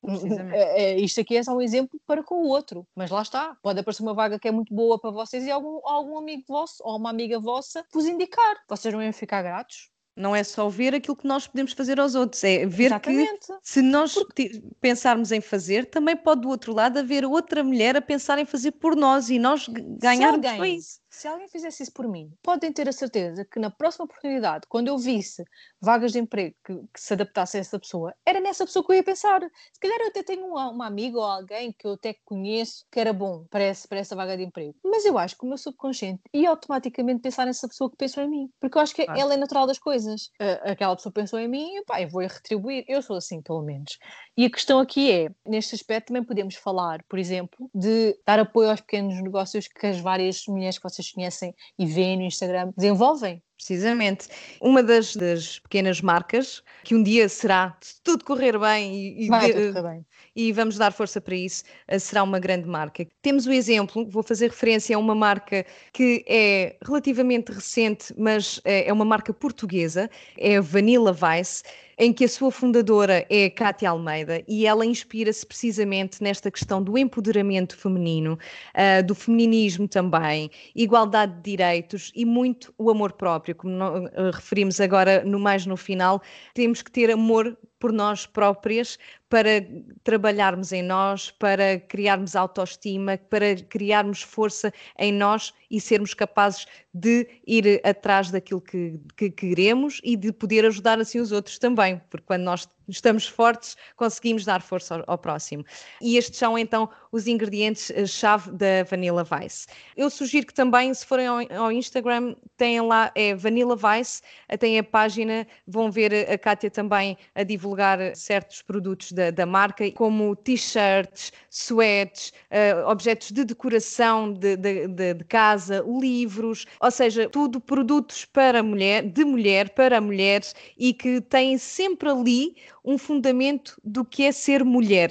É, 0.52 0.82
é, 0.82 0.96
isto 0.98 1.20
aqui 1.20 1.36
é 1.36 1.42
só 1.42 1.54
um 1.54 1.60
exemplo 1.60 2.00
para 2.06 2.22
com 2.22 2.36
o 2.36 2.48
outro, 2.48 2.86
mas 2.94 3.10
lá 3.10 3.22
está. 3.22 3.56
Pode 3.62 3.80
aparecer 3.80 4.02
uma 4.02 4.14
vaga 4.14 4.38
que 4.38 4.48
é 4.48 4.50
muito 4.50 4.74
boa 4.74 4.98
para 4.98 5.10
vocês 5.10 5.44
e 5.44 5.50
algum 5.50 5.70
algum, 5.70 5.88
algum 5.88 6.18
amigo 6.18 6.44
vosso 6.48 6.82
ou 6.82 6.96
uma 6.96 7.10
amiga 7.10 7.38
vossa 7.38 7.84
vos 7.92 8.06
indicar. 8.06 8.56
Vocês 8.68 8.92
não 8.92 9.02
iam 9.02 9.12
ficar 9.12 9.42
gratos? 9.42 9.89
Não 10.16 10.34
é 10.34 10.42
só 10.44 10.68
ver 10.68 10.94
aquilo 10.94 11.16
que 11.16 11.26
nós 11.26 11.46
podemos 11.46 11.72
fazer 11.72 11.98
aos 12.00 12.14
outros, 12.14 12.42
é 12.44 12.66
ver 12.66 12.86
Exatamente. 12.86 13.46
que 13.46 13.54
se 13.62 13.80
nós 13.80 14.14
Porque... 14.14 14.62
pensarmos 14.80 15.32
em 15.32 15.40
fazer, 15.40 15.86
também 15.86 16.16
pode 16.16 16.42
do 16.42 16.48
outro 16.48 16.74
lado 16.74 16.98
haver 16.98 17.24
outra 17.24 17.62
mulher 17.64 17.96
a 17.96 18.02
pensar 18.02 18.38
em 18.38 18.44
fazer 18.44 18.72
por 18.72 18.96
nós 18.96 19.30
e 19.30 19.38
nós 19.38 19.66
ganharmos 19.68 20.50
com 20.50 20.64
isso 20.64 21.00
se 21.20 21.28
alguém 21.28 21.48
fizesse 21.48 21.82
isso 21.82 21.92
por 21.92 22.08
mim, 22.08 22.32
podem 22.42 22.72
ter 22.72 22.88
a 22.88 22.92
certeza 22.92 23.44
que 23.44 23.60
na 23.60 23.70
próxima 23.70 24.06
oportunidade, 24.06 24.66
quando 24.66 24.88
eu 24.88 24.96
visse 24.96 25.44
vagas 25.78 26.12
de 26.12 26.18
emprego 26.18 26.56
que, 26.64 26.74
que 26.74 27.00
se 27.00 27.12
adaptassem 27.12 27.58
a 27.58 27.60
essa 27.60 27.78
pessoa, 27.78 28.14
era 28.24 28.40
nessa 28.40 28.64
pessoa 28.64 28.82
que 28.82 28.92
eu 28.92 28.96
ia 28.96 29.02
pensar. 29.02 29.42
Se 29.42 29.80
calhar 29.80 30.00
eu 30.00 30.08
até 30.08 30.22
tenho 30.22 30.46
uma, 30.46 30.70
uma 30.70 30.86
amiga 30.86 31.18
ou 31.18 31.24
alguém 31.24 31.74
que 31.78 31.86
eu 31.86 31.92
até 31.92 32.16
conheço 32.24 32.86
que 32.90 32.98
era 32.98 33.12
bom 33.12 33.44
para, 33.50 33.64
esse, 33.64 33.86
para 33.86 33.98
essa 33.98 34.16
vaga 34.16 34.34
de 34.34 34.44
emprego. 34.44 34.74
Mas 34.82 35.04
eu 35.04 35.18
acho 35.18 35.36
que 35.36 35.44
o 35.44 35.48
meu 35.48 35.58
subconsciente 35.58 36.22
ia 36.32 36.48
automaticamente 36.48 37.20
pensar 37.20 37.44
nessa 37.44 37.68
pessoa 37.68 37.90
que 37.90 37.98
pensou 37.98 38.22
em 38.22 38.30
mim. 38.30 38.50
Porque 38.58 38.78
eu 38.78 38.82
acho 38.82 38.94
que 38.94 39.02
ela 39.02 39.34
é 39.34 39.36
natural 39.36 39.66
das 39.66 39.78
coisas. 39.78 40.30
aquela 40.62 40.96
pessoa 40.96 41.12
pensou 41.12 41.38
em 41.38 41.48
mim 41.48 41.76
e 41.76 41.84
pá, 41.84 42.00
eu 42.00 42.08
vou 42.08 42.22
retribuir. 42.22 42.82
Eu 42.88 43.02
sou 43.02 43.16
assim, 43.16 43.42
pelo 43.42 43.60
menos. 43.60 43.98
E 44.38 44.46
a 44.46 44.50
questão 44.50 44.78
aqui 44.78 45.12
é, 45.12 45.28
neste 45.44 45.74
aspecto 45.74 46.08
também 46.08 46.24
podemos 46.24 46.54
falar, 46.54 47.04
por 47.06 47.18
exemplo, 47.18 47.70
de 47.74 48.18
dar 48.26 48.38
apoio 48.38 48.70
aos 48.70 48.80
pequenos 48.80 49.20
negócios 49.22 49.68
que 49.68 49.86
as 49.86 50.00
várias 50.00 50.44
mulheres 50.48 50.78
que 50.78 50.84
vocês 50.84 51.09
conhecem 51.12 51.54
e 51.78 51.86
veem 51.86 52.16
no 52.16 52.22
Instagram 52.24 52.72
desenvolvem. 52.76 53.42
Precisamente. 53.60 54.26
Uma 54.58 54.82
das, 54.82 55.14
das, 55.14 55.58
pequenas 55.58 56.00
marcas 56.00 56.62
que 56.82 56.94
um 56.94 57.02
dia 57.02 57.28
será, 57.28 57.76
se 57.78 58.00
tudo 58.02 58.24
correr 58.24 58.58
bem 58.58 59.20
e, 59.20 59.28
Vai, 59.28 59.52
de, 59.52 59.72
correr 59.72 59.82
bem. 59.82 60.06
e 60.34 60.50
vamos 60.50 60.78
dar 60.78 60.90
força 60.92 61.20
para 61.20 61.34
isso, 61.34 61.64
eh, 61.86 61.98
será 61.98 62.22
uma 62.22 62.38
grande 62.38 62.66
marca. 62.66 63.06
Temos 63.20 63.46
o 63.46 63.52
exemplo, 63.52 64.08
vou 64.08 64.22
fazer 64.22 64.48
referência 64.48 64.96
a 64.96 64.98
uma 64.98 65.14
marca 65.14 65.66
que 65.92 66.24
é 66.26 66.78
relativamente 66.82 67.52
recente, 67.52 68.14
mas 68.16 68.62
é, 68.64 68.88
é 68.88 68.92
uma 68.92 69.04
marca 69.04 69.32
portuguesa, 69.32 70.08
é 70.38 70.56
a 70.56 70.60
Vanilla 70.62 71.12
Vice 71.12 71.62
em 72.00 72.14
que 72.14 72.24
a 72.24 72.28
sua 72.28 72.50
fundadora 72.50 73.26
é 73.28 73.50
Cátia 73.50 73.90
Almeida 73.90 74.42
e 74.48 74.66
ela 74.66 74.86
inspira-se 74.86 75.44
precisamente 75.46 76.22
nesta 76.22 76.50
questão 76.50 76.82
do 76.82 76.96
empoderamento 76.96 77.76
feminino, 77.76 78.38
uh, 78.74 79.06
do 79.06 79.14
feminismo 79.14 79.86
também, 79.86 80.50
igualdade 80.74 81.34
de 81.34 81.42
direitos 81.42 82.10
e 82.16 82.24
muito 82.24 82.72
o 82.78 82.90
amor 82.90 83.12
próprio, 83.12 83.49
como 83.54 83.74
uh, 83.74 84.30
referimos 84.32 84.80
agora 84.80 85.24
no 85.24 85.38
mais 85.38 85.66
no 85.66 85.76
final, 85.76 86.22
temos 86.54 86.82
que 86.82 86.90
ter 86.90 87.10
amor 87.10 87.56
por 87.80 87.92
nós 87.92 88.26
próprias 88.26 88.98
para 89.30 89.64
trabalharmos 90.02 90.72
em 90.72 90.82
nós, 90.82 91.30
para 91.30 91.78
criarmos 91.78 92.34
autoestima, 92.34 93.16
para 93.16 93.54
criarmos 93.54 94.22
força 94.22 94.72
em 94.98 95.12
nós 95.12 95.54
e 95.70 95.80
sermos 95.80 96.12
capazes 96.12 96.66
de 96.92 97.28
ir 97.46 97.80
atrás 97.84 98.32
daquilo 98.32 98.60
que, 98.60 99.00
que 99.16 99.30
queremos 99.30 100.00
e 100.02 100.16
de 100.16 100.32
poder 100.32 100.66
ajudar 100.66 100.98
assim 100.98 101.20
os 101.20 101.30
outros 101.30 101.60
também, 101.60 102.00
porque 102.10 102.26
quando 102.26 102.42
nós 102.42 102.68
estamos 102.88 103.28
fortes, 103.28 103.76
conseguimos 103.94 104.44
dar 104.44 104.60
força 104.60 104.96
ao, 104.96 105.04
ao 105.06 105.16
próximo. 105.16 105.64
E 106.02 106.16
estes 106.16 106.36
são 106.36 106.58
então 106.58 106.90
os 107.12 107.28
ingredientes-chave 107.28 108.50
da 108.50 108.82
Vanilla 108.90 109.22
Vice. 109.22 109.68
Eu 109.96 110.10
sugiro 110.10 110.44
que 110.44 110.54
também, 110.54 110.92
se 110.92 111.06
forem 111.06 111.28
ao, 111.28 111.38
ao 111.56 111.70
Instagram, 111.70 112.34
tenham 112.56 112.88
lá, 112.88 113.12
é 113.14 113.32
Vanilla 113.36 113.76
Vice, 113.76 114.22
tem 114.58 114.76
a 114.76 114.82
página, 114.82 115.46
vão 115.68 115.88
ver 115.88 116.12
a 116.28 116.36
Kátia 116.36 116.68
também 116.68 117.16
a 117.32 117.44
divulgar 117.44 117.69
certos 118.14 118.62
produtos 118.62 119.12
da, 119.12 119.30
da 119.30 119.46
marca, 119.46 119.90
como 119.92 120.36
t-shirts, 120.36 121.32
sweats, 121.50 122.32
uh, 122.50 122.88
objetos 122.88 123.30
de 123.30 123.44
decoração 123.44 124.32
de, 124.32 124.56
de, 124.56 124.88
de, 124.88 125.14
de 125.14 125.24
casa, 125.24 125.84
livros, 125.86 126.66
ou 126.80 126.90
seja, 126.90 127.28
tudo 127.28 127.60
produtos 127.60 128.24
para 128.24 128.62
mulher, 128.62 129.02
de 129.02 129.24
mulher 129.24 129.70
para 129.70 130.00
mulheres 130.00 130.54
e 130.78 130.92
que 130.92 131.20
têm 131.20 131.58
sempre 131.58 132.08
ali 132.08 132.56
um 132.84 132.98
fundamento 132.98 133.80
do 133.84 134.04
que 134.04 134.24
é 134.24 134.32
ser 134.32 134.64
mulher. 134.64 135.10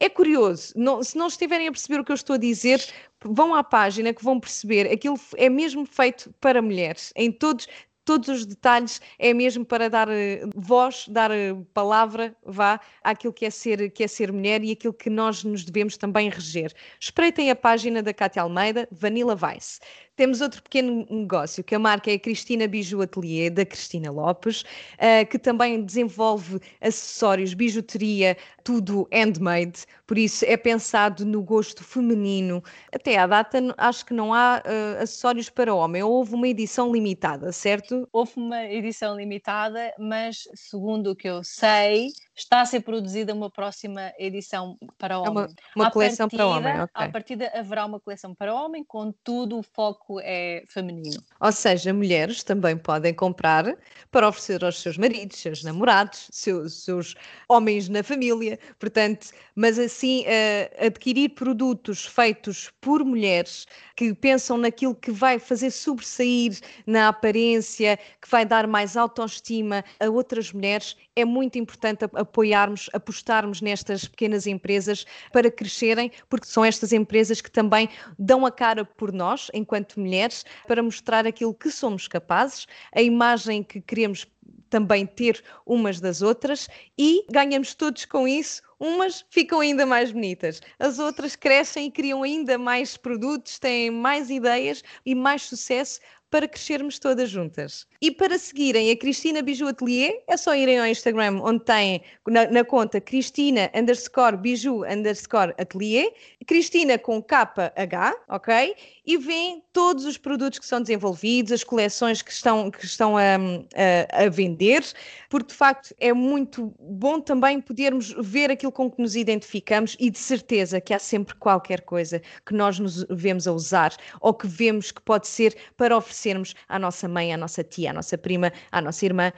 É 0.00 0.08
curioso, 0.08 0.72
não, 0.76 1.02
se 1.02 1.16
não 1.16 1.28
estiverem 1.28 1.68
a 1.68 1.72
perceber 1.72 2.00
o 2.00 2.04
que 2.04 2.10
eu 2.10 2.16
estou 2.16 2.34
a 2.34 2.38
dizer, 2.38 2.84
vão 3.24 3.54
à 3.54 3.62
página 3.62 4.12
que 4.12 4.24
vão 4.24 4.40
perceber, 4.40 4.90
aquilo 4.90 5.16
é 5.36 5.48
mesmo 5.48 5.86
feito 5.86 6.34
para 6.40 6.60
mulheres, 6.60 7.12
em 7.14 7.30
todos, 7.30 7.68
todos 8.04 8.28
os 8.28 8.46
detalhes, 8.46 9.00
é 9.18 9.32
mesmo 9.32 9.64
para 9.64 9.88
dar 9.88 10.08
uh, 10.08 10.12
voz, 10.54 11.06
dar 11.08 11.30
uh, 11.30 11.64
palavra, 11.72 12.34
vá, 12.44 12.80
àquilo 13.02 13.32
que 13.32 13.46
é, 13.46 13.50
ser, 13.50 13.90
que 13.90 14.04
é 14.04 14.08
ser 14.08 14.32
mulher 14.32 14.62
e 14.64 14.72
aquilo 14.72 14.92
que 14.92 15.10
nós 15.10 15.44
nos 15.44 15.64
devemos 15.64 15.96
também 15.96 16.28
reger. 16.28 16.72
Espreitem 17.00 17.50
a 17.50 17.56
página 17.56 18.02
da 18.02 18.12
Cátia 18.12 18.42
Almeida, 18.42 18.88
Vanilla 18.90 19.36
Vice. 19.36 19.80
Temos 20.14 20.40
outro 20.40 20.62
pequeno 20.62 21.06
negócio, 21.10 21.64
que 21.64 21.74
a 21.74 21.78
marca 21.78 22.10
é 22.10 22.14
a 22.14 22.18
Cristina 22.18 22.68
Biju 22.68 23.00
Atelier, 23.00 23.50
da 23.50 23.64
Cristina 23.64 24.10
Lopes, 24.10 24.62
uh, 24.62 25.26
que 25.30 25.38
também 25.38 25.82
desenvolve 25.82 26.60
acessórios, 26.80 27.54
bijuteria, 27.54 28.36
tudo 28.62 29.08
handmade, 29.12 29.86
por 30.06 30.18
isso 30.18 30.44
é 30.46 30.56
pensado 30.56 31.24
no 31.24 31.42
gosto 31.42 31.82
feminino. 31.82 32.62
Até 32.92 33.16
à 33.16 33.26
data, 33.26 33.58
acho 33.78 34.04
que 34.04 34.12
não 34.12 34.34
há 34.34 34.62
uh, 34.64 35.02
acessórios 35.02 35.48
para 35.48 35.74
homem. 35.74 36.02
Houve 36.02 36.34
uma 36.34 36.48
edição 36.48 36.92
limitada, 36.92 37.50
certo? 37.50 38.06
Houve 38.12 38.32
uma 38.36 38.64
edição 38.66 39.16
limitada, 39.16 39.92
mas 39.98 40.44
segundo 40.54 41.12
o 41.12 41.16
que 41.16 41.28
eu 41.28 41.42
sei, 41.42 42.08
está 42.34 42.62
a 42.62 42.66
ser 42.66 42.80
produzida 42.80 43.34
uma 43.34 43.50
próxima 43.50 44.12
edição 44.18 44.78
para 44.98 45.18
homem. 45.18 45.28
É 45.28 45.30
uma, 45.30 45.48
uma 45.76 45.90
coleção 45.90 46.28
partida, 46.28 46.42
para 46.42 46.56
homem, 46.56 46.80
ok. 46.80 46.90
À 46.94 47.08
partida 47.10 47.52
haverá 47.54 47.84
uma 47.84 48.00
coleção 48.00 48.34
para 48.34 48.54
homem, 48.54 48.82
contudo 48.84 49.58
o 49.58 49.62
foco 49.62 50.18
é 50.20 50.64
feminino. 50.68 51.22
Ou 51.40 51.52
seja, 51.52 51.92
mulheres 51.92 52.42
também 52.42 52.76
podem 52.76 53.12
comprar 53.12 53.76
para 54.10 54.28
oferecer 54.28 54.64
aos 54.64 54.80
seus 54.80 54.96
maridos, 54.96 55.38
seus 55.38 55.62
namorados, 55.62 56.28
seus, 56.32 56.84
seus 56.84 57.14
homens 57.48 57.88
na 57.88 58.02
família, 58.02 58.58
portanto, 58.78 59.28
mas 59.54 59.78
assim 59.78 60.22
uh, 60.22 60.86
adquirir 60.86 61.30
produtos 61.30 62.06
feitos 62.06 62.70
por 62.80 63.04
mulheres 63.04 63.66
que 63.96 64.14
pensam 64.14 64.56
naquilo 64.56 64.94
que 64.94 65.10
vai 65.10 65.38
fazer 65.38 65.70
sobressair 65.70 66.58
na 66.86 67.08
aparência, 67.08 67.98
que 68.20 68.28
vai 68.28 68.44
dar 68.44 68.66
mais 68.66 68.96
autoestima 68.96 69.84
a 70.00 70.08
outras 70.08 70.52
mulheres, 70.52 70.96
é 71.14 71.24
muito 71.24 71.58
importante 71.58 72.04
apoiarmos, 72.14 72.88
apostarmos 72.92 73.60
nestas 73.60 74.06
pequenas 74.06 74.46
empresas 74.46 75.04
para 75.32 75.50
crescerem, 75.50 76.10
porque 76.28 76.46
são 76.46 76.64
estas 76.64 76.92
empresas 76.92 77.40
que 77.40 77.50
também 77.50 77.88
dão 78.18 78.46
a 78.46 78.50
cara 78.50 78.84
por 78.84 79.12
nós, 79.12 79.50
enquanto 79.52 80.00
mulheres, 80.00 80.44
para 80.66 80.82
mostrar 80.82 81.26
aquilo 81.26 81.54
que 81.54 81.70
somos 81.70 82.08
capazes, 82.08 82.66
a 82.94 83.02
imagem 83.02 83.62
que 83.62 83.80
queremos 83.80 84.26
também 84.70 85.04
ter 85.04 85.44
umas 85.66 86.00
das 86.00 86.22
outras 86.22 86.66
e 86.96 87.26
ganhamos 87.30 87.74
todos 87.74 88.06
com 88.06 88.26
isso. 88.26 88.62
Umas 88.80 89.22
ficam 89.30 89.60
ainda 89.60 89.84
mais 89.84 90.10
bonitas, 90.10 90.60
as 90.78 90.98
outras 90.98 91.36
crescem 91.36 91.86
e 91.86 91.90
criam 91.90 92.22
ainda 92.22 92.56
mais 92.56 92.96
produtos, 92.96 93.58
têm 93.58 93.90
mais 93.90 94.30
ideias 94.30 94.82
e 95.04 95.14
mais 95.14 95.42
sucesso 95.42 96.00
para 96.32 96.48
crescermos 96.48 96.98
todas 96.98 97.28
juntas. 97.28 97.86
E 98.00 98.10
para 98.10 98.38
seguirem 98.38 98.90
a 98.90 98.96
Cristina 98.96 99.42
Biju 99.42 99.68
Atelier, 99.68 100.24
é 100.26 100.34
só 100.34 100.54
irem 100.54 100.78
ao 100.78 100.86
Instagram, 100.86 101.42
onde 101.42 101.62
têm 101.62 102.00
na, 102.26 102.46
na 102.46 102.64
conta 102.64 103.02
Cristina 103.02 103.70
underscore 103.74 104.38
Biju 104.38 104.82
underscore 104.90 105.52
Atelier, 105.58 106.10
Cristina 106.46 106.98
com 106.98 107.22
KH, 107.22 108.16
ok? 108.30 108.74
E 109.04 109.16
veem 109.16 109.64
todos 109.72 110.04
os 110.04 110.16
produtos 110.16 110.60
que 110.60 110.66
são 110.66 110.80
desenvolvidos, 110.80 111.50
as 111.50 111.64
coleções 111.64 112.22
que 112.22 112.30
estão, 112.30 112.70
que 112.70 112.84
estão 112.84 113.16
a, 113.16 113.34
a, 113.34 114.24
a 114.26 114.28
vender, 114.28 114.84
porque 115.28 115.48
de 115.48 115.54
facto 115.54 115.92
é 115.98 116.12
muito 116.12 116.72
bom 116.78 117.20
também 117.20 117.60
podermos 117.60 118.14
ver 118.20 118.50
aquilo 118.50 118.70
com 118.70 118.88
que 118.88 119.02
nos 119.02 119.16
identificamos 119.16 119.96
e 119.98 120.08
de 120.08 120.18
certeza 120.18 120.80
que 120.80 120.94
há 120.94 121.00
sempre 121.00 121.34
qualquer 121.34 121.80
coisa 121.80 122.22
que 122.46 122.54
nós 122.54 122.78
nos 122.78 123.04
vemos 123.10 123.48
a 123.48 123.52
usar 123.52 123.92
ou 124.20 124.32
que 124.32 124.46
vemos 124.46 124.92
que 124.92 125.02
pode 125.02 125.26
ser 125.26 125.56
para 125.76 125.96
oferecermos 125.96 126.54
à 126.68 126.78
nossa 126.78 127.08
mãe, 127.08 127.34
à 127.34 127.36
nossa 127.36 127.64
tia, 127.64 127.90
à 127.90 127.92
nossa 127.92 128.16
prima, 128.16 128.52
à 128.70 128.80
nossa 128.80 129.04
irmã. 129.04 129.32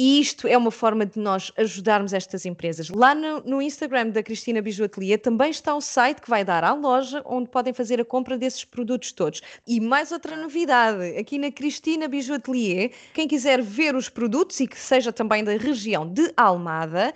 E 0.00 0.20
isto 0.20 0.46
é 0.46 0.56
uma 0.56 0.70
forma 0.70 1.04
de 1.04 1.18
nós 1.18 1.50
ajudarmos 1.56 2.12
estas 2.12 2.46
empresas. 2.46 2.88
Lá 2.88 3.16
no, 3.16 3.40
no, 3.40 3.60
Instagram 3.60 4.10
da 4.10 4.22
Cristina 4.22 4.62
Biju 4.62 4.84
Atelier 4.84 5.20
também 5.20 5.50
está 5.50 5.74
o 5.74 5.80
site 5.80 6.22
que 6.22 6.30
vai 6.30 6.44
dar 6.44 6.62
à 6.62 6.72
loja 6.72 7.20
onde 7.26 7.50
podem 7.50 7.72
fazer 7.72 8.00
a 8.00 8.04
compra 8.04 8.38
desses 8.38 8.64
produtos 8.64 9.10
todos. 9.10 9.42
E 9.66 9.80
mais 9.80 10.12
outra 10.12 10.36
novidade, 10.36 11.16
aqui 11.16 11.36
na 11.36 11.50
Cristina 11.50 12.06
Biju 12.06 12.34
Atelier, 12.34 12.92
quem 13.12 13.26
quiser 13.26 13.60
ver 13.60 13.96
os 13.96 14.08
produtos 14.08 14.60
e 14.60 14.68
que 14.68 14.78
seja 14.78 15.12
também 15.12 15.42
da 15.42 15.56
região 15.56 16.08
de 16.08 16.32
Almada, 16.36 17.12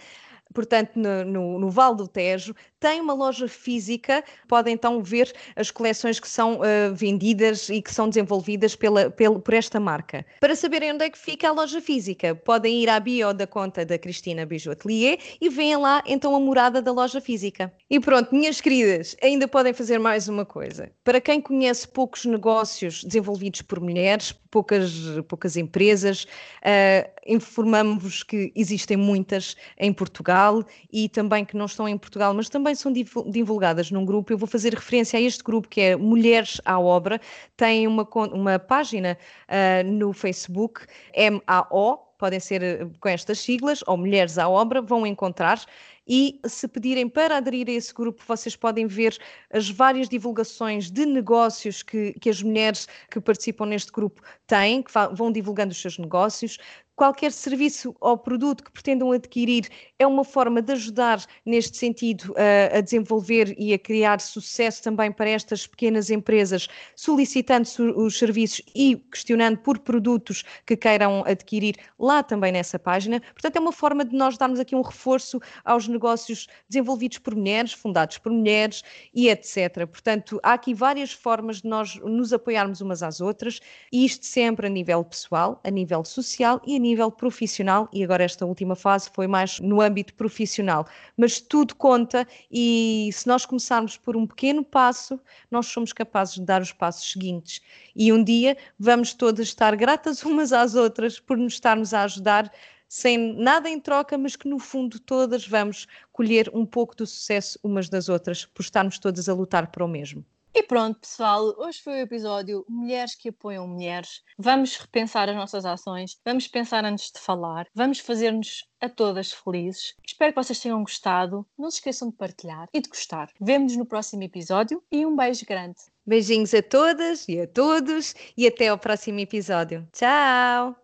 portanto, 0.52 0.96
no, 0.96 1.24
no, 1.24 1.58
no 1.60 1.70
Vale 1.70 1.98
do 1.98 2.08
Tejo, 2.08 2.52
tem 2.82 3.00
uma 3.00 3.14
loja 3.14 3.46
física, 3.46 4.24
podem 4.48 4.74
então 4.74 5.00
ver 5.00 5.32
as 5.54 5.70
coleções 5.70 6.18
que 6.18 6.28
são 6.28 6.56
uh, 6.56 6.92
vendidas 6.92 7.68
e 7.68 7.80
que 7.80 7.94
são 7.94 8.08
desenvolvidas 8.08 8.74
pela, 8.74 9.08
pela, 9.08 9.38
por 9.38 9.54
esta 9.54 9.78
marca. 9.78 10.26
Para 10.40 10.56
saberem 10.56 10.92
onde 10.92 11.04
é 11.04 11.10
que 11.10 11.16
fica 11.16 11.48
a 11.48 11.52
loja 11.52 11.80
física, 11.80 12.34
podem 12.34 12.82
ir 12.82 12.88
à 12.88 12.98
bio 12.98 13.32
da 13.32 13.46
conta 13.46 13.86
da 13.86 13.96
Cristina 13.96 14.44
Biju 14.44 14.72
Atelier 14.72 15.16
e 15.40 15.48
veem 15.48 15.76
lá 15.76 16.02
então 16.04 16.34
a 16.34 16.40
morada 16.40 16.82
da 16.82 16.90
loja 16.90 17.20
física. 17.20 17.72
E 17.88 18.00
pronto, 18.00 18.34
minhas 18.34 18.60
queridas, 18.60 19.14
ainda 19.22 19.46
podem 19.46 19.72
fazer 19.72 19.98
mais 19.98 20.28
uma 20.28 20.44
coisa. 20.44 20.90
Para 21.04 21.20
quem 21.20 21.40
conhece 21.40 21.86
poucos 21.86 22.24
negócios 22.24 23.04
desenvolvidos 23.04 23.62
por 23.62 23.78
mulheres, 23.78 24.34
poucas, 24.50 24.92
poucas 25.28 25.56
empresas, 25.56 26.24
uh, 26.24 27.10
informamos-vos 27.26 28.22
que 28.22 28.52
existem 28.54 28.96
muitas 28.96 29.56
em 29.78 29.92
Portugal 29.92 30.64
e 30.92 31.08
também 31.08 31.44
que 31.44 31.56
não 31.56 31.66
estão 31.66 31.88
em 31.88 31.96
Portugal, 31.96 32.34
mas 32.34 32.48
também 32.48 32.71
também 32.72 32.74
são 32.74 32.92
divulgadas 33.30 33.90
num 33.90 34.04
grupo. 34.04 34.32
Eu 34.32 34.38
vou 34.38 34.48
fazer 34.48 34.74
referência 34.74 35.18
a 35.18 35.22
este 35.22 35.42
grupo 35.42 35.68
que 35.68 35.80
é 35.80 35.96
Mulheres 35.96 36.60
à 36.64 36.78
Obra. 36.78 37.20
Tem 37.56 37.86
uma, 37.86 38.08
uma 38.32 38.58
página 38.58 39.18
uh, 39.48 39.90
no 39.90 40.12
Facebook, 40.12 40.86
MAO, 41.16 42.12
podem 42.18 42.40
ser 42.40 42.62
ah, 42.62 42.88
com 43.00 43.08
estas 43.08 43.40
siglas, 43.40 43.82
ou 43.86 43.96
Mulheres 43.96 44.38
à 44.38 44.48
Obra, 44.48 44.80
vão 44.80 45.06
encontrar. 45.06 45.60
E 46.06 46.40
se 46.44 46.66
pedirem 46.66 47.08
para 47.08 47.36
aderir 47.36 47.68
a 47.68 47.72
esse 47.72 47.94
grupo, 47.94 48.22
vocês 48.26 48.56
podem 48.56 48.86
ver 48.86 49.16
as 49.52 49.70
várias 49.70 50.08
divulgações 50.08 50.90
de 50.90 51.06
negócios 51.06 51.82
que, 51.82 52.12
que 52.14 52.28
as 52.28 52.42
mulheres 52.42 52.88
que 53.08 53.20
participam 53.20 53.66
neste 53.66 53.92
grupo 53.92 54.20
têm, 54.46 54.82
que 54.82 54.90
vão 55.12 55.30
divulgando 55.30 55.70
os 55.70 55.80
seus 55.80 55.98
negócios 55.98 56.58
qualquer 56.94 57.32
serviço 57.32 57.94
ou 58.00 58.16
produto 58.16 58.62
que 58.62 58.70
pretendam 58.70 59.12
adquirir 59.12 59.68
é 59.98 60.06
uma 60.06 60.24
forma 60.24 60.60
de 60.60 60.72
ajudar 60.72 61.24
neste 61.44 61.76
sentido 61.76 62.34
a, 62.36 62.78
a 62.78 62.80
desenvolver 62.80 63.54
e 63.58 63.72
a 63.72 63.78
criar 63.78 64.20
sucesso 64.20 64.82
também 64.82 65.10
para 65.10 65.30
estas 65.30 65.66
pequenas 65.66 66.10
empresas, 66.10 66.68
solicitando 66.94 67.68
os 67.96 68.18
serviços 68.18 68.62
e 68.74 68.96
questionando 69.10 69.58
por 69.58 69.78
produtos 69.78 70.44
que 70.66 70.76
queiram 70.76 71.24
adquirir 71.26 71.76
lá 71.98 72.22
também 72.22 72.52
nessa 72.52 72.78
página. 72.78 73.20
Portanto, 73.32 73.56
é 73.56 73.60
uma 73.60 73.72
forma 73.72 74.04
de 74.04 74.14
nós 74.14 74.36
darmos 74.36 74.60
aqui 74.60 74.74
um 74.74 74.82
reforço 74.82 75.40
aos 75.64 75.88
negócios 75.88 76.46
desenvolvidos 76.68 77.18
por 77.18 77.34
mulheres, 77.34 77.72
fundados 77.72 78.18
por 78.18 78.32
mulheres 78.32 78.82
e 79.14 79.28
etc. 79.28 79.86
Portanto, 79.86 80.38
há 80.42 80.52
aqui 80.52 80.74
várias 80.74 81.12
formas 81.12 81.62
de 81.62 81.68
nós 81.68 81.96
nos 81.96 82.32
apoiarmos 82.32 82.80
umas 82.80 83.02
às 83.02 83.20
outras 83.20 83.60
e 83.92 84.04
isto 84.04 84.26
sempre 84.26 84.66
a 84.66 84.70
nível 84.70 85.04
pessoal, 85.04 85.60
a 85.64 85.70
nível 85.70 86.04
social 86.04 86.60
e 86.66 86.76
a 86.76 86.78
nível 86.82 87.10
profissional, 87.10 87.88
e 87.92 88.04
agora 88.04 88.24
esta 88.24 88.44
última 88.44 88.76
fase 88.76 89.10
foi 89.14 89.26
mais 89.26 89.58
no 89.60 89.80
âmbito 89.80 90.12
profissional. 90.14 90.86
Mas 91.16 91.40
tudo 91.40 91.74
conta, 91.74 92.26
e 92.50 93.08
se 93.12 93.26
nós 93.26 93.46
começarmos 93.46 93.96
por 93.96 94.16
um 94.16 94.26
pequeno 94.26 94.64
passo, 94.64 95.18
nós 95.50 95.66
somos 95.66 95.92
capazes 95.92 96.34
de 96.34 96.42
dar 96.42 96.60
os 96.60 96.72
passos 96.72 97.10
seguintes. 97.12 97.60
E 97.96 98.12
um 98.12 98.22
dia 98.22 98.56
vamos 98.78 99.14
todas 99.14 99.46
estar 99.46 99.74
gratas 99.76 100.22
umas 100.26 100.52
às 100.52 100.74
outras 100.74 101.18
por 101.18 101.38
nos 101.38 101.54
estarmos 101.54 101.94
a 101.94 102.02
ajudar 102.02 102.52
sem 102.88 103.34
nada 103.36 103.70
em 103.70 103.80
troca, 103.80 104.18
mas 104.18 104.36
que 104.36 104.46
no 104.46 104.58
fundo 104.58 105.00
todas 105.00 105.48
vamos 105.48 105.86
colher 106.12 106.50
um 106.52 106.66
pouco 106.66 106.94
do 106.94 107.06
sucesso 107.06 107.58
umas 107.62 107.88
das 107.88 108.10
outras, 108.10 108.44
por 108.44 108.60
estarmos 108.60 108.98
todas 108.98 109.30
a 109.30 109.32
lutar 109.32 109.70
para 109.70 109.82
o 109.82 109.88
mesmo. 109.88 110.22
E 110.54 110.62
pronto, 110.62 111.00
pessoal, 111.00 111.54
hoje 111.56 111.80
foi 111.80 111.94
o 111.94 112.02
episódio 112.02 112.64
Mulheres 112.68 113.14
que 113.14 113.30
apoiam 113.30 113.66
mulheres. 113.66 114.20
Vamos 114.38 114.76
repensar 114.76 115.26
as 115.30 115.34
nossas 115.34 115.64
ações, 115.64 116.18
vamos 116.22 116.46
pensar 116.46 116.84
antes 116.84 117.10
de 117.10 117.18
falar, 117.18 117.66
vamos 117.74 118.00
fazer-nos 118.00 118.68
a 118.78 118.86
todas 118.86 119.32
felizes. 119.32 119.94
Espero 120.06 120.34
que 120.34 120.42
vocês 120.42 120.60
tenham 120.60 120.82
gostado. 120.82 121.46
Não 121.58 121.70
se 121.70 121.78
esqueçam 121.78 122.10
de 122.10 122.16
partilhar 122.16 122.68
e 122.74 122.82
de 122.82 122.88
gostar. 122.90 123.30
Vemo-nos 123.40 123.76
no 123.76 123.86
próximo 123.86 124.24
episódio 124.24 124.82
e 124.92 125.06
um 125.06 125.16
beijo 125.16 125.46
grande. 125.46 125.80
Beijinhos 126.04 126.52
a 126.52 126.62
todas 126.62 127.26
e 127.28 127.40
a 127.40 127.46
todos 127.46 128.14
e 128.36 128.46
até 128.46 128.68
ao 128.68 128.76
próximo 128.76 129.20
episódio. 129.20 129.88
Tchau! 129.90 130.76